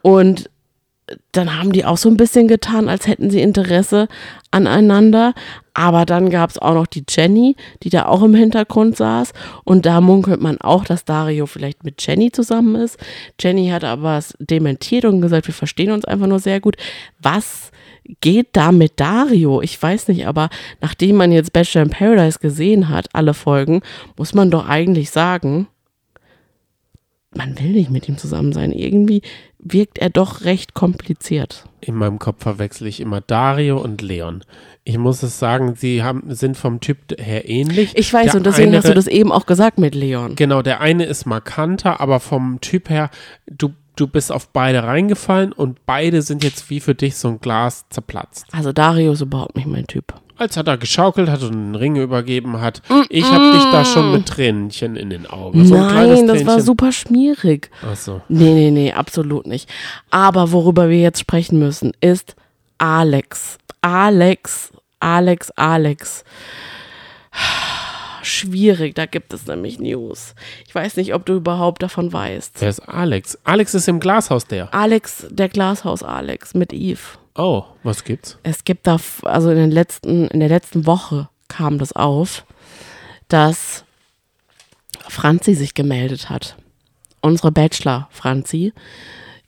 Und 0.03 0.50
dann 1.31 1.57
haben 1.57 1.71
die 1.71 1.85
auch 1.85 1.97
so 1.97 2.09
ein 2.09 2.17
bisschen 2.17 2.47
getan, 2.47 2.89
als 2.89 3.07
hätten 3.07 3.29
sie 3.29 3.41
Interesse 3.41 4.07
aneinander. 4.51 5.33
Aber 5.73 6.05
dann 6.05 6.29
gab 6.29 6.49
es 6.49 6.57
auch 6.57 6.73
noch 6.73 6.87
die 6.87 7.03
Jenny, 7.09 7.55
die 7.83 7.89
da 7.89 8.05
auch 8.05 8.21
im 8.23 8.35
Hintergrund 8.35 8.97
saß. 8.97 9.33
Und 9.63 9.85
da 9.85 10.01
munkelt 10.01 10.41
man 10.41 10.59
auch, 10.59 10.83
dass 10.83 11.05
Dario 11.05 11.45
vielleicht 11.45 11.83
mit 11.83 12.05
Jenny 12.05 12.31
zusammen 12.31 12.75
ist. 12.75 12.97
Jenny 13.39 13.69
hat 13.69 13.83
aber 13.83 14.17
es 14.17 14.35
dementiert 14.39 15.05
und 15.05 15.21
gesagt, 15.21 15.47
wir 15.47 15.53
verstehen 15.53 15.91
uns 15.91 16.05
einfach 16.05 16.27
nur 16.27 16.39
sehr 16.39 16.59
gut. 16.59 16.75
Was 17.21 17.71
geht 18.19 18.49
da 18.53 18.71
mit 18.71 18.99
Dario? 18.99 19.61
Ich 19.61 19.81
weiß 19.81 20.09
nicht, 20.09 20.27
aber 20.27 20.49
nachdem 20.81 21.15
man 21.15 21.31
jetzt 21.31 21.53
Bachelor 21.53 21.83
in 21.83 21.89
Paradise 21.89 22.39
gesehen 22.39 22.89
hat, 22.89 23.07
alle 23.13 23.33
Folgen, 23.33 23.81
muss 24.17 24.33
man 24.33 24.51
doch 24.51 24.67
eigentlich 24.67 25.11
sagen, 25.11 25.67
man 27.33 27.57
will 27.59 27.71
nicht 27.71 27.89
mit 27.89 28.09
ihm 28.09 28.17
zusammen 28.17 28.51
sein. 28.51 28.71
Irgendwie 28.71 29.21
wirkt 29.63 29.97
er 29.99 30.09
doch 30.09 30.41
recht 30.43 30.73
kompliziert. 30.73 31.65
In 31.81 31.95
meinem 31.95 32.19
Kopf 32.19 32.43
verwechsel 32.43 32.87
ich 32.87 32.99
immer 32.99 33.21
Dario 33.21 33.79
und 33.79 34.01
Leon. 34.01 34.43
Ich 34.83 34.97
muss 34.97 35.21
es 35.23 35.37
sagen, 35.39 35.75
sie 35.75 36.03
haben, 36.03 36.23
sind 36.33 36.57
vom 36.57 36.79
Typ 36.79 36.97
her 37.19 37.47
ähnlich. 37.47 37.91
Ich 37.95 38.11
weiß, 38.13 38.31
Der 38.31 38.35
und 38.35 38.45
deswegen 38.45 38.69
eine- 38.69 38.77
hast 38.79 38.89
du 38.89 38.93
das 38.93 39.07
eben 39.07 39.31
auch 39.31 39.45
gesagt 39.45 39.77
mit 39.77 39.93
Leon. 39.95 40.35
Genau, 40.35 40.61
der 40.61 40.81
eine 40.81 41.05
ist 41.05 41.25
markanter, 41.25 41.99
aber 42.01 42.19
vom 42.19 42.59
Typ 42.61 42.89
her, 42.89 43.09
du, 43.47 43.69
du 43.95 44.07
bist 44.07 44.31
auf 44.31 44.49
beide 44.49 44.83
reingefallen 44.83 45.51
und 45.53 45.85
beide 45.85 46.21
sind 46.23 46.43
jetzt 46.43 46.69
wie 46.69 46.79
für 46.79 46.95
dich 46.95 47.15
so 47.17 47.27
ein 47.27 47.39
Glas 47.39 47.85
zerplatzt. 47.89 48.45
Also 48.51 48.71
Dario 48.73 49.11
ist 49.13 49.21
überhaupt 49.21 49.55
nicht 49.55 49.67
mein 49.67 49.85
Typ. 49.87 50.13
Als 50.41 50.57
hat 50.57 50.67
er 50.67 50.79
geschaukelt 50.79 51.29
hat 51.29 51.43
und 51.43 51.51
einen 51.51 51.75
Ring 51.75 51.97
übergeben 51.97 52.61
hat, 52.61 52.81
ich 53.09 53.23
habe 53.25 53.51
dich 53.51 53.63
da 53.71 53.85
schon 53.85 54.11
mit 54.11 54.25
Tränchen 54.25 54.95
in 54.95 55.11
den 55.11 55.27
Augen. 55.27 55.67
So 55.67 55.77
Nein, 55.77 56.25
das 56.25 56.43
war 56.47 56.59
super 56.61 56.91
schmierig. 56.91 57.69
Ach 57.87 57.95
so. 57.95 58.21
Nee, 58.27 58.51
nee, 58.55 58.71
nee, 58.71 58.91
absolut 58.91 59.45
nicht. 59.45 59.69
Aber 60.09 60.51
worüber 60.51 60.89
wir 60.89 60.99
jetzt 60.99 61.19
sprechen 61.19 61.59
müssen, 61.59 61.91
ist 62.01 62.35
Alex. 62.79 63.59
Alex, 63.81 64.71
Alex, 64.99 65.51
Alex. 65.51 66.23
Schwierig, 68.23 68.95
da 68.95 69.05
gibt 69.05 69.33
es 69.35 69.45
nämlich 69.45 69.77
News. 69.77 70.33
Ich 70.67 70.73
weiß 70.73 70.95
nicht, 70.95 71.13
ob 71.13 71.27
du 71.27 71.33
überhaupt 71.33 71.83
davon 71.83 72.11
weißt. 72.11 72.55
Wer 72.61 72.69
ist 72.69 72.79
Alex? 72.79 73.37
Alex 73.43 73.75
ist 73.75 73.87
im 73.87 73.99
Glashaus 73.99 74.47
der. 74.47 74.73
Alex, 74.73 75.27
der 75.29 75.49
Glashaus 75.49 76.01
Alex 76.01 76.55
mit 76.55 76.73
Eve. 76.73 77.20
Oh, 77.35 77.63
was 77.83 78.03
gibt's? 78.03 78.37
Es 78.43 78.63
gibt 78.63 78.87
da, 78.87 78.97
also 79.23 79.49
in, 79.49 79.57
den 79.57 79.71
letzten, 79.71 80.27
in 80.27 80.39
der 80.39 80.49
letzten 80.49 80.85
Woche 80.85 81.29
kam 81.47 81.79
das 81.79 81.93
auf, 81.93 82.45
dass 83.27 83.85
Franzi 85.07 85.53
sich 85.53 85.73
gemeldet 85.73 86.29
hat. 86.29 86.55
Unsere 87.21 87.51
Bachelor 87.51 88.07
Franzi, 88.11 88.73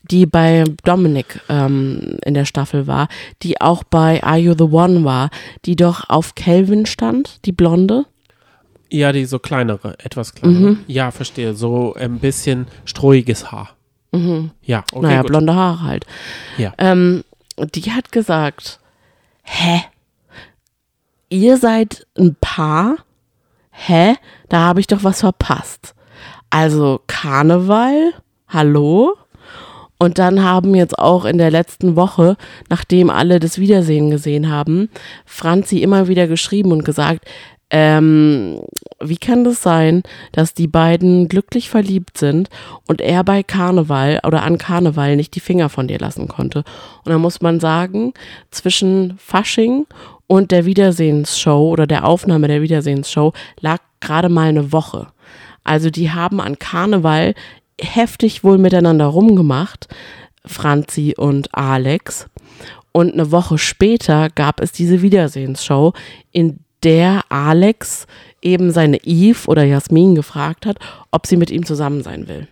die 0.02 0.26
bei 0.26 0.64
Dominik 0.84 1.40
ähm, 1.48 2.18
in 2.24 2.34
der 2.34 2.44
Staffel 2.44 2.86
war, 2.86 3.08
die 3.42 3.60
auch 3.60 3.84
bei 3.84 4.22
Are 4.22 4.38
You 4.38 4.54
the 4.56 4.64
One 4.64 5.04
war, 5.04 5.30
die 5.64 5.76
doch 5.76 6.08
auf 6.08 6.34
Kelvin 6.34 6.86
stand, 6.86 7.44
die 7.44 7.52
Blonde. 7.52 8.06
Ja, 8.90 9.12
die 9.12 9.24
so 9.24 9.38
kleinere, 9.38 9.98
etwas 9.98 10.34
kleinere. 10.34 10.60
Mhm. 10.72 10.78
Ja, 10.86 11.10
verstehe. 11.10 11.54
So 11.54 11.94
ein 11.94 12.20
bisschen 12.20 12.66
strohiges 12.84 13.50
Haar. 13.50 13.70
Ja, 14.62 14.84
okay, 14.92 15.06
naja, 15.06 15.22
gut. 15.22 15.30
blonde 15.30 15.54
Haare 15.54 15.82
halt. 15.82 16.06
Ja. 16.56 16.72
Ähm, 16.78 17.24
die 17.58 17.92
hat 17.92 18.12
gesagt, 18.12 18.80
hä? 19.42 19.82
Ihr 21.28 21.56
seid 21.56 22.06
ein 22.18 22.36
Paar? 22.40 22.96
Hä? 23.70 24.14
Da 24.48 24.60
habe 24.60 24.80
ich 24.80 24.86
doch 24.86 25.02
was 25.04 25.20
verpasst. 25.20 25.94
Also 26.50 27.00
Karneval? 27.06 28.12
Hallo? 28.48 29.16
Und 29.98 30.18
dann 30.18 30.42
haben 30.42 30.74
jetzt 30.74 30.98
auch 30.98 31.24
in 31.24 31.38
der 31.38 31.50
letzten 31.50 31.96
Woche, 31.96 32.36
nachdem 32.68 33.10
alle 33.10 33.40
das 33.40 33.58
Wiedersehen 33.58 34.10
gesehen 34.10 34.50
haben, 34.50 34.90
Franzi 35.24 35.78
immer 35.78 36.08
wieder 36.08 36.26
geschrieben 36.26 36.72
und 36.72 36.84
gesagt, 36.84 37.24
ähm, 37.76 38.60
wie 39.00 39.16
kann 39.16 39.42
das 39.42 39.60
sein, 39.60 40.04
dass 40.30 40.54
die 40.54 40.68
beiden 40.68 41.26
glücklich 41.26 41.68
verliebt 41.68 42.18
sind 42.18 42.48
und 42.86 43.00
er 43.00 43.24
bei 43.24 43.42
Karneval 43.42 44.20
oder 44.24 44.44
an 44.44 44.58
Karneval 44.58 45.16
nicht 45.16 45.34
die 45.34 45.40
Finger 45.40 45.68
von 45.68 45.88
dir 45.88 45.98
lassen 45.98 46.28
konnte? 46.28 46.58
Und 47.04 47.10
da 47.10 47.18
muss 47.18 47.40
man 47.40 47.58
sagen, 47.58 48.14
zwischen 48.52 49.18
Fasching 49.18 49.86
und 50.28 50.52
der 50.52 50.66
Wiedersehensshow 50.66 51.68
oder 51.68 51.88
der 51.88 52.04
Aufnahme 52.06 52.46
der 52.46 52.62
Wiedersehensshow 52.62 53.32
lag 53.58 53.80
gerade 53.98 54.28
mal 54.28 54.50
eine 54.50 54.70
Woche. 54.70 55.08
Also 55.64 55.90
die 55.90 56.12
haben 56.12 56.40
an 56.40 56.60
Karneval 56.60 57.34
heftig 57.80 58.44
wohl 58.44 58.58
miteinander 58.58 59.06
rumgemacht, 59.06 59.88
Franzi 60.46 61.16
und 61.18 61.52
Alex. 61.52 62.28
Und 62.92 63.14
eine 63.14 63.32
Woche 63.32 63.58
später 63.58 64.28
gab 64.30 64.60
es 64.60 64.70
diese 64.70 65.02
Wiedersehensshow, 65.02 65.92
in 66.30 66.60
der 66.84 67.22
Alex 67.30 68.06
eben 68.42 68.70
seine 68.70 68.98
Eve 69.04 69.48
oder 69.48 69.64
Jasmin 69.64 70.14
gefragt 70.14 70.66
hat, 70.66 70.76
ob 71.10 71.26
sie 71.26 71.36
mit 71.36 71.50
ihm 71.50 71.64
zusammen 71.64 72.02
sein 72.02 72.28
will. 72.28 72.46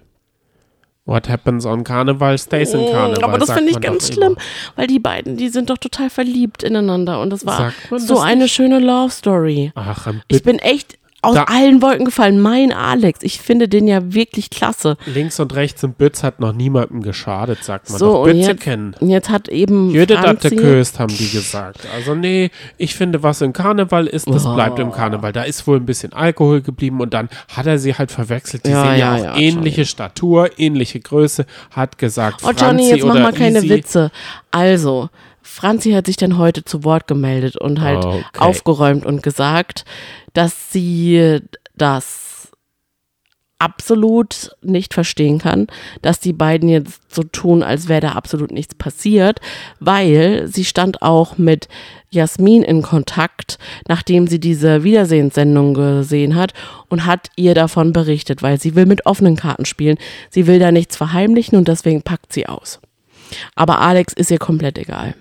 What 1.04 1.28
happens 1.28 1.66
on 1.66 1.82
Karneval 1.82 2.38
stays 2.38 2.72
in 2.74 2.82
Mm, 2.82 2.92
Karneval. 2.92 3.24
Aber 3.24 3.38
das 3.38 3.50
finde 3.52 3.70
ich 3.72 3.80
ganz 3.80 4.06
schlimm, 4.12 4.32
immer. 4.34 4.40
weil 4.76 4.86
die 4.86 5.00
beiden, 5.00 5.36
die 5.36 5.48
sind 5.48 5.68
doch 5.68 5.78
total 5.78 6.10
verliebt 6.10 6.62
ineinander 6.62 7.20
und 7.20 7.30
das 7.30 7.44
war 7.44 7.72
so 7.90 8.14
das 8.14 8.20
eine 8.22 8.44
nicht? 8.44 8.54
schöne 8.54 8.78
Love 8.78 9.10
Story. 9.10 9.72
Ach, 9.74 10.06
Ich 10.28 10.44
bin 10.44 10.60
echt 10.60 10.98
aus 11.24 11.36
Da- 11.36 11.44
allen 11.44 11.80
Wolken 11.80 12.04
gefallen. 12.04 12.40
Mein 12.40 12.72
Alex, 12.72 13.20
ich 13.22 13.40
finde 13.40 13.68
den 13.68 13.86
ja 13.86 14.12
wirklich 14.12 14.50
klasse. 14.50 14.96
links 15.06 15.38
und 15.38 15.54
rechts 15.54 15.82
im 15.84 15.92
Bütz 15.92 16.22
hat 16.24 16.40
noch 16.40 16.52
niemandem 16.52 17.00
geschadet, 17.02 17.62
sagt 17.62 17.90
man 17.90 17.98
So, 17.98 18.24
Bütze 18.24 18.50
jetzt, 18.50 18.60
kennen. 18.60 18.94
und 19.00 19.08
jetzt 19.08 19.30
hat 19.30 19.48
eben 19.48 19.90
Jede 19.90 20.14
Datte 20.16 20.50
köst, 20.50 20.98
haben 20.98 21.14
die 21.16 21.30
gesagt. 21.30 21.86
Also 21.94 22.14
nee, 22.16 22.50
ich 22.76 22.94
finde, 22.96 23.22
was 23.22 23.40
im 23.40 23.52
Karneval 23.52 24.06
ist, 24.08 24.28
das 24.28 24.44
Oh. 24.44 24.54
bleibt 24.54 24.78
im 24.80 24.90
Karneval. 24.90 25.32
Da 25.32 25.44
ist 25.44 25.64
wohl 25.66 25.76
ein 25.76 25.86
bisschen 25.86 26.12
Alkohol 26.12 26.60
geblieben 26.60 27.00
und 27.00 27.14
dann 27.14 27.28
hat 27.48 27.66
er 27.66 27.78
sie 27.78 27.94
halt 27.94 28.10
verwechselt. 28.10 28.66
Die 28.66 28.70
Ja, 28.70 28.82
sehen 28.82 28.98
ja, 28.98 29.16
ja, 29.16 29.32
auch 29.32 29.36
ja, 29.36 29.36
ähnliche 29.36 29.84
Statur, 29.84 30.50
ähnliche 30.58 30.98
Größe, 30.98 31.46
hat 31.70 31.98
gesagt 31.98 32.40
Oh 32.42 32.46
Franzi 32.46 32.64
Johnny, 32.64 32.88
jetzt 32.90 33.04
mach 33.04 33.14
mal 33.14 33.32
keine 33.32 33.58
Easy. 33.58 33.68
Witze. 33.70 34.10
Also, 34.50 35.08
Franzi 35.42 35.92
hat 35.92 36.06
sich 36.06 36.16
dann 36.16 36.38
heute 36.38 36.64
zu 36.64 36.84
Wort 36.84 37.06
gemeldet 37.06 37.56
und 37.56 37.80
halt 37.80 38.04
Okay. 38.04 38.22
aufgeräumt 38.38 39.04
und 39.04 39.22
gesagt, 39.22 39.84
dass 40.32 40.72
sie 40.72 41.40
das 41.76 42.30
absolut 43.58 44.50
nicht 44.60 44.92
verstehen 44.92 45.38
kann, 45.38 45.68
dass 46.02 46.18
die 46.18 46.32
beiden 46.32 46.68
jetzt 46.68 47.00
so 47.14 47.22
tun, 47.22 47.62
als 47.62 47.86
wäre 47.88 48.00
da 48.00 48.12
absolut 48.12 48.50
nichts 48.50 48.74
passiert, 48.74 49.38
weil 49.78 50.48
sie 50.48 50.64
stand 50.64 51.00
auch 51.00 51.38
mit 51.38 51.68
Jasmin 52.10 52.64
in 52.64 52.82
Kontakt, 52.82 53.58
nachdem 53.86 54.26
sie 54.26 54.40
diese 54.40 54.82
Wiedersehenssendung 54.82 55.74
gesehen 55.74 56.34
hat 56.34 56.54
und 56.88 57.06
hat 57.06 57.28
ihr 57.36 57.54
davon 57.54 57.92
berichtet, 57.92 58.42
weil 58.42 58.60
sie 58.60 58.74
will 58.74 58.86
mit 58.86 59.06
offenen 59.06 59.36
Karten 59.36 59.64
spielen. 59.64 59.96
Sie 60.28 60.48
will 60.48 60.58
da 60.58 60.72
nichts 60.72 60.96
verheimlichen 60.96 61.56
und 61.56 61.68
deswegen 61.68 62.02
packt 62.02 62.32
sie 62.32 62.48
aus. 62.48 62.80
Aber 63.54 63.80
Alex 63.80 64.12
ist 64.12 64.32
ihr 64.32 64.38
komplett 64.38 64.76
egal. 64.76 65.14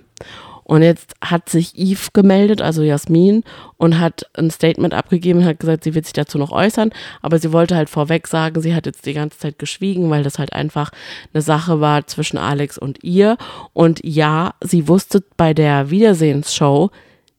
Und 0.63 0.83
jetzt 0.83 1.15
hat 1.21 1.49
sich 1.49 1.77
Yves 1.77 2.13
gemeldet, 2.13 2.61
also 2.61 2.81
Jasmin, 2.81 3.43
und 3.77 3.99
hat 3.99 4.25
ein 4.35 4.51
Statement 4.51 4.93
abgegeben 4.93 5.43
hat 5.45 5.59
gesagt, 5.59 5.83
sie 5.83 5.95
wird 5.95 6.05
sich 6.05 6.13
dazu 6.13 6.37
noch 6.37 6.51
äußern. 6.51 6.91
Aber 7.21 7.39
sie 7.39 7.51
wollte 7.51 7.75
halt 7.75 7.89
vorweg 7.89 8.27
sagen, 8.27 8.61
sie 8.61 8.75
hat 8.75 8.85
jetzt 8.85 9.05
die 9.05 9.13
ganze 9.13 9.39
Zeit 9.39 9.59
geschwiegen, 9.59 10.09
weil 10.09 10.23
das 10.23 10.39
halt 10.39 10.53
einfach 10.53 10.91
eine 11.33 11.41
Sache 11.41 11.81
war 11.81 12.07
zwischen 12.07 12.37
Alex 12.37 12.77
und 12.77 13.03
ihr. 13.03 13.37
Und 13.73 13.99
ja, 14.03 14.53
sie 14.61 14.87
wusste 14.87 15.23
bei 15.37 15.53
der 15.53 15.89
Wiedersehensshow 15.89 16.91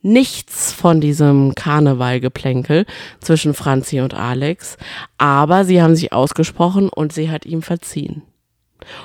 nichts 0.03 0.73
von 0.73 1.01
diesem 1.01 1.55
Karnevalgeplänkel 1.55 2.87
zwischen 3.21 3.55
Franzi 3.55 4.01
und 4.01 4.15
Alex. 4.15 4.77
Aber 5.17 5.65
sie 5.65 5.81
haben 5.81 5.95
sich 5.95 6.13
ausgesprochen 6.13 6.89
und 6.89 7.13
sie 7.13 7.31
hat 7.31 7.47
ihm 7.47 7.63
verziehen. 7.63 8.23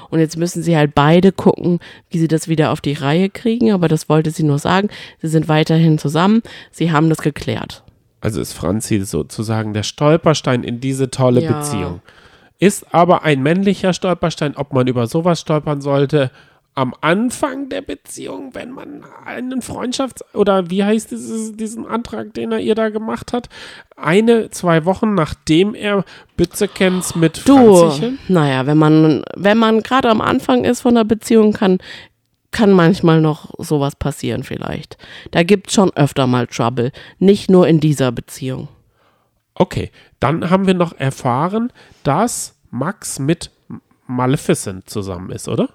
Und 0.09 0.19
jetzt 0.19 0.37
müssen 0.37 0.63
sie 0.63 0.75
halt 0.77 0.95
beide 0.95 1.31
gucken, 1.31 1.79
wie 2.09 2.19
sie 2.19 2.27
das 2.27 2.47
wieder 2.47 2.71
auf 2.71 2.81
die 2.81 2.93
Reihe 2.93 3.29
kriegen. 3.29 3.71
Aber 3.71 3.87
das 3.87 4.09
wollte 4.09 4.31
sie 4.31 4.43
nur 4.43 4.59
sagen. 4.59 4.89
Sie 5.21 5.27
sind 5.27 5.47
weiterhin 5.47 5.97
zusammen. 5.97 6.41
Sie 6.71 6.91
haben 6.91 7.09
das 7.09 7.19
geklärt. 7.19 7.83
Also 8.21 8.41
ist 8.41 8.53
Franzi 8.53 8.99
sozusagen 9.05 9.73
der 9.73 9.83
Stolperstein 9.83 10.63
in 10.63 10.79
diese 10.79 11.09
tolle 11.11 11.41
Ja. 11.43 11.51
Beziehung. 11.59 12.01
Ist 12.59 12.93
aber 12.93 13.23
ein 13.23 13.43
männlicher 13.43 13.93
Stolperstein, 13.93 14.55
ob 14.55 14.73
man 14.73 14.87
über 14.87 15.05
sowas 15.05 15.39
stolpern 15.41 15.81
sollte, 15.81 16.31
am 16.77 16.93
Anfang 17.01 17.69
der 17.69 17.81
Beziehung, 17.81 18.53
wenn 18.53 18.69
man 18.69 19.03
einen 19.25 19.61
Freundschafts- 19.61 20.21
oder 20.35 20.69
wie 20.69 20.83
heißt 20.83 21.09
dieses, 21.09 21.53
diesen 21.57 21.87
Antrag, 21.87 22.35
den 22.35 22.51
er 22.51 22.59
ihr 22.59 22.75
da 22.75 22.89
gemacht 22.89 23.33
hat, 23.33 23.49
eine, 23.95 24.51
zwei 24.51 24.85
Wochen 24.85 25.15
nachdem 25.15 25.73
er 25.73 26.05
Bützekens 26.35 27.15
mit 27.15 27.49
Du, 27.49 27.77
Franzichen? 27.77 28.19
naja, 28.27 28.67
wenn 28.67 28.77
man, 28.77 29.23
wenn 29.35 29.57
man 29.57 29.81
gerade 29.81 30.07
am 30.07 30.21
Anfang 30.21 30.65
ist 30.65 30.81
von 30.81 30.93
der 30.93 31.03
Beziehung, 31.03 31.51
kann, 31.51 31.79
kann 32.51 32.71
manchmal 32.71 33.21
noch 33.21 33.55
sowas 33.57 33.95
passieren 33.95 34.43
vielleicht. 34.43 34.99
Da 35.31 35.41
gibt's 35.41 35.73
schon 35.73 35.89
öfter 35.95 36.27
mal 36.27 36.45
Trouble. 36.45 36.91
Nicht 37.17 37.49
nur 37.49 37.67
in 37.67 37.79
dieser 37.79 38.11
Beziehung. 38.11 38.67
Okay, 39.55 39.89
dann 40.19 40.51
haben 40.51 40.67
wir 40.67 40.75
noch 40.75 40.93
erfahren, 40.99 41.73
dass 42.03 42.55
Max 42.69 43.17
mit 43.17 43.49
Maleficent 44.05 44.87
zusammen 44.87 45.31
ist, 45.31 45.47
oder? 45.47 45.69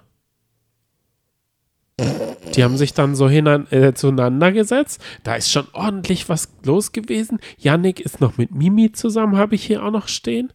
Die 2.55 2.63
haben 2.63 2.77
sich 2.77 2.93
dann 2.93 3.15
so 3.15 3.29
hinan, 3.29 3.67
äh, 3.71 3.93
zueinander 3.93 4.51
gesetzt. 4.51 5.01
Da 5.23 5.35
ist 5.35 5.51
schon 5.51 5.67
ordentlich 5.73 6.27
was 6.29 6.49
los 6.65 6.91
gewesen. 6.91 7.39
Yannick 7.57 7.99
ist 7.99 8.19
noch 8.21 8.37
mit 8.37 8.53
Mimi 8.53 8.91
zusammen, 8.91 9.37
habe 9.37 9.55
ich 9.55 9.63
hier 9.65 9.83
auch 9.83 9.91
noch 9.91 10.07
stehen. 10.07 10.51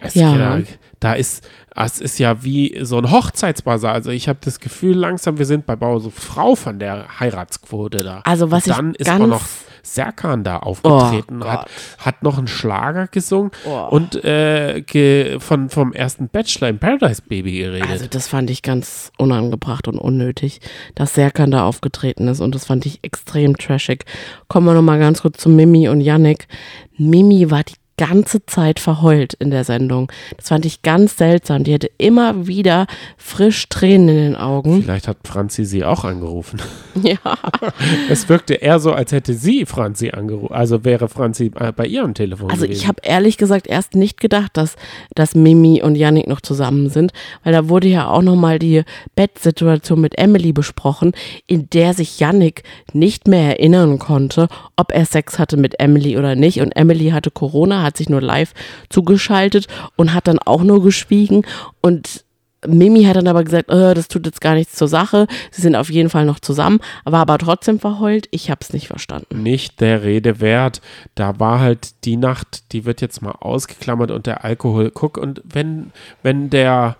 Es, 0.00 0.14
Ja. 0.14 0.36
Da, 0.36 0.62
da 1.00 1.12
ist, 1.14 1.46
es 1.74 2.00
ist 2.00 2.18
ja 2.18 2.42
wie 2.44 2.78
so 2.82 2.98
ein 2.98 3.10
Hochzeitsbasar. 3.10 3.92
Also 3.92 4.10
ich 4.10 4.28
habe 4.28 4.38
das 4.42 4.60
Gefühl, 4.60 4.96
langsam, 4.96 5.38
wir 5.38 5.46
sind 5.46 5.66
bei 5.66 5.76
Bau 5.76 5.98
so 5.98 6.08
Frau 6.10 6.54
von 6.54 6.78
der 6.78 7.20
Heiratsquote 7.20 8.02
da. 8.02 8.20
Also 8.24 8.50
was 8.50 8.64
Und 8.66 8.70
ich 8.70 8.76
dann 8.76 8.94
ist 8.94 9.06
ganz- 9.06 9.22
auch 9.22 9.26
noch 9.26 9.42
Serkan 9.84 10.42
da 10.44 10.58
aufgetreten, 10.58 11.42
Oh 11.42 11.46
hat, 11.46 11.68
hat 11.98 12.22
noch 12.22 12.38
einen 12.38 12.48
Schlager 12.48 13.06
gesungen 13.06 13.50
Oh. 13.66 13.86
und 13.90 14.24
äh, 14.24 14.82
ge, 14.84 15.38
von, 15.38 15.68
vom 15.70 15.92
ersten 15.92 16.28
Bachelor 16.28 16.68
im 16.70 16.78
Paradise 16.78 17.22
Baby 17.28 17.58
geredet. 17.58 17.88
Also 17.90 18.06
das 18.08 18.26
fand 18.26 18.50
ich 18.50 18.62
ganz 18.62 19.12
unangebracht 19.18 19.86
und 19.86 19.98
unnötig, 19.98 20.60
dass 20.94 21.14
Serkan 21.14 21.50
da 21.50 21.64
aufgetreten 21.66 22.26
ist 22.28 22.40
und 22.40 22.54
das 22.54 22.64
fand 22.66 22.86
ich 22.86 23.00
extrem 23.02 23.56
trashig. 23.56 24.04
Kommen 24.48 24.66
wir 24.66 24.74
nochmal 24.74 24.98
ganz 24.98 25.22
kurz 25.22 25.38
zu 25.38 25.48
Mimi 25.48 25.88
und 25.88 26.00
Yannick. 26.00 26.48
Mimi 26.96 27.50
war 27.50 27.62
die 27.62 27.74
ganze 27.96 28.44
Zeit 28.46 28.80
verheult 28.80 29.34
in 29.34 29.50
der 29.50 29.64
Sendung. 29.64 30.10
Das 30.36 30.48
fand 30.48 30.66
ich 30.66 30.82
ganz 30.82 31.16
seltsam. 31.16 31.64
Die 31.64 31.74
hatte 31.74 31.90
immer 31.98 32.46
wieder 32.46 32.86
frisch 33.16 33.68
Tränen 33.68 34.08
in 34.08 34.16
den 34.16 34.36
Augen. 34.36 34.82
Vielleicht 34.82 35.08
hat 35.08 35.18
Franzi 35.24 35.64
sie 35.64 35.84
auch 35.84 36.04
angerufen. 36.04 36.60
Ja. 37.02 37.16
Es 38.08 38.28
wirkte 38.28 38.54
eher 38.54 38.78
so, 38.78 38.92
als 38.92 39.10
hätte 39.12 39.34
sie 39.34 39.66
Franzi 39.66 40.10
angerufen. 40.10 40.54
Also 40.54 40.84
wäre 40.84 41.08
Franzi 41.08 41.50
äh, 41.58 41.72
bei 41.72 41.86
ihr 41.86 42.04
am 42.04 42.14
Telefon 42.14 42.50
Also 42.50 42.62
gewesen. 42.62 42.80
ich 42.80 42.86
habe 42.88 43.00
ehrlich 43.02 43.36
gesagt 43.36 43.66
erst 43.66 43.94
nicht 43.96 44.20
gedacht, 44.20 44.52
dass, 44.56 44.76
dass 45.14 45.34
Mimi 45.34 45.82
und 45.82 45.96
Yannick 45.96 46.28
noch 46.28 46.40
zusammen 46.40 46.88
sind, 46.90 47.12
weil 47.42 47.52
da 47.52 47.68
wurde 47.68 47.88
ja 47.88 48.06
auch 48.08 48.22
nochmal 48.22 48.58
die 48.58 48.84
Bettsituation 49.16 50.00
mit 50.00 50.18
Emily 50.18 50.52
besprochen, 50.52 51.12
in 51.46 51.68
der 51.70 51.94
sich 51.94 52.20
Yannick 52.20 52.62
nicht 52.92 53.26
mehr 53.26 53.58
erinnern 53.58 53.98
konnte, 53.98 54.48
ob 54.76 54.92
er 54.92 55.04
Sex 55.06 55.38
hatte 55.38 55.56
mit 55.56 55.80
Emily 55.80 56.16
oder 56.16 56.36
nicht. 56.36 56.60
Und 56.60 56.72
Emily 56.76 57.10
hatte 57.10 57.30
Corona, 57.30 57.82
hat 57.84 57.96
sich 57.96 58.08
nur 58.08 58.20
live 58.20 58.52
zugeschaltet 58.88 59.68
und 59.96 60.14
hat 60.14 60.26
dann 60.26 60.38
auch 60.38 60.62
nur 60.62 60.82
geschwiegen. 60.82 61.46
Und 61.80 62.24
Mimi 62.66 63.04
hat 63.04 63.16
dann 63.16 63.28
aber 63.28 63.44
gesagt, 63.44 63.70
äh, 63.70 63.94
das 63.94 64.08
tut 64.08 64.26
jetzt 64.26 64.40
gar 64.40 64.54
nichts 64.54 64.74
zur 64.74 64.88
Sache. 64.88 65.26
Sie 65.50 65.62
sind 65.62 65.76
auf 65.76 65.90
jeden 65.90 66.10
Fall 66.10 66.24
noch 66.24 66.40
zusammen, 66.40 66.80
war 67.04 67.20
aber 67.20 67.38
trotzdem 67.38 67.78
verheult. 67.78 68.28
Ich 68.30 68.50
habe 68.50 68.60
es 68.62 68.72
nicht 68.72 68.88
verstanden. 68.88 69.42
nicht 69.42 69.80
der 69.80 70.02
Rede 70.02 70.40
wert. 70.40 70.80
Da 71.14 71.38
war 71.38 71.60
halt 71.60 72.04
die 72.04 72.16
Nacht, 72.16 72.72
die 72.72 72.84
wird 72.84 73.00
jetzt 73.00 73.22
mal 73.22 73.32
ausgeklammert 73.32 74.10
und 74.10 74.26
der 74.26 74.44
Alkohol. 74.44 74.90
Guck, 74.90 75.18
und 75.18 75.42
wenn, 75.44 75.92
wenn 76.22 76.50
der, 76.50 76.96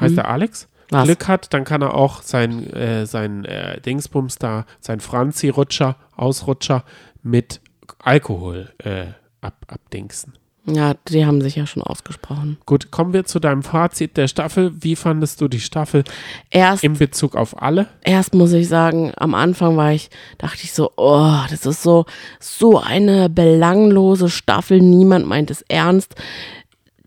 heißt 0.00 0.16
der 0.16 0.28
Alex? 0.28 0.62
Hm. 0.62 0.68
Was? 0.90 1.04
Glück 1.04 1.28
hat, 1.28 1.52
dann 1.52 1.64
kann 1.64 1.82
er 1.82 1.94
auch 1.94 2.22
sein, 2.22 2.72
äh, 2.72 3.06
sein 3.06 3.44
äh, 3.44 3.80
Dingsbums 3.80 4.36
da, 4.36 4.66
sein 4.80 5.00
Franzi-Rutscher, 5.00 5.96
Ausrutscher 6.16 6.84
mit 7.24 7.60
Alkohol 7.98 8.72
äh, 8.78 9.06
ab, 9.40 9.64
abdingsen. 9.68 10.34
Ja, 10.68 10.94
die 11.08 11.24
haben 11.24 11.40
sich 11.40 11.54
ja 11.54 11.64
schon 11.64 11.84
ausgesprochen. 11.84 12.58
Gut, 12.66 12.90
kommen 12.90 13.12
wir 13.12 13.24
zu 13.24 13.38
deinem 13.38 13.62
Fazit 13.62 14.16
der 14.16 14.26
Staffel. 14.26 14.72
Wie 14.80 14.96
fandest 14.96 15.40
du 15.40 15.46
die 15.46 15.60
Staffel 15.60 16.02
Erst 16.50 16.82
in 16.82 16.94
Bezug 16.94 17.36
auf 17.36 17.62
alle? 17.62 17.86
erst 18.02 18.34
muss 18.34 18.52
ich 18.52 18.66
sagen, 18.66 19.12
am 19.16 19.34
Anfang 19.34 19.76
war 19.76 19.92
ich, 19.92 20.10
dachte 20.38 20.64
ich 20.64 20.72
so, 20.72 20.90
oh, 20.96 21.38
das 21.50 21.66
ist 21.66 21.82
so, 21.82 22.04
so 22.40 22.80
eine 22.80 23.30
belanglose 23.30 24.28
Staffel. 24.28 24.80
Niemand 24.80 25.26
meint 25.26 25.52
es 25.52 25.62
ernst. 25.68 26.16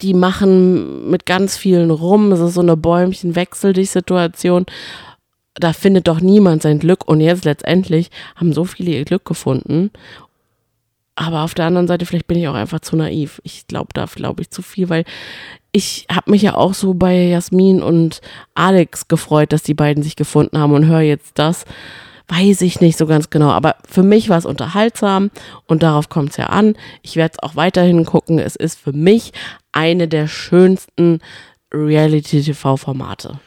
Die 0.02 0.14
machen 0.14 1.10
mit 1.10 1.26
ganz 1.26 1.58
vielen 1.58 1.91
rum. 1.91 2.32
Es 2.32 2.40
ist 2.40 2.53
so 2.53 2.62
eine 2.62 2.78
Bäumchen-Wechsel-Dich-Situation. 2.78 4.68
Da 5.56 5.74
findet 5.74 6.08
doch 6.08 6.22
niemand 6.22 6.62
sein 6.62 6.80
Glück. 6.80 7.06
Und 7.06 7.20
jetzt 7.20 7.44
letztendlich 7.44 8.10
haben 8.38 8.53
so 8.53 8.64
viele 8.64 8.91
ihr 8.91 9.03
Glück 9.03 9.26
gefunden. 9.26 9.91
Aber 11.15 11.44
auf 11.44 11.53
der 11.53 11.65
anderen 11.65 11.88
Seite, 11.88 12.06
vielleicht 12.06 12.27
bin 12.27 12.38
ich 12.38 12.48
auch 12.48 12.53
einfach 12.53 12.80
zu 12.80 12.95
naiv. 12.95 13.41
Ich 13.44 13.68
glaube 13.68 13.90
da, 13.94 14.06
glaube 14.06 14.41
ich, 14.41 14.52
zu 14.52 14.61
viel, 14.61 14.90
weil 14.90 15.03
ich 15.72 16.07
habe 16.11 16.31
mich 16.31 16.41
ja 16.41 16.56
auch 16.56 16.73
so 16.73 16.94
bei 16.94 17.27
Jasmin 17.27 17.81
und 17.81 18.22
Alex 18.56 19.07
gefreut, 19.07 19.52
dass 19.52 19.64
die 19.64 19.73
beiden 19.73 20.02
sich 20.02 20.15
gefunden 20.15 20.57
haben 20.57 20.73
und 20.73 20.86
höre 20.86 21.02
jetzt 21.02 21.38
das. 21.38 21.65
Weiß 22.30 22.61
ich 22.61 22.80
nicht 22.80 22.98
so 22.98 23.06
ganz 23.07 23.30
genau. 23.30 23.49
Aber 23.49 23.76
für 23.88 24.03
mich 24.03 24.30
war 24.30 24.38
es 24.38 24.45
unterhaltsam 24.45 25.31
und 25.65 25.84
darauf 25.84 26.10
kommt 26.10 26.31
es 26.31 26.38
ja 26.38 26.48
an. 26.48 26.76
Ich 27.02 27.15
werde 27.15 27.34
es 27.34 27.44
auch 27.44 27.56
weiterhin 27.56 28.06
gucken. 28.06 28.40
Es 28.40 28.56
ist 28.56 28.80
für 28.80 28.94
mich 28.94 29.34
eine 29.72 30.07
der 30.07 30.27
schönsten 30.27 31.19
Reality-TV-Formate. 31.73 33.40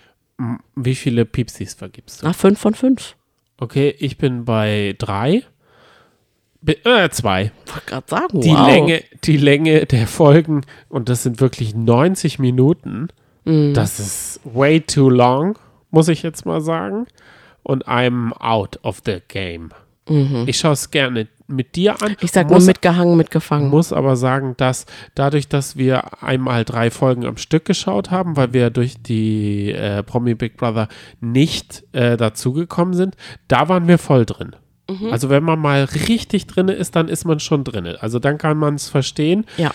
Wie 0.75 0.95
viele 0.95 1.25
Piepsis 1.25 1.75
vergibst 1.75 2.23
du? 2.23 2.27
Nach 2.27 2.35
fünf 2.35 2.59
von 2.59 2.75
fünf. 2.75 3.17
Okay, 3.59 3.95
ich 3.99 4.19
bin 4.19 4.45
bei 4.45 4.95
drei. 4.99 5.45
Äh, 6.67 7.09
zwei. 7.11 7.51
Wollte 7.67 7.87
gerade 7.87 8.07
sagen, 8.09 8.41
Die 8.41 8.51
wow. 8.51 8.67
Länge, 8.67 9.03
die 9.25 9.37
Länge 9.37 9.87
der 9.87 10.07
Folgen, 10.07 10.63
und 10.89 11.09
das 11.09 11.23
sind 11.25 11.41
wirklich 11.41 11.75
90 11.75 12.39
Minuten, 12.39 13.09
Mhm. 13.45 13.75
das 13.75 13.99
ist 13.99 14.41
way 14.45 14.81
too 14.81 15.09
long, 15.11 15.59
muss 15.91 16.07
ich 16.09 16.23
jetzt 16.23 16.47
mal 16.47 16.61
sagen. 16.61 17.07
Und 17.65 17.87
I'm 17.89 18.33
out 18.39 18.79
of 18.85 19.03
the 19.05 19.19
game. 19.29 19.71
Ich 20.47 20.59
schaue 20.59 20.73
es 20.73 20.91
gerne 20.91 21.29
mit 21.47 21.77
dir 21.77 22.03
an. 22.03 22.11
Mhm. 22.13 22.17
Ich 22.23 22.33
sag 22.33 22.49
nur 22.49 22.57
muss, 22.57 22.67
mitgehangen, 22.67 23.17
mitgefangen. 23.17 23.69
muss 23.71 23.93
aber 23.93 24.17
sagen, 24.17 24.55
dass 24.57 24.85
dadurch, 25.15 25.49
dass 25.49 25.77
wir 25.77 26.23
einmal 26.23 26.65
drei 26.65 26.91
Folgen 26.91 27.25
am 27.25 27.37
Stück 27.37 27.65
geschaut 27.65 28.11
haben, 28.11 28.37
weil 28.37 28.53
wir 28.53 28.71
durch 28.71 29.01
die 29.01 29.71
äh, 29.73 30.03
Promi 30.03 30.35
Big 30.35 30.57
Brother 30.57 30.89
nicht 31.21 31.85
äh, 31.93 32.17
dazugekommen 32.17 32.95
sind, 32.95 33.17
da 33.47 33.69
waren 33.69 33.87
wir 33.87 33.99
voll 33.99 34.25
drin. 34.27 34.57
Mhm. 34.89 35.13
Also 35.13 35.31
wenn 35.31 35.43
man 35.43 35.59
mal 35.59 35.85
richtig 35.85 36.47
drin 36.47 36.69
ist, 36.69 36.97
dann 36.97 37.09
ist 37.09 37.25
man 37.25 37.41
schon 37.41 37.65
drin. 37.65 37.87
Also 38.01 38.19
dann 38.19 38.39
kann 38.39 38.59
man 38.59 38.75
es 38.75 38.89
verstehen. 38.89 39.47
Ja. 39.57 39.73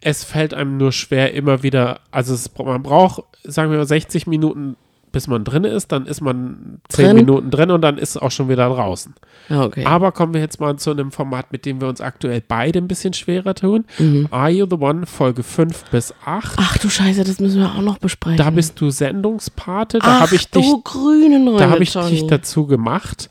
Es 0.00 0.24
fällt 0.24 0.54
einem 0.54 0.76
nur 0.76 0.92
schwer 0.92 1.34
immer 1.34 1.62
wieder, 1.62 2.00
also 2.10 2.34
es, 2.34 2.50
man 2.56 2.82
braucht, 2.82 3.24
sagen 3.44 3.70
wir 3.70 3.78
mal, 3.78 3.86
60 3.86 4.26
Minuten, 4.26 4.76
bis 5.10 5.28
man 5.28 5.44
drin 5.44 5.64
ist, 5.64 5.92
dann 5.92 6.04
ist 6.04 6.20
man 6.20 6.80
10 6.90 7.06
Drin. 7.06 7.16
Minuten 7.16 7.50
drin 7.50 7.70
und 7.70 7.80
dann 7.80 7.96
ist 7.96 8.10
es 8.10 8.16
auch 8.18 8.30
schon 8.30 8.50
wieder 8.50 8.68
draußen. 8.68 9.14
Ja, 9.48 9.64
okay. 9.64 9.84
Aber 9.86 10.12
kommen 10.12 10.34
wir 10.34 10.42
jetzt 10.42 10.60
mal 10.60 10.76
zu 10.76 10.90
einem 10.90 11.10
Format, 11.10 11.52
mit 11.52 11.64
dem 11.64 11.80
wir 11.80 11.88
uns 11.88 12.02
aktuell 12.02 12.42
beide 12.46 12.78
ein 12.80 12.86
bisschen 12.86 13.14
schwerer 13.14 13.54
tun. 13.54 13.86
Mhm. 13.98 14.28
Are 14.30 14.50
You 14.50 14.66
the 14.68 14.76
One, 14.76 15.06
Folge 15.06 15.42
5 15.42 15.90
bis 15.90 16.12
8. 16.26 16.56
Ach 16.58 16.76
du 16.78 16.90
Scheiße, 16.90 17.24
das 17.24 17.40
müssen 17.40 17.60
wir 17.60 17.74
auch 17.74 17.80
noch 17.80 17.96
besprechen. 17.98 18.36
Da 18.36 18.50
bist 18.50 18.78
du 18.80 18.90
Sendungspate, 18.90 20.00
da 20.00 20.20
habe 20.20 20.34
ich 20.34 20.50
du 20.50 20.60
dich, 20.60 20.84
grüne 20.84 21.40
Neune, 21.40 21.58
da 21.58 21.70
habe 21.70 21.82
ich 21.82 21.94
Johnny. 21.94 22.10
dich 22.10 22.26
dazu 22.26 22.66
gemacht. 22.66 23.30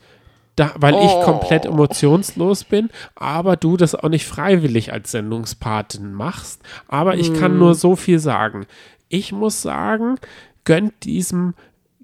Da, 0.56 0.72
weil 0.77 0.94
Oh. 0.94 1.03
ich 1.06 1.26
komplett 1.26 1.65
emotionslos 1.65 2.64
bin, 2.64 2.90
aber 3.15 3.57
du 3.57 3.76
das 3.76 3.94
auch 3.94 4.07
nicht 4.10 4.26
freiwillig 4.26 4.94
als 4.94 5.11
Sendungspatin 5.11 6.14
machst. 6.14 6.61
Aber 6.88 7.15
ich 7.18 7.27
Hm. 7.27 7.36
kann 7.38 7.57
nur 7.60 7.76
so 7.76 7.95
viel 7.95 8.19
sagen. 8.19 8.65
Ich 9.10 9.32
muss 9.34 9.61
sagen, 9.61 10.15
gönnt 10.64 10.94
diesem, 11.03 11.53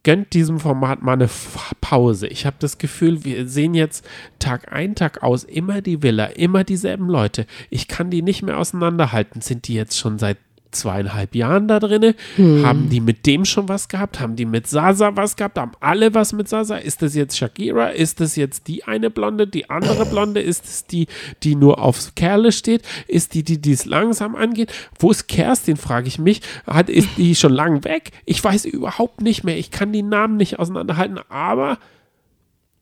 gönnt 0.03 0.33
diesem 0.33 0.59
Format 0.59 1.01
mal 1.01 1.13
eine 1.13 1.29
Pause. 1.79 2.27
Ich 2.27 2.45
habe 2.45 2.57
das 2.59 2.77
Gefühl, 2.77 3.23
wir 3.23 3.47
sehen 3.47 3.73
jetzt 3.73 4.05
Tag 4.39 4.71
ein, 4.73 4.95
Tag 4.95 5.23
aus 5.23 5.43
immer 5.45 5.81
die 5.81 6.03
Villa, 6.03 6.25
immer 6.25 6.63
dieselben 6.63 7.07
Leute. 7.07 7.45
Ich 7.69 7.87
kann 7.87 8.09
die 8.09 8.21
nicht 8.21 8.41
mehr 8.43 8.57
auseinanderhalten. 8.57 9.41
Sind 9.41 9.67
die 9.67 9.75
jetzt 9.75 9.97
schon 9.97 10.19
seit 10.19 10.37
zweieinhalb 10.71 11.35
Jahren 11.35 11.67
da 11.67 11.79
drinne? 11.79 12.15
Haben 12.37 12.89
die 12.89 12.99
mit 12.99 13.25
dem 13.25 13.45
schon 13.45 13.69
was 13.69 13.87
gehabt? 13.87 14.19
Haben 14.19 14.35
die 14.35 14.45
mit 14.45 14.67
Sasa 14.67 15.15
was 15.15 15.35
gehabt? 15.35 15.57
Haben 15.57 15.73
alle 15.79 16.13
was 16.13 16.33
mit 16.33 16.47
Sasa? 16.49 16.77
Ist 16.77 17.01
das 17.01 17.15
jetzt 17.15 17.37
Shakira? 17.37 17.89
Ist 17.89 18.19
das 18.19 18.35
jetzt 18.35 18.67
die 18.67 18.83
eine 18.83 19.09
Blonde? 19.09 19.47
Die 19.47 19.69
andere 19.69 20.05
Blonde? 20.05 20.41
Ist 20.41 20.65
es 20.65 20.85
die, 20.85 21.07
die 21.43 21.55
nur 21.55 21.81
aufs 21.81 22.15
Kerle 22.15 22.51
steht? 22.51 22.83
Ist 23.07 23.33
die, 23.33 23.43
die 23.43 23.59
dies 23.59 23.85
langsam 23.85 24.35
angeht? 24.35 24.71
Wo 24.99 25.11
ist 25.11 25.27
Kerstin, 25.27 25.77
frage 25.77 26.07
ich 26.07 26.19
mich. 26.19 26.41
Hat, 26.65 26.89
ist 26.89 27.09
die 27.17 27.35
schon 27.35 27.53
lang 27.53 27.83
weg? 27.83 28.11
Ich 28.25 28.43
weiß 28.43 28.65
überhaupt 28.65 29.21
nicht 29.21 29.43
mehr. 29.43 29.57
Ich 29.57 29.71
kann 29.71 29.91
die 29.91 30.03
Namen 30.03 30.37
nicht 30.37 30.59
auseinanderhalten, 30.59 31.19
aber 31.29 31.77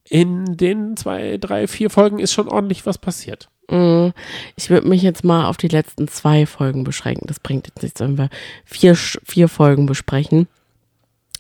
in 0.10 0.58
den 0.58 0.98
zwei, 0.98 1.38
drei, 1.38 1.68
vier 1.68 1.90
Folgen 1.90 2.20
ist 2.20 2.34
schon 2.34 2.48
ordentlich 2.48 2.86
was 2.86 2.98
passiert. 2.98 3.50
Mm, 3.70 4.10
Ich 4.56 4.70
würde 4.70 4.88
mich 4.88 5.02
jetzt 5.04 5.24
mal 5.24 5.48
auf 5.48 5.58
die 5.58 5.68
letzten 5.68 6.08
zwei 6.08 6.46
Folgen 6.46 6.84
beschränken. 6.84 7.28
Das 7.28 7.40
bringt 7.40 7.68
jetzt 7.68 7.84
nichts, 7.84 8.00
wenn 8.02 8.18
wir 8.18 8.30
vier, 8.66 8.96
vier 8.96 9.48
Folgen 9.48 9.86
besprechen. 9.86 10.48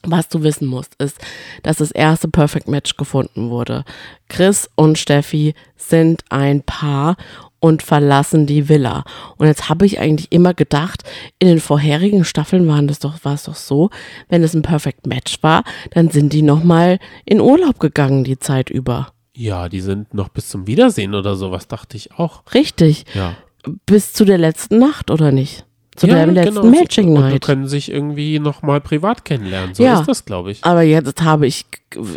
Was 0.04 0.30
du 0.30 0.44
wissen 0.44 0.68
musst, 0.68 0.96
ist, 0.96 1.20
dass 1.64 1.78
das 1.78 1.92
erste 1.92 2.30
Perfect 2.30 2.70
Match 2.70 2.96
gefunden 2.96 3.50
wurde. 3.50 3.84
Chris 4.30 4.70
und 4.76 4.98
Steffi 4.98 5.56
sind 5.76 6.24
ein 6.30 6.64
Paar 6.64 7.18
und 7.60 7.84
verlassen 7.84 8.46
die 8.46 8.70
Villa. 8.70 9.04
Und 9.38 9.48
jetzt 9.48 9.70
habe 9.70 9.86
ich 9.86 10.00
eigentlich 10.00 10.32
immer 10.32 10.54
gedacht, 10.54 11.04
in 11.40 11.48
den 11.48 11.60
vorherigen 11.60 12.24
Staffeln 12.26 12.68
waren 12.68 12.88
das 12.88 13.00
doch, 13.00 13.24
war 13.24 13.34
es 13.34 13.44
doch 13.44 13.56
so, 13.56 13.90
wenn 14.30 14.44
es 14.44 14.54
ein 14.54 14.62
Perfect 14.62 15.08
Match 15.08 15.38
war, 15.42 15.64
dann 15.92 16.10
sind 16.10 16.32
die 16.34 16.42
nochmal 16.42 17.00
in 17.26 17.42
Urlaub 17.42 17.80
gegangen 17.80 18.24
die 18.24 18.40
Zeit 18.40 18.70
über. 18.70 19.12
Ja, 19.36 19.70
die 19.70 19.82
sind 19.82 20.14
noch 20.14 20.30
bis 20.30 20.50
zum 20.50 20.68
Wiedersehen 20.68 21.16
oder 21.16 21.36
sowas, 21.36 21.68
dachte 21.68 21.96
ich 21.98 22.14
auch. 22.18 22.44
Richtig. 22.54 23.06
Ja. 23.14 23.36
bis 23.86 24.14
zu 24.14 24.24
der 24.26 24.38
letzten 24.38 24.80
Nacht, 24.80 25.12
oder 25.12 25.32
nicht? 25.32 25.66
Zu 25.96 26.08
der 26.08 26.28
letzten 26.28 26.62
genau. 26.62 26.66
Matching 26.80 27.10
Und 27.18 27.26
die 27.26 27.32
Night. 27.34 27.42
können 27.42 27.68
sich 27.68 27.92
irgendwie 27.92 28.40
nochmal 28.40 28.80
privat 28.80 29.26
kennenlernen. 29.26 29.76
So 29.76 29.84
Ja. 29.84 30.00
ist 30.00 30.08
das, 30.08 30.24
glaube 30.24 30.52
ich. 30.52 30.64
Aber 30.64 30.82
jetzt 30.82 31.22
habe 31.22 31.46
ich, 31.46 31.66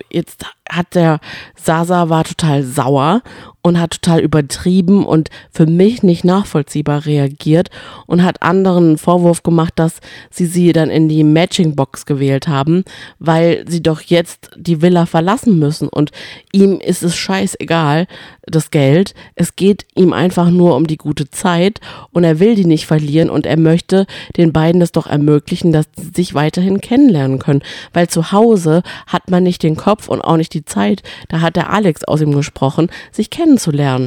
jetzt 0.09 0.45
hat 0.71 0.95
der 0.95 1.19
Sasa 1.57 2.09
war 2.09 2.23
total 2.23 2.63
sauer 2.63 3.23
und 3.63 3.79
hat 3.79 4.03
total 4.03 4.21
übertrieben 4.21 5.07
und 5.07 5.31
für 5.51 5.67
mich 5.67 6.03
nicht 6.03 6.25
nachvollziehbar 6.25 7.07
reagiert 7.07 7.71
und 8.07 8.25
hat 8.25 8.43
anderen 8.43 8.85
einen 8.85 8.99
Vorwurf 8.99 9.45
gemacht, 9.45 9.75
dass 9.77 10.01
sie 10.31 10.47
sie 10.47 10.73
dann 10.73 10.91
in 10.91 11.09
die 11.09 11.23
Matching 11.23 11.77
Box 11.77 12.05
gewählt 12.05 12.49
haben, 12.49 12.85
weil 13.21 13.65
sie 13.69 13.83
doch 13.83 14.01
jetzt 14.03 14.51
die 14.57 14.83
Villa 14.83 15.07
verlassen 15.07 15.59
müssen 15.59 15.89
und 15.89 16.11
ihm 16.53 16.81
ist 16.81 17.05
es 17.05 17.17
scheißegal, 17.17 18.09
das 18.47 18.73
Geld. 18.73 19.15
Es 19.37 19.55
geht 19.55 19.87
ihm 19.95 20.13
einfach 20.13 20.51
nur 20.51 20.75
um 20.75 20.89
die 20.89 20.97
gute 20.97 21.31
Zeit 21.31 21.81
und 22.11 22.25
er 22.25 22.41
will 22.41 22.57
die 22.57 22.65
nicht 22.65 22.87
verlieren 22.87 23.31
und 23.31 23.47
er 23.47 23.59
möchte 23.59 24.07
den 24.37 24.53
beiden 24.53 24.81
das 24.81 24.91
doch 24.91 25.07
ermöglichen, 25.07 25.73
dass 25.73 25.87
sie 25.97 26.11
sich 26.13 26.35
weiterhin 26.35 26.81
kennenlernen 26.81 27.39
können, 27.39 27.63
weil 27.93 28.09
zu 28.09 28.33
Hause 28.33 28.83
hat 29.07 29.31
man 29.31 29.45
nicht 29.45 29.63
den 29.63 29.77
Kopf 29.77 30.09
und 30.09 30.21
auch 30.21 30.37
nicht 30.37 30.55
die 30.55 30.65
Zeit. 30.65 31.05
Da 31.29 31.41
hat 31.41 31.55
der 31.55 31.71
Alex 31.71 32.03
aus 32.05 32.21
ihm 32.21 32.33
gesprochen, 32.33 32.91
sich 33.13 33.31
kennenzulernen. 33.31 33.52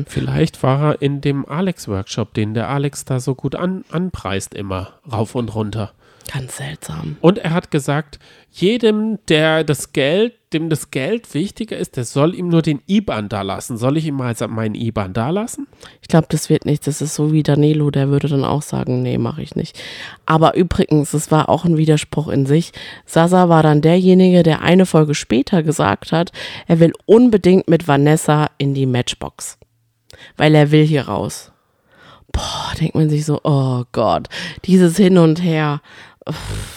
Vielleicht 0.07 0.63
war 0.63 0.91
er 0.91 1.01
in 1.01 1.21
dem 1.21 1.47
Alex-Workshop, 1.47 2.33
den 2.33 2.53
der 2.53 2.69
Alex 2.69 3.05
da 3.05 3.19
so 3.19 3.35
gut 3.35 3.55
an, 3.55 3.85
anpreist, 3.91 4.53
immer 4.53 4.93
rauf 5.11 5.35
und 5.35 5.53
runter. 5.53 5.93
Ganz 6.31 6.57
seltsam. 6.57 7.17
Und 7.21 7.37
er 7.37 7.51
hat 7.51 7.71
gesagt, 7.71 8.19
jedem, 8.51 9.19
der 9.27 9.63
das 9.63 9.93
Geld, 9.93 10.33
dem 10.55 10.69
das 10.69 10.89
Geld 10.89 11.33
wichtiger 11.33 11.77
ist, 11.77 11.97
der 11.97 12.05
soll 12.05 12.33
ihm 12.33 12.47
nur 12.47 12.61
den 12.61 12.81
IBAN 12.87 13.27
da 13.27 13.41
lassen. 13.41 13.77
Soll 13.77 13.97
ich 13.97 14.05
ihm 14.05 14.15
mal 14.15 14.33
meinen 14.47 14.73
IBAN 14.73 15.13
da 15.13 15.29
lassen? 15.29 15.67
Ich 16.01 16.07
glaube, 16.07 16.27
das 16.29 16.49
wird 16.49 16.65
nicht. 16.65 16.87
Das 16.87 17.01
ist 17.01 17.13
so 17.13 17.33
wie 17.33 17.43
Danilo, 17.43 17.91
der 17.91 18.07
würde 18.07 18.29
dann 18.29 18.45
auch 18.45 18.61
sagen, 18.61 19.01
nee, 19.01 19.17
mache 19.17 19.41
ich 19.41 19.55
nicht. 19.55 19.77
Aber 20.25 20.55
übrigens, 20.55 21.13
es 21.13 21.29
war 21.29 21.49
auch 21.49 21.65
ein 21.65 21.77
Widerspruch 21.77 22.29
in 22.29 22.45
sich. 22.45 22.71
Sasa 23.05 23.49
war 23.49 23.63
dann 23.63 23.81
derjenige, 23.81 24.43
der 24.43 24.61
eine 24.61 24.85
Folge 24.85 25.13
später 25.13 25.61
gesagt 25.61 26.13
hat, 26.13 26.31
er 26.67 26.79
will 26.79 26.93
unbedingt 27.05 27.67
mit 27.67 27.87
Vanessa 27.87 28.49
in 28.57 28.73
die 28.73 28.85
Matchbox. 28.85 29.57
Weil 30.37 30.55
er 30.55 30.71
will 30.71 30.85
hier 30.85 31.07
raus. 31.07 31.51
Boah, 32.31 32.71
denkt 32.79 32.95
man 32.95 33.09
sich 33.09 33.25
so, 33.25 33.41
oh 33.43 33.83
Gott, 33.91 34.29
dieses 34.63 34.95
Hin 34.95 35.17
und 35.17 35.43
Her 35.43 35.81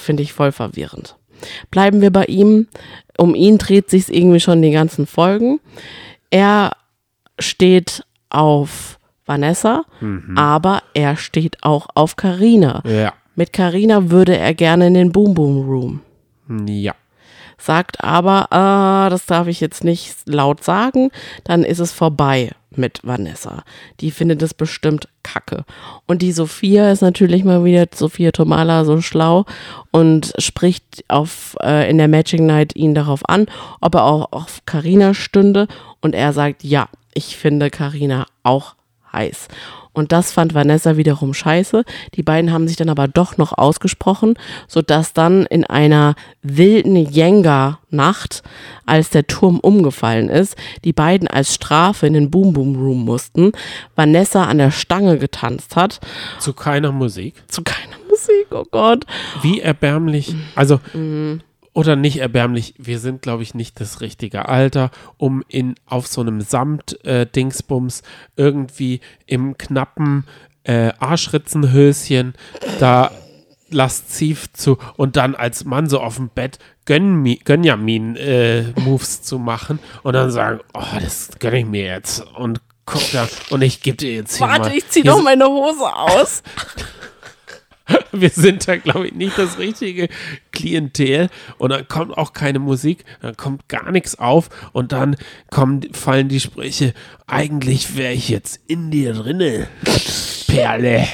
finde 0.02 0.24
ich 0.24 0.32
voll 0.32 0.52
verwirrend. 0.52 1.16
Bleiben 1.70 2.00
wir 2.00 2.12
bei 2.12 2.24
ihm. 2.24 2.68
Um 3.16 3.34
ihn 3.34 3.58
dreht 3.58 3.90
sich 3.90 4.14
irgendwie 4.14 4.40
schon 4.40 4.62
die 4.62 4.70
ganzen 4.70 5.06
Folgen. 5.06 5.60
Er 6.30 6.72
steht 7.38 8.04
auf 8.30 8.98
Vanessa, 9.26 9.82
aber 10.36 10.82
er 10.94 11.16
steht 11.16 11.62
auch 11.62 11.88
auf 11.94 12.16
Karina. 12.16 12.82
Ja. 12.86 13.12
Mit 13.34 13.52
Karina 13.52 14.10
würde 14.10 14.36
er 14.36 14.54
gerne 14.54 14.86
in 14.88 14.94
den 14.94 15.12
Boom 15.12 15.34
Boom 15.34 15.68
Room. 15.68 16.00
Ja. 16.66 16.94
Sagt 17.58 18.02
aber, 18.02 18.52
ah, 18.52 19.08
das 19.10 19.26
darf 19.26 19.48
ich 19.48 19.60
jetzt 19.60 19.84
nicht 19.84 20.16
laut 20.26 20.62
sagen, 20.62 21.10
dann 21.44 21.64
ist 21.64 21.80
es 21.80 21.92
vorbei 21.92 22.52
mit 22.78 23.00
Vanessa. 23.02 23.64
Die 24.00 24.10
findet 24.10 24.40
es 24.42 24.54
bestimmt 24.54 25.08
kacke. 25.22 25.64
Und 26.06 26.22
die 26.22 26.32
Sophia 26.32 26.90
ist 26.90 27.02
natürlich 27.02 27.44
mal 27.44 27.64
wieder, 27.64 27.86
Sophia 27.92 28.30
Tomala, 28.30 28.84
so 28.84 29.00
schlau 29.00 29.44
und 29.90 30.32
spricht 30.38 31.04
auf, 31.08 31.56
äh, 31.60 31.90
in 31.90 31.98
der 31.98 32.08
Matching 32.08 32.46
Night 32.46 32.76
ihn 32.76 32.94
darauf 32.94 33.28
an, 33.28 33.46
ob 33.80 33.94
er 33.94 34.04
auch 34.04 34.32
auf 34.32 34.62
Karina 34.64 35.14
stünde. 35.14 35.68
Und 36.00 36.14
er 36.14 36.32
sagt, 36.32 36.64
ja, 36.64 36.88
ich 37.12 37.36
finde 37.36 37.70
Karina 37.70 38.26
auch 38.42 38.74
heiß. 39.12 39.48
Und 39.98 40.12
das 40.12 40.30
fand 40.30 40.54
Vanessa 40.54 40.96
wiederum 40.96 41.34
scheiße. 41.34 41.84
Die 42.14 42.22
beiden 42.22 42.52
haben 42.52 42.68
sich 42.68 42.76
dann 42.76 42.88
aber 42.88 43.08
doch 43.08 43.36
noch 43.36 43.58
ausgesprochen, 43.58 44.34
sodass 44.68 45.12
dann 45.12 45.44
in 45.46 45.64
einer 45.64 46.14
wilden 46.40 46.94
Jenga-Nacht, 46.94 48.42
als 48.86 49.10
der 49.10 49.26
Turm 49.26 49.58
umgefallen 49.58 50.28
ist, 50.28 50.56
die 50.84 50.92
beiden 50.92 51.26
als 51.26 51.52
Strafe 51.52 52.06
in 52.06 52.12
den 52.12 52.30
Boom 52.30 52.52
Boom 52.52 52.76
Room 52.76 53.04
mussten, 53.04 53.50
Vanessa 53.96 54.44
an 54.44 54.58
der 54.58 54.70
Stange 54.70 55.18
getanzt 55.18 55.74
hat. 55.74 55.98
Zu 56.38 56.52
keiner 56.52 56.92
Musik. 56.92 57.34
Zu 57.48 57.62
keiner 57.62 57.96
Musik, 58.08 58.46
oh 58.50 58.64
Gott. 58.70 59.04
Wie 59.42 59.60
erbärmlich. 59.60 60.32
Also, 60.54 60.80
oder 61.78 61.94
nicht 61.94 62.16
erbärmlich. 62.18 62.74
Wir 62.76 62.98
sind, 62.98 63.22
glaube 63.22 63.44
ich, 63.44 63.54
nicht 63.54 63.80
das 63.80 64.00
richtige 64.00 64.48
Alter, 64.48 64.90
um 65.16 65.44
in 65.46 65.76
auf 65.86 66.08
so 66.08 66.20
einem 66.20 66.40
Samt-Dingsbums 66.40 68.02
irgendwie 68.34 69.00
im 69.26 69.56
knappen 69.56 70.24
äh, 70.64 70.90
Arschritzenhöschen 70.98 72.34
da 72.80 73.12
lasziv 73.70 74.52
zu 74.52 74.78
und 74.96 75.14
dann 75.14 75.36
als 75.36 75.64
Mann 75.66 75.88
so 75.88 76.00
auf 76.00 76.16
dem 76.16 76.30
Bett 76.30 76.58
Gönmi- 76.84 77.44
Gönjamin-Moves 77.44 79.22
zu 79.22 79.38
machen 79.38 79.78
und 80.02 80.14
dann 80.14 80.32
sagen, 80.32 80.58
oh, 80.74 80.82
das 81.00 81.30
gönne 81.38 81.60
ich 81.60 81.66
mir 81.66 81.84
jetzt 81.84 82.26
und 82.34 82.60
guck 82.86 83.08
da 83.12 83.28
und 83.50 83.62
ich 83.62 83.82
gebe 83.82 83.96
dir 83.98 84.14
jetzt 84.14 84.36
hier 84.38 84.48
Warte, 84.48 84.70
mal. 84.70 84.76
ich 84.76 84.88
zieh 84.88 85.02
hier 85.02 85.12
doch 85.12 85.22
meine 85.22 85.46
Hose 85.46 85.84
aus. 85.94 86.42
wir 88.12 88.30
sind 88.30 88.68
da, 88.68 88.76
glaube 88.76 89.08
ich, 89.08 89.14
nicht 89.14 89.38
das 89.38 89.58
richtige 89.58 90.08
Klientel. 90.52 91.28
Und 91.58 91.70
dann 91.70 91.86
kommt 91.88 92.16
auch 92.16 92.32
keine 92.32 92.58
Musik, 92.58 93.04
dann 93.20 93.36
kommt 93.36 93.68
gar 93.68 93.90
nichts 93.90 94.18
auf 94.18 94.48
und 94.72 94.92
dann 94.92 95.16
kommen, 95.50 95.92
fallen 95.92 96.28
die 96.28 96.40
Sprüche, 96.40 96.94
eigentlich 97.26 97.96
wäre 97.96 98.12
ich 98.12 98.28
jetzt 98.28 98.60
in 98.66 98.90
dir 98.90 99.12
drinne. 99.12 99.68
Perle. 100.46 101.06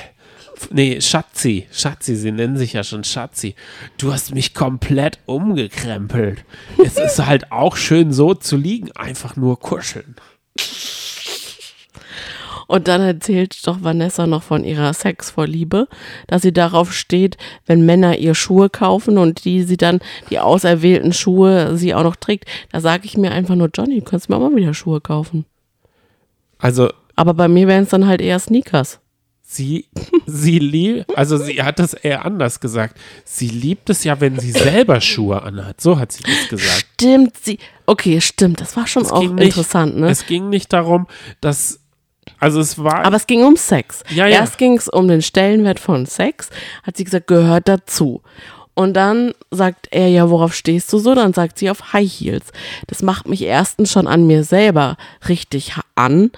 Nee, 0.70 1.00
Schatzi. 1.00 1.66
Schatzi, 1.72 2.16
sie 2.16 2.32
nennen 2.32 2.56
sich 2.56 2.72
ja 2.72 2.84
schon 2.84 3.04
Schatzi. 3.04 3.54
Du 3.98 4.12
hast 4.12 4.34
mich 4.34 4.54
komplett 4.54 5.18
umgekrempelt. 5.26 6.44
Es 6.82 6.96
ist 6.96 7.24
halt 7.24 7.52
auch 7.52 7.76
schön 7.76 8.12
so 8.12 8.34
zu 8.34 8.56
liegen, 8.56 8.92
einfach 8.92 9.36
nur 9.36 9.58
kuscheln. 9.60 10.16
Und 12.66 12.88
dann 12.88 13.00
erzählt 13.00 13.66
doch 13.66 13.82
Vanessa 13.82 14.26
noch 14.26 14.42
von 14.42 14.64
ihrer 14.64 14.92
Sexvorliebe, 14.94 15.88
dass 16.26 16.42
sie 16.42 16.52
darauf 16.52 16.92
steht, 16.92 17.36
wenn 17.66 17.84
Männer 17.86 18.16
ihr 18.18 18.34
Schuhe 18.34 18.70
kaufen 18.70 19.18
und 19.18 19.44
die 19.44 19.62
sie 19.62 19.76
dann, 19.76 20.00
die 20.30 20.40
auserwählten 20.40 21.12
Schuhe, 21.12 21.76
sie 21.76 21.94
auch 21.94 22.02
noch 22.04 22.16
trägt. 22.16 22.46
Da 22.72 22.80
sage 22.80 23.04
ich 23.06 23.16
mir 23.16 23.32
einfach 23.32 23.54
nur, 23.54 23.70
Johnny, 23.74 23.98
du 24.00 24.04
kannst 24.04 24.28
mir 24.28 24.36
auch 24.36 24.40
mal 24.50 24.56
wieder 24.56 24.74
Schuhe 24.74 25.00
kaufen. 25.00 25.44
Also, 26.58 26.90
Aber 27.16 27.34
bei 27.34 27.48
mir 27.48 27.68
wären 27.68 27.84
es 27.84 27.90
dann 27.90 28.06
halt 28.06 28.20
eher 28.20 28.38
Sneakers. 28.38 29.00
Sie, 29.46 29.86
sie 30.26 30.58
liebt, 30.58 31.16
also 31.18 31.36
sie 31.36 31.62
hat 31.62 31.78
es 31.78 31.92
eher 31.92 32.24
anders 32.24 32.60
gesagt. 32.60 32.96
Sie 33.24 33.48
liebt 33.48 33.90
es 33.90 34.02
ja, 34.02 34.18
wenn 34.20 34.38
sie 34.40 34.50
selber 34.52 35.00
Schuhe 35.02 35.42
anhat. 35.42 35.80
So 35.82 35.98
hat 35.98 36.12
sie 36.12 36.22
das 36.22 36.48
gesagt. 36.48 36.86
Stimmt, 36.94 37.36
sie. 37.36 37.58
Okay, 37.86 38.20
stimmt, 38.22 38.62
das 38.62 38.74
war 38.76 38.86
schon 38.86 39.04
auch 39.06 39.20
ging 39.20 39.34
nicht- 39.34 39.44
interessant, 39.48 39.98
ne? 39.98 40.08
Es 40.08 40.26
ging 40.26 40.48
nicht 40.48 40.72
darum, 40.72 41.06
dass, 41.42 41.80
also 42.44 42.60
es 42.60 42.78
war, 42.78 43.04
Aber 43.04 43.16
es 43.16 43.26
ging 43.26 43.42
um 43.42 43.56
Sex. 43.56 44.02
Ja, 44.10 44.26
ja. 44.26 44.36
Erst 44.36 44.58
ging 44.58 44.76
es 44.76 44.88
um 44.88 45.08
den 45.08 45.22
Stellenwert 45.22 45.80
von 45.80 46.04
Sex, 46.04 46.50
hat 46.82 46.96
sie 46.96 47.04
gesagt, 47.04 47.26
gehört 47.26 47.68
dazu. 47.68 48.22
Und 48.74 48.94
dann 48.94 49.32
sagt 49.50 49.88
er, 49.92 50.08
ja, 50.08 50.28
worauf 50.28 50.54
stehst 50.54 50.92
du 50.92 50.98
so? 50.98 51.14
Dann 51.14 51.32
sagt 51.32 51.58
sie 51.58 51.70
auf 51.70 51.92
High 51.92 52.10
Heels. 52.10 52.46
Das 52.88 53.02
macht 53.02 53.28
mich 53.28 53.42
erstens 53.42 53.90
schon 53.90 54.06
an 54.06 54.26
mir 54.26 54.44
selber 54.44 54.96
richtig 55.28 55.72
an. 55.94 56.32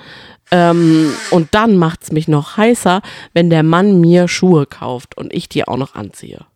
Ähm, 0.53 1.13
und 1.31 1.55
dann 1.55 1.77
macht 1.77 2.05
es 2.05 2.13
mich 2.13 2.29
noch 2.29 2.57
heißer, 2.57 3.01
wenn 3.33 3.51
der 3.51 3.65
Mann 3.65 4.01
mir 4.01 4.29
Schuhe 4.29 4.67
kauft 4.67 5.17
und 5.17 5.35
ich 5.35 5.49
die 5.49 5.67
auch 5.67 5.77
noch 5.77 5.97
anziehe. 5.97 6.47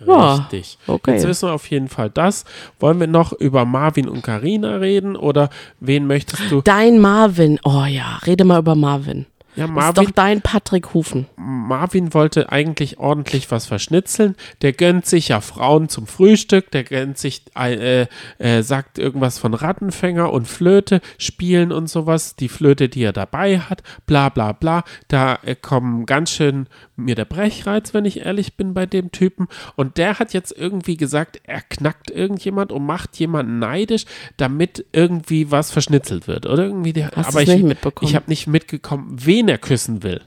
Richtig. 0.00 0.78
okay. 0.86 1.12
Jetzt 1.12 1.26
wissen 1.26 1.48
wir 1.48 1.54
auf 1.54 1.68
jeden 1.70 1.88
Fall 1.88 2.10
das. 2.10 2.44
Wollen 2.78 3.00
wir 3.00 3.06
noch 3.06 3.32
über 3.32 3.64
Marvin 3.64 4.08
und 4.08 4.22
Karina 4.22 4.76
reden 4.76 5.16
oder 5.16 5.50
wen 5.80 6.06
möchtest 6.06 6.50
du? 6.50 6.60
Dein 6.62 6.98
Marvin. 7.00 7.58
Oh 7.64 7.84
ja, 7.84 8.18
rede 8.26 8.44
mal 8.44 8.60
über 8.60 8.74
Marvin. 8.74 9.26
Ja, 9.58 9.64
Ist 9.64 9.72
Marvin, 9.72 10.04
doch 10.04 10.10
dein 10.12 10.40
Patrick 10.40 10.94
Hufen. 10.94 11.26
Marvin 11.36 12.14
wollte 12.14 12.52
eigentlich 12.52 12.98
ordentlich 13.00 13.50
was 13.50 13.66
verschnitzeln. 13.66 14.36
Der 14.62 14.72
gönnt 14.72 15.04
sich 15.04 15.28
ja 15.28 15.40
Frauen 15.40 15.88
zum 15.88 16.06
Frühstück. 16.06 16.70
Der 16.70 16.84
gönnt 16.84 17.18
sich, 17.18 17.42
äh, 17.58 18.06
äh, 18.38 18.62
sagt 18.62 19.00
irgendwas 19.00 19.38
von 19.38 19.54
Rattenfänger 19.54 20.32
und 20.32 20.46
Flöte 20.46 21.00
spielen 21.18 21.72
und 21.72 21.90
sowas. 21.90 22.36
Die 22.36 22.48
Flöte, 22.48 22.88
die 22.88 23.02
er 23.02 23.12
dabei 23.12 23.58
hat, 23.58 23.82
bla 24.06 24.28
bla 24.28 24.52
bla. 24.52 24.84
Da 25.08 25.40
äh, 25.42 25.56
kommen 25.56 26.06
ganz 26.06 26.30
schön 26.30 26.68
mir 26.94 27.16
der 27.16 27.24
Brechreiz, 27.24 27.94
wenn 27.94 28.04
ich 28.04 28.20
ehrlich 28.20 28.54
bin, 28.54 28.74
bei 28.74 28.86
dem 28.86 29.10
Typen. 29.10 29.48
Und 29.74 29.96
der 29.98 30.20
hat 30.20 30.34
jetzt 30.34 30.56
irgendwie 30.56 30.96
gesagt, 30.96 31.40
er 31.44 31.62
knackt 31.62 32.12
irgendjemand 32.12 32.70
und 32.70 32.86
macht 32.86 33.16
jemanden 33.18 33.58
neidisch, 33.58 34.04
damit 34.36 34.84
irgendwie 34.92 35.50
was 35.50 35.72
verschnitzelt 35.72 36.28
wird. 36.28 36.46
Oder 36.46 36.64
irgendwie 36.64 36.92
der, 36.92 37.10
Hast 37.16 37.30
aber 37.30 37.42
ich, 37.42 37.48
nicht 37.48 37.64
mitbekommen? 37.64 38.08
ich 38.08 38.14
habe 38.14 38.26
nicht 38.28 38.46
mitgekommen, 38.46 39.16
wen 39.18 39.47
er 39.48 39.58
küssen 39.58 40.02
will. 40.02 40.20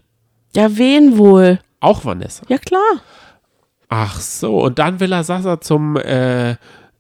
Ja, 0.56 0.78
wen 0.78 1.18
wohl? 1.18 1.60
Auch 1.80 2.06
Vanessa. 2.06 2.44
Ja, 2.50 2.58
klar. 2.58 3.02
Ach 3.90 4.20
so, 4.20 4.62
und 4.62 4.80
dann 4.80 5.00
will 5.00 5.12
er 5.12 5.24
Sasa 5.24 5.60
zum 5.60 5.98
äh, 5.98 6.56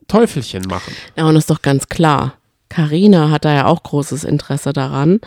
Teufelchen 0.07 0.63
machen. 0.67 0.93
Ja, 1.15 1.25
und 1.25 1.35
ist 1.35 1.49
doch 1.49 1.61
ganz 1.61 1.87
klar. 1.87 2.33
Karina 2.67 3.29
hat 3.29 3.45
da 3.45 3.53
ja 3.53 3.65
auch 3.65 3.83
großes 3.83 4.23
Interesse 4.23 4.73
daran. 4.73 5.19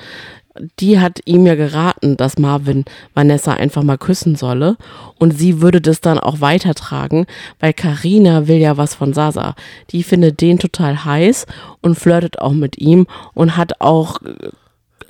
Die 0.79 1.01
hat 1.01 1.21
ihm 1.25 1.47
ja 1.47 1.57
geraten, 1.57 2.17
dass 2.17 2.39
Marvin 2.39 2.85
Vanessa 3.13 3.55
einfach 3.55 3.83
mal 3.83 3.99
küssen 3.99 4.37
solle. 4.37 4.77
Und 5.19 5.37
sie 5.37 5.61
würde 5.61 5.81
das 5.81 6.01
dann 6.01 6.19
auch 6.19 6.41
weitertragen, 6.41 7.27
weil 7.61 7.73
Karina 7.73 8.47
will 8.47 8.59
ja 8.59 8.77
was 8.77 8.95
von 8.95 9.15
Sasa. 9.15 9.55
Die 9.91 10.03
findet 10.03 10.41
den 10.41 10.59
total 10.59 11.05
heiß 11.05 11.47
und 11.81 11.99
flirtet 11.99 12.39
auch 12.41 12.53
mit 12.53 12.79
ihm 12.79 13.07
und 13.35 13.57
hat 13.57 13.81
auch 13.81 14.21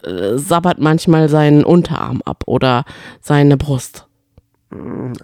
äh, 0.06 0.38
sabbert 0.38 0.78
manchmal 0.78 1.28
seinen 1.28 1.64
Unterarm 1.64 2.22
ab 2.24 2.44
oder 2.46 2.84
seine 3.20 3.56
Brust. 3.56 4.06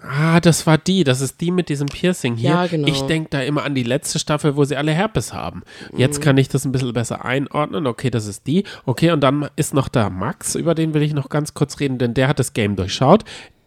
Ah, 0.01 0.39
das 0.39 0.65
war 0.65 0.77
die, 0.77 1.03
das 1.03 1.19
ist 1.19 1.41
die 1.41 1.51
mit 1.51 1.67
diesem 1.67 1.87
Piercing 1.87 2.37
hier. 2.37 2.51
Ja, 2.51 2.67
genau. 2.67 2.87
Ich 2.87 3.01
denke 3.01 3.29
da 3.31 3.41
immer 3.41 3.63
an 3.63 3.75
die 3.75 3.83
letzte 3.83 4.17
Staffel, 4.17 4.55
wo 4.55 4.63
sie 4.63 4.77
alle 4.77 4.93
Herpes 4.93 5.33
haben. 5.33 5.63
Jetzt 5.97 6.19
Mhm. 6.19 6.23
kann 6.23 6.37
ich 6.37 6.47
das 6.47 6.63
ein 6.63 6.71
bisschen 6.71 6.93
besser 6.93 7.25
einordnen. 7.25 7.85
Okay, 7.85 8.09
das 8.09 8.27
ist 8.27 8.47
die. 8.47 8.63
Okay, 8.85 9.11
und 9.11 9.19
dann 9.21 9.49
ist 9.57 9.73
noch 9.73 9.89
da 9.89 10.09
Max, 10.09 10.55
über 10.55 10.73
den 10.73 10.93
will 10.93 11.01
ich 11.01 11.13
noch 11.13 11.27
ganz 11.27 11.53
kurz 11.53 11.81
reden, 11.81 11.97
denn 11.97 12.13
der 12.13 12.29
hat 12.29 12.39
das 12.39 12.53
Game 12.53 12.77
durchschaut. 12.77 13.25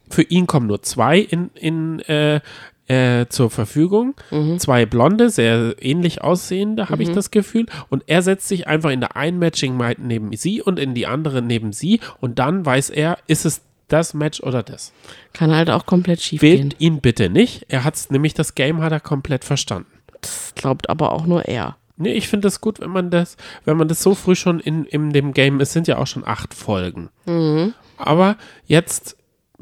Für 0.08 0.22
ihn 0.22 0.46
kommen 0.46 0.68
nur 0.68 0.80
zwei 0.82 1.18
in, 1.18 1.50
in 1.54 2.00
äh, 2.00 2.40
äh, 2.88 3.26
zur 3.28 3.50
Verfügung. 3.50 4.14
Mhm. 4.30 4.58
Zwei 4.58 4.86
blonde, 4.86 5.30
sehr 5.30 5.74
ähnlich 5.80 6.22
aussehende, 6.22 6.88
habe 6.88 7.02
ich 7.02 7.12
das 7.12 7.30
Gefühl. 7.30 7.66
Und 7.88 8.04
er 8.06 8.22
setzt 8.22 8.48
sich 8.48 8.66
einfach 8.66 8.90
in 8.90 9.00
der 9.00 9.16
einen 9.16 9.38
Matching 9.38 9.80
neben 9.98 10.36
sie 10.36 10.62
und 10.62 10.78
in 10.78 10.94
die 10.94 11.06
andere 11.06 11.42
neben 11.42 11.72
sie. 11.72 12.00
Und 12.20 12.38
dann 12.38 12.64
weiß 12.66 12.90
er, 12.90 13.18
ist 13.26 13.44
es 13.44 13.62
das 13.88 14.14
Match 14.14 14.42
oder 14.42 14.62
das. 14.62 14.92
Kann 15.32 15.54
halt 15.54 15.70
auch 15.70 15.86
komplett 15.86 16.20
schief 16.20 16.40
gehen. 16.40 16.58
Wählt 16.58 16.76
ihn 16.80 17.00
bitte 17.00 17.30
nicht. 17.30 17.66
Er 17.68 17.84
hat 17.84 17.98
nämlich 18.10 18.34
das 18.34 18.54
Game 18.54 18.82
hat 18.82 18.92
er 18.92 19.00
komplett 19.00 19.44
verstanden. 19.44 19.90
Das 20.20 20.52
glaubt 20.54 20.88
aber 20.88 21.12
auch 21.12 21.26
nur 21.26 21.44
er. 21.44 21.76
Nee, 21.96 22.12
ich 22.12 22.28
finde 22.28 22.46
das 22.46 22.60
gut, 22.60 22.80
wenn 22.80 22.90
man 22.90 23.10
das, 23.10 23.36
wenn 23.64 23.76
man 23.76 23.86
das 23.88 24.02
so 24.02 24.14
früh 24.14 24.34
schon 24.34 24.58
in, 24.58 24.84
in 24.84 25.12
dem 25.12 25.32
Game, 25.32 25.60
es 25.60 25.72
sind 25.72 25.86
ja 25.86 25.98
auch 25.98 26.06
schon 26.06 26.26
acht 26.26 26.52
Folgen. 26.54 27.10
Aber 27.96 28.36
jetzt 28.66 29.16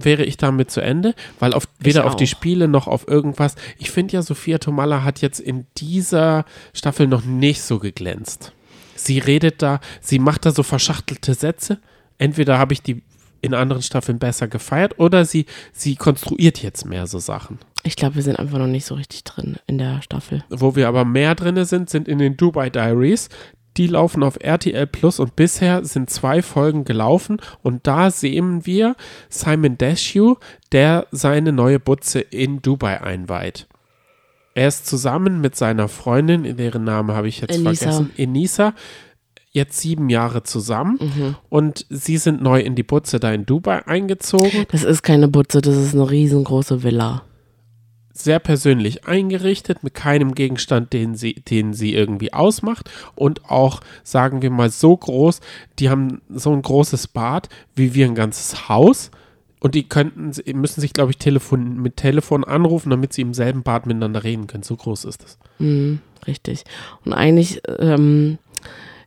wäre 0.05 0.25
ich 0.25 0.37
damit 0.37 0.71
zu 0.71 0.81
Ende, 0.81 1.15
weil 1.39 1.53
auf, 1.53 1.69
weder 1.79 2.07
auf 2.07 2.17
die. 2.17 2.27
Spiele 2.27 2.69
noch 2.69 2.87
auf 2.87 3.07
irgendwas. 3.09 3.57
Ich 3.79 3.91
finde 3.91 4.15
ja, 4.15 4.23
Sophia 4.23 4.59
Tomalla 4.59 5.05
hat 5.05 5.21
jetzt 5.21 5.41
in 5.41 5.67
dieser 5.77 6.45
Staffel 6.73 7.07
noch 7.07 7.25
nicht 7.25 7.63
so 7.63 7.79
geglänzt. 7.79 8.53
Sie 8.95 9.19
redet 9.19 9.63
da, 9.63 9.81
sie 10.01 10.19
macht 10.19 10.47
da 10.47 10.53
so 10.53 10.63
verschachtelte 10.63 11.35
Sätze. 11.35 11.79
Entweder 12.19 12.59
habe 12.59 12.73
ich 12.73 12.83
die 12.83 13.03
in 13.43 13.55
anderen 13.55 13.83
Staffeln 13.83 14.19
besser 14.19 14.49
gefeiert 14.49 14.99
oder 14.99 15.25
sie, 15.25 15.47
sie 15.73 15.97
konstruiert 15.97 16.63
jetzt 16.63 16.87
mehr 16.87 17.07
so 17.07 17.19
Sachen. 17.19 17.59
Ich 17.83 17.97
glaube, 17.97 18.15
wir 18.15 18.23
sind 18.23 18.39
einfach 18.39 18.59
noch 18.59 18.69
nicht 18.69 18.87
so 18.87 18.95
richtig 18.95 19.25
drin 19.25 19.57
in 19.67 19.79
der 19.79 20.01
Staffel. 20.03 20.45
Wo 20.49 20.77
wir 20.77 20.87
aber 20.87 21.05
mehr 21.05 21.35
drin 21.35 21.63
sind, 21.65 21.91
sind 21.91 22.07
in 22.07 22.19
den 22.19 22.37
Dubai 22.37 22.71
Diaries. 22.71 23.29
Die 23.77 23.87
laufen 23.87 24.23
auf 24.23 24.37
RTL 24.41 24.87
Plus 24.87 25.19
und 25.19 25.35
bisher 25.37 25.85
sind 25.85 26.11
zwei 26.11 26.43
Folgen 26.43 26.85
gelaufen 26.85 27.39
und 27.63 27.87
da 27.87 28.11
sehen 28.11 28.67
wir 28.67 28.97
Simon 29.29 29.79
Desue, 29.79 30.37
der 30.73 31.07
seine 31.11 31.53
neue 31.53 31.81
Butze 31.81 32.21
in 32.21 32.61
Dubai 32.61 33.01
einweiht. 33.01 33.67
Er 34.55 34.69
ist 34.69 34.87
zusammen 34.87 35.41
mit 35.41 35.57
seiner 35.57 35.89
Freundin, 35.89 36.57
deren 36.57 36.85
Name 36.85 37.15
habe 37.15 37.29
ich 37.29 37.41
jetzt 37.41 37.55
Enisa. 37.55 37.75
vergessen, 37.75 38.11
Enisa, 38.19 38.75
jetzt 39.51 39.81
sieben 39.81 40.11
Jahre 40.11 40.43
zusammen 40.43 41.37
und 41.49 41.87
sie 41.89 42.19
sind 42.19 42.43
neu 42.43 42.61
in 42.61 42.75
die 42.75 42.83
Butze 42.83 43.21
da 43.21 43.33
in 43.33 43.47
Dubai 43.47 43.87
eingezogen. 43.87 44.67
Das 44.71 44.85
ist 44.85 45.03
keine 45.03 45.29
Butze, 45.29 45.63
das 45.63 45.77
ist 45.77 45.95
eine 45.95 46.11
riesengroße 46.11 46.83
Villa. 46.83 47.23
Sehr 48.13 48.39
persönlich 48.39 49.07
eingerichtet, 49.07 49.83
mit 49.83 49.95
keinem 49.95 50.35
Gegenstand, 50.35 50.93
den 50.93 51.15
sie, 51.15 51.35
den 51.35 51.75
sie 51.75 51.95
irgendwie 51.95 52.33
ausmacht 52.33 52.91
und 53.15 53.51
auch, 53.51 53.81
sagen 54.03 54.43
wir 54.43 54.51
mal, 54.51 54.71
so 54.71 54.97
groß, 54.97 55.41
die 55.79 55.91
haben 55.91 56.21
so 56.29 56.53
ein 56.53 56.63
großes 56.63 57.09
Bad 57.09 57.49
wie 57.75 57.95
wir 57.95 58.07
ein 58.07 58.15
ganzes 58.15 58.69
Haus 58.69 59.11
und 59.61 59.75
die 59.75 59.85
könnten, 59.85 60.33
müssen 60.59 60.81
sich, 60.81 60.93
glaube 60.93 61.13
ich, 61.13 61.19
Telefon, 61.19 61.81
mit 61.81 61.97
Telefon 61.97 62.45
anrufen, 62.45 62.91
damit 62.91 63.13
sie 63.13 63.23
im 63.23 63.33
selben 63.33 63.63
Bad 63.63 63.87
miteinander 63.87 64.25
reden 64.25 64.49
können. 64.49 64.65
So 64.65 64.77
groß 64.77 65.05
ist 65.05 65.25
es. 65.25 65.39
Mhm, 65.59 66.01
richtig. 66.27 66.65
Und 67.05 67.13
eigentlich 67.13 67.63
ähm, 67.79 68.39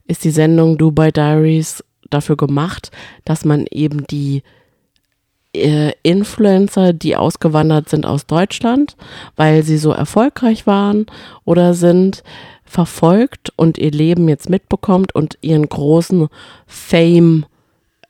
ist 0.07 0.23
die 0.23 0.32
Sendung 0.32 0.77
Dubai 0.77 1.11
Diaries 1.11 1.84
dafür 2.10 2.38
gemacht, 2.38 2.91
dass 3.26 3.44
man 3.44 3.65
eben 3.69 4.07
die 4.07 4.44
äh, 5.56 5.94
Influencer, 6.03 6.94
die 6.94 7.15
ausgewandert 7.15 7.90
sind 7.90 8.06
aus 8.06 8.26
Deutschland, 8.26 8.95
weil 9.36 9.64
sie 9.64 9.77
so 9.77 9.91
erfolgreich 9.91 10.68
waren 10.68 11.06
oder 11.44 11.73
sind, 11.73 12.23
verfolgt 12.65 13.53
und 13.56 13.77
ihr 13.77 13.91
Leben 13.91 14.27
jetzt 14.27 14.49
mitbekommt 14.49 15.14
und 15.15 15.38
ihren 15.41 15.68
großen 15.68 16.27
Fame 16.65 17.45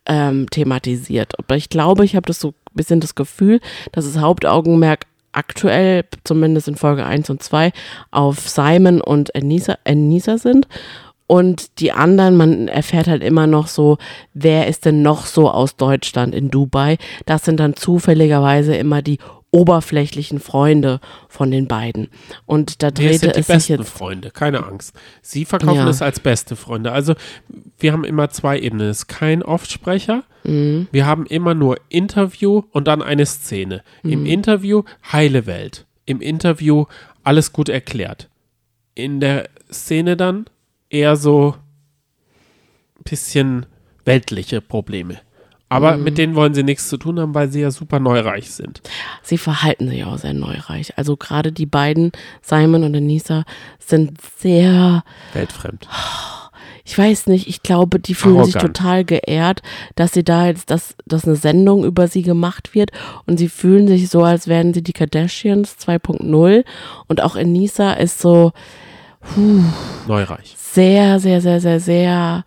ähm, 0.06 0.50
thematisiert. 0.50 1.38
Aber 1.38 1.56
ich 1.56 1.70
glaube, 1.70 2.06
ich 2.06 2.16
habe 2.16 2.28
das 2.28 2.40
so 2.40 2.50
ein 2.50 2.74
bisschen 2.74 3.00
das 3.00 3.16
Gefühl, 3.16 3.60
dass 3.92 4.06
das 4.06 4.22
Hauptaugenmerk 4.22 5.06
aktuell, 5.34 6.06
zumindest 6.24 6.68
in 6.68 6.76
Folge 6.76 7.06
1 7.06 7.30
und 7.30 7.44
2, 7.44 7.72
auf 8.12 8.48
Simon 8.48 9.02
und 9.02 9.36
Anissa, 9.36 9.78
Anissa 9.84 10.38
sind 10.38 10.68
und 11.28 11.80
die 11.80 11.92
anderen, 11.92 12.38
man 12.38 12.68
erfährt 12.68 13.08
halt 13.08 13.24
immer 13.24 13.48
noch 13.48 13.68
so, 13.68 13.98
wer 14.34 14.68
ist 14.68 14.86
denn 14.86 15.02
noch 15.02 15.26
so 15.26 15.50
aus 15.50 15.76
Deutschland 15.76 16.36
in 16.36 16.52
Dubai? 16.52 16.98
Das 17.26 17.46
sind 17.46 17.60
dann 17.60 17.76
zufälligerweise 17.76 18.76
immer 18.76 19.02
die 19.02 19.18
oberflächlichen 19.56 20.40
Freunde 20.40 21.00
von 21.30 21.50
den 21.50 21.68
beiden. 21.68 22.10
Und 22.46 22.84
da 22.84 22.92
drehte 22.92 23.08
nee, 23.08 23.16
es 23.16 23.22
sind 23.22 23.36
die 23.38 23.40
es 23.40 23.48
besten 23.48 23.60
sich 23.62 23.70
jetzt. 23.70 23.90
Freunde, 23.90 24.30
keine 24.32 24.66
Angst. 24.66 24.94
Sie 25.22 25.46
verkaufen 25.46 25.78
Ja. 25.78 25.88
es 25.90 26.02
als 26.02 26.20
beste 26.20 26.58
Freunde. 26.58 26.92
Also 26.92 27.16
wir 27.80 27.94
haben 27.94 28.04
immer 28.04 28.30
zwei 28.30 28.60
Ebenen. 28.60 28.90
Es 28.90 29.00
ist 29.00 29.08
kein 29.08 29.42
Offsprecher. 29.44 30.24
Mhm. 30.44 30.88
Wir 30.92 31.06
haben 31.06 31.26
immer 31.26 31.54
nur 31.56 31.78
Interview 31.88 32.64
und 32.72 32.88
dann 32.88 33.02
eine 33.02 33.26
Szene. 33.26 33.82
Mhm. 34.04 34.12
Im 34.12 34.26
Interview 34.26 34.84
heile 35.12 35.46
Welt. 35.46 35.86
Im 36.06 36.20
Interview 36.20 36.86
alles 37.24 37.54
gut 37.54 37.70
erklärt. 37.70 38.30
In 38.94 39.22
der 39.22 39.48
Szene 39.72 40.18
dann 40.18 40.46
eher 40.96 41.16
so 41.16 41.56
ein 42.98 43.04
bisschen 43.04 43.66
weltliche 44.06 44.62
Probleme. 44.62 45.18
Aber 45.68 45.98
Mhm. 45.98 46.04
mit 46.04 46.18
denen 46.20 46.36
wollen 46.36 46.54
sie 46.54 46.64
nichts 46.64 46.88
zu 46.90 46.98
tun 46.98 47.20
haben, 47.20 47.34
weil 47.34 47.52
sie 47.52 47.62
ja 47.62 47.72
super 47.72 48.00
neureich 48.00 48.52
sind. 48.52 48.82
Sie 49.24 49.38
verhalten 49.38 49.90
sich 49.90 50.04
auch 50.06 50.18
sehr 50.20 50.34
neureich. 50.34 50.98
Also 50.98 51.18
gerade 51.18 51.52
die 51.52 51.66
beiden, 51.66 52.12
Simon 52.42 52.84
und 52.84 52.96
Anissa, 52.96 53.46
sind 53.80 54.22
sehr 54.40 55.04
Weltfremd. 55.34 55.90
ich 56.86 56.96
weiß 56.96 57.26
nicht, 57.28 57.48
ich 57.48 57.64
glaube, 57.64 58.00
die 58.00 58.14
fühlen 58.14 58.44
sich 58.46 58.56
Arrogant. 58.58 58.78
total 58.78 59.06
geehrt, 59.06 59.64
dass 59.96 60.14
sie 60.14 60.24
da 60.24 60.46
jetzt, 60.46 60.70
dass, 60.70 60.96
dass 61.08 61.26
eine 61.26 61.36
Sendung 61.36 61.84
über 61.84 62.08
sie 62.08 62.22
gemacht 62.22 62.76
wird 62.76 62.92
und 63.26 63.38
sie 63.40 63.50
fühlen 63.50 63.88
sich 63.88 64.10
so, 64.10 64.24
als 64.24 64.48
wären 64.48 64.72
sie 64.72 64.84
die 64.84 64.94
Kardashians 64.94 65.78
2.0 65.80 66.64
und 67.08 67.22
auch 67.24 67.36
Anissa 67.36 67.94
ist 67.94 68.20
so 68.20 68.54
Neureich. 70.08 70.55
Sehr, 70.76 71.20
sehr, 71.20 71.42
sehr, 71.42 71.60
sehr, 71.60 71.80
sehr, 71.80 72.46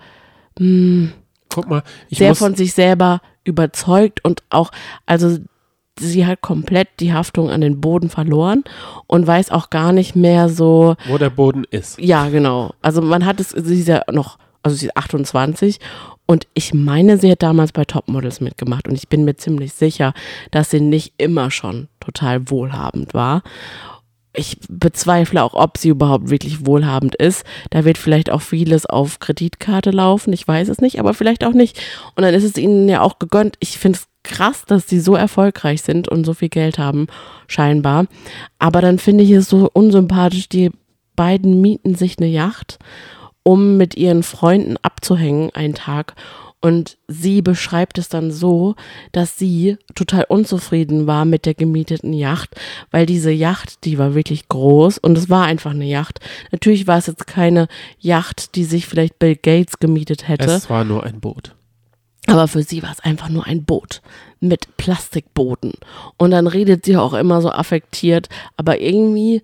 mh, 0.58 1.08
Guck 1.48 1.68
mal, 1.68 1.82
ich 2.08 2.18
sehr 2.18 2.34
von 2.34 2.54
sich 2.54 2.74
selber 2.74 3.20
überzeugt 3.44 4.24
und 4.24 4.42
auch, 4.50 4.70
also 5.06 5.38
sie 5.98 6.26
hat 6.26 6.42
komplett 6.42 6.88
die 7.00 7.12
Haftung 7.12 7.50
an 7.50 7.60
den 7.60 7.80
Boden 7.80 8.10
verloren 8.10 8.62
und 9.06 9.26
weiß 9.26 9.50
auch 9.50 9.70
gar 9.70 9.92
nicht 9.92 10.14
mehr 10.14 10.48
so, 10.48 10.94
wo 11.08 11.18
der 11.18 11.30
Boden 11.30 11.64
ist. 11.70 11.98
ja, 11.98 12.28
genau. 12.28 12.74
Also 12.82 13.02
man 13.02 13.24
hat 13.24 13.40
es, 13.40 13.50
sie 13.50 13.80
ist 13.80 13.88
ja 13.88 14.02
noch, 14.12 14.38
also 14.62 14.76
sie 14.76 14.86
ist 14.86 14.96
28 14.96 15.80
und 16.26 16.46
ich 16.52 16.74
meine, 16.74 17.16
sie 17.16 17.30
hat 17.30 17.42
damals 17.42 17.72
bei 17.72 17.84
Topmodels 17.84 18.40
mitgemacht 18.40 18.86
und 18.86 18.94
ich 18.94 19.08
bin 19.08 19.24
mir 19.24 19.36
ziemlich 19.36 19.72
sicher, 19.72 20.12
dass 20.50 20.70
sie 20.70 20.80
nicht 20.80 21.14
immer 21.16 21.50
schon 21.50 21.88
total 22.00 22.50
wohlhabend 22.50 23.14
war. 23.14 23.42
Ich 24.38 24.58
bezweifle 24.68 25.42
auch, 25.42 25.54
ob 25.54 25.78
sie 25.78 25.88
überhaupt 25.88 26.30
wirklich 26.30 26.64
wohlhabend 26.64 27.16
ist. 27.16 27.44
Da 27.70 27.84
wird 27.84 27.98
vielleicht 27.98 28.30
auch 28.30 28.40
vieles 28.40 28.86
auf 28.86 29.18
Kreditkarte 29.18 29.90
laufen, 29.90 30.32
ich 30.32 30.46
weiß 30.46 30.68
es 30.68 30.80
nicht, 30.80 31.00
aber 31.00 31.12
vielleicht 31.12 31.44
auch 31.44 31.52
nicht. 31.52 31.80
Und 32.14 32.22
dann 32.22 32.34
ist 32.34 32.44
es 32.44 32.56
ihnen 32.56 32.88
ja 32.88 33.00
auch 33.00 33.18
gegönnt. 33.18 33.56
Ich 33.58 33.78
finde 33.78 33.98
es 33.98 34.06
krass, 34.22 34.64
dass 34.64 34.88
sie 34.88 35.00
so 35.00 35.16
erfolgreich 35.16 35.82
sind 35.82 36.06
und 36.08 36.24
so 36.24 36.34
viel 36.34 36.50
Geld 36.50 36.78
haben, 36.78 37.08
scheinbar. 37.48 38.06
Aber 38.60 38.80
dann 38.80 38.98
finde 38.98 39.24
ich 39.24 39.30
es 39.30 39.48
so 39.48 39.68
unsympathisch, 39.72 40.48
die 40.48 40.70
beiden 41.16 41.60
mieten 41.60 41.96
sich 41.96 42.18
eine 42.18 42.28
Yacht, 42.28 42.78
um 43.42 43.76
mit 43.76 43.96
ihren 43.96 44.22
Freunden 44.22 44.76
abzuhängen 44.82 45.50
einen 45.54 45.74
Tag. 45.74 46.14
Und 46.60 46.98
sie 47.06 47.40
beschreibt 47.40 47.98
es 47.98 48.08
dann 48.08 48.32
so, 48.32 48.74
dass 49.12 49.38
sie 49.38 49.76
total 49.94 50.24
unzufrieden 50.28 51.06
war 51.06 51.24
mit 51.24 51.46
der 51.46 51.54
gemieteten 51.54 52.12
Yacht, 52.12 52.56
weil 52.90 53.06
diese 53.06 53.30
Yacht, 53.30 53.84
die 53.84 53.96
war 53.96 54.14
wirklich 54.14 54.48
groß 54.48 54.98
und 54.98 55.16
es 55.16 55.30
war 55.30 55.44
einfach 55.44 55.70
eine 55.70 55.84
Yacht. 55.84 56.18
Natürlich 56.50 56.88
war 56.88 56.98
es 56.98 57.06
jetzt 57.06 57.28
keine 57.28 57.68
Yacht, 58.00 58.56
die 58.56 58.64
sich 58.64 58.86
vielleicht 58.86 59.20
Bill 59.20 59.36
Gates 59.36 59.78
gemietet 59.78 60.26
hätte. 60.26 60.50
Es 60.50 60.68
war 60.68 60.84
nur 60.84 61.04
ein 61.04 61.20
Boot. 61.20 61.54
Aber 62.26 62.48
für 62.48 62.62
sie 62.62 62.82
war 62.82 62.90
es 62.90 63.00
einfach 63.00 63.28
nur 63.28 63.46
ein 63.46 63.64
Boot 63.64 64.02
mit 64.40 64.76
Plastikbooten. 64.76 65.72
Und 66.18 66.32
dann 66.32 66.46
redet 66.46 66.84
sie 66.84 66.96
auch 66.96 67.14
immer 67.14 67.40
so 67.40 67.50
affektiert, 67.50 68.28
aber 68.56 68.80
irgendwie 68.80 69.42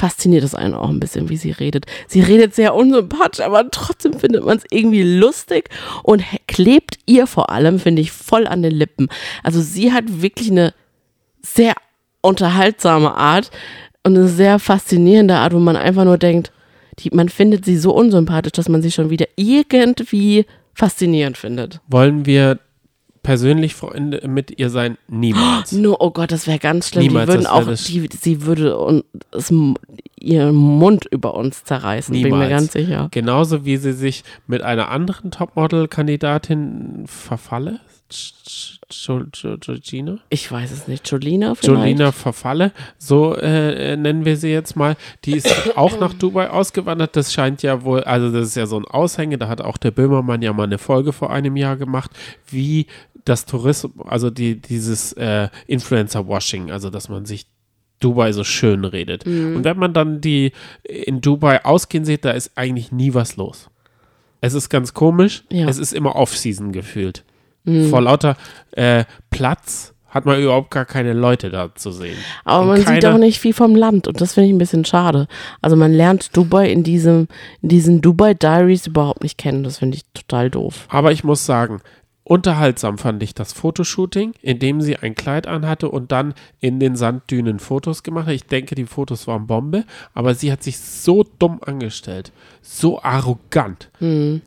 fasziniert 0.00 0.44
es 0.44 0.54
einen 0.54 0.72
auch 0.72 0.88
ein 0.88 0.98
bisschen, 0.98 1.28
wie 1.28 1.36
sie 1.36 1.50
redet. 1.50 1.84
Sie 2.08 2.22
redet 2.22 2.54
sehr 2.54 2.74
unsympathisch, 2.74 3.44
aber 3.44 3.70
trotzdem 3.70 4.14
findet 4.14 4.46
man 4.46 4.56
es 4.56 4.64
irgendwie 4.70 5.02
lustig 5.02 5.68
und 6.02 6.24
klebt 6.48 6.98
ihr 7.04 7.26
vor 7.26 7.50
allem, 7.50 7.78
finde 7.78 8.00
ich, 8.00 8.10
voll 8.10 8.46
an 8.46 8.62
den 8.62 8.72
Lippen. 8.72 9.08
Also 9.42 9.60
sie 9.60 9.92
hat 9.92 10.04
wirklich 10.22 10.50
eine 10.50 10.72
sehr 11.42 11.74
unterhaltsame 12.22 13.14
Art 13.14 13.50
und 14.02 14.16
eine 14.16 14.28
sehr 14.28 14.58
faszinierende 14.58 15.36
Art, 15.36 15.52
wo 15.52 15.58
man 15.58 15.76
einfach 15.76 16.04
nur 16.04 16.16
denkt, 16.16 16.50
die, 17.00 17.10
man 17.10 17.28
findet 17.28 17.66
sie 17.66 17.76
so 17.76 17.94
unsympathisch, 17.94 18.52
dass 18.52 18.70
man 18.70 18.80
sie 18.80 18.90
schon 18.90 19.10
wieder 19.10 19.26
irgendwie 19.36 20.46
faszinierend 20.72 21.36
findet. 21.36 21.80
Wollen 21.88 22.24
wir 22.24 22.58
persönlich 23.22 23.74
Freunde 23.74 24.26
mit 24.26 24.58
ihr 24.58 24.70
sein? 24.70 24.96
Niemals. 25.08 25.72
Nur, 25.72 26.00
oh 26.00 26.10
Gott, 26.10 26.32
das 26.32 26.46
wäre 26.46 26.58
ganz 26.58 26.88
schlimm. 26.88 27.04
Niemals, 27.04 27.28
die 27.28 27.34
würden 27.34 27.46
auch, 27.46 27.66
die, 27.66 28.08
sie 28.20 28.42
würde 28.42 28.76
uns, 28.78 29.04
das, 29.30 29.52
ihren 30.20 30.54
Mund 30.54 31.06
über 31.10 31.34
uns 31.34 31.64
zerreißen, 31.64 32.12
bin 32.12 32.22
mir 32.22 32.28
Niemals. 32.30 32.50
ganz 32.50 32.72
sicher. 32.72 33.08
Genauso 33.10 33.64
wie 33.64 33.76
sie 33.76 33.92
sich 33.92 34.24
mit 34.46 34.62
einer 34.62 34.90
anderen 34.90 35.30
Topmodel-Kandidatin 35.30 37.04
verfalle. 37.06 37.80
Georgina? 38.88 40.18
Ich 40.30 40.50
weiß 40.50 40.72
es 40.72 40.88
nicht. 40.88 41.08
Jolina 41.10 41.54
vielleicht? 41.54 41.78
Jolina 41.78 42.12
Verfalle, 42.12 42.72
so 42.98 43.36
äh, 43.36 43.92
äh, 43.92 43.96
nennen 43.96 44.24
wir 44.24 44.36
sie 44.36 44.50
jetzt 44.50 44.76
mal. 44.76 44.96
Die 45.24 45.36
ist 45.36 45.48
auch 45.76 45.98
nach 46.00 46.12
Dubai 46.12 46.50
ausgewandert. 46.50 47.16
Das 47.16 47.32
scheint 47.32 47.62
ja 47.62 47.82
wohl, 47.82 48.02
also 48.04 48.30
das 48.30 48.48
ist 48.48 48.56
ja 48.56 48.66
so 48.66 48.78
ein 48.78 48.84
Aushänge. 48.84 49.38
Da 49.38 49.48
hat 49.48 49.60
auch 49.60 49.76
der 49.76 49.92
Böhmermann 49.92 50.42
ja 50.42 50.52
mal 50.52 50.64
eine 50.64 50.78
Folge 50.78 51.12
vor 51.12 51.30
einem 51.30 51.56
Jahr 51.56 51.76
gemacht, 51.76 52.10
wie 52.48 52.86
das 53.24 53.46
Tourismus, 53.46 53.92
also 54.06 54.30
die, 54.30 54.60
dieses 54.60 55.12
äh, 55.12 55.48
Influencer-Washing, 55.66 56.70
also 56.70 56.90
dass 56.90 57.08
man 57.08 57.26
sich 57.26 57.46
Dubai 58.00 58.32
so 58.32 58.44
schön 58.44 58.84
redet. 58.86 59.26
Und 59.26 59.62
wenn 59.62 59.76
man 59.76 59.92
dann 59.92 60.22
die 60.22 60.52
in 60.84 61.20
Dubai 61.20 61.64
ausgehen 61.64 62.06
sieht, 62.06 62.24
da 62.24 62.30
ist 62.30 62.52
eigentlich 62.56 62.92
nie 62.92 63.12
was 63.12 63.36
los. 63.36 63.68
Es 64.40 64.54
ist 64.54 64.70
ganz 64.70 64.94
komisch. 64.94 65.44
Ja. 65.50 65.68
Es 65.68 65.78
ist 65.78 65.92
immer 65.92 66.16
Off-Season 66.16 66.72
gefühlt. 66.72 67.24
Vor 67.64 68.00
lauter 68.00 68.36
äh, 68.72 69.04
Platz 69.30 69.92
hat 70.10 70.26
man 70.26 70.40
überhaupt 70.40 70.70
gar 70.70 70.84
keine 70.84 71.12
Leute 71.12 71.50
da 71.50 71.72
zu 71.74 71.92
sehen. 71.92 72.16
Aber 72.44 72.62
Und 72.62 72.68
man 72.68 72.86
sieht 72.86 73.06
auch 73.06 73.18
nicht 73.18 73.38
viel 73.38 73.54
vom 73.54 73.76
Land 73.76 74.08
und 74.08 74.20
das 74.20 74.34
finde 74.34 74.48
ich 74.48 74.54
ein 74.54 74.58
bisschen 74.58 74.84
schade. 74.84 75.28
Also 75.62 75.76
man 75.76 75.92
lernt 75.92 76.36
Dubai 76.36 76.70
in 76.70 76.82
diesem, 76.82 77.28
in 77.62 77.68
diesen 77.68 78.00
Dubai 78.00 78.34
Diaries 78.34 78.88
überhaupt 78.88 79.22
nicht 79.22 79.38
kennen. 79.38 79.62
Das 79.62 79.78
finde 79.78 79.98
ich 79.98 80.04
total 80.12 80.50
doof. 80.50 80.86
Aber 80.88 81.12
ich 81.12 81.22
muss 81.22 81.46
sagen, 81.46 81.80
unterhaltsam 82.30 82.96
fand 82.96 83.20
ich 83.24 83.34
das 83.34 83.52
Fotoshooting, 83.52 84.34
in 84.40 84.60
dem 84.60 84.80
sie 84.80 84.96
ein 84.96 85.16
Kleid 85.16 85.48
anhatte 85.48 85.88
und 85.88 86.12
dann 86.12 86.34
in 86.60 86.78
den 86.78 86.94
Sanddünen 86.94 87.58
Fotos 87.58 88.04
gemacht 88.04 88.28
hat. 88.28 88.34
Ich 88.34 88.46
denke, 88.46 88.76
die 88.76 88.86
Fotos 88.86 89.26
waren 89.26 89.48
Bombe, 89.48 89.84
aber 90.14 90.36
sie 90.36 90.52
hat 90.52 90.62
sich 90.62 90.78
so 90.78 91.24
dumm 91.40 91.60
angestellt, 91.60 92.30
so 92.62 93.02
arrogant, 93.02 93.90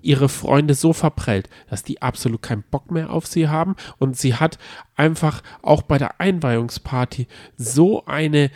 ihre 0.02 0.30
Freunde 0.30 0.76
so 0.76 0.94
verprellt, 0.94 1.50
dass 1.70 1.84
die 1.84 2.02
absolut 2.02 2.42
keinen 2.42 2.64
Bock 2.72 2.90
mehr 2.90 3.10
auf 3.10 3.28
sie 3.28 3.50
haben 3.50 3.76
und 4.00 4.16
sie 4.16 4.36
hat 4.36 4.58
einfach 4.96 5.44
auch 5.62 5.82
bei 5.82 5.98
der 5.98 6.22
Einweihungsparty 6.22 7.28
so 7.58 8.06
eine 8.06 8.50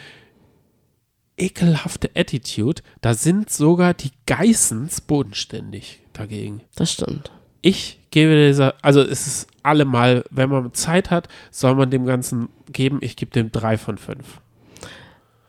ekelhafte 1.35 2.11
Attitude, 2.15 2.81
da 3.01 3.13
sind 3.13 3.49
sogar 3.49 3.93
die 3.93 4.11
Geissens 4.25 5.01
bodenständig 5.01 5.99
dagegen. 6.13 6.61
Das 6.75 6.93
stimmt. 6.93 7.31
Ich 7.61 7.96
gebe 8.11 8.47
dieser, 8.47 8.75
also 8.81 9.01
es 9.01 9.27
ist 9.27 9.47
allemal, 9.63 10.23
wenn 10.29 10.49
man 10.49 10.73
Zeit 10.73 11.11
hat, 11.11 11.27
soll 11.51 11.75
man 11.75 11.91
dem 11.91 12.05
Ganzen 12.05 12.49
geben. 12.71 12.99
Ich 13.01 13.15
gebe 13.15 13.31
dem 13.31 13.51
drei 13.51 13.77
von 13.77 13.97
fünf. 13.97 14.41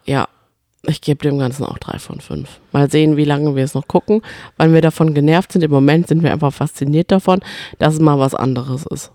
Ja, 0.04 0.28
ich 0.82 1.00
gebe 1.00 1.22
dem 1.22 1.38
Ganzen 1.38 1.64
auch 1.64 1.78
drei 1.78 1.98
von 1.98 2.20
fünf. 2.20 2.60
Mal 2.72 2.90
sehen, 2.90 3.16
wie 3.16 3.24
lange 3.24 3.54
wir 3.56 3.64
es 3.64 3.74
noch 3.74 3.88
gucken, 3.88 4.22
weil 4.56 4.72
wir 4.72 4.80
davon 4.80 5.14
genervt 5.14 5.52
sind. 5.52 5.62
Im 5.62 5.70
Moment 5.70 6.08
sind 6.08 6.22
wir 6.22 6.32
einfach 6.32 6.52
fasziniert 6.52 7.10
davon, 7.10 7.40
dass 7.78 7.94
es 7.94 8.00
mal 8.00 8.18
was 8.18 8.34
anderes 8.34 8.86
ist. 8.86 9.12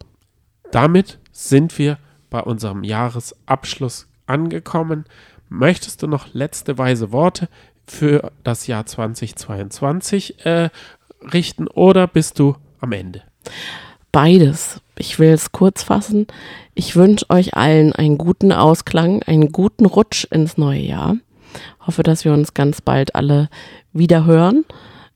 Damit 0.72 1.20
sind 1.32 1.78
wir 1.78 1.98
bei 2.30 2.42
unserem 2.42 2.84
Jahresabschluss 2.84 4.08
angekommen. 4.26 5.06
Möchtest 5.50 6.02
du 6.02 6.08
noch 6.08 6.34
letzte 6.34 6.78
weise 6.78 7.12
Worte 7.12 7.48
für 7.86 8.32
das 8.44 8.68
Jahr 8.68 8.86
2022 8.86 10.46
äh, 10.46 10.70
richten 11.32 11.68
oder 11.68 12.08
bist 12.08 12.40
du 12.40 12.56
am 12.80 12.92
Ende? 12.92 13.22
Beides. 14.12 14.82
Ich 14.98 15.18
will 15.18 15.30
es 15.30 15.52
kurz 15.52 15.84
fassen. 15.84 16.28
Ich 16.76 16.96
wünsche 16.96 17.30
euch 17.30 17.56
allen 17.56 17.94
einen 17.94 18.18
guten 18.18 18.52
Ausklang, 18.52 19.24
einen 19.24 19.52
guten 19.52 19.86
Rutsch 19.86 20.26
ins 20.26 20.58
neue 20.58 20.82
Jahr. 20.82 21.16
Hoffe, 21.86 22.04
dass 22.04 22.26
wir 22.26 22.34
uns 22.34 22.54
ganz 22.54 22.82
bald 22.82 23.16
alle 23.16 23.50
wieder 23.92 24.26
hören. 24.26 24.66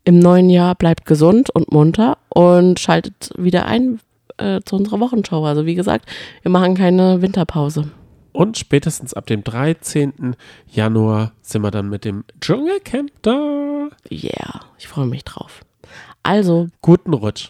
Im 0.03 0.19
neuen 0.19 0.49
Jahr 0.49 0.75
bleibt 0.75 1.05
gesund 1.05 1.49
und 1.49 1.71
munter 1.71 2.17
und 2.29 2.79
schaltet 2.79 3.31
wieder 3.37 3.65
ein 3.65 3.99
äh, 4.37 4.61
zu 4.63 4.75
unserer 4.75 4.99
Wochenschau. 4.99 5.45
Also 5.45 5.65
wie 5.65 5.75
gesagt, 5.75 6.05
wir 6.41 6.51
machen 6.51 6.75
keine 6.75 7.21
Winterpause. 7.21 7.91
Und 8.31 8.57
spätestens 8.57 9.13
ab 9.13 9.25
dem 9.25 9.43
13. 9.43 10.35
Januar 10.71 11.33
sind 11.41 11.63
wir 11.63 11.71
dann 11.71 11.89
mit 11.89 12.05
dem 12.05 12.23
Dschungelcamp 12.39 13.11
da. 13.23 13.89
Yeah, 14.11 14.61
ich 14.77 14.87
freue 14.87 15.07
mich 15.07 15.23
drauf. 15.23 15.61
Also, 16.21 16.67
Guten 16.81 17.13
Rutsch. 17.13 17.49